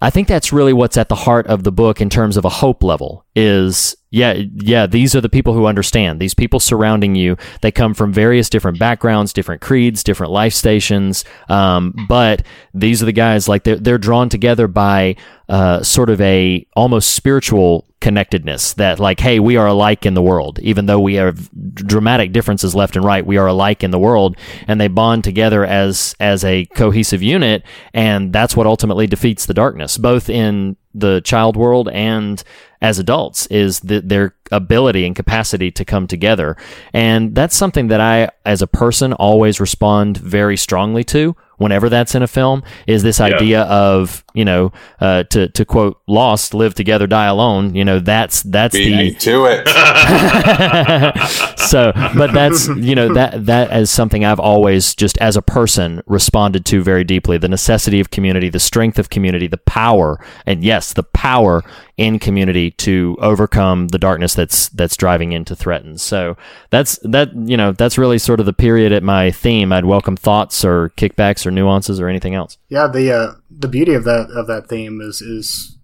I 0.00 0.10
think 0.10 0.28
that's 0.28 0.52
really 0.52 0.72
what's 0.72 0.96
at 0.96 1.08
the 1.08 1.16
heart 1.16 1.48
of 1.48 1.64
the 1.64 1.72
book 1.72 2.00
in 2.00 2.08
terms 2.08 2.36
of 2.36 2.44
a 2.44 2.48
hope 2.48 2.84
level 2.84 3.24
is 3.34 3.96
yeah, 4.10 4.42
yeah, 4.54 4.86
these 4.86 5.14
are 5.14 5.20
the 5.20 5.28
people 5.28 5.52
who 5.54 5.66
understand. 5.66 6.20
These 6.20 6.34
people 6.34 6.60
surrounding 6.60 7.14
you, 7.14 7.36
they 7.60 7.70
come 7.70 7.94
from 7.94 8.12
various 8.12 8.48
different 8.48 8.78
backgrounds, 8.78 9.32
different 9.32 9.60
creeds, 9.60 10.02
different 10.02 10.32
life 10.32 10.54
stations. 10.54 11.24
Um, 11.48 11.94
but 12.08 12.42
these 12.72 13.02
are 13.02 13.06
the 13.06 13.12
guys 13.12 13.48
like 13.48 13.64
they're, 13.64 13.76
they're 13.76 13.98
drawn 13.98 14.28
together 14.28 14.66
by 14.68 15.16
uh, 15.48 15.82
sort 15.82 16.10
of 16.10 16.20
a 16.20 16.66
almost 16.74 17.14
spiritual 17.14 17.87
connectedness 18.00 18.74
that 18.74 19.00
like, 19.00 19.20
hey, 19.20 19.40
we 19.40 19.56
are 19.56 19.66
alike 19.66 20.06
in 20.06 20.14
the 20.14 20.22
world, 20.22 20.58
even 20.60 20.86
though 20.86 21.00
we 21.00 21.14
have 21.14 21.50
dramatic 21.74 22.32
differences 22.32 22.74
left 22.74 22.96
and 22.96 23.04
right. 23.04 23.26
We 23.26 23.38
are 23.38 23.46
alike 23.46 23.82
in 23.82 23.90
the 23.90 23.98
world, 23.98 24.36
and 24.66 24.80
they 24.80 24.88
bond 24.88 25.24
together 25.24 25.64
as 25.64 26.14
as 26.20 26.44
a 26.44 26.66
cohesive 26.66 27.22
unit, 27.22 27.62
and 27.92 28.32
that's 28.32 28.56
what 28.56 28.66
ultimately 28.66 29.06
defeats 29.06 29.46
the 29.46 29.54
darkness, 29.54 29.98
both 29.98 30.30
in 30.30 30.76
the 30.94 31.20
child 31.20 31.56
world 31.56 31.88
and 31.90 32.42
as 32.80 32.98
adults 32.98 33.46
is 33.46 33.80
the, 33.80 34.00
their 34.00 34.34
ability 34.50 35.04
and 35.04 35.16
capacity 35.16 35.70
to 35.70 35.84
come 35.84 36.06
together. 36.06 36.56
And 36.92 37.34
that's 37.34 37.56
something 37.56 37.88
that 37.88 38.00
I, 38.00 38.30
as 38.44 38.62
a 38.62 38.66
person, 38.66 39.12
always 39.12 39.60
respond 39.60 40.16
very 40.16 40.56
strongly 40.56 41.04
to 41.04 41.36
whenever 41.58 41.88
that's 41.88 42.14
in 42.14 42.22
a 42.22 42.26
film 42.26 42.62
is 42.86 43.02
this 43.02 43.20
idea 43.20 43.62
of, 43.62 44.24
you 44.32 44.44
know, 44.44 44.72
uh, 45.00 45.24
to, 45.24 45.48
to 45.48 45.64
quote 45.64 46.00
Lost, 46.06 46.54
live 46.54 46.74
together, 46.74 47.06
die 47.06 47.26
alone. 47.26 47.74
You 47.74 47.84
know, 47.84 47.98
that's, 47.98 48.42
that's 48.42 48.74
Beat 48.74 49.14
the, 49.14 49.20
to 49.20 49.44
it. 49.46 49.68
so, 51.58 51.92
but 52.16 52.32
that's, 52.32 52.68
you 52.76 52.94
know, 52.94 53.12
that, 53.12 53.44
that 53.46 53.76
is 53.76 53.90
something 53.90 54.24
I've 54.24 54.40
always 54.40 54.94
just 54.94 55.18
as 55.18 55.36
a 55.36 55.42
person 55.42 56.02
responded 56.06 56.64
to 56.66 56.82
very 56.82 57.04
deeply. 57.04 57.36
The 57.36 57.48
necessity 57.48 58.00
of 58.00 58.10
community, 58.10 58.48
the 58.48 58.60
strength 58.60 58.98
of 58.98 59.10
community, 59.10 59.46
the 59.48 59.58
power, 59.58 60.24
and 60.46 60.64
yes, 60.64 60.92
the 60.92 61.02
power 61.02 61.62
in 61.96 62.20
community 62.20 62.70
to 62.70 63.16
overcome 63.20 63.88
the 63.88 63.98
darkness 63.98 64.32
that's, 64.34 64.68
that's 64.68 64.96
driving 64.96 65.32
in 65.32 65.44
to 65.44 65.56
threaten. 65.56 65.98
So 65.98 66.36
that's, 66.70 66.98
that, 67.02 67.34
you 67.34 67.56
know, 67.56 67.72
that's 67.72 67.98
really 67.98 68.18
sort 68.18 68.38
of 68.38 68.46
the 68.46 68.52
period 68.52 68.92
at 68.92 69.02
my 69.02 69.32
theme. 69.32 69.72
I'd 69.72 69.84
welcome 69.84 70.16
thoughts 70.16 70.64
or 70.64 70.90
kickbacks 70.90 71.44
or 71.48 71.50
nuances 71.50 71.98
or 72.00 72.08
anything 72.08 72.34
else. 72.34 72.58
Yeah, 72.68 72.86
the 72.86 73.12
uh, 73.12 73.32
the 73.50 73.68
beauty 73.68 73.94
of 73.94 74.04
that 74.04 74.30
of 74.30 74.46
that 74.46 74.68
theme 74.68 75.00
is 75.00 75.20
is 75.20 75.76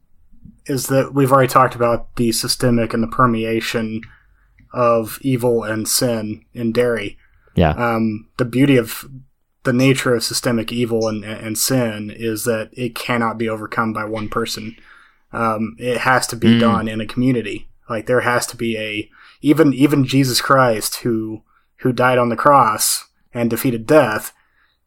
is 0.67 0.87
that 0.87 1.12
we've 1.12 1.33
already 1.33 1.49
talked 1.49 1.75
about 1.75 2.15
the 2.17 2.33
systemic 2.33 2.95
and 2.95 3.03
the 3.03 3.09
permeation 3.09 4.01
of 4.73 5.19
evil 5.23 5.62
and 5.65 5.89
sin 5.89 6.45
in 6.55 6.73
Derry. 6.73 7.19
Yeah. 7.55 7.71
Um, 7.71 8.29
the 8.39 8.45
beauty 8.45 8.77
of 8.77 9.05
the 9.65 9.73
nature 9.73 10.15
of 10.15 10.25
systemic 10.25 10.73
evil 10.73 11.09
and, 11.09 11.25
and 11.25 11.57
sin 11.57 12.11
is 12.15 12.45
that 12.45 12.71
it 12.73 12.95
cannot 12.95 13.39
be 13.39 13.49
overcome 13.49 13.93
by 13.93 14.05
one 14.05 14.29
person. 14.29 14.77
Um, 15.33 15.77
it 15.79 15.99
has 15.99 16.27
to 16.29 16.37
be 16.37 16.49
Mm. 16.49 16.61
done 16.61 16.89
in 16.89 17.01
a 17.01 17.07
community. 17.07 17.69
Like 17.89 18.07
there 18.07 18.21
has 18.21 18.47
to 18.49 18.57
be 18.57 18.77
a 18.79 19.11
even 19.43 19.73
even 19.75 20.05
Jesus 20.05 20.41
Christ 20.41 20.97
who 20.97 21.43
who 21.79 21.93
died 21.93 22.19
on 22.19 22.31
the 22.31 22.37
cross 22.37 23.09
and 23.33 23.51
defeated 23.51 23.87
death. 23.87 24.33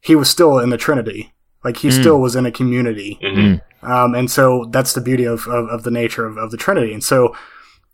He 0.08 0.16
was 0.16 0.28
still 0.28 0.58
in 0.58 0.70
the 0.70 0.76
Trinity. 0.78 1.32
Like 1.64 1.76
he 1.76 1.88
Mm. 1.88 2.00
still 2.00 2.20
was 2.20 2.34
in 2.34 2.46
a 2.46 2.50
community. 2.50 3.18
Mhm. 3.22 3.60
Um, 3.82 4.14
and 4.14 4.28
so 4.30 4.66
that's 4.72 4.92
the 4.94 5.00
beauty 5.00 5.24
of, 5.24 5.46
of, 5.46 5.68
of 5.68 5.82
the 5.84 5.90
nature 5.90 6.24
of, 6.26 6.36
of 6.36 6.50
the 6.50 6.56
Trinity. 6.56 6.92
And 6.92 7.02
so, 7.04 7.36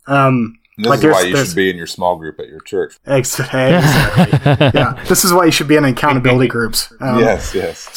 um, 0.06 0.54
This 0.78 0.86
like 0.88 0.98
is 1.04 1.12
why 1.12 1.20
you 1.22 1.36
should 1.36 1.54
be 1.56 1.70
in 1.70 1.76
your 1.76 1.86
small 1.86 2.16
group 2.16 2.38
at 2.40 2.46
your 2.48 2.60
church. 2.60 2.94
Ex- 3.06 3.38
exactly. 3.40 4.70
yeah, 4.74 5.04
this 5.08 5.24
is 5.24 5.32
why 5.32 5.44
you 5.44 5.50
should 5.52 5.68
be 5.68 5.76
in 5.76 5.84
accountability 5.84 6.48
groups. 6.56 6.92
Um, 7.00 7.18
yes, 7.20 7.54
yes. 7.54 7.88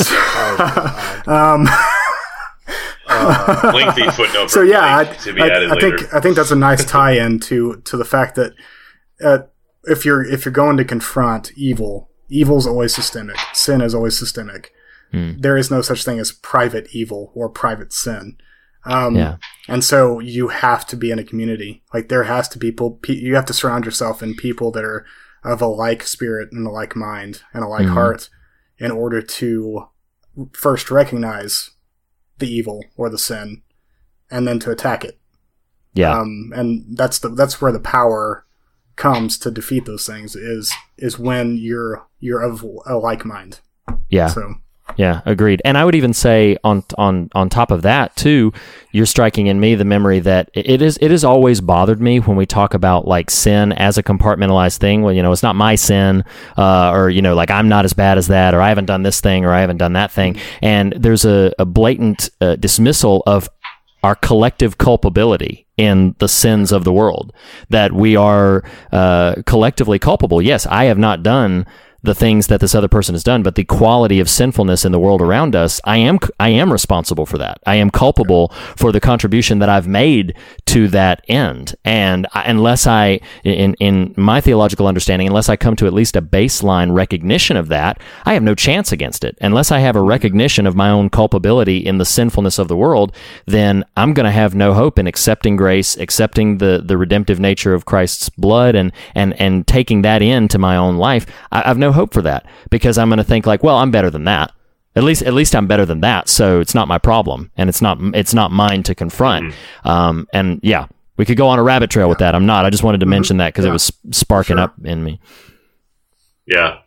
um, 1.27 1.67
Lengthy 3.09 4.09
footnote. 4.11 4.49
so 4.51 4.61
yeah, 4.61 4.97
I, 4.97 5.03
to 5.05 5.33
be 5.33 5.41
I- 5.41 5.47
added 5.47 5.71
I 5.71 5.75
later. 5.75 5.97
think 5.97 6.13
I 6.13 6.19
think 6.19 6.35
that's 6.35 6.51
a 6.51 6.55
nice 6.55 6.83
tie-in 6.85 7.39
to 7.41 7.81
to 7.85 7.97
the 7.97 8.05
fact 8.05 8.35
that 8.35 8.53
uh, 9.23 9.39
if 9.85 10.05
you're 10.05 10.23
if 10.25 10.45
you're 10.45 10.51
going 10.63 10.77
to 10.77 10.83
confront 10.85 11.51
evil, 11.55 12.09
evil's 12.29 12.67
always 12.67 12.93
systemic. 12.93 13.37
Sin 13.53 13.81
is 13.81 13.93
always 13.95 14.17
systemic. 14.17 14.71
Hmm. 15.11 15.33
There 15.39 15.57
is 15.57 15.71
no 15.71 15.81
such 15.81 16.03
thing 16.03 16.19
as 16.19 16.31
private 16.31 16.87
evil 16.91 17.31
or 17.33 17.49
private 17.49 17.93
sin. 17.93 18.37
Um, 18.85 19.15
Yeah. 19.15 19.37
And 19.67 19.83
so 19.83 20.19
you 20.19 20.47
have 20.49 20.85
to 20.87 20.95
be 20.95 21.11
in 21.11 21.19
a 21.19 21.23
community. 21.23 21.83
Like 21.93 22.09
there 22.09 22.23
has 22.23 22.47
to 22.49 22.57
be 22.59 22.71
people. 22.71 22.99
You 23.07 23.35
have 23.35 23.45
to 23.45 23.53
surround 23.53 23.85
yourself 23.85 24.21
in 24.23 24.35
people 24.35 24.71
that 24.71 24.83
are 24.83 25.05
of 25.43 25.61
a 25.61 25.67
like 25.67 26.03
spirit 26.03 26.49
and 26.51 26.65
a 26.67 26.69
like 26.69 26.95
mind 26.95 27.41
and 27.53 27.63
a 27.63 27.67
like 27.67 27.85
Mhm. 27.85 27.93
heart, 27.93 28.29
in 28.77 28.91
order 28.91 29.21
to 29.21 29.87
first 30.53 30.91
recognize 30.91 31.71
the 32.39 32.47
evil 32.53 32.83
or 32.95 33.09
the 33.09 33.17
sin, 33.17 33.61
and 34.29 34.47
then 34.47 34.59
to 34.59 34.71
attack 34.71 35.03
it. 35.03 35.19
Yeah. 35.93 36.17
Um, 36.17 36.51
and 36.55 36.97
that's 36.97 37.19
the 37.19 37.29
that's 37.29 37.59
where 37.61 37.71
the 37.71 37.79
power 37.79 38.45
comes 38.97 39.37
to 39.37 39.51
defeat 39.51 39.85
those 39.85 40.05
things 40.05 40.35
is 40.35 40.73
is 40.97 41.17
when 41.17 41.55
you're 41.55 42.05
you're 42.19 42.41
of 42.41 42.65
a 42.85 42.97
like 42.97 43.23
mind. 43.23 43.61
Yeah. 44.09 44.27
So 44.27 44.55
Yeah, 44.95 45.21
agreed. 45.25 45.61
And 45.63 45.77
I 45.77 45.85
would 45.85 45.95
even 45.95 46.13
say 46.13 46.57
on 46.63 46.83
on 46.97 47.29
on 47.33 47.49
top 47.49 47.71
of 47.71 47.83
that 47.83 48.15
too, 48.15 48.51
you're 48.91 49.05
striking 49.05 49.47
in 49.47 49.59
me 49.59 49.75
the 49.75 49.85
memory 49.85 50.19
that 50.21 50.49
it 50.53 50.81
is 50.81 50.97
it 50.99 51.11
has 51.11 51.23
always 51.23 51.61
bothered 51.61 52.01
me 52.01 52.19
when 52.19 52.35
we 52.35 52.45
talk 52.45 52.73
about 52.73 53.07
like 53.07 53.29
sin 53.29 53.71
as 53.73 53.97
a 53.97 54.03
compartmentalized 54.03 54.77
thing. 54.77 55.03
Well, 55.03 55.13
you 55.13 55.21
know, 55.21 55.31
it's 55.31 55.43
not 55.43 55.55
my 55.55 55.75
sin, 55.75 56.23
uh, 56.57 56.91
or 56.91 57.09
you 57.09 57.21
know, 57.21 57.35
like 57.35 57.51
I'm 57.51 57.69
not 57.69 57.85
as 57.85 57.93
bad 57.93 58.17
as 58.17 58.27
that, 58.27 58.53
or 58.53 58.61
I 58.61 58.69
haven't 58.69 58.85
done 58.85 59.03
this 59.03 59.21
thing, 59.21 59.45
or 59.45 59.53
I 59.53 59.61
haven't 59.61 59.77
done 59.77 59.93
that 59.93 60.11
thing. 60.11 60.37
And 60.61 60.93
there's 60.93 61.25
a, 61.25 61.53
a 61.59 61.65
blatant 61.65 62.29
uh, 62.41 62.55
dismissal 62.55 63.23
of 63.27 63.49
our 64.07 64.15
collective 64.15 64.77
culpability 64.77 65.67
in 65.75 66.15
the 66.19 66.29
sins 66.29 66.71
of 66.71 66.85
the 66.85 66.93
world 66.93 67.33
that 67.69 67.91
we 67.91 68.15
are 68.15 68.63
uh, 68.93 69.35
collectively 69.45 69.99
culpable. 69.99 70.41
Yes, 70.41 70.65
I 70.65 70.85
have 70.85 70.97
not 70.97 71.23
done 71.23 71.65
the 72.07 72.15
things 72.15 72.47
that 72.47 72.59
this 72.59 72.73
other 72.73 72.87
person 72.87 73.13
has 73.13 73.23
done, 73.23 73.43
but 73.43 73.55
the 73.55 73.63
quality 73.63 74.19
of 74.19 74.29
sinfulness 74.29 74.85
in 74.85 74.91
the 74.91 74.99
world 74.99 75.21
around 75.21 75.55
us, 75.55 75.79
I 75.83 75.97
am 75.97 76.17
I 76.39 76.49
am 76.49 76.71
responsible 76.71 77.27
for 77.27 77.37
that. 77.37 77.59
I 77.67 77.75
am 77.75 77.91
culpable 77.91 78.47
for 78.75 78.91
the 78.91 78.99
contribution 78.99 79.59
that 79.59 79.69
I've 79.69 79.87
made 79.87 80.35
to 80.67 80.87
that 80.87 81.23
end. 81.27 81.75
And 81.85 82.25
I, 82.33 82.43
unless 82.43 82.87
I, 82.87 83.19
in 83.43 83.75
in 83.75 84.15
my 84.17 84.41
theological 84.41 84.87
understanding, 84.87 85.27
unless 85.27 85.49
I 85.49 85.55
come 85.55 85.75
to 85.75 85.85
at 85.85 85.93
least 85.93 86.15
a 86.15 86.21
baseline 86.21 86.93
recognition 86.93 87.57
of 87.57 87.67
that, 87.67 88.01
I 88.25 88.33
have 88.33 88.43
no 88.43 88.55
chance 88.55 88.91
against 88.91 89.23
it. 89.23 89.37
Unless 89.41 89.71
I 89.71 89.79
have 89.79 89.95
a 89.95 90.01
recognition 90.01 90.65
of 90.65 90.75
my 90.75 90.89
own 90.89 91.09
culpability 91.09 91.77
in 91.77 91.97
the 91.97 92.05
sinfulness 92.05 92.57
of 92.57 92.69
the 92.69 92.77
world, 92.77 93.13
then 93.45 93.83
I'm 93.97 94.13
going 94.13 94.25
to 94.25 94.31
have 94.31 94.55
no 94.55 94.73
hope 94.73 94.97
in 94.97 95.07
accepting 95.07 95.57
grace, 95.57 95.97
accepting 95.97 96.59
the 96.59 96.81
the 96.83 96.97
redemptive 96.97 97.39
nature 97.39 97.73
of 97.73 97.85
Christ's 97.85 98.29
blood, 98.29 98.75
and 98.75 98.93
and 99.13 99.39
and 99.41 99.67
taking 99.67 100.03
that 100.03 100.21
into 100.21 100.57
my 100.57 100.77
own 100.77 100.97
life. 100.97 101.25
I, 101.51 101.69
I've 101.69 101.77
no 101.77 101.91
hope 101.97 102.13
for 102.13 102.21
that 102.21 102.45
because 102.69 102.97
I'm 102.97 103.09
going 103.09 103.17
to 103.17 103.23
think 103.23 103.45
like, 103.45 103.63
well, 103.63 103.77
I'm 103.77 103.91
better 103.91 104.09
than 104.09 104.23
that. 104.23 104.53
At 104.95 105.03
least, 105.03 105.21
at 105.23 105.33
least 105.33 105.55
I'm 105.55 105.67
better 105.67 105.85
than 105.85 106.01
that. 106.01 106.29
So 106.29 106.59
it's 106.59 106.73
not 106.73 106.87
my 106.87 106.97
problem, 106.97 107.51
and 107.57 107.69
it's 107.69 107.81
not 107.81 107.99
it's 108.15 108.33
not 108.33 108.51
mine 108.51 108.81
to 108.83 108.95
confront. 108.95 109.53
Um, 109.83 110.27
and 110.33 110.59
yeah, 110.63 110.87
we 111.17 111.25
could 111.25 111.37
go 111.37 111.47
on 111.47 111.59
a 111.59 111.63
rabbit 111.63 111.89
trail 111.89 112.09
with 112.09 112.19
that. 112.19 112.33
I'm 112.33 112.45
not. 112.45 112.65
I 112.65 112.69
just 112.69 112.83
wanted 112.83 113.01
to 113.01 113.05
mention 113.05 113.37
that 113.37 113.53
because 113.53 113.65
it 113.65 113.71
was 113.71 113.91
sparking 114.11 114.57
up 114.57 114.73
in 114.83 115.03
me. 115.03 115.19
Yeah. 116.47 116.79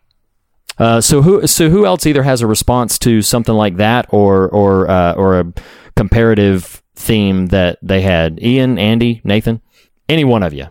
Uh, 0.79 1.01
so 1.01 1.21
who 1.23 1.47
so 1.47 1.69
who 1.69 1.85
else 1.85 2.07
either 2.07 2.23
has 2.23 2.41
a 2.41 2.47
response 2.47 2.99
to 3.01 3.21
something 3.23 3.55
like 3.55 3.77
that 3.77 4.07
or 4.09 4.49
or 4.49 4.91
uh, 4.91 5.13
or 5.13 5.39
a 5.39 5.53
comparative 5.95 6.83
theme 6.97 7.47
that 7.49 7.79
they 7.83 8.01
had? 8.01 8.43
Ian, 8.43 8.79
Andy, 8.79 9.21
Nathan. 9.23 9.61
Any 10.09 10.25
one 10.25 10.43
of 10.43 10.55
you. 10.55 10.67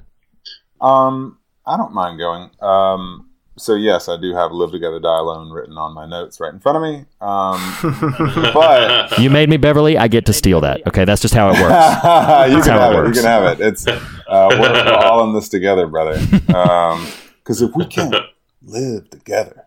Um, 0.81 1.37
I 1.65 1.77
don't 1.77 1.93
mind 1.93 2.17
going. 2.17 2.49
Um, 2.61 3.28
so 3.59 3.75
yes, 3.75 4.09
I 4.09 4.17
do 4.17 4.33
have 4.33 4.51
"Live 4.51 4.71
Together, 4.71 4.99
Die 4.99 5.17
Alone" 5.19 5.51
written 5.51 5.77
on 5.77 5.93
my 5.93 6.05
notes 6.05 6.39
right 6.39 6.53
in 6.53 6.59
front 6.59 6.77
of 6.77 6.81
me. 6.81 7.05
Um, 7.21 8.53
but 8.53 9.17
You 9.19 9.29
made 9.29 9.49
me 9.49 9.57
Beverly. 9.57 9.97
I 9.97 10.07
get 10.07 10.25
to 10.27 10.33
steal 10.33 10.61
that. 10.61 10.85
Okay, 10.87 11.05
that's 11.05 11.21
just 11.21 11.33
how 11.33 11.49
it 11.49 11.53
works. 11.53 11.63
you 12.51 12.61
can 12.61 12.71
how 12.71 12.79
have 12.79 12.93
it 12.93 12.99
it. 12.99 13.07
You 13.07 13.13
can 13.13 13.23
have 13.23 13.59
it. 13.59 13.65
It's 13.65 13.87
uh, 13.87 13.97
we're, 14.27 14.71
we're 14.71 14.93
all 14.93 15.23
in 15.27 15.33
this 15.33 15.49
together, 15.49 15.87
brother. 15.87 16.19
Because 16.19 17.61
if 17.61 17.75
we 17.75 17.85
can't 17.85 18.15
live 18.61 19.09
together, 19.09 19.65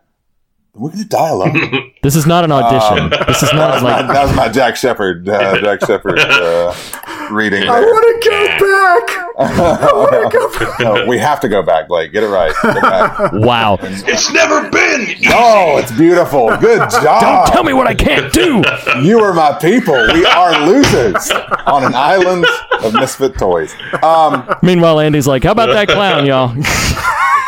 then 0.73 0.81
we're 0.81 0.89
gonna 0.91 1.05
die 1.05 1.29
alone. 1.29 1.91
This 2.01 2.15
is 2.15 2.25
not 2.25 2.43
an 2.43 2.51
audition. 2.51 3.09
this 3.27 3.43
is 3.43 3.49
that, 3.51 3.55
not 3.55 3.73
was 3.75 3.83
like 3.83 4.07
my, 4.07 4.13
that 4.13 4.23
was 4.25 4.35
my 4.35 4.49
Jack 4.49 4.75
Shephard, 4.75 5.27
uh, 5.29 5.59
Jack 5.61 5.85
Shephard 5.85 6.19
uh, 6.19 6.73
reading. 7.33 7.63
I 7.67 7.79
want 7.81 8.23
to 8.23 8.29
go 8.29 8.45
back. 8.47 9.27
I 9.37 9.93
want 9.93 10.31
to 10.31 10.37
go 10.37 10.59
back. 10.59 10.79
No, 10.79 11.05
we 11.07 11.17
have 11.17 11.39
to 11.41 11.49
go 11.49 11.61
back, 11.63 11.87
Blake. 11.87 12.11
Get 12.11 12.23
it 12.23 12.27
right. 12.27 12.53
Back. 12.63 13.31
wow. 13.33 13.77
It's 13.81 14.31
never 14.31 14.69
been. 14.69 15.01
easy. 15.01 15.27
Oh, 15.31 15.77
it's 15.77 15.91
beautiful. 15.91 16.55
Good 16.57 16.89
job. 16.89 17.21
Don't 17.21 17.47
tell 17.53 17.63
me 17.63 17.73
what 17.73 17.87
I 17.87 17.95
can't 17.95 18.31
do. 18.31 18.63
You 19.01 19.19
are 19.19 19.33
my 19.33 19.53
people. 19.59 19.95
We 20.13 20.25
are 20.25 20.65
losers 20.67 21.31
on 21.65 21.83
an 21.83 21.93
island 21.95 22.45
of 22.83 22.93
misfit 22.93 23.37
toys. 23.37 23.73
Um, 24.01 24.47
Meanwhile, 24.61 24.99
Andy's 24.99 25.27
like, 25.27 25.43
"How 25.43 25.51
about 25.51 25.67
that 25.69 25.87
clown, 25.87 26.25
y'all?" 26.25 26.53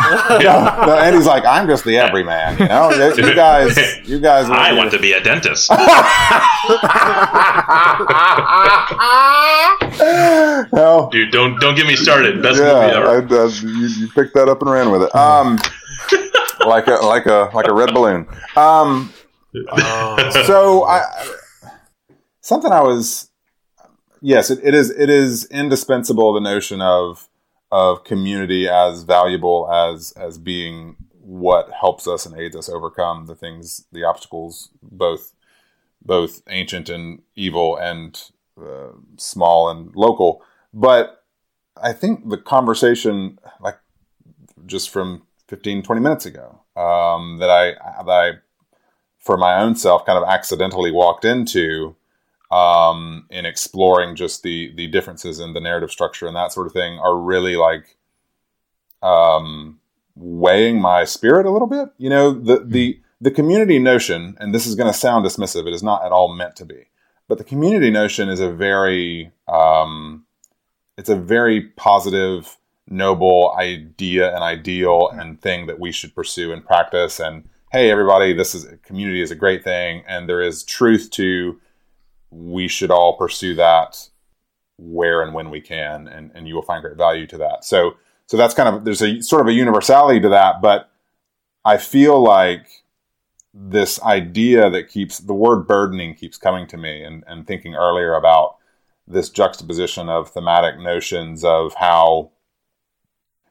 no, 0.30 0.86
no, 0.86 0.98
Andy's 0.98 1.26
like, 1.26 1.46
I'm 1.46 1.68
just 1.68 1.84
the 1.84 1.98
everyman. 1.98 2.58
You 2.60 2.68
know, 2.68 2.92
you, 2.92 3.28
you 3.28 3.36
guys, 3.36 3.78
you 4.08 4.20
guys. 4.20 4.50
I 4.50 4.74
want 4.74 4.92
to 4.92 5.00
be 5.00 5.14
a 5.14 5.22
dentist. 5.22 5.72
No, 10.74 11.10
Dude, 11.12 11.32
don't 11.32 11.60
don't 11.60 11.76
get 11.76 11.88
me 11.88 11.96
started. 11.96 12.42
Best 12.42 12.60
movie 12.60 12.70
yeah, 12.70 12.78
I, 12.78 13.18
ever. 13.18 13.36
uh, 13.36 13.48
you, 13.48 13.88
you 13.88 14.08
picked 14.10 14.34
that 14.36 14.50
up 14.50 14.62
and 14.62 14.70
ran 14.70 14.92
with 14.92 15.04
it. 15.04 15.16
Um, 15.16 15.58
like 16.66 16.88
a 16.88 16.94
like 17.06 17.26
a 17.26 17.50
like 17.54 17.68
a 17.68 17.74
red 17.74 17.94
balloon. 17.94 18.28
Um, 18.56 19.14
so 20.46 20.84
I 20.86 21.02
something 22.42 22.72
I 22.72 22.82
was 22.82 23.30
yes, 24.22 24.50
it, 24.50 24.60
it 24.64 24.74
is 24.74 24.90
it 24.92 25.10
is 25.10 25.46
indispensable 25.46 26.34
the 26.34 26.42
notion 26.42 26.82
of 26.82 27.30
of 27.76 28.06
community 28.06 28.70
as 28.70 29.04
valuable 29.04 29.70
as 29.70 30.14
as 30.14 30.38
being 30.38 30.96
what 31.20 31.70
helps 31.72 32.08
us 32.08 32.26
and 32.26 32.40
aids 32.40 32.56
us 32.56 32.70
overcome 32.70 33.26
the 33.26 33.36
things 33.36 33.86
the 33.92 34.04
obstacles 34.06 34.70
both 34.82 35.34
both 36.02 36.42
ancient 36.50 36.88
and 36.88 37.22
evil 37.36 37.76
and 37.76 38.32
uh, 38.62 38.92
small 39.18 39.70
and 39.70 39.94
local. 39.96 40.42
But 40.74 41.22
i 41.76 41.92
think 41.92 42.30
the 42.30 42.38
conversation 42.38 43.38
like 43.60 43.78
just 44.66 44.90
from 44.90 45.24
15 45.50 45.84
20 45.84 46.02
minutes 46.02 46.26
ago 46.26 46.62
um, 46.78 47.40
that 47.40 47.50
i 47.50 47.74
that 48.04 48.10
i 48.10 48.32
for 49.20 49.36
my 49.36 49.60
own 49.62 49.76
self 49.76 50.06
kind 50.06 50.18
of 50.18 50.24
accidentally 50.24 50.92
walked 50.92 51.26
into 51.26 51.94
um, 52.56 53.26
in 53.30 53.46
exploring 53.46 54.16
just 54.16 54.42
the 54.42 54.74
the 54.76 54.88
differences 54.88 55.40
in 55.40 55.54
the 55.54 55.60
narrative 55.60 55.92
structure 55.92 56.26
and 56.26 56.36
that 56.38 56.54
sort 56.54 56.68
of 56.68 56.74
thing 56.74 56.98
are 57.00 57.18
really 57.18 57.58
like 57.58 57.98
um, 59.04 59.80
weighing 60.16 60.80
my 60.80 61.04
spirit 61.04 61.46
a 61.46 61.52
little 61.52 61.68
bit. 61.68 61.90
You 61.98 62.10
know, 62.10 62.32
the 62.32 62.64
the 62.66 63.02
the 63.20 63.32
community 63.32 63.78
notion, 63.78 64.38
and 64.40 64.54
this 64.54 64.66
is 64.66 64.76
going 64.76 64.92
to 64.92 64.98
sound 64.98 65.26
dismissive. 65.26 65.68
It 65.68 65.74
is 65.74 65.84
not 65.84 66.06
at 66.06 66.14
all 66.14 66.34
meant 66.34 66.56
to 66.58 66.66
be, 66.66 66.88
but 67.28 67.38
the 67.38 67.44
community 67.44 67.92
notion 67.92 68.30
is 68.30 68.40
a 68.40 68.50
very 68.50 69.32
um, 69.50 70.26
it's 70.98 71.10
a 71.10 71.16
very 71.18 71.62
positive, 71.62 72.58
noble 72.88 73.54
idea 73.58 74.34
and 74.34 74.44
ideal 74.44 75.10
and 75.10 75.42
thing 75.42 75.68
that 75.68 75.80
we 75.80 75.92
should 75.92 76.16
pursue 76.16 76.54
and 76.54 76.66
practice. 76.66 77.20
And 77.20 77.50
hey, 77.74 77.92
everybody, 77.92 78.32
this 78.32 78.56
is 78.56 78.66
community 78.84 79.22
is 79.22 79.32
a 79.32 79.36
great 79.36 79.62
thing, 79.62 80.06
and 80.08 80.30
there 80.30 80.42
is 80.42 80.64
truth 80.64 81.10
to 81.12 81.60
we 82.32 82.68
should 82.68 82.92
all 82.92 83.18
pursue 83.18 83.56
that 83.56 84.10
where 84.78 85.22
and 85.22 85.34
when 85.34 85.50
we 85.50 85.62
can, 85.62 86.08
and, 86.08 86.32
and 86.36 86.48
you 86.48 86.56
will 86.56 86.62
find 86.62 86.82
great 86.82 86.98
value 86.98 87.26
to 87.28 87.38
that. 87.38 87.64
So, 87.64 87.96
so 88.26 88.36
that's 88.38 88.54
kind 88.54 88.76
of 88.76 88.84
there's 88.84 89.02
a 89.02 89.22
sort 89.22 89.42
of 89.42 89.48
a 89.48 89.54
universality 89.54 90.20
to 90.22 90.30
that, 90.30 90.62
but 90.62 90.90
I 91.64 91.78
feel 91.78 92.22
like 92.22 92.68
this 93.54 94.02
idea 94.02 94.70
that 94.70 94.90
keeps 94.90 95.20
the 95.20 95.34
word 95.34 95.66
burdening 95.66 96.14
keeps 96.16 96.38
coming 96.38 96.68
to 96.68 96.78
me, 96.78 97.04
and, 97.04 97.24
and 97.28 97.48
thinking 97.48 97.74
earlier 97.76 98.14
about 98.16 98.58
this 99.08 99.30
juxtaposition 99.30 100.10
of 100.10 100.30
thematic 100.30 100.78
notions 100.80 101.44
of 101.46 101.74
how 101.76 102.32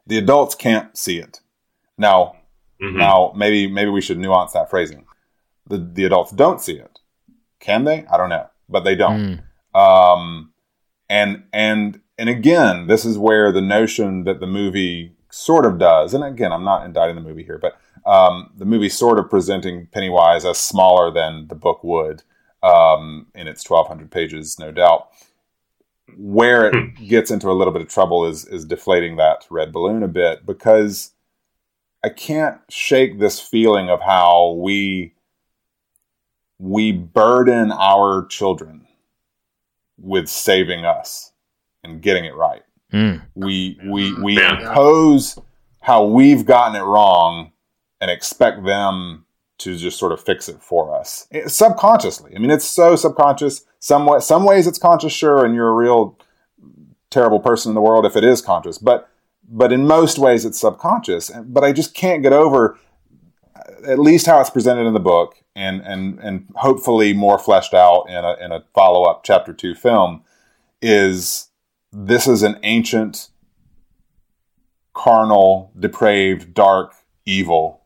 the 0.06 0.18
adults 0.18 0.54
can't 0.54 0.96
see 0.96 1.18
it. 1.18 1.40
Now, 1.96 2.36
Mhm. 2.82 2.96
now 2.96 3.32
maybe 3.36 3.66
maybe 3.68 3.90
we 3.90 4.00
should 4.02 4.18
nuance 4.18 4.52
that 4.52 4.68
phrasing. 4.68 5.06
The 5.66 5.78
the 5.78 6.04
adults 6.04 6.32
don't 6.32 6.60
see 6.60 6.74
it. 6.76 6.98
Can 7.60 7.84
they? 7.84 8.04
I 8.12 8.16
don't 8.18 8.28
know, 8.28 8.50
but 8.68 8.84
they 8.84 8.94
don't. 8.94 9.40
Um, 9.74 10.52
and 11.08 11.44
and 11.52 12.00
and 12.18 12.28
again, 12.28 12.86
this 12.86 13.04
is 13.04 13.18
where 13.18 13.52
the 13.52 13.60
notion 13.60 14.24
that 14.24 14.40
the 14.40 14.46
movie 14.46 15.16
sort 15.30 15.66
of 15.66 15.78
does, 15.78 16.14
and 16.14 16.24
again, 16.24 16.52
I'm 16.52 16.64
not 16.64 16.84
indicting 16.84 17.16
the 17.16 17.28
movie 17.28 17.42
here, 17.42 17.58
but 17.58 17.78
um, 18.06 18.50
the 18.56 18.64
movie 18.64 18.88
sort 18.88 19.18
of 19.18 19.30
presenting 19.30 19.86
Pennywise 19.86 20.44
as 20.44 20.58
smaller 20.58 21.10
than 21.10 21.48
the 21.48 21.54
book 21.54 21.82
would 21.82 22.22
um, 22.62 23.26
in 23.34 23.46
its 23.48 23.68
1,200 23.68 24.10
pages, 24.10 24.58
no 24.58 24.70
doubt. 24.70 25.08
Where 26.16 26.66
it 26.66 26.94
gets 27.08 27.30
into 27.30 27.50
a 27.50 27.52
little 27.52 27.72
bit 27.72 27.82
of 27.82 27.88
trouble 27.88 28.26
is 28.26 28.44
is 28.46 28.64
deflating 28.64 29.16
that 29.16 29.46
red 29.50 29.72
balloon 29.72 30.02
a 30.02 30.08
bit 30.08 30.46
because 30.46 31.12
I 32.04 32.10
can't 32.10 32.60
shake 32.68 33.18
this 33.18 33.40
feeling 33.40 33.88
of 33.88 34.00
how 34.02 34.58
we 34.60 35.14
we 36.58 36.92
burden 36.92 37.72
our 37.72 38.26
children 38.26 38.86
with 39.98 40.28
saving 40.28 40.84
us 40.84 41.32
and 41.82 42.00
getting 42.02 42.24
it 42.24 42.34
right. 42.34 42.62
Mm. 42.92 43.22
We 43.34 43.78
we 43.86 44.14
we 44.22 44.36
Yeah. 44.36 44.68
impose 44.68 45.38
how 45.80 46.04
we've 46.04 46.46
gotten 46.46 46.76
it 46.76 46.84
wrong 46.84 47.52
and 48.00 48.10
expect 48.10 48.64
them 48.64 49.26
to 49.58 49.76
just 49.76 49.98
sort 49.98 50.12
of 50.12 50.20
fix 50.20 50.48
it 50.48 50.60
for 50.62 50.94
us 50.94 51.26
It- 51.30 51.50
subconsciously. 51.50 52.32
I 52.34 52.38
mean, 52.38 52.50
it's 52.50 52.64
so 52.64 52.96
subconscious. 52.96 53.64
Some 53.78 54.06
way, 54.06 54.18
some 54.20 54.44
ways 54.44 54.66
it's 54.66 54.78
conscious, 54.78 55.12
sure, 55.12 55.44
and 55.44 55.54
you're 55.54 55.68
a 55.68 55.74
real 55.74 56.18
terrible 57.10 57.38
person 57.38 57.70
in 57.70 57.74
the 57.74 57.80
world 57.80 58.04
if 58.06 58.16
it 58.16 58.24
is 58.24 58.40
conscious. 58.40 58.78
But 58.78 59.08
but 59.46 59.72
in 59.72 59.86
most 59.86 60.18
ways 60.18 60.44
it's 60.44 60.58
subconscious. 60.58 61.30
Eh, 61.30 61.40
but 61.44 61.62
I 61.64 61.72
just 61.72 61.94
can't 61.94 62.22
get 62.22 62.32
over 62.32 62.78
eh, 63.56 63.92
at 63.92 63.98
least 63.98 64.26
how 64.26 64.40
it's 64.40 64.50
presented 64.50 64.86
in 64.86 64.94
the 64.94 65.00
book, 65.00 65.36
and 65.56 65.80
and 65.82 66.18
and 66.20 66.46
hopefully 66.56 67.12
more 67.12 67.38
fleshed 67.38 67.74
out 67.74 68.04
in 68.08 68.24
a 68.24 68.34
in 68.44 68.52
a 68.52 68.64
follow 68.74 69.04
up 69.04 69.22
chapter 69.24 69.52
two 69.52 69.74
film. 69.74 70.22
Is 70.82 71.48
this 71.92 72.26
is 72.26 72.42
an 72.42 72.58
ancient, 72.62 73.28
carnal, 74.92 75.72
depraved, 75.78 76.54
dark 76.54 76.94
evil 77.24 77.80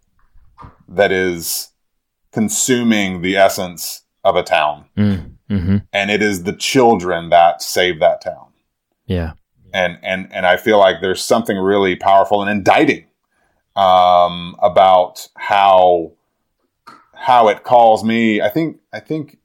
that 0.89 1.13
is 1.13 1.69
consuming 2.33 3.23
the 3.23 3.37
essence 3.37 4.03
of 4.25 4.37
a 4.37 4.43
town, 4.43 4.85
Mm. 4.97 5.33
hmm 5.49 5.77
and 5.93 6.11
it 6.11 6.21
is 6.23 6.43
the 6.43 6.53
children 6.53 7.31
that 7.31 7.63
save 7.63 8.01
that 8.01 8.21
town 8.21 8.49
Yeah. 9.07 9.33
and 9.73 9.99
and 10.03 10.29
and 10.33 10.45
I 10.45 10.57
feel 10.57 10.79
like 10.79 10.97
there's 11.01 11.23
something 11.23 11.57
really 11.57 11.95
powerful 11.97 12.43
and 12.43 12.51
indicting 12.51 13.07
um, 13.77 14.57
about 14.61 15.29
how 15.37 16.13
how 17.19 17.49
it 17.49 17.65
calls 17.65 18.05
me. 18.05 18.41
I 18.41 18.49
think 18.49 18.79
I 18.93 19.01
think 19.01 19.39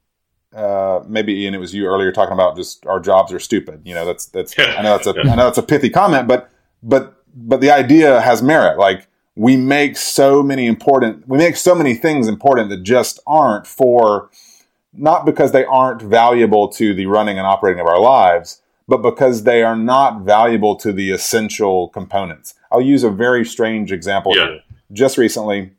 uh, 0.56 1.02
maybe 1.08 1.34
Ian, 1.42 1.56
it 1.56 1.60
was 1.60 1.74
you 1.74 1.86
earlier 1.88 2.12
talking 2.12 2.34
about 2.34 2.56
just 2.56 2.86
our 2.86 3.00
jobs 3.00 3.34
are 3.34 3.40
stupid. 3.40 3.82
You 3.86 3.96
know, 3.96 4.06
that's 4.06 4.26
that's 4.28 4.58
I 4.58 4.82
know 4.82 4.98
that's 4.98 5.08
a 5.08 5.20
I 5.20 5.36
know 5.36 5.46
that's 5.46 5.58
a 5.58 5.64
pithy 5.64 5.90
comment, 5.90 6.28
but 6.28 6.50
but 6.82 7.24
but 7.36 7.62
the 7.62 7.72
idea 7.72 8.22
has 8.22 8.42
merit. 8.44 8.78
Like 8.78 9.08
we 9.36 9.58
make 9.58 9.98
so 9.98 10.44
many 10.44 10.68
important 10.68 11.28
we 11.28 11.38
make 11.38 11.56
so 11.56 11.74
many 11.74 11.96
things 11.96 12.28
important 12.28 12.70
that 12.70 12.84
just 12.84 13.20
aren't 13.26 13.66
for 13.66 14.30
not 14.94 15.26
because 15.26 15.52
they 15.52 15.66
aren't 15.66 16.02
valuable 16.04 16.68
to 16.68 16.94
the 16.94 17.08
running 17.08 17.40
and 17.40 17.48
operating 17.48 17.80
of 17.82 17.88
our 17.88 18.00
lives, 18.00 18.62
but 18.88 18.98
because 18.98 19.44
they 19.44 19.64
are 19.64 19.76
not 19.76 20.22
valuable 20.22 20.76
to 20.76 20.94
the 20.94 21.10
essential 21.10 21.90
components. 21.90 22.54
I'll 22.72 22.80
use 22.82 23.04
a 23.04 23.10
very 23.10 23.44
strange 23.44 23.92
example 23.92 24.34
Yeah. 24.36 24.46
here. 24.50 24.60
Just 24.92 25.18
recently, 25.18 25.72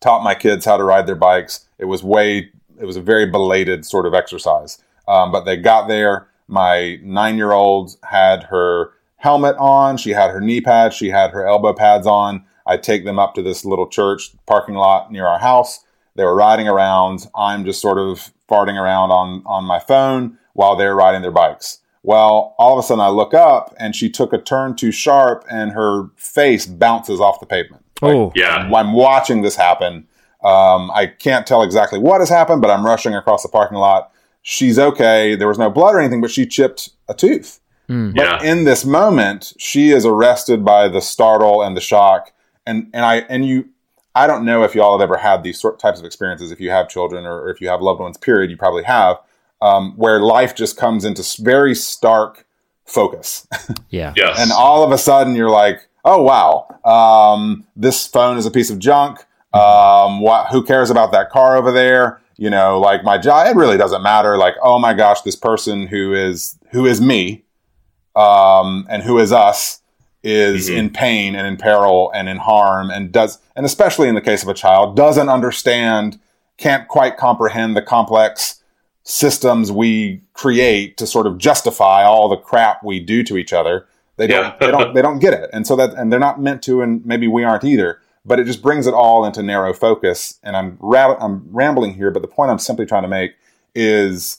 taught 0.00 0.22
my 0.22 0.34
kids 0.34 0.64
how 0.64 0.76
to 0.76 0.84
ride 0.84 1.06
their 1.06 1.14
bikes. 1.14 1.66
It 1.78 1.84
was 1.86 2.02
way, 2.02 2.50
it 2.80 2.84
was 2.84 2.96
a 2.96 3.02
very 3.02 3.26
belated 3.26 3.84
sort 3.84 4.06
of 4.06 4.14
exercise. 4.14 4.78
Um, 5.06 5.32
but 5.32 5.44
they 5.44 5.56
got 5.56 5.88
there. 5.88 6.28
My 6.48 6.98
nine 7.02 7.36
year 7.36 7.52
old 7.52 7.96
had 8.04 8.44
her 8.44 8.92
helmet 9.16 9.56
on. 9.58 9.96
She 9.96 10.10
had 10.10 10.30
her 10.30 10.40
knee 10.40 10.60
pads. 10.60 10.96
She 10.96 11.08
had 11.08 11.30
her 11.30 11.46
elbow 11.46 11.72
pads 11.72 12.06
on. 12.06 12.44
I 12.66 12.76
take 12.76 13.04
them 13.04 13.18
up 13.18 13.34
to 13.34 13.42
this 13.42 13.64
little 13.64 13.86
church 13.86 14.30
parking 14.46 14.74
lot 14.74 15.12
near 15.12 15.26
our 15.26 15.38
house. 15.38 15.84
They 16.14 16.24
were 16.24 16.34
riding 16.34 16.68
around. 16.68 17.28
I'm 17.34 17.64
just 17.64 17.80
sort 17.80 17.98
of 17.98 18.32
farting 18.48 18.80
around 18.80 19.10
on, 19.10 19.42
on 19.46 19.64
my 19.64 19.78
phone 19.78 20.38
while 20.54 20.76
they're 20.76 20.94
riding 20.94 21.22
their 21.22 21.30
bikes. 21.30 21.78
Well, 22.02 22.54
all 22.58 22.78
of 22.78 22.82
a 22.82 22.86
sudden 22.86 23.00
I 23.00 23.08
look 23.08 23.34
up 23.34 23.74
and 23.78 23.94
she 23.94 24.08
took 24.08 24.32
a 24.32 24.38
turn 24.38 24.74
too 24.74 24.90
sharp 24.90 25.44
and 25.50 25.72
her 25.72 26.08
face 26.16 26.66
bounces 26.66 27.20
off 27.20 27.40
the 27.40 27.46
pavement. 27.46 27.79
Oh, 28.02 28.32
Yeah. 28.34 28.68
I'm 28.74 28.92
watching 28.92 29.42
this 29.42 29.56
happen. 29.56 30.06
Um, 30.42 30.90
I 30.92 31.06
can't 31.06 31.46
tell 31.46 31.62
exactly 31.62 31.98
what 31.98 32.20
has 32.20 32.28
happened, 32.30 32.62
but 32.62 32.70
I'm 32.70 32.84
rushing 32.84 33.14
across 33.14 33.42
the 33.42 33.48
parking 33.48 33.76
lot. 33.78 34.10
She's 34.42 34.78
okay. 34.78 35.34
There 35.34 35.48
was 35.48 35.58
no 35.58 35.68
blood 35.70 35.94
or 35.94 36.00
anything, 36.00 36.20
but 36.22 36.30
she 36.30 36.46
chipped 36.46 36.90
a 37.08 37.14
tooth. 37.14 37.60
Mm. 37.90 38.14
But 38.14 38.24
Yeah. 38.24 38.42
in 38.42 38.64
this 38.64 38.84
moment, 38.84 39.52
she 39.58 39.90
is 39.90 40.06
arrested 40.06 40.64
by 40.64 40.88
the 40.88 41.00
startle 41.02 41.60
and 41.62 41.76
the 41.76 41.80
shock. 41.80 42.32
And 42.66 42.88
and 42.94 43.04
I 43.04 43.16
and 43.28 43.44
you, 43.44 43.68
I 44.14 44.26
don't 44.26 44.44
know 44.46 44.62
if 44.62 44.74
y'all 44.74 44.98
have 44.98 45.02
ever 45.06 45.18
had 45.18 45.42
these 45.42 45.60
sort 45.60 45.78
types 45.78 45.98
of 45.98 46.06
experiences. 46.06 46.50
If 46.50 46.60
you 46.60 46.70
have 46.70 46.88
children 46.88 47.26
or 47.26 47.50
if 47.50 47.60
you 47.60 47.68
have 47.68 47.82
loved 47.82 48.00
ones, 48.00 48.16
period, 48.16 48.50
you 48.50 48.56
probably 48.56 48.84
have, 48.84 49.16
um, 49.60 49.92
where 49.96 50.20
life 50.20 50.54
just 50.54 50.76
comes 50.78 51.04
into 51.04 51.22
very 51.42 51.74
stark 51.74 52.46
focus. 52.86 53.46
yeah. 53.90 54.12
Yes. 54.16 54.38
and 54.40 54.52
all 54.52 54.84
of 54.84 54.90
a 54.92 54.98
sudden 54.98 55.34
you're 55.34 55.50
like, 55.50 55.86
oh 56.04 56.22
wow, 56.22 56.66
um, 56.84 57.66
this 57.76 58.06
phone 58.06 58.36
is 58.38 58.46
a 58.46 58.50
piece 58.50 58.70
of 58.70 58.78
junk. 58.78 59.18
Um, 59.52 60.20
what, 60.20 60.46
who 60.52 60.62
cares 60.62 60.90
about 60.90 61.10
that 61.12 61.30
car 61.30 61.56
over 61.56 61.72
there? 61.72 62.20
You 62.36 62.50
know, 62.50 62.78
like 62.80 63.02
my 63.04 63.18
job, 63.18 63.46
it 63.48 63.56
really 63.58 63.76
doesn't 63.76 64.02
matter. 64.02 64.36
Like, 64.38 64.54
oh 64.62 64.78
my 64.78 64.94
gosh, 64.94 65.20
this 65.22 65.36
person 65.36 65.86
who 65.86 66.14
is 66.14 66.56
who 66.70 66.86
is 66.86 67.00
me, 67.00 67.44
um, 68.16 68.86
and 68.88 69.02
who 69.02 69.18
is 69.18 69.32
us 69.32 69.80
is 70.22 70.68
Mhm. 70.68 70.76
in 70.76 70.90
pain 70.90 71.34
and 71.34 71.46
in 71.46 71.56
peril 71.56 72.10
and 72.14 72.28
in 72.28 72.36
harm 72.36 72.90
and 72.90 73.10
does 73.10 73.38
and 73.56 73.64
especially 73.64 74.06
in 74.06 74.14
the 74.14 74.20
case 74.20 74.42
of 74.42 74.48
a 74.50 74.54
child 74.54 74.94
doesn't 74.94 75.30
understand 75.30 76.18
can't 76.58 76.86
quite 76.88 77.16
comprehend 77.16 77.74
the 77.74 77.80
complex 77.80 78.62
systems 79.02 79.72
we 79.72 80.20
create 80.34 80.98
to 80.98 81.06
sort 81.06 81.26
of 81.26 81.38
justify 81.38 82.04
all 82.04 82.28
the 82.28 82.36
crap 82.36 82.84
we 82.84 83.00
do 83.00 83.22
to 83.22 83.38
each 83.38 83.54
other 83.54 83.86
they 84.20 84.26
don't 84.26 84.44
Yeah. 84.44 84.56
they 84.60 84.70
don't 84.70 84.94
they 84.94 85.02
don't 85.02 85.18
get 85.18 85.32
it 85.34 85.50
and 85.52 85.66
so 85.66 85.74
that 85.76 85.94
and 85.94 86.12
they're 86.12 86.20
not 86.28 86.40
meant 86.40 86.62
to 86.64 86.80
and 86.82 87.04
maybe 87.04 87.26
we 87.26 87.42
aren't 87.44 87.64
either 87.64 87.98
but 88.24 88.38
it 88.38 88.44
just 88.44 88.60
brings 88.62 88.86
it 88.86 88.94
all 88.94 89.24
into 89.24 89.42
narrow 89.42 89.72
focus 89.72 90.38
and 90.42 90.56
i'm 90.56 90.76
ra- 90.80 91.16
i'm 91.20 91.46
rambling 91.50 91.94
here 91.94 92.10
but 92.10 92.22
the 92.22 92.28
point 92.28 92.50
i'm 92.50 92.58
simply 92.58 92.86
trying 92.86 93.02
to 93.02 93.08
make 93.08 93.32
is 93.74 94.38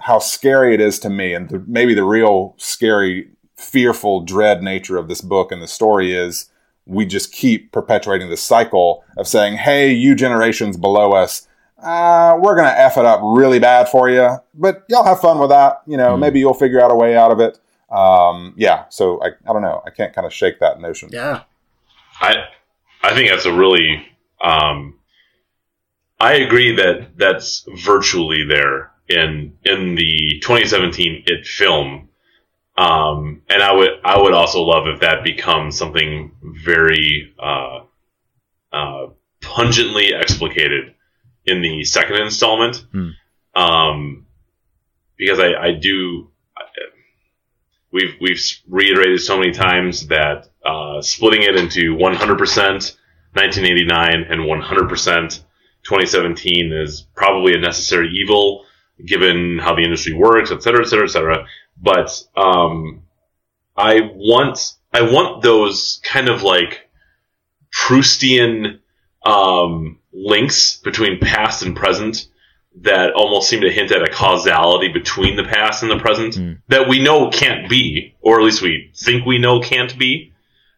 how 0.00 0.18
scary 0.18 0.74
it 0.74 0.80
is 0.80 0.98
to 1.00 1.10
me 1.10 1.34
and 1.34 1.48
the, 1.48 1.62
maybe 1.66 1.94
the 1.94 2.04
real 2.04 2.54
scary 2.58 3.28
fearful 3.56 4.20
dread 4.20 4.62
nature 4.62 4.96
of 4.98 5.08
this 5.08 5.20
book 5.22 5.50
and 5.50 5.62
the 5.62 5.66
story 5.66 6.12
is 6.14 6.50
we 6.84 7.04
just 7.06 7.32
keep 7.32 7.72
perpetuating 7.72 8.28
this 8.30 8.42
cycle 8.42 9.02
of 9.16 9.26
saying 9.26 9.56
hey 9.56 9.92
you 9.92 10.14
generations 10.14 10.76
below 10.76 11.12
us 11.12 11.48
uh, 11.82 12.38
we're 12.40 12.56
gonna 12.56 12.72
f 12.76 12.96
it 12.96 13.04
up 13.04 13.20
really 13.22 13.58
bad 13.58 13.88
for 13.88 14.08
you 14.08 14.28
but 14.54 14.84
y'all 14.88 15.04
have 15.04 15.20
fun 15.20 15.38
with 15.38 15.50
that 15.50 15.82
you 15.86 15.96
know 15.96 16.14
Hmm. 16.14 16.20
maybe 16.20 16.38
you'll 16.38 16.54
figure 16.54 16.80
out 16.82 16.90
a 16.90 16.94
way 16.94 17.16
out 17.16 17.30
of 17.30 17.40
it 17.40 17.58
um, 17.90 18.54
yeah 18.56 18.84
so 18.88 19.20
I, 19.22 19.28
I 19.48 19.52
don't 19.52 19.62
know 19.62 19.82
i 19.86 19.90
can't 19.90 20.14
kind 20.14 20.26
of 20.26 20.32
shake 20.32 20.60
that 20.60 20.80
notion 20.80 21.10
Yeah. 21.12 21.42
I 22.20 22.34
I 23.02 23.14
think 23.14 23.30
that's 23.30 23.44
a 23.44 23.52
really 23.52 24.06
um, 24.42 24.98
I 26.18 26.34
agree 26.34 26.76
that 26.76 27.16
that's 27.16 27.66
virtually 27.84 28.44
there 28.44 28.90
in 29.08 29.56
in 29.64 29.94
the 29.94 30.40
2017 30.42 31.24
it 31.26 31.46
film. 31.46 32.08
Um, 32.78 33.42
and 33.48 33.62
I 33.62 33.72
would 33.72 33.90
I 34.04 34.20
would 34.20 34.34
also 34.34 34.62
love 34.62 34.86
if 34.86 35.00
that 35.00 35.24
becomes 35.24 35.78
something 35.78 36.32
very 36.42 37.34
uh, 37.38 37.80
uh, 38.72 39.06
pungently 39.40 40.14
explicated 40.14 40.94
in 41.44 41.62
the 41.62 41.84
second 41.84 42.16
installment. 42.16 42.84
Hmm. 42.92 43.10
Um, 43.54 44.26
because 45.16 45.38
I, 45.38 45.54
I 45.54 45.72
do 45.72 46.30
we've 47.92 48.14
we've 48.20 48.40
reiterated 48.68 49.20
so 49.20 49.38
many 49.38 49.52
times 49.52 50.08
that 50.08 50.48
uh, 50.64 51.00
splitting 51.00 51.42
it 51.42 51.56
into 51.56 51.96
100% 51.96 51.98
1989 51.98 54.24
and 54.30 54.40
100% 54.40 55.42
2017 55.82 56.72
is 56.72 57.06
probably 57.14 57.54
a 57.54 57.58
necessary 57.58 58.08
evil 58.08 58.64
given 59.04 59.58
how 59.58 59.74
the 59.74 59.82
industry 59.82 60.14
works, 60.14 60.50
et 60.50 60.62
cetera, 60.62 60.82
et 60.82 60.88
cetera, 60.88 61.04
et 61.04 61.10
cetera. 61.10 61.46
But 61.80 62.22
um, 62.36 63.02
I 63.76 64.10
want 64.14 64.74
I 64.92 65.02
want 65.02 65.42
those 65.42 66.00
kind 66.02 66.28
of 66.28 66.42
like 66.42 66.88
Proustian 67.74 68.80
um, 69.24 69.98
links 70.12 70.78
between 70.78 71.20
past 71.20 71.62
and 71.62 71.76
present 71.76 72.28
that 72.82 73.12
almost 73.14 73.48
seem 73.48 73.62
to 73.62 73.70
hint 73.72 73.90
at 73.90 74.02
a 74.02 74.10
causality 74.12 74.88
between 74.88 75.36
the 75.36 75.44
past 75.44 75.82
and 75.82 75.90
the 75.90 75.98
present 75.98 76.34
Mm. 76.34 76.58
that 76.68 76.88
we 76.88 76.98
know 77.02 77.30
can't 77.30 77.68
be, 77.70 78.14
or 78.20 78.38
at 78.38 78.44
least 78.44 78.60
we 78.62 78.90
think 78.94 79.24
we 79.24 79.38
know 79.38 79.60
can't 79.60 79.98
be. 79.98 80.32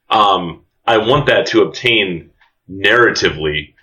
Um, 0.09 0.63
I 0.87 0.99
want 0.99 1.27
that 1.27 1.47
to 1.49 1.63
obtain 1.63 2.31
narratively 2.71 3.75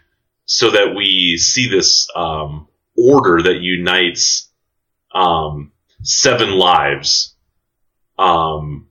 so 0.46 0.72
that 0.72 0.96
we 0.96 1.38
see 1.38 1.68
this 1.70 2.08
um, 2.16 2.68
order 2.98 3.42
that 3.44 3.60
unites 3.62 4.50
um, 5.14 5.72
seven 6.02 6.52
lives 6.52 7.36
um, 8.18 8.88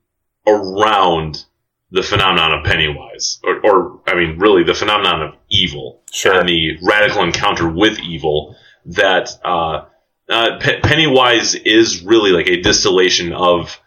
around 0.47 1.45
the 1.91 2.03
phenomenon 2.03 2.53
of 2.59 2.65
Pennywise, 2.65 3.41
or, 3.45 3.61
or 3.65 4.01
I 4.07 4.15
mean, 4.15 4.39
really 4.39 4.65
the 4.65 4.75
phenomenon 4.75 5.23
of 5.23 5.35
evil 5.49 6.03
Sure. 6.11 6.39
and 6.41 6.49
the 6.49 6.79
radical 6.83 7.23
encounter 7.23 7.69
with 7.69 7.99
evil. 8.01 8.57
That 8.87 9.31
uh, 9.45 9.87
uh, 10.29 10.59
Pe- 10.61 10.81
Pennywise 10.81 11.55
is 11.55 12.03
really 12.03 12.31
like 12.31 12.49
a 12.49 12.61
distillation 12.61 13.33
of 13.33 13.81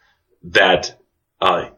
that 0.44 1.00
uh, 1.42 1.70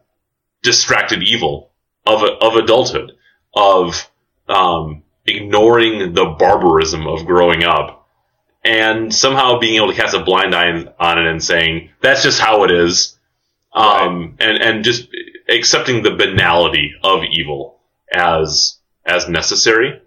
distracted 0.62 1.22
evil 1.22 1.70
of 2.06 2.22
of 2.22 2.56
adulthood, 2.56 3.12
of 3.54 4.10
um, 4.48 5.02
ignoring 5.26 6.14
the 6.14 6.26
barbarism 6.38 7.06
of 7.06 7.26
growing 7.26 7.64
up, 7.64 8.08
and 8.64 9.14
somehow 9.14 9.58
being 9.58 9.76
able 9.76 9.88
to 9.92 9.98
cast 10.00 10.14
a 10.14 10.24
blind 10.24 10.54
eye 10.54 10.70
on 10.98 11.18
it 11.18 11.26
and 11.26 11.42
saying 11.42 11.90
that's 12.00 12.22
just 12.22 12.40
how 12.40 12.64
it 12.64 12.70
is, 12.70 13.18
um, 13.72 14.36
and 14.40 14.62
and 14.62 14.84
just 14.84 15.08
accepting 15.48 16.02
the 16.02 16.12
banality 16.16 16.94
of 17.02 17.22
evil 17.24 17.80
as 18.12 18.78
as 19.04 19.28
necessary. 19.28 20.00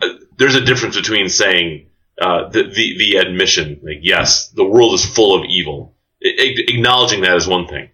Uh, 0.00 0.08
there's 0.36 0.54
a 0.54 0.64
difference 0.64 0.96
between 0.96 1.28
saying 1.28 1.88
uh, 2.20 2.48
the, 2.48 2.64
the 2.64 2.98
the 2.98 3.16
admission, 3.16 3.80
like 3.82 3.98
yes, 4.02 4.48
the 4.48 4.64
world 4.64 4.94
is 4.94 5.04
full 5.04 5.38
of 5.38 5.44
evil. 5.48 5.94
I- 6.24 6.54
acknowledging 6.68 7.20
that 7.22 7.36
is 7.36 7.46
one 7.46 7.66
thing, 7.68 7.90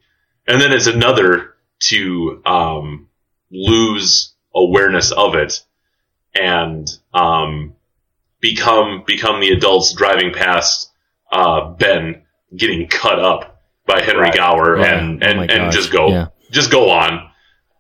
and 0.47 0.61
then 0.61 0.73
it's 0.73 0.87
another 0.87 1.55
to 1.91 2.43
um, 2.47 3.09
lose 3.51 4.35
awareness 4.55 5.11
of 5.13 5.35
it 5.35 5.61
and 6.35 6.89
um, 7.13 7.75
become 8.41 9.05
become 9.07 9.41
the 9.41 9.51
adults 9.51 9.93
driving 9.95 10.33
past 10.33 10.91
uh, 11.33 11.71
Ben 11.73 12.23
getting 12.57 12.89
cut 12.89 13.19
up 13.19 13.63
by 13.87 14.01
Henry 14.03 14.23
Right. 14.23 14.35
Gower 14.35 14.79
Yeah. 14.79 14.99
and 14.99 15.23
Oh 15.23 15.27
and, 15.27 15.37
my 15.39 15.47
and 15.47 15.73
just 15.73 15.93
go 15.93 16.09
Yeah. 16.09 16.27
just 16.51 16.71
go 16.71 16.91
on 16.91 17.31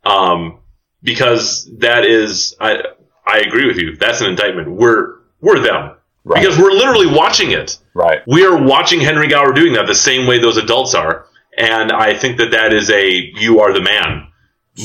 um, 0.04 0.58
because 1.02 1.70
that 1.78 2.04
is 2.04 2.54
I 2.60 2.82
I 3.26 3.38
agree 3.38 3.66
with 3.66 3.78
you 3.78 3.96
that's 3.96 4.20
an 4.20 4.26
indictment 4.28 4.70
we're 4.70 5.20
we're 5.40 5.60
them 5.60 5.96
Right. 6.26 6.40
because 6.42 6.58
we're 6.58 6.72
literally 6.72 7.06
watching 7.06 7.50
it 7.50 7.78
right 7.92 8.22
we 8.26 8.44
are 8.46 8.62
watching 8.62 9.00
Henry 9.00 9.28
Gower 9.28 9.52
doing 9.52 9.74
that 9.74 9.86
the 9.86 9.94
same 9.94 10.26
way 10.26 10.38
those 10.38 10.56
adults 10.56 10.94
are 10.94 11.26
and 11.58 11.92
I 11.92 12.14
think 12.14 12.38
that 12.38 12.50
that 12.52 12.72
is 12.72 12.90
a 12.90 13.08
you 13.36 13.60
are 13.60 13.72
the 13.72 13.82
man 13.82 14.28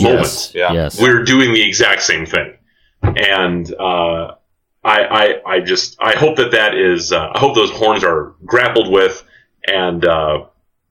moment 0.01 0.21
Yes. 0.21 0.51
Yeah. 0.53 0.73
Yes. 0.73 1.01
we're 1.01 1.23
doing 1.23 1.53
the 1.53 1.65
exact 1.65 2.01
same 2.03 2.25
thing 2.25 2.57
and 3.01 3.73
uh, 3.73 4.35
I, 4.83 5.03
I 5.03 5.41
I 5.45 5.59
just 5.61 5.95
I 6.01 6.17
hope 6.17 6.35
that 6.37 6.51
that 6.51 6.75
is 6.75 7.11
uh, 7.13 7.31
I 7.33 7.39
hope 7.39 7.55
those 7.55 7.71
horns 7.71 8.03
are 8.03 8.35
grappled 8.45 8.91
with 8.91 9.23
and 9.65 10.03
uh, 10.05 10.45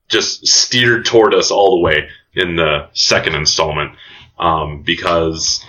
just 0.08 0.46
steered 0.46 1.04
toward 1.04 1.34
us 1.34 1.50
all 1.50 1.76
the 1.76 1.82
way 1.82 2.08
in 2.34 2.56
the 2.56 2.88
second 2.94 3.34
installment 3.34 3.92
um, 4.38 4.82
because 4.82 5.62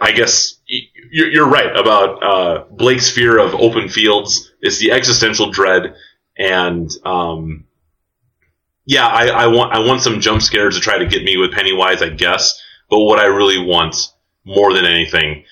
I 0.00 0.12
guess 0.12 0.56
y- 0.70 0.91
you're, 1.12 1.30
you're 1.30 1.48
right 1.48 1.76
about 1.76 2.22
uh, 2.22 2.64
Blake's 2.70 3.10
fear 3.10 3.38
of 3.38 3.54
open 3.54 3.90
fields. 3.90 4.50
It's 4.60 4.78
the 4.78 4.92
existential 4.92 5.50
dread, 5.50 5.94
and 6.38 6.90
um, 7.04 7.66
yeah, 8.86 9.06
I, 9.06 9.26
I 9.26 9.46
want 9.48 9.74
I 9.74 9.80
want 9.80 10.00
some 10.00 10.20
jump 10.20 10.40
scares 10.40 10.74
to 10.74 10.80
try 10.80 10.98
to 10.98 11.06
get 11.06 11.22
me 11.22 11.36
with 11.36 11.52
Pennywise, 11.52 12.00
I 12.00 12.08
guess. 12.08 12.60
But 12.88 13.00
what 13.00 13.18
I 13.18 13.26
really 13.26 13.58
want 13.58 13.94
more 14.46 14.72
than 14.72 14.86
anything 14.86 15.44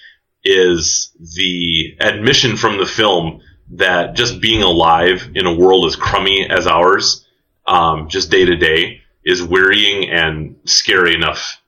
is 0.43 1.13
the 1.37 1.95
admission 2.01 2.57
from 2.57 2.79
the 2.79 2.87
film 2.87 3.43
that 3.73 4.17
just 4.17 4.41
being 4.41 4.63
alive 4.63 5.31
in 5.35 5.47
a 5.47 5.55
world 5.55 5.85
as 5.85 5.95
crummy 5.95 6.49
as 6.49 6.67
ours, 6.67 7.27
um, 7.67 8.09
just 8.09 8.31
day 8.31 8.47
to 8.47 8.57
day, 8.57 9.03
is 9.27 9.43
wearying 9.43 10.09
and 10.09 10.57
scary 10.65 11.15
enough 11.15 11.61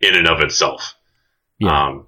in 0.00 0.16
and 0.16 0.26
of 0.26 0.40
itself. 0.40 0.94
Yeah. 1.58 1.88
Um, 1.88 2.06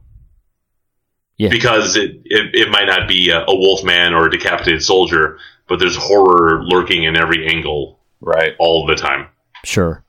Yeah. 1.39 1.51
Because 1.51 1.97
it, 1.97 2.13
it, 2.25 2.55
it 2.55 2.71
might 2.71 2.87
not 2.87 3.07
be 3.09 3.31
a, 3.31 3.41
a 3.47 3.55
wolf 3.55 3.85
man 3.85 4.15
or 4.15 4.27
a 4.27 4.31
decapitated 4.31 4.83
soldier, 4.83 5.39
but 5.69 5.79
there's 5.79 5.97
horror 5.97 6.65
lurking 6.65 7.05
in 7.05 7.17
every 7.17 7.47
angle 7.47 7.99
right 8.21 8.53
all 8.59 8.87
the 8.87 8.95
time. 8.95 9.29
Sure. 9.65 10.03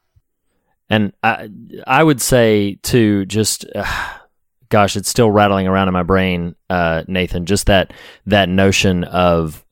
And 0.90 1.12
I, 1.22 1.50
I 1.86 2.02
would 2.02 2.22
say 2.22 2.80
too, 2.82 3.26
just 3.26 3.66
uh, 3.76 3.86
gosh, 4.70 4.96
it's 4.96 5.10
still 5.10 5.30
rattling 5.30 5.68
around 5.68 5.90
in 5.90 5.94
my 5.94 6.04
brain, 6.04 6.56
uh, 6.70 7.04
Nathan. 7.08 7.46
Just 7.46 7.66
that 7.66 7.92
that 8.26 8.48
notion 8.48 9.04
of 9.04 9.66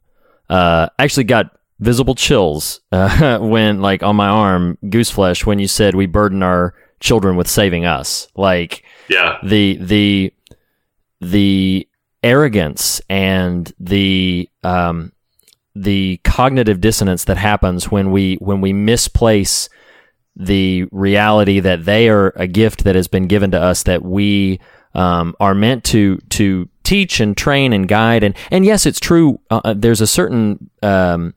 uh, 0.49 0.89
actually 0.99 1.23
got 1.23 1.57
visible 1.79 2.15
chills 2.15 2.81
uh, 2.91 3.37
when, 3.41 3.81
like, 3.81 4.03
on 4.03 4.15
my 4.15 4.27
arm, 4.27 4.77
goose 4.89 5.09
flesh, 5.09 5.45
when 5.45 5.59
you 5.59 5.67
said 5.67 5.95
we 5.95 6.05
burden 6.05 6.43
our 6.43 6.73
children 6.99 7.35
with 7.37 7.47
saving 7.49 7.85
us. 7.85 8.27
Like, 8.35 8.83
Yeah. 9.09 9.37
the 9.43 9.77
the 9.79 10.33
the 11.31 11.87
arrogance 12.23 13.01
and 13.09 13.71
the 13.79 14.49
um, 14.63 15.11
the 15.75 16.19
cognitive 16.23 16.79
dissonance 16.79 17.25
that 17.25 17.37
happens 17.37 17.91
when 17.91 18.11
we 18.11 18.35
when 18.35 18.61
we 18.61 18.73
misplace 18.73 19.69
the 20.35 20.85
reality 20.91 21.59
that 21.59 21.85
they 21.85 22.09
are 22.09 22.29
a 22.35 22.47
gift 22.47 22.83
that 22.83 22.95
has 22.95 23.07
been 23.07 23.27
given 23.27 23.51
to 23.51 23.61
us 23.61 23.83
that 23.83 24.03
we 24.03 24.59
um, 24.93 25.35
are 25.39 25.55
meant 25.55 25.83
to 25.83 26.17
to 26.29 26.69
teach 26.83 27.19
and 27.19 27.35
train 27.35 27.73
and 27.73 27.87
guide. 27.87 28.23
And 28.23 28.35
and 28.51 28.65
yes 28.65 28.85
it's 28.85 28.99
true 28.99 29.39
uh, 29.49 29.61
uh, 29.63 29.73
there's 29.75 30.01
a 30.01 30.07
certain 30.07 30.69
um, 30.81 31.33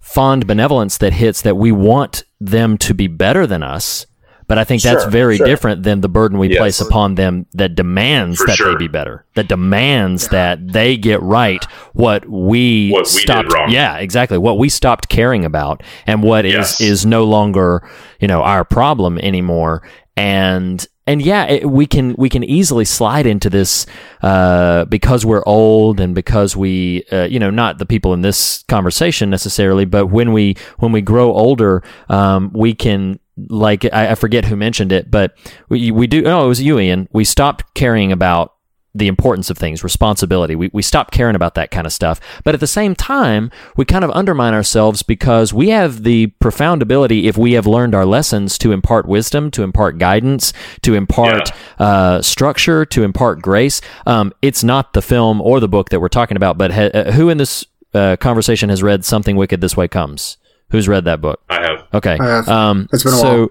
fond 0.00 0.46
benevolence 0.46 0.98
that 0.98 1.12
hits 1.12 1.42
that 1.42 1.56
we 1.56 1.72
want 1.72 2.24
them 2.40 2.78
to 2.78 2.94
be 2.94 3.06
better 3.06 3.46
than 3.46 3.62
us 3.62 4.06
but 4.48 4.58
I 4.58 4.64
think 4.64 4.82
that's 4.82 5.04
very 5.04 5.36
sure. 5.38 5.46
different 5.46 5.82
than 5.82 6.00
the 6.00 6.08
burden 6.08 6.38
we 6.38 6.48
Yes. 6.48 6.58
place 6.58 6.80
upon 6.80 7.14
them 7.16 7.46
that 7.54 7.74
demands 7.74 8.38
For 8.38 8.46
that 8.46 8.56
sure. 8.56 8.72
they 8.72 8.76
be 8.76 8.88
better, 8.88 9.24
that 9.34 9.48
demands 9.48 10.28
that 10.28 10.72
they 10.72 10.96
get 10.96 11.20
right 11.22 11.64
what 11.94 12.28
we 12.28 12.90
What 12.90 13.00
we 13.14 13.20
stopped. 13.20 13.52
Yeah, 13.68 13.96
exactly. 13.96 14.38
What 14.38 14.58
we 14.58 14.68
stopped 14.68 15.08
caring 15.08 15.44
about, 15.44 15.82
and 16.06 16.22
what 16.22 16.44
is 16.44 16.52
Yes. 16.54 16.80
is 16.80 17.06
no 17.06 17.24
longer 17.24 17.82
you 18.20 18.28
know 18.28 18.42
our 18.42 18.64
problem 18.64 19.18
anymore. 19.18 19.82
And 20.16 20.86
and 21.08 21.22
yeah, 21.22 21.44
it, 21.46 21.70
we 21.70 21.86
can 21.86 22.14
we 22.16 22.28
can 22.28 22.42
easily 22.42 22.84
slide 22.84 23.26
into 23.26 23.48
this 23.50 23.86
uh, 24.22 24.86
because 24.86 25.24
we're 25.26 25.44
old 25.46 26.00
and 26.00 26.14
because 26.14 26.56
we 26.56 27.04
uh, 27.12 27.24
you 27.24 27.38
know 27.38 27.50
not 27.50 27.78
the 27.78 27.86
people 27.86 28.12
in 28.14 28.22
this 28.22 28.64
conversation 28.68 29.30
necessarily, 29.30 29.84
but 29.84 30.06
when 30.06 30.32
we 30.32 30.56
when 30.78 30.92
we 30.92 31.00
grow 31.02 31.32
older, 31.32 31.82
um, 32.08 32.50
we 32.54 32.74
can 32.74 33.20
like 33.36 33.84
I, 33.92 34.12
I 34.12 34.14
forget 34.14 34.46
who 34.46 34.56
mentioned 34.56 34.92
it, 34.92 35.10
but 35.10 35.36
we 35.68 35.90
we 35.90 36.06
do. 36.06 36.24
Oh, 36.26 36.46
it 36.46 36.48
was 36.48 36.62
you, 36.62 36.78
Ian. 36.78 37.08
We 37.12 37.24
stopped 37.24 37.74
caring 37.74 38.12
about 38.12 38.52
the 38.94 39.08
importance 39.08 39.50
of 39.50 39.58
things, 39.58 39.84
responsibility. 39.84 40.56
We 40.56 40.70
we 40.72 40.80
stop 40.80 41.10
caring 41.10 41.36
about 41.36 41.54
that 41.54 41.70
kind 41.70 41.86
of 41.86 41.92
stuff. 41.92 42.18
But 42.44 42.54
at 42.54 42.60
the 42.60 42.66
same 42.66 42.94
time, 42.94 43.50
we 43.76 43.84
kind 43.84 44.04
of 44.04 44.10
undermine 44.12 44.54
ourselves 44.54 45.02
because 45.02 45.52
we 45.52 45.68
have 45.68 46.02
the 46.02 46.28
profound 46.38 46.80
ability, 46.80 47.28
if 47.28 47.36
we 47.36 47.52
have 47.52 47.66
learned 47.66 47.94
our 47.94 48.06
lessons, 48.06 48.56
to 48.58 48.72
impart 48.72 49.06
wisdom, 49.06 49.50
to 49.50 49.62
impart 49.62 49.98
guidance, 49.98 50.54
to 50.82 50.94
impart 50.94 51.50
uh, 51.78 52.22
structure, 52.22 52.86
to 52.86 53.02
impart 53.02 53.42
grace. 53.42 53.82
Um, 54.06 54.32
it's 54.40 54.64
not 54.64 54.94
the 54.94 55.02
film 55.02 55.42
or 55.42 55.60
the 55.60 55.68
book 55.68 55.90
that 55.90 56.00
we're 56.00 56.08
talking 56.08 56.38
about, 56.38 56.56
but 56.56 56.70
ha- 56.72 56.90
uh, 56.94 57.12
who 57.12 57.28
in 57.28 57.36
this 57.36 57.66
uh, 57.92 58.16
conversation 58.16 58.70
has 58.70 58.82
read 58.82 59.04
Something 59.04 59.36
Wicked 59.36 59.60
This 59.60 59.76
Way 59.76 59.88
Comes? 59.88 60.38
Who's 60.70 60.88
read 60.88 61.04
that 61.04 61.20
book? 61.20 61.40
I 61.48 61.62
have. 61.62 61.84
Okay. 61.94 62.16
I 62.20 62.26
have. 62.26 62.48
Um, 62.48 62.88
It's 62.92 63.04
been 63.04 63.12
a 63.12 63.16
so, 63.16 63.38
while. 63.38 63.48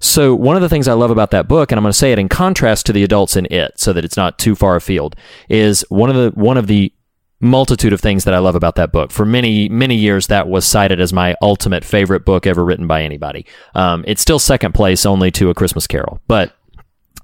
so 0.00 0.34
one 0.34 0.56
of 0.56 0.62
the 0.62 0.68
things 0.68 0.88
I 0.88 0.94
love 0.94 1.10
about 1.10 1.30
that 1.32 1.46
book, 1.48 1.70
and 1.70 1.78
I'm 1.78 1.82
going 1.82 1.92
to 1.92 1.98
say 1.98 2.12
it 2.12 2.18
in 2.18 2.28
contrast 2.28 2.86
to 2.86 2.92
the 2.92 3.02
adults 3.04 3.36
in 3.36 3.46
it, 3.50 3.78
so 3.78 3.92
that 3.92 4.04
it's 4.04 4.16
not 4.16 4.38
too 4.38 4.54
far 4.54 4.76
afield, 4.76 5.14
is 5.48 5.84
one 5.88 6.10
of 6.10 6.16
the 6.16 6.30
one 6.40 6.56
of 6.56 6.66
the 6.66 6.92
multitude 7.40 7.92
of 7.92 8.00
things 8.00 8.24
that 8.24 8.34
I 8.34 8.38
love 8.38 8.56
about 8.56 8.74
that 8.76 8.90
book. 8.90 9.12
For 9.12 9.24
many 9.24 9.68
many 9.68 9.94
years, 9.94 10.26
that 10.26 10.48
was 10.48 10.64
cited 10.64 11.00
as 11.00 11.12
my 11.12 11.36
ultimate 11.40 11.84
favorite 11.84 12.24
book 12.24 12.46
ever 12.46 12.64
written 12.64 12.86
by 12.86 13.02
anybody. 13.02 13.46
Um, 13.74 14.04
it's 14.08 14.22
still 14.22 14.38
second 14.40 14.72
place, 14.72 15.06
only 15.06 15.30
to 15.32 15.50
A 15.50 15.54
Christmas 15.54 15.86
Carol, 15.86 16.20
but 16.26 16.52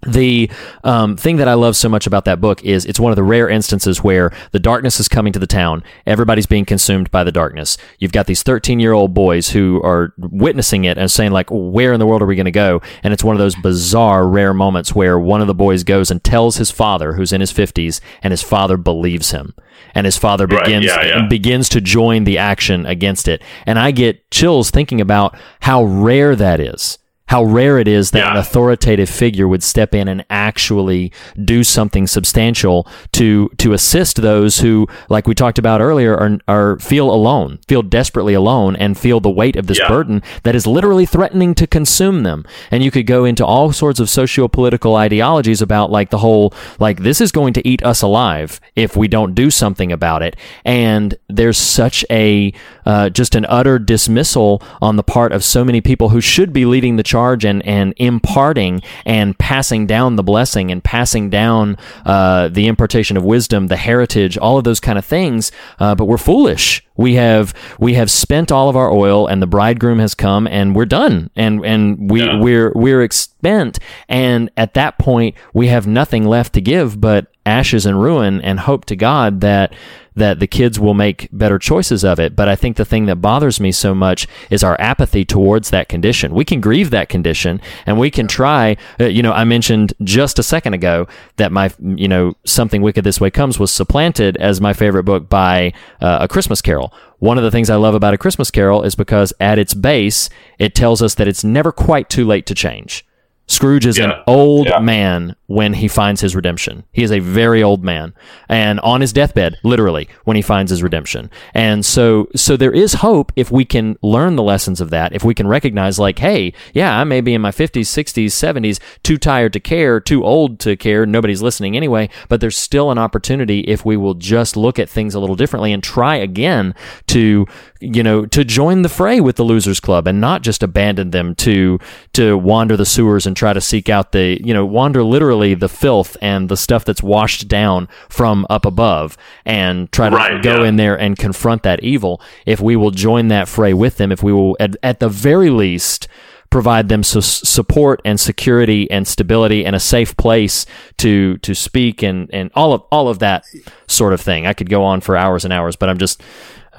the 0.07 0.51
um, 0.83 1.17
thing 1.17 1.37
that 1.37 1.49
I 1.49 1.55
love 1.55 1.77
so 1.77 1.89
much 1.89 2.07
about 2.07 2.25
that 2.27 2.41
book 2.41 2.63
is 2.65 2.85
it's 2.85 3.01
one 3.01 3.13
of 3.13 3.17
the 3.17 3.23
rare 3.23 3.49
instances 3.49 4.03
where 4.03 4.33
the 4.53 4.59
darkness 4.59 5.01
is 5.01 5.09
coming 5.09 5.33
to 5.33 5.39
the 5.39 5.47
town. 5.47 5.83
Everybody's 6.07 6.47
being 6.47 6.65
consumed 6.65 7.11
by 7.11 7.25
the 7.25 7.33
darkness. 7.33 7.77
You've 7.99 8.13
got 8.13 8.27
these 8.27 8.43
13 8.43 8.81
year 8.81 8.93
old 8.93 9.15
boys 9.15 9.51
who 9.51 9.81
are 9.83 10.13
witnessing 10.19 10.85
it 10.85 10.99
and 10.99 11.11
saying, 11.11 11.33
like, 11.33 11.49
where 11.51 11.93
in 11.93 12.01
the 12.01 12.07
world 12.07 12.23
are 12.23 12.27
we 12.27 12.37
going 12.37 12.45
to 12.45 12.51
go? 12.51 12.81
And 13.03 13.13
it's 13.13 13.25
one 13.25 13.35
of 13.35 13.41
those 13.41 13.55
bizarre, 13.57 14.27
rare 14.27 14.55
moments 14.55 14.95
where 14.95 15.19
one 15.19 15.41
of 15.41 15.47
the 15.47 15.55
boys 15.55 15.85
goes 15.85 16.11
and 16.11 16.23
tells 16.23 16.57
his 16.57 16.71
father, 16.71 17.15
who's 17.15 17.33
in 17.33 17.41
his 17.41 17.53
50s, 17.53 18.01
and 18.23 18.31
his 18.33 18.43
father 18.43 18.77
believes 18.77 19.31
him. 19.31 19.55
And 19.95 20.05
his 20.07 20.17
father 20.17 20.47
Right, 20.47 20.65
begins 20.65 20.87
yeah, 20.87 21.05
yeah. 21.05 21.27
begins 21.29 21.69
to 21.71 21.81
join 21.81 22.25
the 22.25 22.39
action 22.39 22.87
against 22.87 23.29
it. 23.29 23.43
And 23.67 23.79
I 23.79 23.91
get 23.91 24.31
chills 24.31 24.71
thinking 24.71 25.01
about 25.01 25.37
how 25.61 25.85
rare 25.85 26.35
that 26.37 26.61
is. 26.61 26.99
How 27.29 27.43
rare 27.43 27.79
it 27.79 27.89
is 27.89 28.11
that 28.11 28.23
an 28.33 28.37
authoritative 28.37 29.09
figure 29.09 29.49
would 29.49 29.63
step 29.63 29.95
in 29.95 30.09
and 30.09 30.25
actually 30.29 31.11
do 31.43 31.65
something 31.65 32.07
substantial 32.07 32.87
to 33.13 33.49
to 33.59 33.73
assist 33.73 34.21
those 34.21 34.59
who, 34.59 34.87
like 35.09 35.27
we 35.27 35.35
talked 35.35 35.59
about 35.59 35.81
earlier, 35.81 36.15
are, 36.15 36.39
are 36.47 36.79
feel 36.79 37.11
alone, 37.11 37.59
feel 37.67 37.83
desperately 37.83 38.35
alone, 38.35 38.77
and 38.77 38.99
feel 38.99 39.21
the 39.21 39.31
weight 39.31 39.57
of 39.57 39.67
this 39.69 39.79
Yeah. 39.79 39.89
burden 39.89 40.23
that 40.43 40.55
is 40.55 40.67
literally 40.67 41.07
threatening 41.07 41.55
to 41.55 41.67
consume 41.67 42.25
them. 42.25 42.45
And 42.71 42.85
you 42.85 42.91
could 42.91 43.07
go 43.07 43.25
into 43.25 43.45
all 43.45 43.73
sorts 43.73 44.01
of 44.01 44.11
socio-political 44.11 44.95
ideologies 44.95 45.63
about 45.63 45.91
like 45.91 46.11
the 46.11 46.19
whole 46.19 46.53
like 46.79 47.01
this 47.03 47.21
is 47.23 47.33
going 47.33 47.55
to 47.55 47.67
eat 47.67 47.83
us 47.83 48.03
alive 48.03 48.61
if 48.77 48.97
we 48.97 49.09
don't 49.09 49.35
do 49.35 49.51
something 49.51 49.91
about 49.91 50.23
it. 50.23 50.37
And 50.65 51.17
there's 51.29 51.59
such 51.59 52.05
a 52.11 52.53
uh, 52.85 53.09
just 53.09 53.35
an 53.35 53.47
utter 53.49 53.79
dismissal 53.79 54.63
on 54.83 54.97
the 54.97 55.03
part 55.03 55.33
of 55.33 55.43
so 55.43 55.65
many 55.65 55.81
people 55.81 56.11
who 56.11 56.21
should 56.21 56.53
be 56.53 56.67
leading 56.67 56.97
the 56.97 57.03
charge 57.15 57.45
and 57.45 57.65
and 57.65 57.95
imparting 57.97 58.83
and 59.07 59.39
passing 59.39 59.87
down 59.87 60.17
the 60.17 60.23
blessing 60.23 60.71
and 60.73 60.83
passing 60.83 61.31
down 61.31 61.77
uh, 62.05 62.49
the 62.49 62.67
impartation 62.67 63.17
of 63.17 63.25
wisdom, 63.25 63.69
the 63.69 63.77
heritage, 63.77 64.37
all 64.39 64.59
of 64.59 64.65
those 64.65 64.81
kind 64.81 64.99
of 64.99 65.05
things. 65.05 65.53
Uh, 65.79 65.95
but 65.95 66.07
we're 66.07 66.19
foolish. 66.19 66.85
We 66.97 67.15
have 67.15 67.55
we 67.79 67.95
have 67.95 68.11
spent 68.11 68.53
all 68.53 68.69
of 68.69 68.77
our 68.77 68.91
oil, 68.91 69.27
and 69.27 69.41
the 69.43 69.47
bridegroom 69.47 69.99
has 69.99 70.15
come, 70.15 70.47
and 70.47 70.75
we're 70.77 70.87
done, 70.87 71.31
and 71.37 71.65
and 71.65 72.11
we 72.11 72.21
Yeah. 72.23 72.39
we're 72.41 72.73
we're 72.75 73.03
expent, 73.03 73.79
and 74.09 74.51
at 74.57 74.75
that 74.75 74.99
point 74.99 75.35
we 75.53 75.69
have 75.69 75.87
nothing 75.87 76.25
left 76.25 76.53
to 76.55 76.61
give 76.61 77.01
but 77.01 77.27
ashes 77.47 77.87
and 77.87 78.01
ruin, 78.01 78.41
and 78.41 78.61
hope 78.61 78.85
to 78.87 78.97
God 78.97 79.41
that 79.41 79.73
that 80.17 80.39
the 80.39 80.47
kids 80.47 80.79
will 80.79 80.95
make 80.95 81.29
better 81.33 81.59
choices 81.59 82.05
of 82.05 82.21
it. 82.21 82.37
But 82.37 82.49
I 82.49 82.55
think 82.55 82.77
the 82.77 82.85
thing 82.85 83.07
that 83.07 83.17
bothers 83.17 83.59
me 83.59 83.73
so 83.73 83.95
much 83.95 84.29
is 84.49 84.63
our 84.63 84.81
apathy 84.81 85.25
towards 85.25 85.71
that 85.71 85.89
condition. 85.89 86.35
We 86.35 86.45
can 86.45 86.61
grieve 86.61 86.91
that 86.91 87.09
condition, 87.09 87.61
and 87.85 87.99
we 87.99 88.11
can 88.11 88.29
try. 88.29 88.77
Uh, 89.01 89.07
you 89.07 89.23
know, 89.23 89.33
I 89.33 89.45
mentioned 89.45 89.93
just 90.03 90.39
a 90.39 90.43
second 90.43 90.75
ago 90.75 91.07
that 91.37 91.53
my 91.53 91.73
you 91.81 92.09
know 92.09 92.35
something 92.45 92.83
wicked 92.83 93.05
this 93.05 93.21
way 93.21 93.31
comes 93.31 93.59
was 93.59 93.71
supplanted 93.71 94.37
as 94.37 94.61
my 94.61 94.73
favorite 94.73 95.05
book 95.05 95.29
by 95.29 95.73
uh, 96.01 96.19
a 96.21 96.29
Christmas 96.29 96.63
Carol. 96.63 96.93
One 97.19 97.39
of 97.39 97.45
the 97.45 97.51
things 97.51 97.71
I 97.71 97.77
love 97.77 97.95
about 97.95 98.13
A 98.13 98.19
Christmas 98.19 98.51
Carol 98.51 98.83
is 98.83 98.95
because 98.95 99.33
at 99.41 99.59
its 99.59 99.73
base, 99.73 100.29
it 100.59 100.75
tells 100.75 101.01
us 101.01 101.15
that 101.15 101.27
it's 101.27 101.43
never 101.43 101.73
quite 101.73 102.11
too 102.11 102.27
late 102.27 102.45
to 102.47 102.55
change. 102.55 103.07
Scrooge 103.47 103.85
is 103.85 103.99
an 103.99 104.13
old 104.27 104.67
Yeah. 104.69 104.79
man 104.79 105.37
when 105.47 105.75
he 105.75 105.87
finds 105.87 106.23
his 106.23 106.35
redemption. 106.35 106.85
He 106.93 107.03
is 107.03 107.13
a 107.13 107.19
very 107.19 107.63
old 107.63 107.85
man 107.85 108.15
and 108.49 108.81
on 108.81 109.03
his 109.03 109.13
deathbed, 109.13 109.59
literally, 109.63 110.09
when 110.25 110.35
he 110.37 110.43
finds 110.43 110.71
his 110.71 110.83
redemption. 110.83 111.31
And 111.53 111.85
so, 111.85 112.29
so 112.35 112.57
there 112.57 112.73
is 112.73 112.95
hope 112.95 113.33
if 113.37 113.51
we 113.53 113.67
can 113.67 113.97
learn 114.03 114.37
the 114.37 114.43
lessons 114.43 114.81
of 114.81 114.89
that. 114.91 115.13
If 115.13 115.25
we 115.25 115.35
can 115.35 115.47
recognize 115.47 115.99
like, 115.99 116.19
hey, 116.21 116.55
yeah, 116.73 116.99
I 116.99 117.05
may 117.05 117.21
be 117.21 117.35
in 117.35 117.43
my 117.43 117.51
50s, 117.51 117.83
60s, 117.83 118.29
70s, 118.29 118.81
too 119.03 119.19
tired 119.19 119.53
to 119.53 119.61
care, 119.61 120.01
too 120.01 120.25
old 120.25 120.59
to 120.61 120.75
care. 120.77 121.05
Nobody's 121.05 121.43
listening 121.43 121.77
anyway, 121.77 122.09
but 122.31 122.41
there's 122.41 122.57
still 122.57 122.91
an 122.91 122.99
opportunity 122.99 123.61
if 123.61 123.85
we 123.85 123.97
will 123.99 124.15
just 124.15 124.57
look 124.57 124.79
at 124.79 124.89
things 124.89 125.15
a 125.15 125.21
little 125.21 125.37
differently 125.37 125.73
and 125.73 125.83
try 125.83 126.17
again 126.17 126.75
to, 127.09 127.47
you 127.81 128.03
know, 128.03 128.25
to 128.25 128.43
join 128.43 128.81
the 128.81 128.89
fray 128.89 129.21
with 129.21 129.37
the 129.37 129.45
losers 129.45 129.81
club 129.81 130.07
and 130.09 130.19
not 130.19 130.41
just 130.43 130.63
abandon 130.63 131.11
them 131.11 131.35
to, 131.35 131.79
to 132.15 132.39
wander 132.39 132.77
the 132.77 132.87
sewers 132.87 133.27
and 133.27 133.34
try 133.35 133.53
to 133.53 133.61
seek 133.61 133.89
out 133.89 134.13
the, 134.13 134.41
you 134.45 134.55
know, 134.55 134.65
wander 134.67 135.03
literally 135.03 135.55
the 135.55 135.69
filth 135.69 136.17
and 136.21 136.49
the 136.49 136.57
stuff 136.57 136.85
that's 136.85 137.03
washed 137.03 137.49
down 137.49 137.89
from 138.09 138.47
up 138.51 138.65
above 138.65 139.17
and 139.45 139.91
try 139.93 140.11
to 140.11 140.17
Right, 140.17 140.43
go 140.43 140.63
yeah. 140.63 140.69
in 140.69 140.77
there 140.77 140.99
and 140.99 141.19
confront 141.19 141.63
that 141.65 141.83
evil. 141.83 142.21
If 142.47 142.61
we 142.61 142.77
will 142.77 142.91
join 142.91 143.29
that 143.29 143.49
fray 143.49 143.75
with 143.75 143.97
them, 143.97 144.13
if 144.13 144.23
we 144.23 144.33
will, 144.33 144.57
at, 144.61 144.77
at 144.83 145.01
the 145.01 145.09
very 145.09 145.51
least, 145.51 146.09
provide 146.51 146.89
them 146.89 147.03
su- 147.03 147.21
support 147.21 148.01
and 148.05 148.21
security 148.21 148.89
and 148.91 149.09
stability 149.09 149.65
and 149.67 149.75
a 149.75 149.81
safe 149.81 150.17
place 150.17 150.67
to 150.99 151.37
to 151.39 151.53
speak 151.55 152.03
and 152.03 152.31
and 152.33 152.51
all 152.55 152.73
of 152.73 152.83
all 152.93 153.09
of 153.09 153.19
that 153.19 153.45
sort 153.89 154.13
of 154.13 154.21
thing. 154.21 154.47
I 154.47 154.53
could 154.53 154.71
go 154.71 154.85
on 154.85 155.01
for 155.01 155.17
hours 155.17 155.45
and 155.45 155.53
hours, 155.53 155.75
but 155.75 155.89
I'm 155.89 155.99
just 155.99 156.23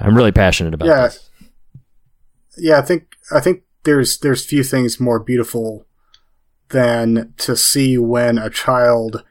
I'm 0.00 0.16
really 0.16 0.32
passionate 0.32 0.72
about 0.74 0.86
yeah, 0.88 1.02
this. 1.08 1.30
yeah. 2.56 2.78
I 2.78 2.82
think 2.82 3.16
I 3.30 3.40
think 3.40 3.62
there's 3.84 4.18
there's 4.18 4.44
few 4.44 4.62
things 4.62 4.98
more 4.98 5.18
beautiful 5.20 5.85
than 6.70 7.32
to 7.38 7.56
see 7.56 7.96
when 7.98 8.38
a 8.38 8.50
child 8.50 9.22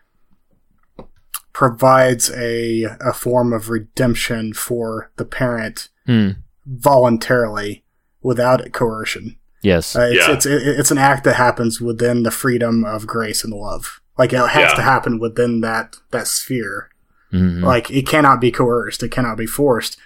provides 1.53 2.29
a 2.31 2.83
a 2.99 3.13
form 3.13 3.53
of 3.53 3.69
redemption 3.69 4.53
for 4.53 5.11
the 5.17 5.25
parent 5.25 5.89
Hmm. 6.05 6.29
voluntarily 6.65 7.83
without 8.21 8.71
coercion. 8.73 9.37
Yes. 9.61 9.95
Uh, 9.95 10.09
it's, 10.11 10.27
Yeah. 10.27 10.33
it's 10.33 10.45
it- 10.45 10.79
it's 10.79 10.91
an 10.91 10.97
act 10.97 11.23
that 11.23 11.35
happens 11.35 11.81
within 11.81 12.23
the 12.23 12.31
freedom 12.31 12.83
of 12.83 13.07
grace 13.07 13.43
and 13.43 13.53
love. 13.53 14.01
Like 14.17 14.33
it 14.33 14.37
has 14.37 14.71
Yeah. 14.71 14.75
to 14.75 14.81
happen 14.81 15.19
within 15.19 15.61
that 15.61 15.97
that 16.11 16.27
sphere. 16.27 16.89
Mhm. 17.33 17.63
Like 17.63 17.89
it 17.89 18.07
cannot 18.07 18.39
be 18.41 18.51
coerced. 18.51 19.01
It 19.03 19.09
cannot 19.11 19.37
be 19.37 19.47
forced. 19.47 19.97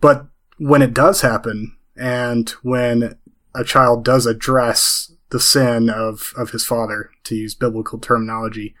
But 0.00 0.26
when 0.58 0.82
it 0.82 0.94
does 0.94 1.22
happen, 1.22 1.76
and 1.96 2.48
when 2.62 3.16
a 3.54 3.64
child 3.64 4.04
does 4.04 4.26
address 4.26 5.12
the 5.30 5.40
sin 5.40 5.88
of 5.88 6.32
of 6.36 6.50
his 6.50 6.64
father, 6.64 7.10
to 7.24 7.34
use 7.34 7.54
biblical 7.54 7.98
terminology, 7.98 8.74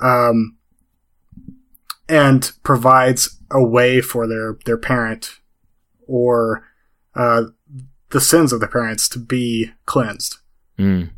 um, 0.00 0.56
and 2.08 2.52
provides 2.62 3.38
a 3.50 3.62
way 3.62 4.00
for 4.00 4.26
their 4.26 4.58
their 4.64 4.78
parent 4.78 5.40
or 6.06 6.64
uh, 7.14 7.44
the 8.10 8.20
sins 8.20 8.52
of 8.52 8.60
the 8.60 8.68
parents 8.68 9.08
to 9.10 9.18
be 9.18 9.70
cleansed. 9.86 10.38
Mm. 10.78 11.10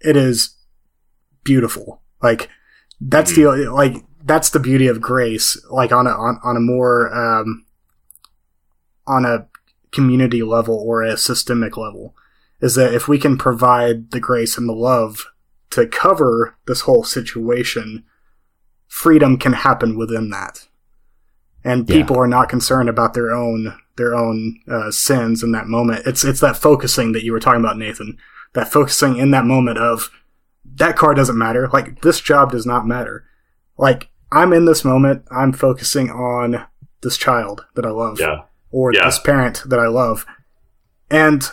It 0.00 0.16
is 0.16 0.56
beautiful. 1.44 2.00
Like 2.22 2.48
that's 3.00 3.34
the 3.34 3.46
like 3.70 4.04
that's 4.24 4.50
the 4.50 4.60
beauty 4.60 4.86
of 4.86 5.00
grace. 5.00 5.60
Like 5.70 5.92
on 5.92 6.06
a 6.06 6.10
on, 6.10 6.40
on 6.42 6.56
a 6.56 6.60
more 6.60 7.12
um, 7.14 7.66
on 9.06 9.24
a 9.24 9.46
community 9.92 10.42
level 10.42 10.76
or 10.76 11.02
a 11.02 11.16
systemic 11.16 11.76
level, 11.76 12.14
is 12.60 12.74
that 12.74 12.94
if 12.94 13.08
we 13.08 13.18
can 13.18 13.36
provide 13.38 14.10
the 14.10 14.20
grace 14.20 14.56
and 14.58 14.68
the 14.68 14.72
love 14.74 15.26
to 15.70 15.86
cover 15.86 16.56
this 16.66 16.82
whole 16.82 17.04
situation, 17.04 18.04
freedom 18.86 19.36
can 19.38 19.52
happen 19.52 19.96
within 19.96 20.30
that 20.30 20.66
and 21.64 21.88
Yeah. 21.88 21.96
people 21.96 22.18
are 22.18 22.26
not 22.26 22.48
concerned 22.48 22.88
about 22.88 23.14
their 23.14 23.30
own 23.30 23.74
their 23.96 24.14
own 24.14 24.58
uh, 24.66 24.90
sins 24.90 25.42
in 25.42 25.52
that 25.52 25.66
moment. 25.66 26.06
It's 26.06 26.24
it's 26.24 26.40
that 26.40 26.56
focusing 26.56 27.12
that 27.12 27.22
you 27.22 27.32
were 27.32 27.40
talking 27.40 27.60
about, 27.60 27.76
Nathan. 27.76 28.16
That 28.54 28.72
focusing 28.72 29.16
in 29.18 29.30
that 29.32 29.44
moment 29.44 29.76
of 29.78 30.10
that 30.76 30.96
car 30.96 31.12
doesn't 31.12 31.36
matter. 31.36 31.68
Like 31.70 32.00
this 32.00 32.18
job 32.20 32.52
does 32.52 32.64
not 32.64 32.86
matter. 32.86 33.24
Like 33.76 34.08
I'm 34.32 34.54
in 34.54 34.64
this 34.64 34.84
moment. 34.86 35.24
I'm 35.30 35.52
focusing 35.52 36.10
on 36.10 36.64
this 37.02 37.18
child 37.18 37.66
that 37.74 37.84
I 37.84 37.90
love, 37.90 38.18
Yeah. 38.20 38.42
or 38.70 38.92
Yeah. 38.94 39.04
this 39.04 39.18
parent 39.18 39.64
that 39.66 39.78
I 39.78 39.88
love, 39.88 40.24
and 41.10 41.50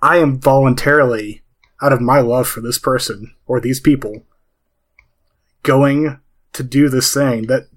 I 0.00 0.18
am 0.18 0.38
voluntarily 0.38 1.42
out 1.82 1.92
of 1.92 2.00
my 2.00 2.20
love 2.20 2.48
for 2.48 2.60
this 2.60 2.78
person 2.78 3.34
or 3.46 3.60
these 3.60 3.80
people 3.80 4.22
going 5.62 6.18
to 6.52 6.62
do 6.62 6.88
this 6.88 7.12
thing 7.12 7.46
that 7.46 7.68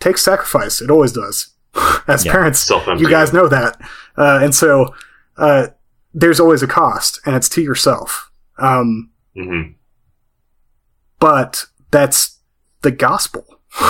takes 0.00 0.22
sacrifice. 0.22 0.80
It 0.80 0.90
always 0.90 1.12
does. 1.12 1.48
As 2.08 2.24
Yeah. 2.24 2.32
parents, 2.32 2.68
you 3.00 3.08
guys 3.10 3.32
know 3.32 3.48
that. 3.48 3.80
Uh, 4.16 4.40
and 4.42 4.54
so, 4.54 4.94
uh, 5.36 5.68
there's 6.14 6.40
always 6.40 6.62
a 6.62 6.66
cost 6.66 7.20
and 7.26 7.36
it's 7.36 7.48
to 7.50 7.62
yourself. 7.62 8.30
Um, 8.58 9.10
hmm 9.34 9.62
but 11.20 11.66
that's 11.90 12.38
the 12.82 12.90
gospel. 12.90 13.44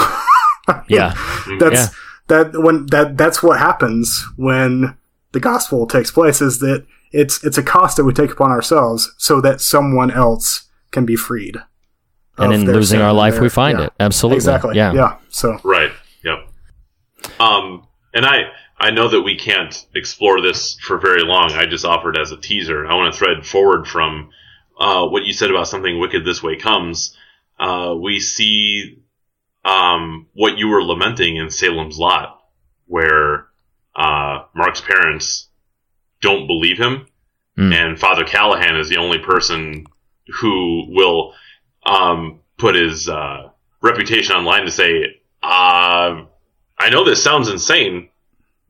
Yeah. 0.89 1.15
that's 1.59 1.75
Yeah. 1.75 1.89
that 2.27 2.63
when 2.63 2.87
that 2.87 3.17
that's 3.17 3.43
what 3.43 3.59
happens 3.59 4.23
when 4.37 4.97
the 5.33 5.41
gospel 5.41 5.87
takes 5.87 6.11
place 6.11 6.43
is 6.43 6.59
that 6.59 6.85
it's 7.13 7.45
it's 7.45 7.59
a 7.59 7.63
cost 7.63 7.97
that 7.97 8.05
we 8.05 8.13
take 8.13 8.31
upon 8.31 8.51
ourselves 8.51 9.13
so 9.19 9.41
that 9.41 9.61
someone 9.61 10.11
else 10.11 10.69
can 10.91 11.05
be 11.05 11.17
freed. 11.17 11.57
And 12.37 12.53
in 12.53 12.65
losing 12.67 13.01
our 13.01 13.13
life, 13.13 13.35
their- 13.35 13.43
we 13.43 13.49
find 13.49 13.79
yeah. 13.79 13.87
it. 13.87 13.93
Absolutely. 13.99 14.37
Exactly. 14.37 14.77
Yeah. 14.77 14.93
Yeah. 14.93 15.17
So 15.29 15.59
Right. 15.65 15.91
Yep. 16.23 16.49
Um, 17.41 17.87
and 18.15 18.25
I 18.25 18.51
I 18.79 18.91
know 18.91 19.09
that 19.09 19.23
we 19.23 19.37
can't 19.37 19.87
explore 19.95 20.41
this 20.41 20.79
for 20.81 20.99
very 20.99 21.23
long. 21.23 21.53
I 21.53 21.67
just 21.67 21.85
offered 21.85 22.17
as 22.17 22.31
a 22.31 22.37
teaser. 22.37 22.87
I 22.87 22.95
want 22.95 23.13
to 23.13 23.19
thread 23.19 23.45
forward 23.45 23.89
from 23.89 24.31
uh, 24.79 25.07
what 25.07 25.25
you 25.25 25.33
said 25.33 25.51
about 25.51 25.67
something 25.67 25.99
wicked 25.99 26.25
this 26.25 26.43
way 26.43 26.57
comes. 26.57 27.17
Uh, 27.59 27.97
we 28.01 28.21
see 28.21 29.03
um, 29.65 30.29
what 30.33 30.59
you 30.59 30.69
were 30.69 30.83
lamenting 30.83 31.37
in 31.37 31.51
Salem's 31.51 31.99
Lot, 31.99 32.41
where 32.87 33.49
uh, 33.97 34.45
Mark's 34.55 34.81
parents 34.81 35.48
don't 36.21 36.47
believe 36.47 36.79
him, 36.79 37.07
Mm. 37.59 37.75
and 37.75 37.99
Father 37.99 38.23
Callahan 38.25 38.77
is 38.77 38.89
the 38.89 38.99
only 38.99 39.19
person 39.19 39.87
who 40.41 40.87
will 40.91 41.35
um, 41.85 42.41
put 42.57 42.77
his 42.77 43.09
uh, 43.09 43.49
reputation 43.83 44.37
online 44.37 44.65
to 44.65 44.71
say, 44.71 45.21
uh, 45.43 46.23
"I 46.79 46.91
know 46.91 47.05
this 47.05 47.23
sounds 47.23 47.49
insane, 47.49 48.11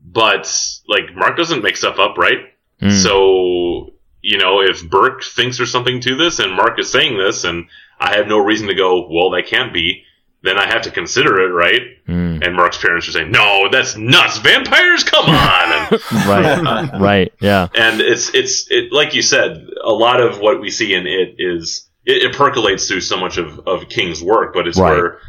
but 0.01 0.51
like 0.87 1.15
Mark 1.15 1.37
doesn't 1.37 1.61
make 1.61 1.77
stuff 1.77 1.99
up, 1.99 2.17
right? 2.17 2.39
Mm. 2.81 2.91
So 3.03 3.93
you 4.21 4.37
know, 4.37 4.61
if 4.61 4.89
Burke 4.89 5.23
thinks 5.23 5.57
there's 5.57 5.71
something 5.71 6.01
to 6.01 6.15
this, 6.15 6.39
and 6.39 6.53
Mark 6.53 6.79
is 6.79 6.91
saying 6.91 7.17
this, 7.17 7.43
and 7.43 7.67
I 7.99 8.15
have 8.15 8.27
no 8.27 8.39
reason 8.39 8.67
to 8.67 8.73
go, 8.75 9.07
well, 9.07 9.29
that 9.31 9.45
can't 9.47 9.73
be." 9.73 10.03
Then 10.41 10.57
I 10.57 10.67
have 10.67 10.83
to 10.83 10.91
consider 10.91 11.41
it, 11.41 11.51
right? 11.51 11.81
Mm. 12.07 12.45
And 12.45 12.55
Mark's 12.55 12.77
parents 12.77 13.07
are 13.09 13.11
saying, 13.11 13.29
"No, 13.31 13.67
that's 13.69 13.97
nuts! 13.97 14.37
Vampires, 14.37 15.03
come 15.03 15.25
on!" 15.29 15.99
Right. 16.25 16.89
right. 16.99 17.33
Yeah. 17.41 17.67
and 17.75 17.99
it's 18.01 18.33
it's 18.33 18.69
it 18.71 18.91
like 18.93 19.13
you 19.15 19.21
said 19.21 19.67
a 19.83 19.91
lot 19.91 20.21
of 20.21 20.39
what 20.39 20.61
we 20.61 20.69
see 20.69 20.93
in 20.93 21.07
it 21.07 21.35
is 21.39 21.89
it, 22.05 22.23
it 22.23 22.35
percolates 22.35 22.87
through 22.87 23.01
so 23.01 23.17
much 23.19 23.37
of, 23.37 23.67
of 23.67 23.89
king's 23.89 24.23
work 24.23 24.53
but 24.53 24.67
it's 24.67 24.79
Right. 24.79 24.91
where 24.91 25.19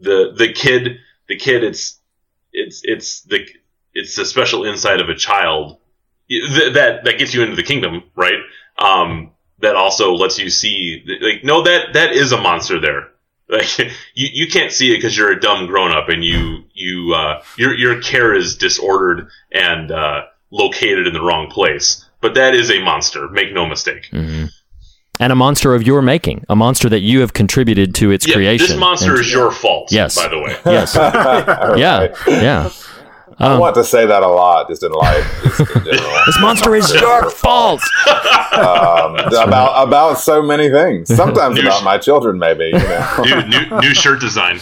the 0.00 0.32
the 0.36 0.52
kid 0.52 0.98
the 1.28 1.36
kid 1.36 1.64
it's 1.64 1.98
it's 2.52 2.80
it's 2.84 3.22
the 3.22 3.46
it's 3.92 4.16
a 4.18 4.24
special 4.24 4.64
insight 4.64 5.00
of 5.00 5.08
a 5.08 5.14
child 5.14 5.78
th- 6.28 6.74
that 6.74 7.04
that 7.04 7.18
gets 7.18 7.34
you 7.34 7.42
into 7.42 7.56
the 7.56 7.62
kingdom 7.64 8.02
right 8.14 8.40
um 8.78 9.32
that 9.60 9.74
also 9.76 10.14
lets 10.14 10.38
you 10.38 10.48
see 10.48 11.04
like 11.20 11.44
no 11.44 11.62
that 11.62 11.92
that 11.94 12.12
is 12.12 12.32
a 12.32 12.40
monster 12.40 12.80
there 12.80 13.08
like 13.52 13.78
you, 14.14 14.28
you 14.32 14.46
can't 14.48 14.72
see 14.72 14.92
it 14.92 14.96
because 14.98 15.16
you're 15.16 15.32
a 15.32 15.40
dumb 15.40 15.66
grown 15.66 15.92
up 15.92 16.08
and 16.08 16.24
you 16.24 16.64
you 16.72 17.14
uh, 17.14 17.42
your 17.56 17.74
your 17.74 18.00
care 18.00 18.34
is 18.34 18.56
disordered 18.56 19.28
and 19.52 19.90
uh, 19.90 20.22
located 20.50 21.06
in 21.06 21.12
the 21.12 21.20
wrong 21.22 21.50
place. 21.50 22.04
But 22.20 22.34
that 22.34 22.54
is 22.54 22.70
a 22.70 22.80
monster. 22.82 23.28
Make 23.28 23.52
no 23.52 23.66
mistake. 23.66 24.06
hmm 24.10 24.44
And 25.18 25.32
a 25.32 25.36
monster 25.36 25.74
of 25.74 25.82
your 25.86 26.02
making, 26.02 26.44
a 26.48 26.56
monster 26.56 26.88
that 26.90 27.00
you 27.00 27.20
have 27.20 27.32
contributed 27.32 27.94
to 27.96 28.10
its 28.10 28.26
Yeah, 28.26 28.34
creation. 28.34 28.66
this 28.68 28.76
monster 28.78 29.12
And- 29.12 29.20
is 29.20 29.32
your 29.32 29.50
fault. 29.50 29.90
Yes. 29.92 30.16
By 30.16 30.28
the 30.28 30.38
way. 30.38 30.56
Yes. 30.66 30.94
Yeah. 31.78 32.14
Yeah. 32.28 32.70
I 33.40 33.54
Um, 33.54 33.58
want 33.60 33.74
to 33.76 33.84
say 33.84 34.04
that 34.06 34.22
a 34.22 34.28
lot, 34.28 34.68
just 34.68 34.82
in 34.82 34.92
life, 34.92 35.24
just 35.42 35.60
in 35.60 35.66
general. 35.84 36.12
this 36.26 36.38
monster 36.40 36.74
is 36.74 36.92
your 36.92 37.30
fault. 37.30 37.80
um, 38.52 39.16
about 39.16 39.82
about 39.88 40.18
so 40.18 40.42
many 40.42 40.68
things. 40.68 41.14
Sometimes 41.16 41.54
New 41.56 41.62
about 41.62 41.80
sh- 41.80 41.84
my 41.84 41.96
children, 41.98 42.38
maybe. 42.38 42.66
You 42.66 42.72
know. 42.72 43.22
new, 43.24 43.42
new 43.48 43.80
new 43.80 43.94
shirt 43.94 44.20
design. 44.20 44.58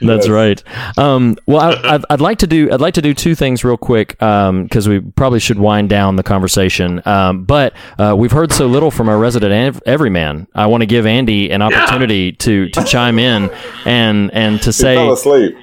That's 0.00 0.26
Yes. 0.26 0.28
right. 0.28 0.64
Um, 0.98 1.36
well, 1.46 1.60
I, 1.60 1.94
I'd, 1.94 2.04
I'd 2.10 2.20
like 2.20 2.38
to 2.38 2.46
do 2.46 2.70
I'd 2.72 2.80
like 2.80 2.94
to 2.94 3.02
do 3.02 3.12
two 3.14 3.34
things 3.34 3.64
real 3.64 3.76
quick 3.76 4.10
because 4.18 4.88
we 4.88 5.00
probably 5.00 5.38
should 5.40 5.58
wind 5.58 5.90
down 5.90 6.16
the 6.16 6.22
conversation. 6.22 7.02
Um, 7.06 7.44
but 7.44 7.74
uh, 7.98 8.14
we've 8.16 8.32
heard 8.32 8.50
so 8.52 8.66
little 8.66 8.90
from 8.90 9.08
our 9.08 9.18
resident 9.18 9.52
ev- 9.52 9.82
everyman. 9.86 10.46
I 10.54 10.66
want 10.66 10.80
to 10.82 10.86
give 10.86 11.04
Andy 11.06 11.50
an 11.50 11.60
opportunity 11.62 12.32
to 12.32 12.68
to 12.70 12.84
chime 12.84 13.18
in 13.18 13.50
and 13.84 14.32
and 14.32 14.62
to 14.62 14.72
say 14.72 14.96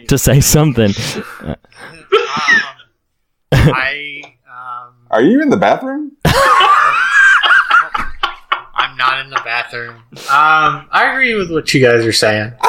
to 0.07 0.17
say 0.17 0.39
something. 0.39 0.91
I 3.51 4.21
um, 4.49 4.93
Are 5.11 5.21
you 5.21 5.41
in 5.41 5.49
the 5.49 5.57
bathroom? 5.57 6.11
I'm 8.75 8.95
not 8.97 9.19
in 9.21 9.29
the 9.29 9.41
bathroom. 9.43 9.95
Um, 10.13 10.87
I 10.91 11.09
agree 11.11 11.33
with 11.35 11.51
what 11.51 11.73
you 11.73 11.81
guys 11.85 12.05
are 12.05 12.11
saying. 12.13 12.53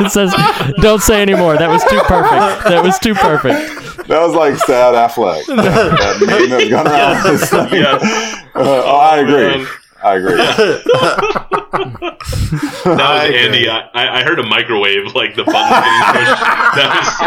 it 0.00 0.10
says, 0.10 0.34
"Don't 0.80 1.02
say 1.02 1.22
anymore." 1.22 1.56
That 1.56 1.68
was 1.68 1.82
too 1.84 2.00
perfect. 2.00 2.64
That 2.68 2.82
was 2.84 2.98
too 2.98 3.14
perfect. 3.14 4.06
That 4.08 4.20
was 4.20 4.34
like 4.34 4.56
sad 4.56 4.94
Affleck. 4.94 5.44
that 5.46 6.16
meme 6.20 6.50
that 6.50 6.58
was 6.60 6.68
going 6.70 6.86
around. 6.86 7.26
It's 7.42 7.52
like- 7.52 7.72
Yes. 7.72 8.02
Uh, 8.54 8.82
oh, 8.84 8.96
I 8.96 9.18
agree. 9.18 9.66
Man. 10.02 10.06
I 10.06 10.14
agree. 10.16 10.36
That 12.50 12.84
was 12.84 13.34
Andy. 13.34 13.68
I, 13.68 14.20
I 14.20 14.22
heard 14.24 14.38
a 14.38 14.42
microwave, 14.42 15.14
like 15.14 15.34
the 15.36 15.44
button 15.44 15.68
getting 15.68 16.24
pushed. 16.26 17.18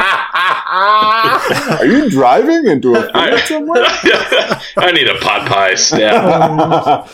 That 0.71 1.77
Are 1.79 1.85
you 1.85 2.09
driving 2.09 2.65
into 2.67 2.95
a 2.95 3.01
field 3.13 3.39
somewhere? 3.41 3.83
I 4.77 4.91
need 4.91 5.07
a 5.07 5.15
pot 5.19 5.47
pie 5.47 5.75
stab. 5.75 7.07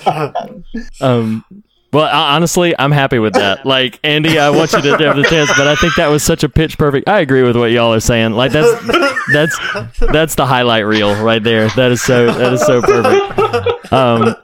Um, 1.01 1.43
well, 1.91 2.07
ho- 2.07 2.35
honestly, 2.35 2.73
I'm 2.77 2.91
happy 2.91 3.19
with 3.19 3.33
that. 3.33 3.65
Like 3.65 3.99
Andy, 4.03 4.39
I 4.39 4.49
want 4.51 4.71
you 4.73 4.81
to 4.81 4.97
have 4.97 5.15
the 5.17 5.23
chance, 5.23 5.51
but 5.57 5.67
I 5.67 5.75
think 5.75 5.95
that 5.95 6.07
was 6.07 6.23
such 6.23 6.43
a 6.43 6.49
pitch 6.49 6.77
perfect. 6.77 7.07
I 7.09 7.19
agree 7.19 7.43
with 7.43 7.57
what 7.57 7.71
y'all 7.71 7.93
are 7.93 7.99
saying. 7.99 8.31
Like 8.33 8.51
that's 8.51 8.87
that's 9.33 9.59
that's 9.99 10.35
the 10.35 10.45
highlight 10.45 10.85
reel 10.85 11.21
right 11.23 11.43
there. 11.43 11.67
That 11.69 11.91
is 11.91 12.01
so 12.01 12.27
that 12.31 12.53
is 12.53 12.61
so 12.65 12.81
perfect. 12.81 13.93
Um, 13.93 14.35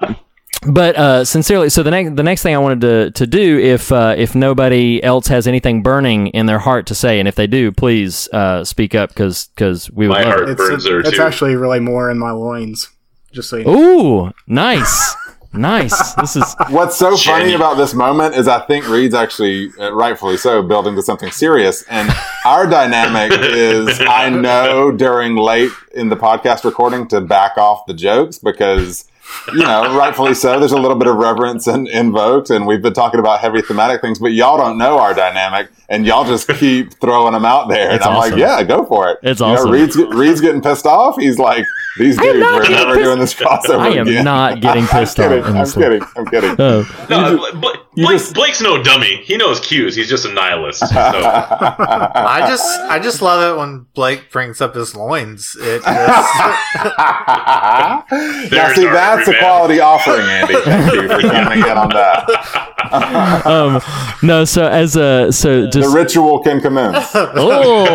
but 0.67 0.95
uh, 0.95 1.25
sincerely, 1.25 1.69
so 1.69 1.83
the 1.83 1.91
next 1.91 2.15
the 2.15 2.23
next 2.23 2.41
thing 2.43 2.55
I 2.55 2.59
wanted 2.59 2.81
to, 2.81 3.11
to 3.11 3.27
do, 3.27 3.59
if 3.59 3.91
uh, 3.91 4.15
if 4.17 4.35
nobody 4.35 5.03
else 5.03 5.27
has 5.27 5.47
anything 5.47 5.81
burning 5.83 6.27
in 6.27 6.45
their 6.45 6.59
heart 6.59 6.85
to 6.87 6.95
say, 6.95 7.19
and 7.19 7.27
if 7.27 7.35
they 7.35 7.47
do, 7.47 7.71
please 7.71 8.27
uh, 8.33 8.63
speak 8.63 8.95
up 8.95 9.09
because 9.09 9.47
because 9.55 9.89
we 9.91 10.07
would 10.07 10.13
My 10.15 10.23
love 10.23 10.33
heart 10.33 10.49
it. 10.49 10.51
it's 10.53 10.57
burns 10.61 10.83
there 10.83 10.99
it's 10.99 11.11
too. 11.11 11.21
actually 11.21 11.55
really 11.55 11.79
more 11.79 12.09
in 12.09 12.17
my 12.19 12.31
loins. 12.31 12.89
Just 13.31 13.49
so 13.49 13.57
you 13.57 13.65
know. 13.65 14.27
Ooh, 14.27 14.31
nice, 14.47 15.15
nice. 15.53 16.13
This 16.13 16.35
is 16.35 16.55
What's 16.69 16.97
so 16.97 17.17
funny 17.17 17.55
about 17.55 17.77
this 17.77 17.93
moment 17.95 18.35
is 18.35 18.47
I 18.47 18.59
think 18.67 18.87
Reed's 18.87 19.15
actually, 19.15 19.71
uh, 19.79 19.91
rightfully 19.91 20.37
so, 20.37 20.61
building 20.61 20.95
to 20.95 21.01
something 21.01 21.31
serious. 21.31 21.83
And 21.89 22.09
our 22.45 22.67
dynamic 22.67 23.31
is 23.41 23.99
I 24.01 24.29
know 24.29 24.91
during 24.91 25.35
late 25.35 25.71
in 25.95 26.09
the 26.09 26.15
podcast 26.15 26.63
recording 26.63 27.07
to 27.07 27.21
back 27.21 27.57
off 27.57 27.87
the 27.87 27.93
jokes 27.95 28.37
because, 28.37 29.05
you 29.53 29.63
know, 29.63 29.97
rightfully 29.97 30.33
so, 30.33 30.59
there's 30.59 30.71
a 30.71 30.77
little 30.77 30.97
bit 30.97 31.07
of 31.07 31.15
reverence 31.17 31.67
and 31.67 31.87
invoked. 31.87 32.49
And 32.49 32.65
we've 32.67 32.81
been 32.81 32.93
talking 32.93 33.19
about 33.19 33.39
heavy 33.39 33.61
thematic 33.61 34.01
things, 34.01 34.19
but 34.19 34.33
y'all 34.33 34.57
don't 34.57 34.77
know 34.77 34.97
our 34.99 35.13
dynamic 35.13 35.69
and 35.89 36.05
y'all 36.05 36.23
just 36.25 36.47
keep 36.47 36.93
throwing 36.99 37.33
them 37.33 37.45
out 37.45 37.67
there. 37.69 37.87
And 37.87 37.95
It's 37.97 38.05
I'm 38.05 38.15
awesome. 38.15 38.31
like, 38.31 38.39
yeah, 38.39 38.63
go 38.63 38.85
for 38.85 39.09
it. 39.09 39.19
It's 39.23 39.39
You 39.41 39.47
know, 39.47 39.53
awesome. 39.53 39.71
Reed's, 39.71 39.95
Reed's 39.97 40.41
getting 40.41 40.61
pissed 40.61 40.85
off. 40.85 41.17
He's 41.17 41.37
like, 41.39 41.65
these 41.99 42.17
dudes, 42.17 42.39
not 42.39 42.61
we're 42.63 42.69
never 42.69 42.93
pissed- 42.95 43.03
doing 43.05 43.19
this 43.19 43.33
crossover 43.39 43.79
I 43.79 43.89
am 43.89 44.07
again. 44.07 44.23
not 44.25 44.61
getting 44.61 44.85
pissed 44.87 45.19
I'm 45.19 45.55
off 45.57 45.73
kidding. 45.75 46.01
I'm 46.05 46.05
kidding. 46.05 46.07
I'm 46.15 46.25
kidding. 46.27 46.55
oh, 46.59 47.07
No, 47.09 47.37
Bla- 47.37 47.53
Bla- 47.59 47.73
you 47.73 47.79
uh, 47.79 47.82
Blake, 47.95 48.17
just- 48.17 48.33
Blake's 48.33 48.61
no 48.61 48.81
dummy. 48.81 49.17
He 49.23 49.37
knows 49.37 49.59
cues. 49.59 49.95
He's 49.95 50.09
just 50.09 50.25
a 50.25 50.33
nihilist. 50.33 50.79
So. 50.79 50.85
I 50.95 52.45
just 52.47 52.65
I 52.81 52.99
just 52.99 53.21
love 53.21 53.55
it 53.55 53.59
when 53.59 53.85
Blake 53.93 54.31
brings 54.31 54.61
up 54.61 54.73
his 54.75 54.95
loins. 54.95 55.55
It 55.59 55.83
just, 55.83 55.85
now, 58.51 58.73
see, 58.73 58.85
our 58.87 58.93
that's 58.93 59.27
a 59.27 59.31
man. 59.31 59.39
quality 59.39 59.79
offering, 59.79 60.21
Andy. 60.27 60.55
Thank 60.63 60.93
you 60.93 61.01
for 61.07 61.21
coming 61.21 61.59
in 61.59 61.77
on 61.77 61.89
that. 61.89 63.45
um, 63.45 63.81
no. 64.27 64.45
So 64.45 64.67
as 64.67 64.95
a 64.95 65.31
so 65.31 65.67
just 65.69 65.89
The 65.91 65.95
ritual 65.95 66.39
can 66.43 66.61
commence. 66.61 67.11
oh, 67.15 67.87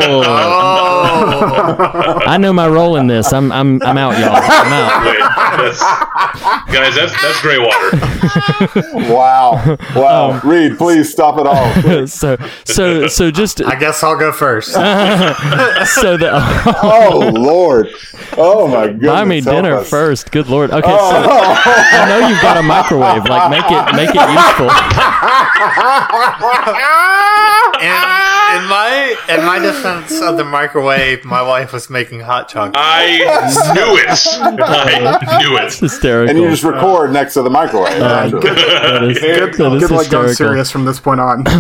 oh, 1.01 2.23
I 2.27 2.37
know 2.39 2.53
my 2.53 2.67
role 2.69 2.97
in 2.97 3.07
this. 3.07 3.33
I'm 3.33 3.53
I'm 3.53 3.81
I'm 3.83 3.97
out, 3.99 4.19
y'all. 4.19 4.35
I'm 4.35 4.73
out. 4.73 5.05
Wait, 5.07 5.21
that's, 5.59 5.81
guys, 6.73 6.95
that's 6.95 7.13
that's 7.23 7.41
gray 7.43 7.59
water. 7.59 7.91
Wow. 9.09 9.77
Wow. 9.95 10.31
Um, 10.33 10.41
Reed, 10.49 10.77
please 10.79 11.11
stop 11.11 11.39
it 11.39 11.47
all. 11.47 12.07
so 12.07 12.37
so 12.65 13.07
so 13.09 13.31
just 13.31 13.61
I 13.63 13.79
guess 13.79 14.03
I'll 14.03 14.19
go 14.19 14.33
first. 14.33 14.73
so 14.73 16.17
the 16.17 16.31
Oh, 16.83 17.31
Lord. 17.35 17.89
Oh, 18.37 18.69
my 18.69 18.89
goodness. 18.89 19.07
buy 19.11 19.25
me 19.25 19.41
dinner 19.41 19.75
us. 19.77 19.89
first. 19.89 20.31
Good 20.31 20.49
lord. 20.49 20.71
Okay, 20.71 20.87
so 20.89 20.97
Oh, 20.97 21.63
I 21.67 22.07
know 22.09 22.29
you've 22.29 22.41
got 22.43 22.57
a 22.57 22.63
microwave. 22.63 23.25
Like 23.29 23.51
make 23.51 23.65
it 23.69 23.95
make 23.97 24.11
it 24.11 24.29
useful. 24.31 24.69
in, 27.79 27.95
in 28.59 28.69
my 28.69 29.17
in 29.29 29.45
my 29.45 29.59
defense 29.59 30.21
of 30.21 30.37
the 30.37 30.45
microwave, 30.45 31.25
my 31.25 31.43
wife 31.43 31.73
was 31.73 31.89
making 31.91 32.21
hot 32.21 32.49
chocolate. 32.49 32.77
I 32.77 33.19
knew 33.75 33.97
it. 33.97 34.19
I 34.61 35.39
knew 35.41 35.48
it. 35.57 35.75
Hysterical. 35.75 36.31
and 36.37 36.39
you 36.45 36.51
just 36.51 36.65
record 36.65 37.13
next 37.13 37.35
to 37.35 37.43
the 37.43 37.51
microwave. 37.51 37.99
naturally. 37.99 38.55
that 38.55 39.03
is, 39.05 39.19
Good, 39.19 39.55
that 39.55 39.73
is 39.73 39.81
good 39.89 39.91
luck 39.91 40.11
going 40.11 40.33
serious 40.35 40.71
from 40.71 40.85
this 40.85 41.01
point 41.01 41.21
on. 41.21 41.45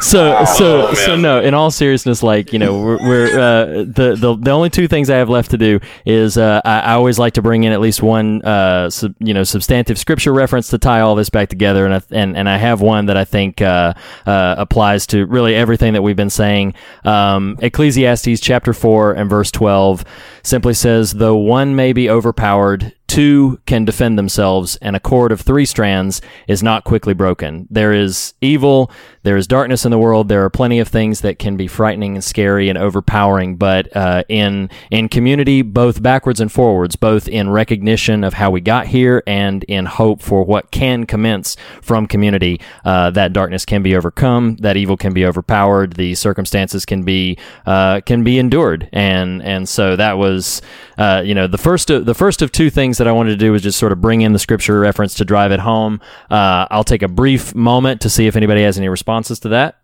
So 0.00 0.44
so 0.56 0.88
Oh, 0.88 0.94
so 0.94 1.12
man. 1.12 1.22
no. 1.22 1.40
In 1.40 1.54
all 1.54 1.70
seriousness, 1.70 2.22
like 2.22 2.52
you 2.52 2.58
know, 2.58 2.78
we're, 2.80 2.98
we're 2.98 3.38
uh, 3.38 3.64
the 3.84 4.16
the 4.18 4.36
the 4.38 4.50
only 4.50 4.70
two 4.70 4.88
things 4.88 5.08
I 5.10 5.16
have 5.16 5.28
left 5.28 5.50
to 5.52 5.58
do 5.58 5.80
is 6.04 6.36
uh, 6.36 6.60
I, 6.64 6.80
I 6.80 6.92
always 6.94 7.18
like 7.18 7.34
to 7.34 7.42
bring 7.42 7.64
in 7.64 7.72
at 7.72 7.80
least 7.80 8.02
one 8.02 8.42
uh 8.44 8.90
sub, 8.90 9.14
you 9.20 9.32
know 9.34 9.44
substantive 9.44 9.98
scripture 9.98 10.32
reference 10.32 10.68
to 10.68 10.78
tie 10.78 11.00
all 11.00 11.14
this 11.14 11.30
back 11.30 11.48
together, 11.48 11.84
and 11.86 11.94
I, 11.94 12.02
and 12.10 12.36
and 12.36 12.48
I 12.48 12.56
have 12.56 12.80
one 12.80 13.06
that 13.06 13.16
I 13.16 13.24
think 13.24 13.60
uh, 13.62 13.94
uh, 14.26 14.54
applies 14.58 15.06
to 15.08 15.26
really 15.26 15.54
everything 15.54 15.92
that 15.94 16.02
we've 16.02 16.16
been 16.16 16.30
saying. 16.30 16.74
Um, 17.04 17.56
Ecclesiastes 17.60 18.40
chapter 18.40 18.72
four 18.72 19.12
and 19.12 19.28
verse 19.30 19.50
twelve 19.50 20.04
simply 20.42 20.74
says, 20.74 21.12
"Though 21.14 21.36
one 21.36 21.76
may 21.76 21.92
be 21.92 22.10
overpowered." 22.10 22.92
Two 23.06 23.60
can 23.66 23.84
defend 23.84 24.18
themselves, 24.18 24.76
and 24.76 24.96
a 24.96 25.00
cord 25.00 25.30
of 25.30 25.40
three 25.40 25.66
strands 25.66 26.22
is 26.48 26.62
not 26.62 26.84
quickly 26.84 27.14
broken. 27.14 27.68
There 27.70 27.92
is 27.92 28.34
evil, 28.40 28.90
there 29.24 29.36
is 29.36 29.46
darkness 29.46 29.84
in 29.84 29.90
the 29.90 29.98
world. 29.98 30.28
There 30.28 30.42
are 30.44 30.50
plenty 30.50 30.78
of 30.80 30.88
things 30.88 31.20
that 31.20 31.38
can 31.38 31.56
be 31.56 31.68
frightening 31.68 32.14
and 32.14 32.24
scary 32.24 32.68
and 32.68 32.78
overpowering. 32.78 33.56
But 33.56 33.94
uh, 33.96 34.24
in 34.28 34.70
in 34.90 35.08
community, 35.08 35.62
both 35.62 36.02
backwards 36.02 36.40
and 36.40 36.50
forwards, 36.50 36.96
both 36.96 37.28
in 37.28 37.50
recognition 37.50 38.24
of 38.24 38.34
how 38.34 38.50
we 38.50 38.60
got 38.60 38.86
here 38.86 39.22
and 39.26 39.64
in 39.64 39.86
hope 39.86 40.22
for 40.22 40.42
what 40.42 40.70
can 40.70 41.04
commence 41.04 41.56
from 41.82 42.06
community, 42.06 42.60
uh, 42.84 43.10
that 43.10 43.32
darkness 43.32 43.64
can 43.64 43.82
be 43.82 43.94
overcome, 43.94 44.56
that 44.56 44.76
evil 44.76 44.96
can 44.96 45.12
be 45.12 45.24
overpowered, 45.24 45.94
the 45.94 46.14
circumstances 46.14 46.84
can 46.84 47.02
be 47.02 47.38
uh, 47.66 48.00
can 48.00 48.24
be 48.24 48.38
endured, 48.38 48.88
and 48.92 49.42
and 49.42 49.68
so 49.68 49.94
that 49.96 50.18
was 50.18 50.62
uh, 50.98 51.22
you 51.24 51.34
know 51.34 51.46
the 51.46 51.58
first 51.58 51.90
of, 51.90 52.06
the 52.06 52.14
first 52.14 52.42
of 52.42 52.52
two 52.52 52.70
things 52.70 52.98
that 52.98 53.06
I 53.08 53.12
wanted 53.12 53.30
to 53.30 53.36
do 53.36 53.52
was 53.52 53.62
just 53.62 53.78
sort 53.78 53.92
of 53.92 54.00
bring 54.00 54.20
in 54.22 54.32
the 54.32 54.38
scripture 54.38 54.78
reference 54.80 55.14
to 55.14 55.24
drive 55.24 55.52
it 55.52 55.60
home. 55.60 56.00
Uh, 56.30 56.66
I'll 56.70 56.84
take 56.84 57.02
a 57.02 57.08
brief 57.08 57.54
moment 57.54 58.00
to 58.02 58.10
see 58.10 58.26
if 58.26 58.36
anybody 58.36 58.62
has 58.62 58.78
any 58.78 58.88
responses 58.88 59.38
to 59.40 59.48
that. 59.50 59.78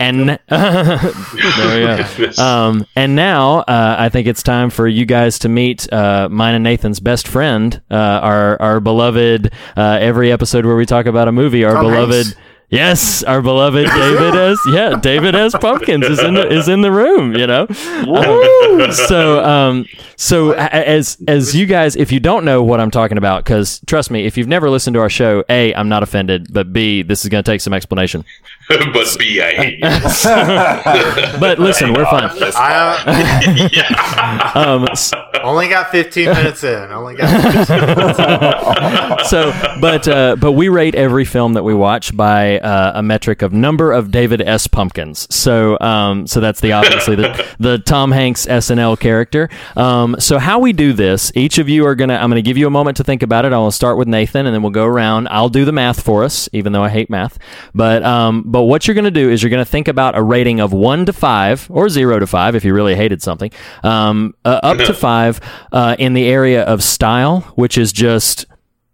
And 0.00 0.28
there 0.48 1.10
we 1.28 2.26
go. 2.26 2.32
Um, 2.38 2.86
and 2.94 3.16
now 3.16 3.60
uh, 3.60 3.96
I 3.98 4.08
think 4.08 4.26
it's 4.26 4.42
time 4.42 4.70
for 4.70 4.86
you 4.86 5.04
guys 5.06 5.40
to 5.40 5.48
meet 5.48 5.92
uh, 5.92 6.28
mine 6.30 6.54
and 6.54 6.64
Nathan's 6.64 7.00
best 7.00 7.26
friend, 7.26 7.80
uh, 7.90 7.94
our 7.94 8.60
our 8.60 8.80
beloved. 8.80 9.52
Uh, 9.76 9.98
every 10.00 10.30
episode 10.30 10.66
where 10.66 10.76
we 10.76 10.86
talk 10.86 11.06
about 11.06 11.28
a 11.28 11.32
movie, 11.32 11.64
our 11.64 11.74
Tom 11.74 11.84
beloved. 11.84 12.26
Hanks. 12.26 12.36
Yes, 12.70 13.22
our 13.22 13.40
beloved 13.40 13.86
David 13.86 14.34
S. 14.52 14.58
Yeah, 14.70 14.96
David 15.00 15.34
S. 15.34 15.54
Pumpkins 15.58 16.04
is 16.04 16.18
in 16.22 16.34
the 16.34 16.46
is 16.46 16.68
in 16.68 16.82
the 16.82 16.92
room. 16.92 17.34
You 17.34 17.46
know, 17.46 17.66
Uh, 17.70 18.92
so 18.92 19.42
um, 19.42 19.86
so 20.16 20.52
as 20.52 21.16
as 21.26 21.54
you 21.56 21.64
guys, 21.64 21.96
if 21.96 22.12
you 22.12 22.20
don't 22.20 22.44
know 22.44 22.62
what 22.62 22.78
I'm 22.78 22.90
talking 22.90 23.16
about, 23.16 23.42
because 23.44 23.80
trust 23.86 24.10
me, 24.10 24.26
if 24.26 24.36
you've 24.36 24.48
never 24.48 24.68
listened 24.68 24.92
to 24.94 25.00
our 25.00 25.08
show, 25.08 25.44
a 25.48 25.72
I'm 25.74 25.88
not 25.88 26.02
offended, 26.02 26.52
but 26.52 26.70
b 26.72 27.00
this 27.02 27.24
is 27.24 27.30
going 27.30 27.42
to 27.42 27.50
take 27.50 27.62
some 27.62 27.72
explanation. 27.72 28.24
but 28.68 29.16
B, 29.18 29.40
I 29.40 29.52
hate 29.54 29.78
you. 29.78 29.88
But 31.40 31.58
listen, 31.58 31.94
we're 31.94 32.04
fine. 32.04 32.28
I 32.54 33.70
yeah. 33.72 34.52
Um, 34.54 34.86
s- 34.90 35.12
only 35.42 35.68
got 35.68 35.90
15 35.90 36.26
minutes 36.26 36.64
in. 36.64 36.90
Only 36.92 37.14
got. 37.16 37.28
so, 39.26 39.52
but 39.80 40.06
uh, 40.08 40.36
but 40.36 40.52
we 40.52 40.68
rate 40.68 40.94
every 40.94 41.24
film 41.24 41.54
that 41.54 41.62
we 41.62 41.72
watch 41.74 42.14
by 42.16 42.57
uh, 42.60 42.92
a 42.94 43.02
metric 43.02 43.42
of 43.42 43.52
number 43.52 43.92
of 43.92 44.10
David 44.10 44.42
S. 44.42 44.66
Pumpkins. 44.66 45.32
So, 45.34 45.78
um, 45.80 46.26
so 46.26 46.40
that's 46.40 46.60
the 46.60 46.72
obviously 46.72 47.16
the, 47.16 47.46
the 47.58 47.78
Tom 47.78 48.12
Hanks 48.12 48.46
SNL 48.46 48.98
character. 48.98 49.48
Um, 49.76 50.16
so 50.18 50.38
how 50.38 50.58
we 50.58 50.72
do 50.72 50.92
this? 50.92 51.32
Each 51.34 51.58
of 51.58 51.68
you 51.68 51.86
are 51.86 51.94
gonna. 51.94 52.14
I'm 52.14 52.30
gonna 52.30 52.42
give 52.42 52.56
you 52.56 52.66
a 52.66 52.70
moment 52.70 52.96
to 52.98 53.04
think 53.04 53.22
about 53.22 53.44
it. 53.44 53.52
I'll 53.52 53.70
start 53.70 53.98
with 53.98 54.08
Nathan, 54.08 54.46
and 54.46 54.54
then 54.54 54.62
we'll 54.62 54.70
go 54.70 54.84
around. 54.84 55.28
I'll 55.28 55.48
do 55.48 55.64
the 55.64 55.72
math 55.72 56.02
for 56.02 56.24
us, 56.24 56.48
even 56.52 56.72
though 56.72 56.84
I 56.84 56.88
hate 56.88 57.10
math. 57.10 57.38
But 57.74 58.02
um, 58.02 58.44
but 58.46 58.62
what 58.62 58.86
you're 58.86 58.94
gonna 58.94 59.10
do 59.10 59.30
is 59.30 59.42
you're 59.42 59.50
gonna 59.50 59.64
think 59.64 59.88
about 59.88 60.16
a 60.16 60.22
rating 60.22 60.60
of 60.60 60.72
one 60.72 61.06
to 61.06 61.12
five 61.12 61.66
or 61.70 61.88
zero 61.88 62.18
to 62.18 62.26
five 62.26 62.54
if 62.54 62.64
you 62.64 62.74
really 62.74 62.94
hated 62.94 63.22
something, 63.22 63.50
um, 63.82 64.34
uh, 64.44 64.60
up 64.62 64.78
to 64.78 64.94
five 65.08 65.40
uh, 65.72 65.96
in 65.98 66.14
the 66.14 66.26
area 66.26 66.62
of 66.64 66.82
style, 66.82 67.40
which 67.56 67.78
is 67.78 67.92
just 67.92 68.46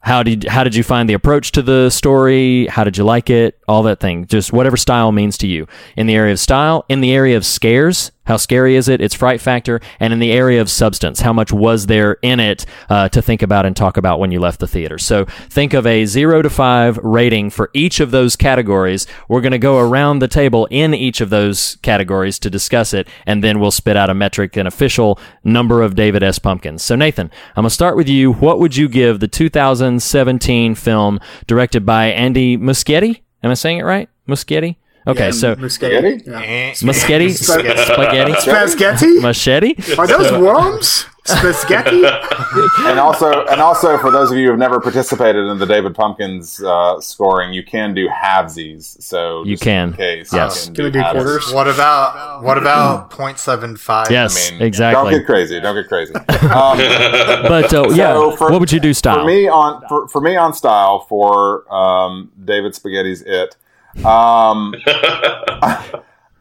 how 0.05 0.23
did 0.23 0.45
how 0.45 0.65
did 0.65 0.75
you 0.75 0.83
find 0.83 1.09
the 1.09 1.15
approach 1.15 1.53
to 1.53 1.63
the 1.63 1.89
story? 1.89 2.67
How 2.67 2.85
did 2.85 2.99
you 2.99 3.05
like 3.05 3.31
it? 3.31 3.59
All 3.67 3.83
that 3.85 4.01
thing, 4.01 4.27
just 4.27 4.53
whatever 4.53 4.77
style 4.77 5.13
means 5.13 5.39
to 5.39 5.47
you. 5.47 5.67
In 5.97 6.07
the 6.07 6.15
area 6.15 6.33
of 6.33 6.41
style, 6.41 6.85
in 6.91 7.01
the 7.01 7.15
area 7.15 7.39
of 7.39 7.47
scares, 7.47 8.13
how 8.25 8.37
scary 8.37 8.77
is 8.77 8.89
it? 8.89 9.01
Its 9.01 9.15
fright 9.15 9.41
factor, 9.41 9.81
and 10.01 10.13
in 10.13 10.19
the 10.19 10.33
area 10.33 10.61
of 10.61 10.71
substance, 10.71 11.21
how 11.21 11.33
much 11.33 11.53
was 11.53 11.87
there 11.87 12.19
in 12.23 12.41
it 12.41 12.67
uh, 12.89 13.09
to 13.11 13.21
think 13.21 13.43
about 13.43 13.67
and 13.67 13.77
talk 13.77 13.97
about 13.97 14.19
when 14.19 14.31
you 14.31 14.41
left 14.41 14.61
the 14.61 14.67
theater? 14.67 14.99
So 14.99 15.25
think 15.25 15.75
of 15.75 15.87
a 15.87 16.07
zero 16.07 16.43
to 16.43 16.51
five 16.51 16.97
rating 16.99 17.51
for 17.51 17.71
each 17.75 18.01
of 18.01 18.11
those 18.11 18.37
categories. 18.37 19.07
We're 19.29 19.41
going 19.41 19.53
to 19.53 19.59
go 19.59 19.79
around 19.79 20.19
the 20.19 20.29
table 20.29 20.67
in 20.71 20.95
each 20.95 21.21
of 21.21 21.31
those 21.31 21.77
categories 21.83 22.39
to 22.41 22.51
discuss 22.51 22.95
it, 22.95 23.09
and 23.27 23.45
then 23.45 23.61
we'll 23.61 23.71
spit 23.71 23.97
out 23.97 24.11
a 24.11 24.15
metric, 24.15 24.57
an 24.57 24.67
official 24.67 25.19
number 25.43 25.83
of 25.83 25.95
David 25.95 26.23
S. 26.23 26.39
Pumpkins. 26.39 26.83
So 26.83 26.97
Nathan, 26.97 27.31
I'm 27.57 27.63
going 27.63 27.69
to 27.69 27.75
start 27.75 27.97
with 27.97 28.09
you. 28.09 28.33
What 28.33 28.59
would 28.59 28.77
you 28.77 28.89
give 28.89 29.21
the 29.21 29.29
2017 29.29 30.75
film 30.75 31.21
directed 31.47 31.85
by 31.85 32.07
Andy 32.07 32.57
Muschietti? 32.57 33.21
Am 33.43 33.51
I 33.51 33.55
saying 33.55 33.79
it 33.79 33.85
right? 33.85 34.09
Muschietti. 34.27 34.77
Okay, 35.07 35.33
so 35.33 35.55
Spaghetti? 35.69 36.23
Muschietti, 36.25 37.31
spaghetti, 37.35 38.35
Spaghetti? 38.41 39.21
machete. 39.21 39.77
Are 39.99 40.07
those 40.07 40.33
worms? 40.33 41.07
Spaghetti? 41.27 42.03
and 42.87 42.99
also, 42.99 43.45
and 43.47 43.61
also 43.61 43.97
for 43.99 44.11
those 44.11 44.31
of 44.31 44.37
you 44.39 44.45
who 44.45 44.51
have 44.51 44.59
never 44.59 44.79
participated 44.81 45.47
in 45.47 45.59
the 45.59 45.67
David 45.67 45.95
Pumpkins 45.95 46.63
uh, 46.63 47.01
scoring, 47.01 47.53
you 47.53 47.63
can 47.65 47.93
do 47.95 48.09
halvesies. 48.09 49.01
So 49.03 49.43
You 49.45 49.57
can. 49.59 49.89
in 49.91 49.95
case, 49.95 50.33
Yes. 50.33 50.69
you 50.69 50.75
Can 50.75 50.85
we 50.85 50.91
do 50.91 50.99
halvesies. 51.01 51.13
quarters? 51.13 51.53
What 51.53 51.69
about 51.69 52.43
what 52.43 52.57
about 52.59 53.11
0.75? 53.11 54.11
Yes, 54.11 54.49
I 54.51 54.53
mean, 54.55 54.63
exactly. 54.63 55.03
Don't 55.11 55.19
get 55.21 55.27
crazy. 55.27 55.61
Don't 55.61 55.75
get 55.75 55.89
crazy. 55.89 56.15
Um, 56.45 56.79
But 56.79 57.73
uh, 57.75 57.89
yeah, 57.91 58.13
So 58.15 58.37
for- 58.37 58.51
what 58.51 58.61
would 58.61 58.71
you 58.73 58.81
do 58.81 58.93
style? 58.95 59.21
For 59.21 59.25
me 59.27 59.49
on 59.49 59.83
for, 59.89 60.09
for 60.09 60.21
me 60.21 60.37
on 60.37 60.53
style 60.55 61.01
for 61.09 61.73
um, 61.73 62.31
David 62.45 62.75
Spaghetti's 62.75 63.23
It. 63.23 63.57
Um, 63.99 64.75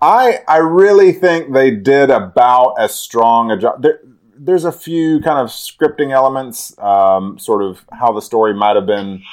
I 0.02 0.40
I 0.48 0.58
really 0.58 1.14
think 1.14 1.54
they 1.54 1.72
did 1.72 2.10
about 2.10 2.76
as 2.80 2.94
strong 2.94 3.52
a 3.52 3.58
job. 3.58 3.82
There, 3.82 4.00
there's 4.36 4.66
a 4.66 4.72
few 4.72 5.22
kind 5.22 5.40
of 5.40 5.48
scripting 5.48 6.12
elements, 6.12 6.78
um, 6.80 7.40
sort 7.40 7.64
of 7.64 7.86
how 7.92 8.12
the 8.12 8.22
story 8.22 8.54
might 8.54 8.76
have 8.76 8.86
been 8.86 9.24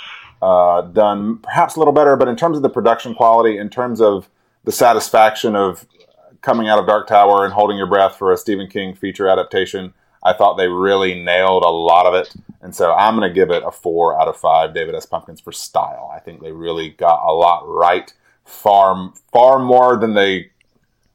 uh, 0.40 0.82
done, 0.82 1.38
perhaps 1.38 1.74
a 1.74 1.80
little 1.80 1.92
better. 1.92 2.16
But 2.16 2.28
in 2.28 2.36
terms 2.36 2.56
of 2.56 2.62
the 2.62 2.68
production 2.68 3.14
quality, 3.14 3.58
in 3.58 3.68
terms 3.68 4.00
of 4.00 4.28
the 4.64 4.72
satisfaction 4.72 5.56
of 5.56 5.86
coming 6.42 6.68
out 6.68 6.78
of 6.78 6.86
Dark 6.86 7.08
Tower 7.08 7.44
and 7.44 7.52
holding 7.52 7.76
your 7.76 7.86
breath 7.86 8.16
for 8.16 8.32
a 8.32 8.36
Stephen 8.36 8.68
King 8.68 8.94
feature 8.94 9.28
adaptation, 9.28 9.92
I 10.22 10.32
thought 10.32 10.56
they 10.56 10.68
really 10.68 11.22
nailed 11.22 11.64
a 11.64 11.70
lot 11.70 12.06
of 12.06 12.14
it. 12.14 12.34
And 12.62 12.74
so 12.74 12.92
I'm 12.92 13.16
going 13.16 13.28
to 13.28 13.34
give 13.34 13.50
it 13.50 13.62
a 13.64 13.70
four 13.70 14.20
out 14.20 14.28
of 14.28 14.36
five 14.36 14.74
David 14.74 14.94
S. 14.94 15.06
Pumpkins 15.06 15.40
for 15.40 15.52
style. 15.52 16.10
I 16.14 16.18
think 16.18 16.42
they 16.42 16.52
really 16.52 16.90
got 16.90 17.26
a 17.26 17.32
lot 17.32 17.66
right, 17.66 18.12
far, 18.44 19.12
far 19.32 19.58
more 19.58 19.96
than 19.96 20.14
they 20.14 20.50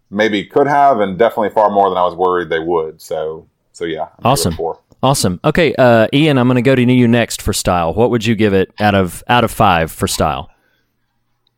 maybe 0.10 0.44
could 0.45 0.68
have, 0.68 0.99
and 0.99 1.19
definitely 1.19 1.49
far 1.49 1.69
more 1.69 1.90
than 1.90 1.98
I 1.98 2.03
was 2.03 2.15
worried 2.15 2.49
they 2.49 2.60
would. 2.60 3.02
So, 3.02 3.48
so 3.73 3.86
yeah. 3.86 4.02
I'm 4.02 4.07
gonna 4.07 4.10
give 4.10 4.18
it 4.18 4.23
a 4.23 4.27
Awesome. 4.27 4.53
Four. 4.53 4.80
Awesome. 5.03 5.40
Okay, 5.45 5.76
uh, 5.76 6.07
Ian, 6.14 6.40
I'm 6.40 6.48
going 6.48 6.56
to 6.56 6.64
go 6.64 6.73
to 6.73 6.82
you 6.82 7.07
next 7.07 7.41
for 7.41 7.53
style. 7.53 7.94
What 7.94 8.10
would 8.10 8.26
you 8.26 8.34
give 8.34 8.56
it 8.56 8.73
out 8.80 8.95
of 8.95 9.23
out 9.27 9.44
of 9.44 9.52
five 9.52 9.91
for 9.91 10.07
style? 10.07 10.49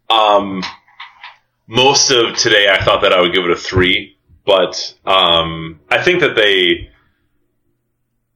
Um, 0.09 0.63
most 1.67 2.11
of 2.11 2.35
today, 2.35 2.67
I 2.69 2.83
thought 2.83 3.01
that 3.03 3.13
I 3.13 3.21
would 3.21 3.33
give 3.33 3.45
it 3.45 3.51
a 3.51 3.55
three, 3.55 4.17
but 4.45 4.93
um, 5.05 5.79
I 5.89 6.01
think 6.01 6.19
that 6.21 6.35
they, 6.35 6.89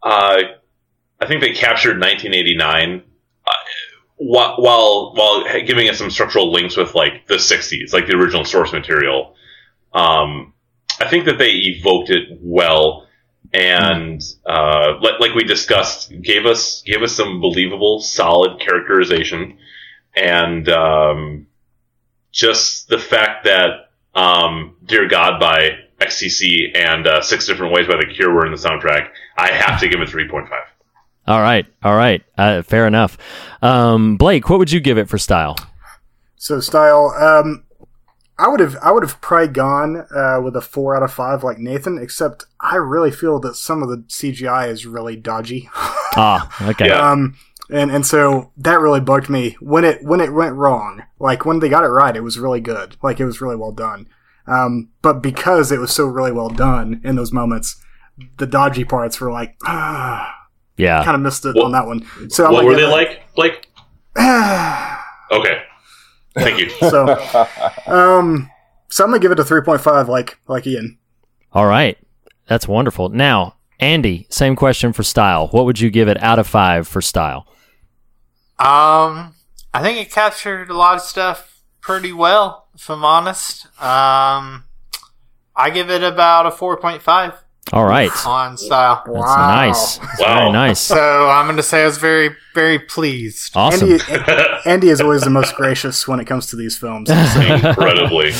uh, 0.03 0.37
I 1.19 1.25
think 1.27 1.41
they 1.41 1.53
captured 1.53 1.99
1989 1.99 3.03
uh, 3.45 3.51
while 4.17 5.13
while 5.15 5.43
giving 5.65 5.89
us 5.89 5.97
some 5.97 6.11
structural 6.11 6.51
links 6.51 6.77
with 6.77 6.95
like 6.95 7.27
the 7.27 7.35
60s, 7.35 7.93
like 7.93 8.07
the 8.07 8.15
original 8.15 8.45
source 8.45 8.71
material. 8.71 9.35
Um, 9.93 10.53
I 10.99 11.07
think 11.09 11.25
that 11.25 11.37
they 11.37 11.51
evoked 11.51 12.09
it 12.09 12.37
well, 12.39 13.07
and 13.53 14.21
uh, 14.45 14.93
like, 15.01 15.19
like 15.19 15.33
we 15.33 15.43
discussed, 15.43 16.13
gave 16.21 16.45
us 16.45 16.81
gave 16.83 17.01
us 17.01 17.13
some 17.15 17.41
believable, 17.41 17.99
solid 18.01 18.59
characterization, 18.59 19.57
and 20.15 20.67
um, 20.69 21.47
just 22.31 22.87
the 22.87 22.99
fact 22.99 23.45
that 23.45 23.89
um, 24.13 24.75
"Dear 24.85 25.07
God" 25.07 25.39
by 25.39 25.79
XTC 26.01 26.77
and 26.77 27.07
uh, 27.07 27.21
Six 27.21 27.45
Different 27.45 27.73
Ways 27.73 27.87
by 27.87 27.95
The 27.95 28.11
Cure 28.13 28.33
were 28.33 28.45
in 28.45 28.51
the 28.51 28.57
soundtrack, 28.57 29.09
I 29.37 29.51
have 29.51 29.79
to 29.79 29.87
give 29.87 30.01
it 30.01 30.09
three 30.09 30.27
point 30.27 30.49
five. 30.49 30.65
All 31.27 31.41
right, 31.41 31.65
all 31.83 31.95
right, 31.95 32.23
uh, 32.37 32.63
fair 32.63 32.87
enough. 32.87 33.17
Um, 33.61 34.17
Blake, 34.17 34.49
what 34.49 34.59
would 34.59 34.71
you 34.71 34.79
give 34.79 34.97
it 34.97 35.07
for 35.07 35.17
style? 35.17 35.55
So 36.35 36.59
style, 36.59 37.13
um, 37.17 37.63
I 38.41 38.47
would 38.47 38.59
have 38.59 38.75
I 38.81 38.91
would 38.91 39.03
have 39.03 39.21
probably 39.21 39.49
gone 39.49 40.07
uh, 40.15 40.41
with 40.43 40.55
a 40.55 40.61
four 40.61 40.95
out 40.95 41.03
of 41.03 41.13
five 41.13 41.43
like 41.43 41.59
Nathan, 41.59 41.99
except 41.99 42.45
I 42.59 42.77
really 42.77 43.11
feel 43.11 43.39
that 43.41 43.55
some 43.55 43.83
of 43.83 43.89
the 43.89 43.97
CGI 43.97 44.67
is 44.67 44.85
really 44.85 45.15
dodgy. 45.15 45.69
Ah, 46.13 46.67
okay. 46.67 46.89
Um, 46.89 47.37
and 47.69 47.89
and 47.89 48.05
so 48.05 48.51
that 48.57 48.81
really 48.81 48.99
bugged 48.99 49.29
me 49.29 49.55
when 49.61 49.85
it 49.85 50.03
when 50.03 50.19
it 50.19 50.33
went 50.33 50.55
wrong. 50.55 51.03
Like 51.19 51.45
when 51.45 51.59
they 51.59 51.69
got 51.69 51.85
it 51.85 51.87
right, 51.87 52.17
it 52.17 52.21
was 52.21 52.37
really 52.37 52.59
good. 52.59 52.97
Like 53.01 53.21
it 53.21 53.25
was 53.25 53.39
really 53.39 53.55
well 53.55 53.71
done. 53.71 54.09
Um, 54.51 54.89
but 55.01 55.21
because 55.21 55.71
it 55.71 55.79
was 55.79 55.91
so 55.91 56.05
really 56.05 56.31
well 56.31 56.49
done 56.49 56.99
in 57.03 57.15
those 57.15 57.31
moments, 57.31 57.81
the 58.37 58.45
dodgy 58.45 58.83
parts 58.83 59.19
were 59.21 59.31
like, 59.31 59.55
ah, 59.65 60.35
Yeah. 60.77 61.03
kind 61.03 61.15
of 61.15 61.21
missed 61.21 61.45
it 61.45 61.55
What- 61.55 61.65
on 61.65 61.71
that 61.73 61.85
one. 61.87 62.05
So 62.29 62.45
I'm 62.45 62.53
what 62.53 62.61
gonna 62.61 62.67
were 62.67 62.75
they 62.75 62.81
give 62.81 62.89
like, 62.89 63.21
Blake? 63.35 63.67
Okay, 65.31 65.61
thank 66.35 66.59
you. 66.59 66.69
So, 66.89 67.07
um, 67.87 68.49
so 68.89 69.03
I'm 69.05 69.09
gonna 69.11 69.19
give 69.19 69.31
it 69.31 69.39
a 69.39 69.43
3.5, 69.43 70.07
like 70.09 70.37
like 70.47 70.67
Ian. 70.67 70.97
All 71.53 71.65
right, 71.65 71.97
that's 72.47 72.67
wonderful. 72.67 73.07
Now, 73.09 73.55
Andy, 73.79 74.27
same 74.29 74.57
question 74.57 74.91
for 74.91 75.03
style. 75.03 75.47
What 75.47 75.63
would 75.65 75.79
you 75.79 75.89
give 75.89 76.09
it 76.09 76.21
out 76.21 76.37
of 76.39 76.47
five 76.47 76.85
for 76.87 77.01
style? 77.01 77.47
Um, 78.59 79.33
I 79.73 79.81
think 79.81 79.97
it 79.99 80.11
captured 80.11 80.69
a 80.69 80.73
lot 80.77 80.95
of 80.95 81.01
stuff 81.01 81.61
pretty 81.79 82.11
well, 82.11 82.60
if 82.76 82.89
I'm 82.89 83.03
honest. 83.03 83.65
Um, 83.81 84.65
I 85.56 85.69
give 85.73 85.89
it 85.89 86.03
about 86.03 86.45
a 86.45 86.52
4.5 86.52 87.35
All 87.73 87.85
right, 87.85 88.11
on 88.26 88.57
style. 88.57 89.03
that's 89.06 89.18
nice. 89.18 89.98
That's 89.98 90.23
Very 90.23 90.52
nice. 90.52 90.80
So 90.80 91.30
I'm 91.30 91.45
going 91.45 91.57
to 91.57 91.64
say 91.64 91.84
I 91.84 91.85
was 91.85 91.98
very, 91.98 92.35
very 92.53 92.79
pleased. 92.79 93.55
Awesome. 93.55 93.91
Andy, 93.91 94.03
Andy 94.65 94.89
is 94.89 95.01
always 95.01 95.21
the 95.21 95.29
most 95.29 95.55
gracious 95.55 96.07
when 96.07 96.19
it 96.19 96.25
comes 96.25 96.47
to 96.47 96.55
these 96.55 96.77
films. 96.77 97.09
Incredibly. 97.09 98.31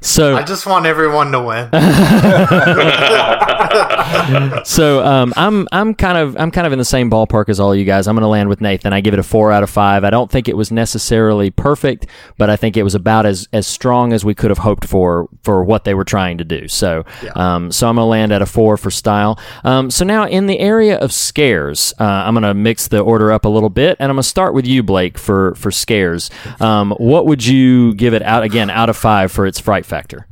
So, 0.00 0.36
I 0.36 0.42
just 0.42 0.66
want 0.66 0.86
everyone 0.86 1.32
to 1.32 1.40
win. 1.40 1.68
so 4.64 5.04
um, 5.04 5.32
I'm 5.36 5.68
I'm 5.70 5.94
kind 5.94 6.18
of 6.18 6.36
I'm 6.36 6.50
kind 6.50 6.66
of 6.66 6.72
in 6.72 6.78
the 6.78 6.84
same 6.84 7.08
ballpark 7.08 7.48
as 7.48 7.60
all 7.60 7.74
you 7.74 7.84
guys. 7.84 8.08
I'm 8.08 8.16
going 8.16 8.22
to 8.22 8.28
land 8.28 8.48
with 8.48 8.60
Nathan. 8.60 8.92
I 8.92 9.00
give 9.00 9.14
it 9.14 9.20
a 9.20 9.22
four 9.22 9.52
out 9.52 9.62
of 9.62 9.70
five. 9.70 10.02
I 10.02 10.10
don't 10.10 10.30
think 10.30 10.48
it 10.48 10.56
was 10.56 10.72
necessarily 10.72 11.50
perfect, 11.50 12.06
but 12.36 12.50
I 12.50 12.56
think 12.56 12.76
it 12.76 12.82
was 12.82 12.96
about 12.96 13.26
as 13.26 13.48
as 13.52 13.66
strong 13.66 14.12
as 14.12 14.24
we 14.24 14.34
could 14.34 14.50
have 14.50 14.58
hoped 14.58 14.84
for 14.84 15.28
for 15.42 15.62
what 15.62 15.84
they 15.84 15.94
were 15.94 16.04
trying 16.04 16.38
to 16.38 16.44
do. 16.44 16.66
So 16.68 17.04
um, 17.36 17.70
so 17.70 17.88
I'm 17.88 17.94
going 17.94 18.04
to 18.04 18.08
land 18.08 18.32
at 18.32 18.42
a 18.42 18.46
four 18.46 18.76
for 18.76 18.90
style. 18.90 19.38
Um, 19.62 19.90
so 19.90 20.04
now 20.04 20.26
in 20.26 20.46
the 20.46 20.58
area 20.58 20.98
of 20.98 21.12
scares, 21.12 21.94
uh, 22.00 22.04
I'm 22.04 22.34
going 22.34 22.42
to 22.42 22.54
mix 22.72 22.88
the 22.88 23.00
order 23.00 23.30
up 23.30 23.44
a 23.44 23.48
little 23.50 23.68
bit, 23.68 23.98
and 24.00 24.10
I'm 24.10 24.16
going 24.16 24.22
to 24.22 24.28
start 24.28 24.54
with 24.54 24.66
you, 24.66 24.82
Blake, 24.82 25.18
for 25.18 25.54
for 25.56 25.70
scares. 25.70 26.30
Um, 26.58 26.92
what 26.92 27.26
would 27.26 27.44
you 27.44 27.94
give 27.94 28.14
it 28.14 28.22
out 28.22 28.42
again 28.42 28.70
out 28.70 28.88
of 28.88 28.96
five 28.96 29.30
for 29.30 29.44
its 29.44 29.60
fright 29.60 29.84
factor? 29.84 30.26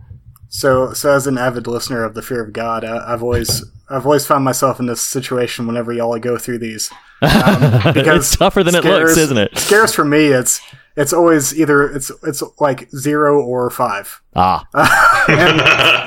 So, 0.49 0.95
so 0.95 1.13
as 1.13 1.27
an 1.27 1.37
avid 1.37 1.67
listener 1.67 2.03
of 2.03 2.15
the 2.15 2.23
Fear 2.23 2.43
of 2.45 2.53
God, 2.55 2.83
I, 2.83 3.13
I've 3.13 3.23
always 3.23 3.63
I've 3.91 4.07
always 4.07 4.27
found 4.27 4.43
myself 4.43 4.81
in 4.81 4.87
this 4.87 5.03
situation 5.03 5.67
whenever 5.67 5.93
y'all 5.93 6.19
go 6.19 6.39
through 6.39 6.61
these. 6.61 6.91
Um, 7.21 7.29
It's 7.95 8.35
tougher 8.35 8.65
than 8.65 8.75
it 8.75 8.85
looks, 8.85 9.19
isn't 9.19 9.37
it? 9.37 9.57
Scares 9.59 9.95
for 9.95 10.07
me, 10.07 10.29
it's 10.29 10.63
it's 11.01 11.13
always 11.13 11.59
either 11.59 11.91
it's 11.91 12.11
it's 12.23 12.43
like 12.61 12.89
zero 12.91 13.41
or 13.43 13.71
five. 13.71 14.21
Ah, 14.37 14.67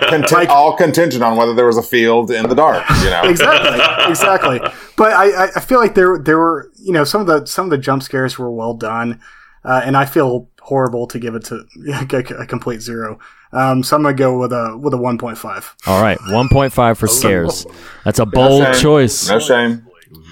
Contin- 0.09 0.47
all 0.49 0.75
contingent 0.75 1.23
on 1.23 1.37
whether 1.37 1.53
there 1.53 1.65
was 1.65 1.77
a 1.77 1.83
field 1.83 2.31
in 2.31 2.47
the 2.47 2.55
dark. 2.55 2.83
You 3.03 3.09
know, 3.09 3.21
exactly, 3.23 4.09
exactly. 4.09 4.59
But 4.95 5.13
I, 5.13 5.45
I- 5.45 5.49
I 5.55 5.59
feel 5.59 5.79
like 5.79 5.95
there 5.95 6.17
there 6.19 6.37
were 6.37 6.71
you 6.79 6.93
know 6.93 7.03
some 7.03 7.21
of 7.21 7.27
the 7.27 7.45
some 7.45 7.65
of 7.65 7.71
the 7.71 7.77
jump 7.77 8.03
scares 8.03 8.37
were 8.37 8.51
well 8.51 8.73
done, 8.73 9.19
uh, 9.63 9.81
and 9.83 9.97
I 9.97 10.05
feel 10.05 10.49
horrible 10.61 11.07
to 11.07 11.19
give 11.19 11.35
it 11.35 11.43
to 11.45 11.65
a, 12.37 12.41
a 12.41 12.45
complete 12.45 12.81
zero. 12.81 13.19
Um, 13.51 13.83
so 13.83 13.95
I'm 13.95 14.03
gonna 14.03 14.15
go 14.15 14.37
with 14.39 14.51
a 14.51 14.77
with 14.77 14.93
a 14.93 14.97
one 14.97 15.17
point 15.17 15.37
five. 15.37 15.75
All 15.85 16.01
right, 16.01 16.17
1.5 16.19 16.97
for 16.97 17.07
scares. 17.07 17.65
That's 18.03 18.17
a 18.19 18.25
bold 18.25 18.63
shame. 18.63 18.73
choice. 18.81 19.29
No 19.29 19.39
shame. 19.39 19.85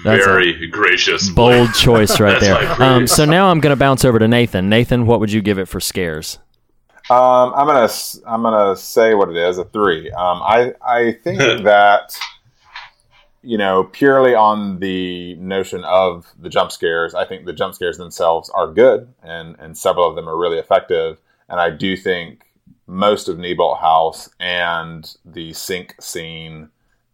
That's 0.04 0.24
Very 0.24 0.66
gracious. 0.68 1.28
bold 1.30 1.74
choice 1.74 2.18
right 2.20 2.40
there. 2.40 2.82
Um, 2.82 3.06
so 3.06 3.24
now 3.24 3.48
I'm 3.50 3.60
going 3.60 3.72
to 3.72 3.78
bounce 3.78 4.04
over 4.04 4.18
to 4.18 4.28
Nathan. 4.28 4.68
Nathan, 4.68 5.06
what 5.06 5.20
would 5.20 5.32
you 5.32 5.40
give 5.42 5.58
it 5.58 5.66
for 5.66 5.80
scares? 5.80 6.38
Um, 7.10 7.52
I'm 7.56 7.66
gonna 7.66 7.82
s- 7.84 8.20
I'm 8.26 8.42
gonna 8.42 8.76
say 8.76 9.14
what 9.14 9.28
it 9.28 9.36
is 9.36 9.58
a 9.58 9.64
three. 9.64 10.08
Um, 10.12 10.40
I 10.40 10.72
I 10.86 11.12
think 11.24 11.38
that 11.64 12.16
you 13.42 13.58
know 13.58 13.84
purely 13.84 14.36
on 14.36 14.78
the 14.78 15.34
notion 15.34 15.82
of 15.84 16.26
the 16.38 16.48
jump 16.48 16.70
scares, 16.70 17.12
I 17.14 17.24
think 17.24 17.44
the 17.44 17.52
jump 17.52 17.74
scares 17.74 17.98
themselves 17.98 18.50
are 18.50 18.72
good, 18.72 19.12
and 19.22 19.56
and 19.58 19.76
several 19.76 20.08
of 20.08 20.14
them 20.14 20.28
are 20.28 20.36
really 20.38 20.58
effective. 20.58 21.18
And 21.48 21.60
I 21.60 21.70
do 21.70 21.96
think 21.96 22.44
most 22.86 23.28
of 23.28 23.36
Neibolt 23.36 23.80
House 23.80 24.30
and 24.38 25.12
the 25.24 25.52
sink 25.54 25.96
scene 26.00 26.68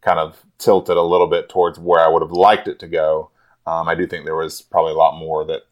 kind 0.09 0.19
of 0.19 0.43
tilted 0.57 0.97
a 0.97 1.03
little 1.03 1.27
bit 1.27 1.51
towards 1.51 1.79
where 1.79 2.01
I 2.01 2.09
would 2.09 2.23
have 2.23 2.33
liked 2.33 2.67
it 2.67 2.79
to 2.79 2.89
go. 2.89 3.31
Um, 3.67 3.89
I 3.89 3.95
do 3.95 4.07
think 4.07 4.25
there 4.25 4.35
was 4.35 4.63
probably 4.63 4.93
a 4.93 4.97
lot 4.97 5.19
more 5.19 5.45
that 5.45 5.65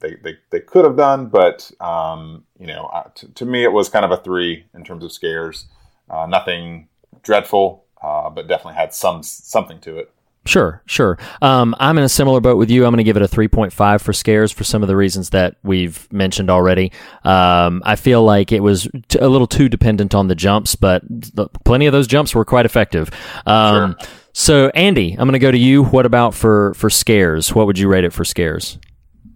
they, 0.00 0.16
they, 0.24 0.38
they 0.48 0.60
could 0.60 0.86
have 0.86 0.96
done, 0.96 1.26
but 1.26 1.70
um, 1.78 2.44
you 2.58 2.66
know, 2.66 2.86
uh, 2.86 3.10
to, 3.16 3.28
to 3.28 3.44
me, 3.44 3.64
it 3.64 3.72
was 3.72 3.90
kind 3.90 4.06
of 4.06 4.10
a 4.10 4.16
three 4.16 4.64
in 4.74 4.82
terms 4.82 5.04
of 5.04 5.12
scares. 5.12 5.66
Uh, 6.08 6.24
nothing 6.26 6.88
dreadful, 7.22 7.84
uh, 8.02 8.30
but 8.30 8.48
definitely 8.48 8.80
had 8.80 8.94
some 8.94 9.22
something 9.22 9.78
to 9.80 9.98
it. 9.98 10.10
Sure, 10.44 10.82
sure. 10.86 11.18
Um, 11.40 11.74
I'm 11.78 11.96
in 11.98 12.04
a 12.04 12.08
similar 12.08 12.40
boat 12.40 12.56
with 12.56 12.68
you. 12.68 12.84
I'm 12.84 12.90
going 12.90 12.98
to 12.98 13.04
give 13.04 13.16
it 13.16 13.22
a 13.22 13.28
3.5 13.28 14.00
for 14.00 14.12
scares 14.12 14.50
for 14.50 14.64
some 14.64 14.82
of 14.82 14.88
the 14.88 14.96
reasons 14.96 15.30
that 15.30 15.54
we've 15.62 16.12
mentioned 16.12 16.50
already. 16.50 16.90
Um, 17.22 17.80
I 17.84 17.94
feel 17.94 18.24
like 18.24 18.50
it 18.50 18.60
was 18.60 18.88
t- 19.08 19.18
a 19.20 19.28
little 19.28 19.46
too 19.46 19.68
dependent 19.68 20.14
on 20.16 20.26
the 20.26 20.34
jumps, 20.34 20.74
but 20.74 21.02
th- 21.08 21.48
plenty 21.64 21.86
of 21.86 21.92
those 21.92 22.08
jumps 22.08 22.34
were 22.34 22.44
quite 22.44 22.66
effective. 22.66 23.08
Um, 23.46 23.96
So, 24.32 24.68
Andy, 24.70 25.12
I'm 25.12 25.28
going 25.28 25.34
to 25.34 25.38
go 25.38 25.50
to 25.50 25.58
you. 25.58 25.84
What 25.84 26.06
about 26.06 26.34
for 26.34 26.72
for 26.74 26.88
scares? 26.90 27.54
What 27.54 27.66
would 27.66 27.78
you 27.78 27.86
rate 27.86 28.04
it 28.04 28.12
for 28.12 28.24
scares? 28.24 28.78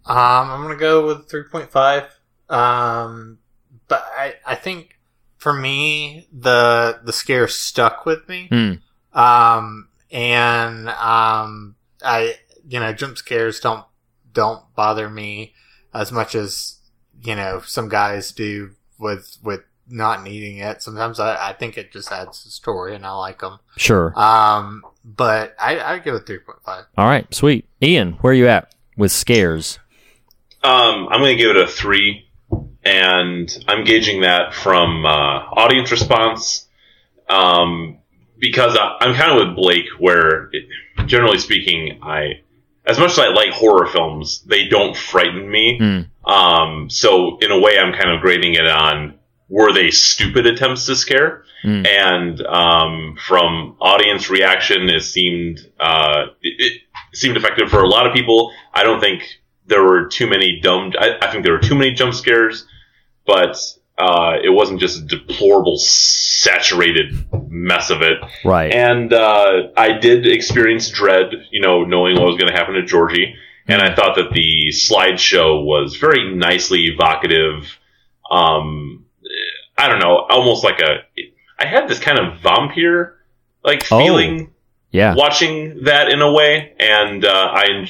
Um, 0.07 0.17
I'm 0.17 0.63
gonna 0.63 0.77
go 0.77 1.07
with 1.07 1.29
three 1.29 1.43
point 1.45 1.71
five. 1.71 2.05
Um, 2.49 3.39
but 3.89 4.05
I, 4.17 4.35
I 4.47 4.55
think 4.55 4.99
for 5.37 5.53
me 5.53 6.29
the 6.33 6.99
the 7.05 7.13
scare 7.13 7.47
stuck 7.47 8.07
with 8.07 8.29
me. 8.29 8.49
Hmm. 8.51 9.19
Um, 9.19 9.89
and 10.17 10.89
um, 10.89 11.77
I 12.03 12.37
you 12.67 12.81
know 12.81 12.93
jump 12.95 13.19
scares 13.19 13.61
don't 13.61 13.85
don't 14.33 14.63
bother 14.75 15.11
me 15.11 15.53
as 15.93 16.11
much 16.11 16.35
as 16.35 16.79
you 17.23 17.35
know 17.37 17.61
some 17.65 17.89
guys 17.89 18.33
do 18.33 18.71
with 18.99 19.37
with 19.45 19.61
not 19.89 20.25
needing 20.25 20.57
it. 20.59 20.83
Sometimes 20.83 21.21
I, 21.21 21.51
I 21.51 21.53
think 21.53 21.77
it 21.77 21.93
just 21.93 22.11
adds 22.11 22.41
to 22.41 22.49
the 22.49 22.51
story, 22.51 22.97
and 22.97 23.07
I 23.07 23.13
like 23.13 23.41
them. 23.41 23.59
Sure. 23.77 24.19
Um, 24.19 24.83
but 25.05 25.55
I 25.61 25.81
I 25.81 25.99
give 25.99 26.15
it 26.15 26.27
three 26.27 26.39
point 26.39 26.59
five. 26.65 26.87
All 26.97 27.07
right, 27.07 27.33
sweet. 27.33 27.69
Ian, 27.83 28.13
where 28.15 28.33
are 28.33 28.35
you 28.35 28.49
at 28.49 28.75
with 28.97 29.13
scares? 29.13 29.79
Um, 30.65 31.09
I'm 31.11 31.21
going 31.21 31.37
to 31.37 31.43
give 31.43 31.55
it 31.55 31.63
a 31.63 31.67
three, 31.67 32.27
and 32.83 33.65
I'm 33.69 33.85
gauging 33.85 34.23
that 34.23 34.55
from 34.55 35.05
uh, 35.05 35.09
audience 35.09 35.91
response. 35.91 36.67
Um, 37.29 37.99
because 38.39 38.77
I, 38.77 38.97
I'm 39.01 39.15
kind 39.15 39.33
of 39.33 39.47
with 39.47 39.57
Blake, 39.57 39.87
where 39.99 40.51
it, 40.53 40.69
generally 41.07 41.39
speaking, 41.39 42.01
I, 42.03 42.41
as 42.87 42.99
much 42.99 43.13
as 43.13 43.19
I 43.19 43.29
like 43.29 43.51
horror 43.51 43.87
films, 43.87 44.43
they 44.47 44.69
don't 44.69 44.97
frighten 44.97 45.51
me. 45.51 45.79
Hmm. 45.79 46.31
Um, 46.31 46.91
so 46.91 47.39
in 47.39 47.51
a 47.51 47.59
way, 47.59 47.79
I'm 47.79 47.93
kind 47.93 48.11
of 48.11 48.21
grading 48.21 48.55
it 48.55 48.67
on 48.67 49.19
were 49.49 49.73
they 49.73 49.91
stupid 49.91 50.47
attempts 50.47 50.87
to 50.87 50.97
scare? 50.97 51.45
Mm. 51.65 51.87
And 51.87 52.47
um, 52.47 53.17
from 53.27 53.77
audience 53.81 54.29
reaction, 54.31 54.89
it 54.89 55.03
seemed 55.03 55.61
uh, 55.81 56.27
it, 56.43 56.83
it 57.13 57.17
seemed 57.17 57.37
effective 57.37 57.71
for 57.71 57.83
a 57.83 57.89
lot 57.89 58.07
of 58.07 58.15
people. 58.15 58.53
I 58.75 58.83
don't 58.83 59.01
think 59.01 59.23
there 59.67 59.83
were 59.83 60.07
too 60.07 60.29
many 60.29 60.61
dumb. 60.61 60.93
I, 60.99 61.17
I 61.21 61.31
think 61.31 61.45
there 61.45 61.53
were 61.53 61.61
too 61.61 61.75
many 61.75 61.93
jump 61.93 62.15
scares, 62.15 62.67
but 63.27 63.57
uh, 63.99 64.35
it 64.43 64.51
wasn't 64.51 64.81
just 64.81 64.99
a 64.99 65.03
deplorable, 65.03 65.77
saturated 65.79 67.27
mess 67.49 67.91
of 67.91 68.03
it. 68.03 68.19
Right. 68.45 68.73
And 68.73 69.13
uh, 69.13 69.69
I 69.77 69.93
did 69.99 70.27
experience 70.27 70.91
dread, 70.91 71.33
you 71.51 71.61
know, 71.61 71.85
knowing 71.85 72.17
what 72.17 72.27
was 72.27 72.37
going 72.37 72.53
to 72.53 72.57
happen 72.59 72.75
to 72.75 72.85
Georgie. 72.85 73.35
And 73.69 73.83
I 73.83 73.95
thought 73.95 74.17
that 74.17 74.31
the 74.33 74.69
slideshow 74.73 75.65
was 75.65 75.97
very 75.97 76.35
nicely 76.35 76.85
evocative. 76.87 77.79
Um, 78.31 79.07
I 79.77 79.89
don't 79.89 79.99
know, 79.99 80.19
almost 80.31 80.63
like 80.65 80.81
a. 80.81 80.99
I 81.59 81.67
had 81.67 81.89
this 81.89 81.99
kind 81.99 82.19
of 82.19 82.39
vampire 82.41 83.17
like 83.65 83.91
Oh. 83.91 83.99
feeling 83.99 84.53
Yeah. 84.93 85.15
watching 85.17 85.85
that 85.85 86.09
in 86.11 86.21
a 86.23 86.31
way, 86.33 86.75
and 86.79 87.25
uh, 87.25 87.51
I 87.55 87.87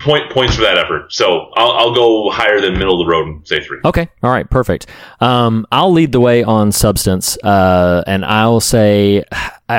point 0.00 0.30
points 0.30 0.54
for 0.54 0.62
that 0.62 0.78
effort. 0.78 1.12
So 1.12 1.50
I'll, 1.56 1.72
I'll 1.72 1.94
go 1.94 2.30
higher 2.30 2.60
than 2.60 2.74
middle 2.74 3.00
of 3.00 3.06
the 3.06 3.10
road 3.10 3.26
and 3.26 3.46
say 3.46 3.60
three. 3.60 3.78
Okay. 3.84 4.08
All 4.22 4.30
right. 4.30 4.48
Perfect. 4.48 4.86
Um, 5.20 5.66
I'll 5.70 5.92
lead 5.92 6.12
the 6.12 6.20
way 6.20 6.42
on 6.42 6.72
substance, 6.72 7.36
uh, 7.44 8.02
and 8.06 8.24
I'll 8.24 8.60
say 8.60 9.24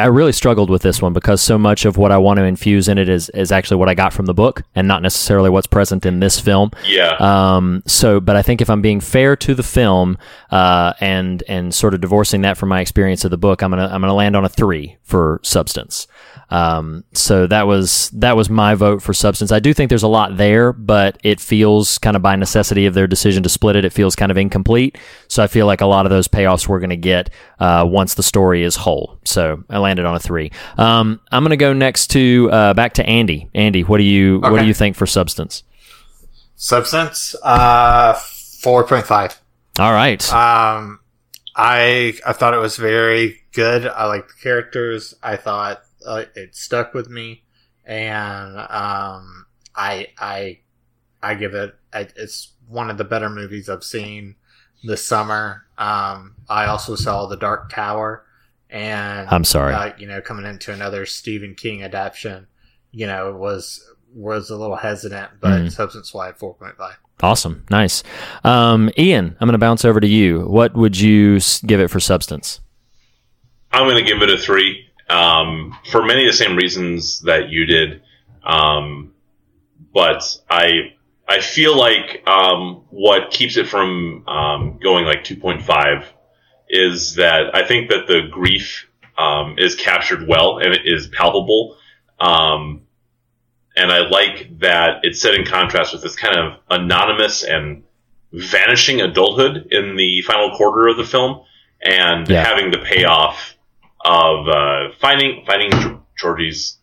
I 0.02 0.06
really 0.06 0.32
struggled 0.32 0.70
with 0.70 0.82
this 0.82 1.02
one 1.02 1.14
because 1.14 1.42
so 1.42 1.58
much 1.58 1.86
of 1.86 1.98
what 1.98 2.12
I 2.12 2.18
want 2.18 2.38
to 2.38 2.44
infuse 2.44 2.88
in 2.88 2.98
it 2.98 3.10
is 3.10 3.30
is 3.30 3.52
actually 3.52 3.78
what 3.78 3.90
I 3.90 3.94
got 3.94 4.14
from 4.14 4.26
the 4.26 4.34
book, 4.34 4.64
and 4.76 4.88
not 4.88 5.02
necessarily 5.02 5.50
what's 5.50 5.68
present 5.68 6.06
in 6.06 6.20
this 6.20 6.40
film. 6.40 6.72
Yeah. 6.86 7.16
Um, 7.20 7.84
so, 7.86 8.20
but 8.20 8.36
I 8.36 8.42
think 8.42 8.62
if 8.62 8.70
I'm 8.70 8.82
being 8.82 9.00
fair 9.00 9.36
to 9.38 9.54
the 9.54 9.64
film, 9.64 10.18
uh, 10.52 10.94
and 11.00 11.44
and 11.48 11.74
sort 11.74 11.94
of 11.94 12.02
divorcing 12.02 12.42
that 12.42 12.58
from 12.58 12.70
my 12.70 12.82
experience 12.82 13.26
of 13.26 13.32
the 13.32 13.38
book, 13.38 13.62
I'm 13.62 13.72
gonna 13.72 13.88
I'm 13.88 14.02
gonna 14.02 14.14
land 14.14 14.36
on 14.36 14.46
a 14.46 14.50
three 14.50 14.98
for 15.04 15.40
substance. 15.44 16.08
Um, 16.50 17.04
so 17.14 17.48
that 17.48 17.66
was 17.66 18.12
that 18.14 18.36
was 18.36 18.48
my 18.48 18.76
vote 18.76 19.02
for 19.02 19.12
substance. 19.12 19.52
I 19.52 19.60
do 19.60 19.74
think 19.74 19.90
there's 19.90 20.04
a 20.04 20.08
lot 20.08 20.38
there, 20.38 20.72
but 20.72 21.20
it 21.24 21.40
feels 21.40 21.98
kind 21.98 22.16
of 22.16 22.22
by 22.22 22.36
necessity 22.36 22.86
of 22.86 22.94
their 22.94 23.08
decision 23.08 23.42
to 23.44 23.50
split 23.50 23.76
it, 23.76 23.86
it 23.86 23.92
feels 23.92 24.16
kind 24.16 24.32
of 24.32 24.38
incomplete. 24.38 24.98
So 25.28 25.42
I 25.42 25.48
feel 25.48 25.66
like 25.66 25.82
a 25.82 25.88
lot 25.88 26.06
of 26.06 26.12
those 26.12 26.28
payoffs 26.28 26.68
we're 26.68 26.80
going 26.80 26.92
to 26.92 26.96
get 26.96 27.32
uh, 27.64 27.86
once 27.86 28.16
the 28.16 28.24
story 28.24 28.62
is 28.62 28.76
whole. 28.76 29.18
So 29.24 29.64
I 29.70 29.78
landed 29.78 30.06
on 30.06 30.16
a 30.16 30.20
three. 30.20 30.52
Um, 30.78 31.22
I'm 31.32 31.44
going 31.44 31.52
to 31.52 31.58
go 31.58 31.72
next 31.72 32.08
to 32.08 32.50
uh, 32.52 32.74
back 32.74 32.96
to 32.96 33.06
Andy. 33.06 33.50
Andy, 33.56 33.84
what 33.84 34.00
do 34.00 34.04
you 34.04 34.40
what 34.42 34.60
do 34.60 34.66
you 34.66 34.74
think 34.74 34.98
for 34.98 35.06
substance? 35.08 35.64
Substance, 36.56 37.36
uh, 37.42 38.14
four 38.16 38.84
point 38.84 39.06
five. 39.06 39.40
All 39.80 39.94
right. 39.94 40.22
Um, 40.34 41.00
I 41.56 42.16
I 42.28 42.34
thought 42.34 42.54
it 42.54 42.58
was 42.58 42.76
very 42.76 43.40
good. 43.54 43.88
I 43.88 44.08
liked 44.08 44.28
the 44.28 44.44
characters. 44.44 45.14
I 45.24 45.38
thought 45.38 45.84
uh, 46.06 46.26
it 46.36 46.58
stuck 46.58 46.94
with 46.94 47.10
me, 47.10 47.46
and 47.86 48.58
um, 48.58 49.46
I 49.74 50.08
I 50.20 50.60
I 51.22 51.36
give 51.36 51.54
it. 51.54 51.76
I, 51.94 52.10
it's 52.18 52.52
one 52.68 52.90
of 52.90 52.98
the 52.98 53.06
better 53.06 53.30
movies 53.30 53.70
I've 53.70 53.86
seen 53.86 54.36
this 54.84 55.06
summer. 55.06 55.66
Um, 55.78 56.36
I 56.50 56.66
also 56.66 56.96
saw 56.96 57.26
The 57.28 57.38
Dark 57.38 57.70
Tower, 57.72 58.26
and 58.70 59.28
I'm 59.30 59.44
sorry. 59.44 59.74
uh, 59.74 59.94
you 59.98 60.08
know, 60.08 60.22
coming 60.22 60.46
into 60.46 60.72
another 60.74 61.06
Stephen 61.06 61.56
King 61.56 61.84
adaptation, 61.84 62.48
you 62.92 63.08
know, 63.08 63.32
was 63.34 63.84
was 64.16 64.52
a 64.52 64.56
little 64.56 64.76
hesitant, 64.76 65.32
but 65.42 65.62
Mhm. 65.64 65.72
substance 65.72 66.14
wise, 66.14 66.36
four 66.38 66.54
point 66.54 66.78
five. 66.78 66.98
Awesome. 67.22 67.66
Nice. 67.72 68.04
Um, 68.44 68.92
Ian, 68.98 69.36
I'm 69.40 69.48
going 69.48 69.54
to 69.54 69.58
bounce 69.58 69.84
over 69.86 70.00
to 70.00 70.08
you. 70.08 70.42
What 70.42 70.76
would 70.76 71.00
you 71.00 71.40
give 71.66 71.80
it 71.80 71.88
for 71.90 72.00
substance? 72.00 72.60
I'm 73.72 73.88
going 73.90 74.04
to 74.04 74.08
give 74.08 74.22
it 74.22 74.30
a 74.30 74.38
three 74.38 74.86
um, 75.10 75.76
for 75.92 76.04
many 76.06 76.26
of 76.26 76.32
the 76.32 76.38
same 76.38 76.56
reasons 76.56 77.22
that 77.22 77.50
you 77.50 77.66
did. 77.66 78.02
Um, 78.44 79.14
but 79.94 80.24
I 80.50 80.94
I 81.28 81.40
feel 81.40 81.78
like 81.78 82.28
um, 82.28 82.84
what 82.90 83.32
keeps 83.32 83.58
it 83.58 83.68
from 83.68 84.28
um, 84.28 84.80
going 84.82 85.06
like 85.06 85.24
2.5 85.24 86.06
is 86.70 87.16
that 87.16 87.56
I 87.56 87.66
think 87.66 87.90
that 87.90 88.08
the 88.08 88.28
grief 88.30 88.88
um, 89.18 89.56
is 89.58 89.76
captured 89.76 90.28
well 90.28 90.58
and 90.58 90.74
it 90.74 90.82
is 90.86 91.08
palpable. 91.08 91.78
Um, 92.20 92.82
and 93.76 93.92
I 93.92 94.08
like 94.10 94.60
that 94.60 95.00
it's 95.04 95.22
set 95.22 95.34
in 95.34 95.46
contrast 95.46 95.94
with 95.94 96.02
this 96.04 96.16
kind 96.16 96.38
of 96.38 96.60
anonymous 96.70 97.44
and 97.44 97.84
vanishing 98.32 99.02
adulthood 99.02 99.68
in 99.72 99.96
the 99.96 100.22
final 100.22 100.56
quarter 100.58 100.88
of 100.88 100.98
the 100.98 101.06
film 101.06 101.44
and 101.82 102.28
Yeah. 102.28 102.44
having 102.44 102.72
the 102.72 102.80
payoff 102.80 103.56
of 104.04 104.48
uh, 104.48 104.90
finding 105.00 105.46
finding 105.46 106.02
Georgie's 106.18 106.78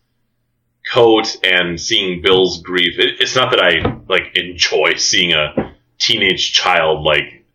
coat 0.91 1.37
and 1.43 1.79
seeing 1.79 2.21
Bill's 2.21 2.61
grief. 2.61 2.97
It, 2.99 3.19
it's 3.19 3.35
not 3.35 3.51
that 3.51 3.59
I 3.61 3.99
like 4.07 4.37
enjoy 4.37 4.95
seeing 4.95 5.33
a 5.33 5.73
teenage 5.99 6.53
child 6.53 7.03
like 7.03 7.45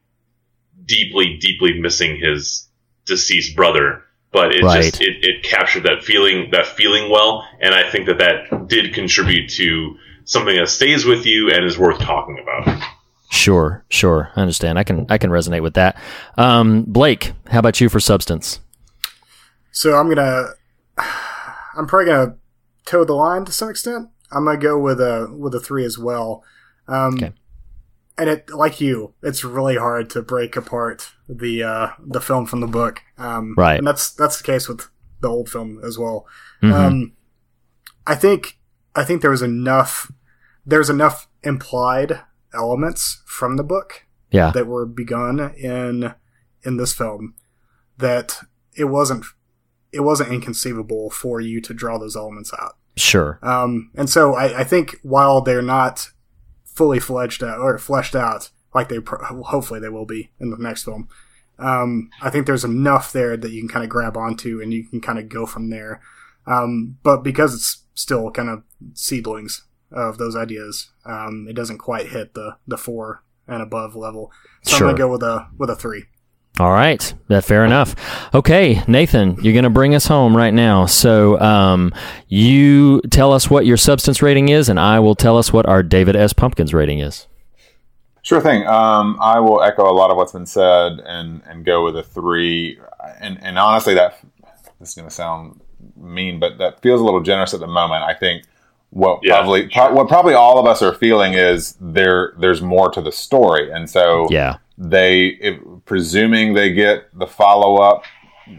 deeply, 0.84 1.38
deeply 1.40 1.80
missing 1.80 2.18
his 2.20 2.68
deceased 3.06 3.56
brother, 3.56 4.02
but 4.32 4.52
it 4.54 4.62
Right. 4.62 4.82
just 4.84 5.00
it, 5.00 5.24
it 5.24 5.42
captured 5.42 5.84
that 5.84 6.02
feeling 6.04 6.50
that 6.52 6.66
feeling 6.66 7.10
well, 7.10 7.46
and 7.60 7.74
I 7.74 7.90
think 7.90 8.06
that 8.06 8.18
that 8.18 8.68
did 8.68 8.94
contribute 8.94 9.50
to 9.50 9.96
something 10.24 10.56
that 10.56 10.68
stays 10.68 11.04
with 11.04 11.24
you 11.26 11.50
and 11.52 11.64
is 11.64 11.78
worth 11.78 11.98
talking 12.00 12.38
about. 12.40 12.82
Sure, 13.30 13.84
sure. 13.88 14.30
I 14.36 14.40
understand. 14.42 14.78
I 14.78 14.84
can 14.84 15.06
I 15.08 15.18
can 15.18 15.30
resonate 15.30 15.62
with 15.62 15.74
that. 15.74 15.96
Um, 16.38 16.84
Blake, 16.86 17.32
how 17.48 17.58
about 17.58 17.80
you 17.80 17.88
for 17.88 17.98
substance? 18.00 18.60
So 19.72 19.94
I'm 19.96 20.08
gonna, 20.08 20.50
I'm 20.98 21.86
probably 21.86 22.06
gonna 22.06 22.36
toe 22.86 23.04
the 23.04 23.12
line 23.12 23.44
to 23.44 23.52
some 23.52 23.68
extent. 23.68 24.08
I'm 24.32 24.46
gonna 24.46 24.58
go 24.58 24.78
with 24.78 25.00
a 25.00 25.28
with 25.30 25.54
a 25.54 25.60
three 25.60 25.84
as 25.84 25.98
well. 25.98 26.42
Um, 26.88 27.14
Okay. 27.14 27.32
And 28.18 28.30
it, 28.30 28.48
like 28.48 28.80
you, 28.80 29.12
it's 29.22 29.44
really 29.44 29.76
hard 29.76 30.08
to 30.10 30.22
break 30.22 30.56
apart 30.56 31.12
the 31.28 31.62
uh, 31.62 31.88
the 32.02 32.20
film 32.22 32.46
from 32.46 32.60
the 32.60 32.66
book. 32.66 33.02
Um, 33.18 33.54
Right. 33.58 33.76
And 33.76 33.86
that's 33.86 34.10
that's 34.10 34.38
the 34.38 34.44
case 34.44 34.68
with 34.68 34.88
the 35.20 35.28
old 35.28 35.50
film 35.50 35.80
as 35.84 35.98
well. 35.98 36.26
Mhm. 36.62 36.72
Um, 36.72 37.12
I 38.06 38.14
think 38.14 38.58
I 38.94 39.04
think 39.04 39.20
there 39.20 39.30
was 39.30 39.42
enough 39.42 40.10
there's 40.64 40.88
enough 40.88 41.28
implied 41.42 42.20
elements 42.54 43.22
from 43.26 43.56
the 43.56 43.62
book 43.64 44.06
Yeah. 44.30 44.50
that 44.52 44.66
were 44.66 44.86
begun 44.86 45.52
in 45.54 46.14
in 46.62 46.76
this 46.78 46.94
film 46.94 47.34
that 47.98 48.38
it 48.74 48.84
wasn't 48.84 49.24
it 49.96 50.04
wasn't 50.04 50.32
inconceivable 50.32 51.10
for 51.10 51.40
you 51.40 51.60
to 51.62 51.74
draw 51.74 51.98
those 51.98 52.16
elements 52.16 52.52
out. 52.60 52.76
Sure. 52.96 53.38
Um, 53.42 53.90
and 53.94 54.08
so 54.08 54.34
I, 54.34 54.60
I 54.60 54.64
think 54.64 54.96
while 55.02 55.40
they're 55.40 55.62
not 55.62 56.10
fully 56.64 57.00
fledged 57.00 57.42
out 57.42 57.58
or 57.58 57.76
fleshed 57.78 58.14
out 58.14 58.50
like 58.74 58.88
they 58.88 59.00
pro- 59.00 59.42
hopefully 59.42 59.80
they 59.80 59.88
will 59.88 60.06
be 60.06 60.30
in 60.38 60.50
the 60.50 60.56
next 60.58 60.84
film, 60.84 61.08
um, 61.58 62.10
I 62.22 62.30
think 62.30 62.46
there's 62.46 62.64
enough 62.64 63.12
there 63.12 63.36
that 63.36 63.50
you 63.50 63.60
can 63.60 63.68
kind 63.68 63.84
of 63.84 63.90
grab 63.90 64.16
onto 64.16 64.60
and 64.60 64.72
you 64.72 64.84
can 64.84 65.00
kind 65.00 65.18
of 65.18 65.28
go 65.28 65.46
from 65.46 65.70
there. 65.70 66.00
Um, 66.46 66.98
but 67.02 67.22
because 67.22 67.54
it's 67.54 67.84
still 67.94 68.30
kind 68.30 68.48
of 68.48 68.62
seedlings 68.94 69.62
of 69.90 70.18
those 70.18 70.36
ideas, 70.36 70.90
um, 71.04 71.46
it 71.48 71.54
doesn't 71.54 71.78
quite 71.78 72.08
hit 72.08 72.34
the 72.34 72.56
the 72.66 72.76
four 72.76 73.24
and 73.48 73.62
above 73.62 73.96
level. 73.96 74.30
So 74.62 74.76
Sure. 74.76 74.88
I'm 74.88 74.94
gonna 74.94 74.98
go 75.06 75.10
with 75.12 75.22
a 75.22 75.48
with 75.56 75.70
a 75.70 75.76
three. 75.76 76.04
All 76.58 76.72
right, 76.72 77.12
that 77.28 77.44
fair 77.44 77.66
enough. 77.66 77.94
Okay, 78.34 78.82
Nathan, 78.88 79.36
you're 79.42 79.52
going 79.52 79.64
to 79.64 79.70
bring 79.70 79.94
us 79.94 80.06
home 80.06 80.34
right 80.34 80.54
now. 80.54 80.86
So, 80.86 81.38
um, 81.38 81.92
you 82.28 83.02
tell 83.10 83.32
us 83.32 83.50
what 83.50 83.66
your 83.66 83.76
substance 83.76 84.22
rating 84.22 84.48
is, 84.48 84.70
and 84.70 84.80
I 84.80 84.98
will 85.00 85.14
tell 85.14 85.36
us 85.36 85.52
what 85.52 85.66
our 85.66 85.82
David 85.82 86.16
S. 86.16 86.32
Pumpkins 86.32 86.72
rating 86.72 87.00
is. 87.00 87.26
Sure 88.22 88.40
thing. 88.40 88.66
Um, 88.66 89.18
I 89.20 89.38
will 89.38 89.62
echo 89.62 89.88
a 89.88 89.92
lot 89.92 90.10
of 90.10 90.16
what's 90.16 90.32
been 90.32 90.46
said 90.46 90.92
and, 91.04 91.42
and 91.46 91.64
go 91.64 91.84
with 91.84 91.96
a 91.96 92.02
three. 92.02 92.78
And, 93.20 93.38
and 93.42 93.58
honestly, 93.58 93.94
that 93.94 94.18
this 94.80 94.88
is 94.88 94.94
going 94.94 95.08
to 95.08 95.14
sound 95.14 95.60
mean, 95.94 96.40
but 96.40 96.58
that 96.58 96.80
feels 96.80 97.00
a 97.00 97.04
little 97.04 97.20
generous 97.22 97.54
at 97.54 97.60
the 97.60 97.66
moment. 97.66 98.02
I 98.02 98.14
think 98.14 98.44
what 98.90 99.20
Yeah, 99.22 99.36
probably 99.36 99.68
pro- 99.68 99.92
what 99.92 100.08
probably 100.08 100.34
all 100.34 100.58
of 100.58 100.66
us 100.66 100.82
are 100.82 100.94
feeling 100.94 101.34
is 101.34 101.76
there 101.80 102.32
there's 102.38 102.62
more 102.62 102.90
to 102.92 103.00
the 103.00 103.12
story, 103.12 103.70
and 103.70 103.88
so 103.88 104.26
Yeah. 104.30 104.56
They, 104.78 105.26
if, 105.40 105.58
presuming 105.84 106.54
they 106.54 106.72
get 106.72 107.06
the 107.18 107.26
follow 107.26 107.76
up 107.76 108.04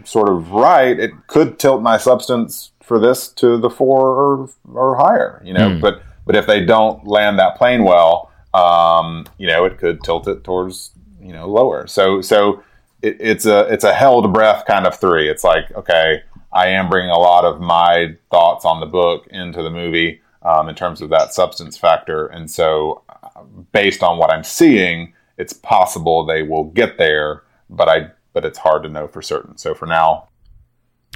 sort 0.03 0.29
of 0.29 0.51
right, 0.51 0.99
it 0.99 1.11
could 1.27 1.59
tilt 1.59 1.81
my 1.81 1.97
substance 1.97 2.71
for 2.81 2.99
this 2.99 3.27
to 3.27 3.57
the 3.57 3.69
four 3.69 4.01
or, 4.01 4.49
or 4.73 4.95
higher, 4.95 5.41
you 5.45 5.53
know. 5.53 5.75
Hmm. 5.75 5.79
But 5.79 6.01
but 6.25 6.35
if 6.35 6.45
they 6.45 6.63
don't 6.65 7.07
land 7.07 7.39
that 7.39 7.57
plane 7.57 7.83
well, 7.83 8.31
um, 8.53 9.25
you 9.37 9.47
know, 9.47 9.65
it 9.65 9.77
could 9.77 10.03
tilt 10.03 10.27
it 10.27 10.43
towards 10.43 10.91
you 11.21 11.33
know 11.33 11.47
lower. 11.47 11.87
So 11.87 12.21
so 12.21 12.63
it, 13.01 13.17
it's 13.19 13.45
a 13.45 13.61
it's 13.71 13.83
a 13.83 13.93
held 13.93 14.33
breath 14.33 14.65
kind 14.65 14.87
of 14.87 14.99
three. 14.99 15.29
It's 15.29 15.43
like 15.43 15.71
okay, 15.75 16.23
I 16.51 16.67
am 16.67 16.89
bringing 16.89 17.11
a 17.11 17.19
lot 17.19 17.45
of 17.45 17.59
my 17.59 18.15
thoughts 18.31 18.65
on 18.65 18.79
the 18.79 18.85
book 18.85 19.27
into 19.27 19.61
the 19.61 19.69
movie 19.69 20.21
um, 20.43 20.69
in 20.69 20.75
terms 20.75 21.01
of 21.01 21.09
that 21.09 21.33
substance 21.33 21.77
factor, 21.77 22.27
and 22.27 22.49
so 22.49 23.03
uh, 23.09 23.43
based 23.71 24.03
on 24.03 24.17
what 24.17 24.31
I'm 24.31 24.43
seeing, 24.43 25.13
it's 25.37 25.53
possible 25.53 26.25
they 26.25 26.43
will 26.43 26.65
get 26.65 26.97
there, 26.97 27.43
but 27.69 27.87
I 27.89 28.11
but 28.33 28.45
it's 28.45 28.59
hard 28.59 28.83
to 28.83 28.89
know 28.89 29.07
for 29.07 29.21
certain. 29.21 29.57
So 29.57 29.73
for 29.73 29.85
now, 29.85 30.27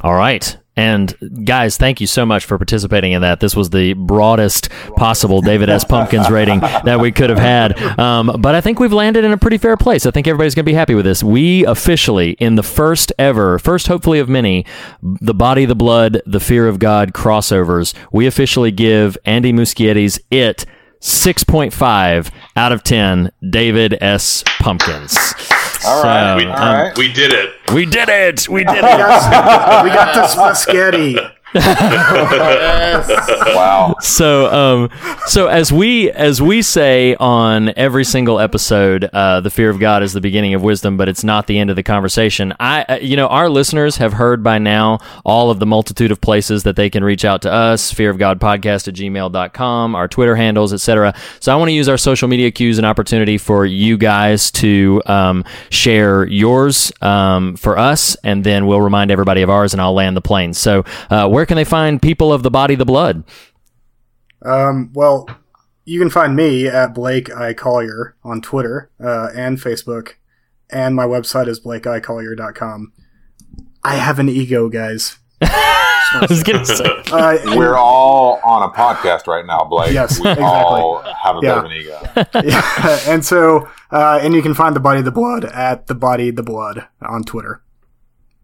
All 0.02 0.15
right. 0.15 0.57
And 0.77 1.45
guys, 1.45 1.76
thank 1.77 1.99
you 1.99 2.07
so 2.07 2.26
much 2.26 2.45
for 2.45 2.57
participating 2.57 3.11
in 3.11 3.22
that. 3.22 3.41
This 3.41 3.56
was 3.56 3.69
the 3.69 3.93
broadest 3.93 4.69
possible 4.95 5.41
David 5.41 5.69
S. 5.69 5.84
Pumpkins 5.84 6.30
rating 6.30 6.61
that 6.61 6.99
we 7.02 7.11
could 7.11 7.30
have 7.30 7.38
had. 7.38 7.77
Um, 7.99 8.38
but 8.39 8.56
I 8.56 8.61
think 8.61 8.80
we've 8.80 8.93
landed 8.93 9.26
in 9.26 9.34
a 9.34 9.38
pretty 9.38 9.57
fair 9.57 9.76
place. 9.76 10.06
I 10.06 10.11
think 10.11 10.27
everybody's 10.27 10.56
going 10.56 10.65
to 10.65 10.72
be 10.72 10.73
happy 10.73 10.95
with 10.95 11.06
this. 11.06 11.22
We 11.23 11.65
officially, 11.65 12.31
in 12.31 12.56
the 12.56 12.64
first 12.64 13.11
ever, 13.19 13.60
first 13.60 13.88
hopefully 13.88 14.19
of 14.19 14.30
many, 14.30 14.65
the 15.03 15.34
Body, 15.34 15.65
the 15.65 15.76
Blood, 15.76 16.22
the 16.26 16.39
Fear 16.39 16.69
of 16.69 16.80
God 16.80 17.11
crossovers, 17.11 17.93
we 18.14 18.26
officially 18.26 18.72
give 18.72 19.18
Andy 19.26 19.52
Muschietti's 19.52 20.22
It 20.31 20.65
6.5 21.02 22.32
out 22.56 22.72
of 22.72 22.84
10 22.84 23.32
David 23.49 23.98
S. 24.02 24.44
Pumpkins. 24.60 25.18
all 25.86 26.03
right, 26.03 26.34
So, 26.34 26.38
We, 26.38 26.45
all 26.45 26.73
right. 26.73 26.98
we 26.98 27.11
did 27.11 27.34
it. 27.34 27.53
We 27.73 27.86
did 27.86 28.07
it! 28.10 28.48
We 28.49 28.64
did 28.64 28.78
it! 28.78 28.84
we 28.84 29.90
got 29.90 30.14
the 30.14 30.53
spaghetti. 30.53 31.18
Wow. 33.56 33.95
so 33.99 34.52
um 34.53 34.90
so 35.26 35.48
as 35.48 35.72
we 35.72 36.10
as 36.11 36.41
we 36.41 36.61
say 36.61 37.15
on 37.15 37.73
every 37.76 38.06
single 38.06 38.40
episode 38.40 39.03
uh 39.11 39.41
the 39.41 39.49
fear 39.49 39.69
of 39.69 39.80
god 39.80 40.02
is 40.02 40.14
the 40.14 40.22
beginning 40.22 40.53
of 40.53 40.64
wisdom 40.64 40.95
but 40.95 41.10
it's 41.10 41.23
not 41.23 41.48
the 41.48 41.60
end 41.60 41.69
of 41.69 41.76
the 41.76 41.84
conversation. 41.84 42.53
I 42.60 42.84
uh, 42.84 42.95
you 43.02 43.18
know 43.18 43.28
our 43.28 43.49
listeners 43.49 43.98
have 43.98 44.14
heard 44.14 44.44
by 44.44 44.60
now 44.60 44.99
all 45.26 45.52
of 45.52 45.60
the 45.60 45.65
multitude 45.65 46.11
of 46.11 46.22
places 46.22 46.64
that 46.64 46.76
they 46.78 46.90
can 46.90 47.03
reach 47.03 47.26
out 47.26 47.41
to 47.41 47.52
us 47.52 47.91
fear 47.91 48.10
of 48.10 48.18
god 48.18 48.40
podcast 48.40 48.88
at 48.88 48.94
gmail.com 48.94 49.95
our 49.95 50.07
twitter 50.07 50.36
handles 50.36 50.73
etc 50.73 51.14
so 51.40 51.52
i 51.52 51.56
want 51.56 51.68
to 51.69 51.73
use 51.73 51.90
our 51.90 51.98
social 51.98 52.28
media 52.28 52.49
cues 52.52 52.78
and 52.78 52.88
opportunity 52.88 53.38
for 53.38 53.65
you 53.65 53.98
guys 53.98 54.52
to 54.52 55.02
um, 55.06 55.44
share 55.69 56.26
yours 56.26 56.91
um, 57.02 57.56
for 57.57 57.78
us 57.78 58.15
and 58.23 58.44
then 58.44 58.68
we'll 58.68 58.82
remind 58.82 59.11
everybody 59.11 59.41
of 59.41 59.49
ours 59.49 59.73
and 59.73 59.82
i'll 59.82 59.94
land 59.94 60.15
the 60.15 60.22
plane. 60.22 60.53
So 60.53 60.86
uh, 61.10 61.28
where 61.28 61.40
can 61.45 61.55
they 61.55 61.63
find 61.63 62.01
people 62.01 62.31
of 62.31 62.43
the 62.43 62.51
body 62.51 62.76
the 62.76 62.85
blood 62.85 63.23
Um, 64.43 64.91
well, 64.93 65.27
you 65.85 65.99
can 65.99 66.09
find 66.09 66.35
me 66.35 66.68
at 66.68 66.93
Blake 66.93 67.35
I 67.35 67.53
Collier 67.53 68.15
on 68.23 68.41
Twitter 68.41 68.89
uh, 69.03 69.30
and 69.35 69.57
Facebook, 69.57 70.13
and 70.69 70.95
my 70.95 71.05
website 71.05 71.47
is 71.47 71.59
blakeicollier.com. 71.59 72.93
I 73.84 73.95
have 73.95 74.19
an 74.19 74.30
ego, 74.30 74.69
guys. 74.69 75.18
I 75.41 76.26
was 76.30 76.43
gonna 76.43 76.65
say. 76.65 76.85
Uh, 77.11 77.38
We're 77.57 77.76
all 77.76 78.39
on 78.41 78.63
a 78.63 78.72
podcast 78.72 79.27
right 79.27 79.45
now, 79.45 79.65
Blake. 79.65 79.91
Yes, 79.91 80.18
we 80.18 80.30
exactly. 80.30 80.45
all 80.45 81.01
have 81.01 81.35
a 81.35 81.41
bit 81.41 81.57
of 81.57 81.65
an 81.65 81.72
ego. 81.73 81.99
yeah, 82.47 82.99
and 83.05 83.26
so, 83.26 83.68
uh, 83.91 84.19
and 84.22 84.34
you 84.34 84.41
can 84.41 84.53
find 84.53 84.73
the 84.73 84.80
body 84.80 85.01
the 85.01 85.11
blood 85.11 85.43
at 85.43 85.88
the 85.88 85.95
body 85.95 86.31
the 86.31 86.43
blood 86.43 86.88
on 87.01 87.23
Twitter. 87.23 87.61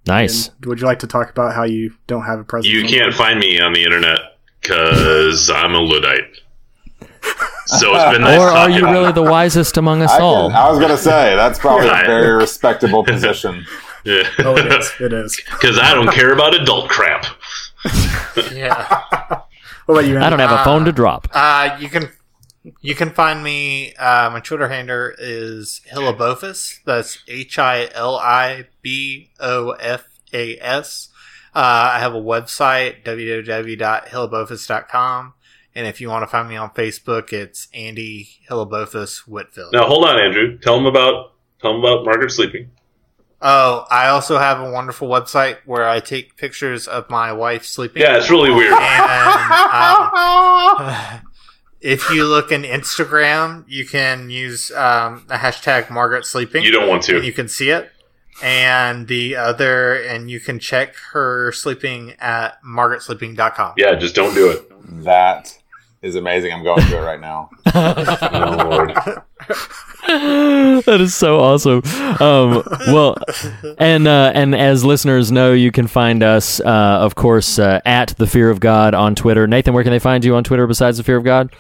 Nice. 0.08 0.48
And 0.48 0.66
would 0.66 0.80
you 0.80 0.86
like 0.86 1.00
to 1.00 1.08
talk 1.08 1.30
about 1.30 1.54
how 1.54 1.64
you 1.64 1.94
don't 2.08 2.24
have 2.24 2.40
a 2.40 2.44
presence? 2.44 2.74
You 2.74 2.86
can't 2.86 3.14
find 3.14 3.40
me 3.40 3.60
on 3.60 3.74
the 3.74 3.84
internet 3.84 4.20
because 4.62 5.50
I'm 5.50 5.74
a 5.74 5.80
Luddite. 5.80 6.40
So 7.66 7.94
it's 7.94 8.14
been 8.14 8.22
nice 8.22 8.40
or 8.40 8.48
are 8.48 8.70
you 8.70 8.86
really 8.86 9.12
the 9.12 9.24
wisest 9.24 9.76
among 9.76 10.02
us 10.02 10.12
I, 10.12 10.22
all? 10.22 10.48
can, 10.48 10.56
I 10.56 10.70
was 10.70 10.80
going 10.80 10.92
to 10.92 10.98
say 10.98 11.36
that's 11.36 11.60
probably 11.60 11.90
a 11.90 11.92
very 12.06 12.32
respectable 12.32 13.04
position. 13.04 13.66
Yeah. 14.06 14.30
Oh, 14.40 14.56
it 14.56 14.68
is. 14.68 14.94
It 15.02 15.12
is. 15.12 15.36
Because 15.52 15.78
I 15.78 15.94
don't 15.94 16.10
care 16.10 16.32
about 16.32 16.56
adult 16.56 16.90
crap. 16.90 17.26
Yeah. 18.54 19.42
What 19.86 20.00
about 20.00 20.10
you? 20.10 20.18
I 20.20 20.30
don't 20.30 20.40
have 20.40 20.52
a 20.52 20.64
phone 20.66 20.84
to 20.84 20.92
drop. 20.92 21.30
Uh, 21.34 21.78
you 21.80 21.88
can 21.88 22.10
you 22.82 22.96
can 22.96 23.12
find 23.12 23.44
me. 23.44 23.94
Uh, 23.96 24.32
my 24.32 24.40
Twitter 24.40 24.68
handle 24.68 25.12
is 25.18 25.82
Hilabofus. 25.92 26.80
That's 26.86 27.24
H 27.28 27.60
I 27.60 27.90
L 27.94 28.16
I 28.16 28.68
B 28.82 29.30
O 29.40 29.72
F 29.72 30.06
A 30.34 30.58
S. 30.60 31.10
Uh, 31.56 31.92
I 31.94 32.00
have 32.00 32.14
a 32.14 32.22
website 32.22 33.04
www.hilabofus.com, 33.04 35.34
and 35.74 35.88
if 35.88 36.00
you 36.00 36.10
want 36.10 36.22
to 36.24 36.28
find 36.28 36.48
me 36.48 36.56
on 36.56 36.70
Facebook, 36.72 37.34
it's 37.34 37.68
Andy 37.74 38.30
Hilabofus 38.50 39.28
Whitfield. 39.28 39.74
Now 39.74 39.88
hold 39.88 40.06
on, 40.06 40.20
Andrew. 40.20 40.58
Tell 40.60 40.76
them 40.76 40.86
about 40.86 41.34
tell 41.62 41.74
them 41.74 41.84
about 41.84 42.06
Margaret 42.06 42.32
sleeping. 42.32 42.70
Oh, 43.40 43.86
I 43.92 44.08
also 44.08 44.40
have 44.40 44.60
a 44.60 44.72
wonderful 44.72 45.08
website 45.08 45.58
where 45.66 45.88
I 45.88 46.00
take 46.00 46.38
pictures 46.38 46.88
of 46.88 47.08
my 47.10 47.32
wife 47.32 47.66
sleeping. 47.66 48.02
Yeah, 48.02 48.18
it's 48.18 48.32
really 48.32 48.50
weird. 48.50 48.74
And 48.74 49.62
um, 49.74 51.22
if 51.82 52.10
you 52.10 52.26
look 52.26 52.52
in 52.52 52.64
Instagram, 52.64 53.66
you 53.68 53.86
can 53.86 54.30
use 54.30 54.72
um, 54.72 55.26
the 55.28 55.36
hashtag 55.36 55.90
Margaret 55.90 56.26
Sleeping. 56.26 56.64
You 56.64 56.72
don't 56.72 56.88
want 56.88 57.04
to. 57.04 57.24
You 57.24 57.34
can 57.34 57.48
see 57.48 57.70
it. 57.70 57.92
And 58.42 59.08
the 59.08 59.36
other, 59.36 59.96
and 59.96 60.30
you 60.30 60.40
can 60.40 60.60
check 60.60 60.96
her 61.12 61.52
sleeping 61.52 62.14
at 62.20 62.62
margaretsleeping.com. 62.64 63.74
Yeah, 63.78 63.96
just 63.96 64.14
don't 64.14 64.36
do 64.36 64.52
it. 64.52 64.72
That 65.04 65.58
is 66.08 66.16
amazing. 66.16 66.52
I'm 66.54 66.64
going 66.64 66.82
to 66.82 66.98
it 66.98 67.02
right 67.02 67.20
now. 67.22 67.50
Oh, 70.10 70.82
that 70.86 71.02
is 71.02 71.14
so 71.14 71.40
awesome. 71.40 71.82
Um, 72.22 72.64
well, 72.88 73.18
and 73.78 74.08
uh, 74.08 74.32
and 74.34 74.56
as 74.56 74.86
listeners 74.86 75.32
know, 75.34 75.52
you 75.54 75.72
can 75.72 75.88
find 75.88 76.24
us, 76.24 76.62
uh, 76.62 76.66
of 77.02 77.16
course, 77.16 77.60
uh, 77.60 77.82
at 77.86 78.10
the 78.18 78.26
Fear 78.26 78.50
of 78.50 78.60
God 78.62 78.94
on 78.94 79.16
Twitter. 79.16 79.48
Nathan, 79.48 79.74
where 79.74 79.84
can 79.84 79.92
they 79.92 80.00
find 80.00 80.24
you 80.24 80.36
on 80.36 80.44
Twitter 80.46 80.66
besides 80.66 80.98
the 80.98 81.04
Fear 81.04 81.18
of 81.18 81.24
God? 81.26 81.54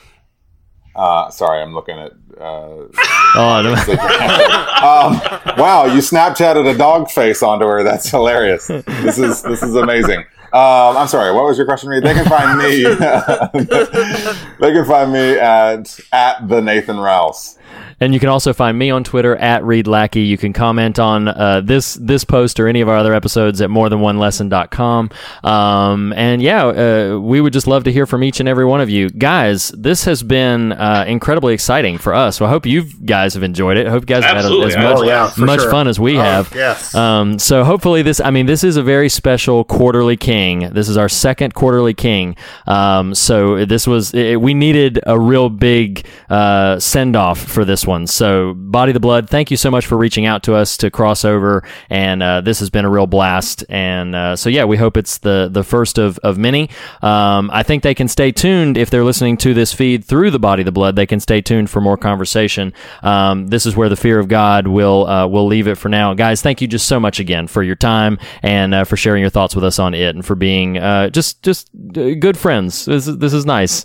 Uh, 0.96 1.30
sorry, 1.30 1.62
I'm 1.62 1.74
looking 1.74 1.98
at. 2.00 2.12
Uh, 2.40 2.86
Oh, 3.40 3.62
no. 3.62 3.74
um, 3.74 5.58
wow, 5.60 5.84
you 5.86 6.00
Snapchatted 6.00 6.74
a 6.74 6.78
dog 6.78 7.10
face 7.12 7.44
onto 7.44 7.66
her. 7.68 7.84
That's 7.84 8.10
hilarious. 8.10 8.68
This 8.68 9.20
is 9.20 9.42
this 9.44 9.62
is 9.62 9.76
amazing. 9.76 10.24
Um, 10.54 10.96
I'm 10.98 11.08
sorry. 11.08 11.34
What 11.34 11.44
was 11.44 11.58
your 11.58 11.66
question, 11.66 11.90
Reed? 11.90 12.04
They 12.04 12.14
can 12.14 12.26
find 12.26 12.58
me. 12.58 12.84
they 14.60 14.74
can 14.74 14.86
find 14.86 15.12
me 15.12 15.38
at 15.38 16.00
at 16.14 16.48
the 16.48 16.62
Nathan 16.62 16.98
Rouse. 16.98 17.57
And 18.00 18.14
you 18.14 18.20
can 18.20 18.30
also 18.30 18.54
find 18.54 18.78
me 18.78 18.92
on 18.92 19.04
Twitter 19.04 19.36
at 19.38 19.64
Reed 19.64 19.88
Lackey. 19.88 20.22
You 20.22 20.38
can 20.38 20.54
comment 20.54 21.00
on 21.00 21.28
uh, 21.28 21.62
this 21.62 21.96
this 21.96 22.24
post 22.24 22.60
or 22.60 22.68
any 22.68 22.82
of 22.82 22.90
our 22.90 22.96
other 22.98 23.14
episodes 23.14 23.60
at 23.62 23.70
morethanonelesson.com. 23.72 25.10
Um, 25.44 26.14
and 26.14 26.42
yeah, 26.42 26.66
uh, 26.68 27.20
we 27.20 27.42
would 27.42 27.54
just 27.54 27.68
love 27.68 27.84
to 27.86 27.92
hear 27.92 28.06
from 28.06 28.24
each 28.24 28.40
and 28.40 28.48
every 28.48 28.66
one 28.66 28.82
of 28.82 28.90
you. 28.90 29.10
Guys, 29.10 29.70
this 29.70 30.06
has 30.06 30.24
been 30.24 30.74
uh, 30.74 31.06
incredibly 31.08 31.54
exciting 31.54 31.98
for 31.98 32.14
us. 32.14 32.38
So 32.38 32.46
I 32.46 32.50
hope 32.50 32.66
you 32.66 32.84
guys 32.84 33.34
have 33.34 33.44
enjoyed 33.44 33.78
it. 33.78 33.88
I 33.88 33.90
hope 33.90 34.04
you 34.04 34.08
guys 34.08 34.24
Absolutely. 34.24 34.74
have 34.74 34.80
had 34.82 34.86
as 34.86 35.00
much, 35.00 35.04
Oh, 35.04 35.04
yeah, 35.08 35.46
much 35.46 35.62
sure. 35.62 35.72
fun 35.72 35.88
as 35.88 36.00
we 36.00 36.16
have. 36.16 36.54
Yes. 36.54 36.94
Um, 36.96 37.40
so 37.40 37.64
hopefully 37.64 38.02
this, 38.02 38.20
I 38.20 38.32
mean, 38.32 38.46
this 38.46 38.64
is 38.64 38.78
a 38.78 38.84
very 38.84 39.10
special 39.10 39.64
quarterly 39.64 40.18
king. 40.18 40.70
This 40.72 40.90
is 40.90 40.98
our 40.98 41.10
second 41.10 41.54
quarterly 41.54 41.94
king. 41.94 42.36
Um, 42.68 43.14
so 43.16 43.66
this 43.66 43.88
was, 43.88 44.14
it, 44.14 44.40
we 44.42 44.54
needed 44.54 45.00
a 45.06 45.20
real 45.20 45.50
big 45.50 46.06
uh, 46.30 46.80
send 46.80 47.16
off 47.16 47.40
for 47.58 47.66
this 47.66 47.88
one. 47.88 48.06
So 48.06 48.54
Body 48.54 48.92
the 48.92 49.00
Blood, 49.00 49.32
thank 49.32 49.50
you 49.50 49.58
so 49.58 49.72
much 49.72 49.88
for 49.88 49.98
reaching 49.98 50.28
out 50.28 50.44
to 50.44 50.54
us 50.54 50.78
to 50.78 50.92
cross 50.92 51.26
over. 51.26 51.64
And 51.90 52.22
uh, 52.22 52.42
this 52.42 52.60
has 52.60 52.70
been 52.70 52.86
a 52.86 52.90
real 52.90 53.08
blast. 53.08 53.66
And 53.68 54.14
uh, 54.16 54.36
so 54.36 54.48
yeah, 54.48 54.66
we 54.66 54.78
hope 54.78 54.96
it's 54.96 55.18
the, 55.18 55.50
the 55.52 55.64
first 55.64 55.98
of, 55.98 56.20
of 56.20 56.38
many. 56.38 56.70
Um, 57.02 57.50
I 57.52 57.64
think 57.64 57.82
they 57.82 57.96
can 57.96 58.08
stay 58.10 58.32
tuned 58.32 58.78
if 58.78 58.92
they're 58.92 59.04
listening 59.04 59.38
to 59.38 59.56
this 59.56 59.74
feed 59.74 60.06
through 60.06 60.30
the 60.30 60.38
Body 60.38 60.62
the 60.62 60.72
Blood. 60.72 60.96
They 60.96 61.08
can 61.08 61.20
stay 61.20 61.42
tuned 61.42 61.72
for 61.72 61.82
more 61.82 61.98
conversation. 61.98 62.74
Um, 63.02 63.48
this 63.48 63.66
is 63.66 63.76
where 63.76 63.90
the 63.90 63.96
fear 63.96 64.20
of 64.20 64.28
God 64.28 64.68
will 64.68 65.08
uh, 65.08 65.26
will 65.26 65.48
leave 65.48 65.68
it 65.68 65.80
for 65.80 65.90
now, 65.90 66.14
guys. 66.14 66.44
Thank 66.44 66.62
you 66.62 66.68
just 66.68 66.88
so 66.88 67.00
much 67.00 67.20
again 67.20 67.48
for 67.48 67.64
your 67.64 67.76
time 67.76 68.20
and 68.44 68.76
uh, 68.76 68.84
for 68.84 68.98
sharing 68.98 69.22
your 69.22 69.32
thoughts 69.32 69.56
with 69.56 69.64
us 69.64 69.80
on 69.80 69.96
it 69.96 70.14
and 70.14 70.24
for 70.24 70.36
being 70.36 70.78
uh, 70.78 71.10
just 71.10 71.42
just 71.42 71.72
uh, 71.74 72.14
good 72.20 72.38
friends. 72.38 72.86
This 72.86 73.08
this 73.08 73.34
is 73.34 73.48
nice. 73.48 73.84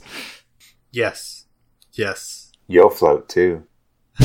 yes. 0.90 1.46
Yes. 1.94 2.41
You'll 2.72 2.88
float 2.90 3.28
too. 3.28 3.64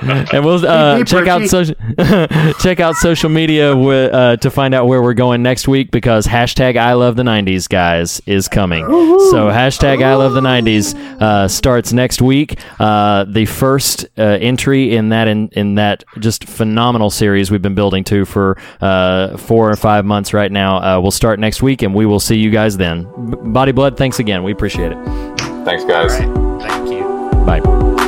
and 0.00 0.44
we'll 0.44 0.64
uh, 0.66 0.96
Beep, 0.98 1.06
beep, 1.06 1.06
check 1.06 1.26
out 1.28 1.42
social 1.48 1.74
check 2.60 2.80
out 2.80 2.94
social 2.96 3.28
media 3.30 3.70
wi- 3.70 4.10
uh, 4.10 4.36
to 4.36 4.50
find 4.50 4.74
out 4.74 4.86
where 4.86 5.02
we're 5.02 5.14
going 5.14 5.42
next 5.42 5.66
week 5.68 5.90
because 5.90 6.26
hashtag 6.26 6.76
I 6.76 6.92
love 6.94 7.16
the 7.16 7.22
'90s 7.22 7.68
guys 7.68 8.20
is 8.26 8.48
coming. 8.48 8.84
So 8.86 9.48
hashtag 9.48 10.02
I 10.04 10.14
love 10.14 10.32
the 10.34 10.40
'90s 10.40 10.94
uh, 11.20 11.48
starts 11.48 11.92
next 11.92 12.20
week. 12.20 12.58
Uh, 12.78 13.24
the 13.24 13.46
first 13.46 14.04
uh, 14.18 14.22
entry 14.22 14.94
in 14.96 15.08
that 15.10 15.26
in, 15.28 15.48
in 15.52 15.76
that 15.76 16.04
just 16.18 16.44
phenomenal 16.44 17.10
series 17.10 17.50
we've 17.50 17.62
been 17.62 17.74
building 17.74 18.04
to 18.04 18.24
for 18.24 18.56
uh, 18.80 19.36
four 19.36 19.70
or 19.70 19.76
five 19.76 20.04
months 20.04 20.32
right 20.34 20.52
now 20.52 20.76
uh, 20.98 21.00
will 21.00 21.10
start 21.10 21.38
next 21.38 21.62
week, 21.62 21.82
and 21.82 21.94
we 21.94 22.04
will 22.06 22.20
see 22.20 22.36
you 22.38 22.50
guys 22.50 22.76
then. 22.76 23.04
B- 23.30 23.36
Body 23.50 23.72
blood, 23.72 23.96
thanks 23.96 24.18
again. 24.18 24.42
We 24.42 24.52
appreciate 24.52 24.92
it. 24.92 25.37
Thanks, 25.64 25.84
guys. 25.84 26.16
Thank 26.62 26.90
you. 26.90 27.30
Bye. 27.44 28.07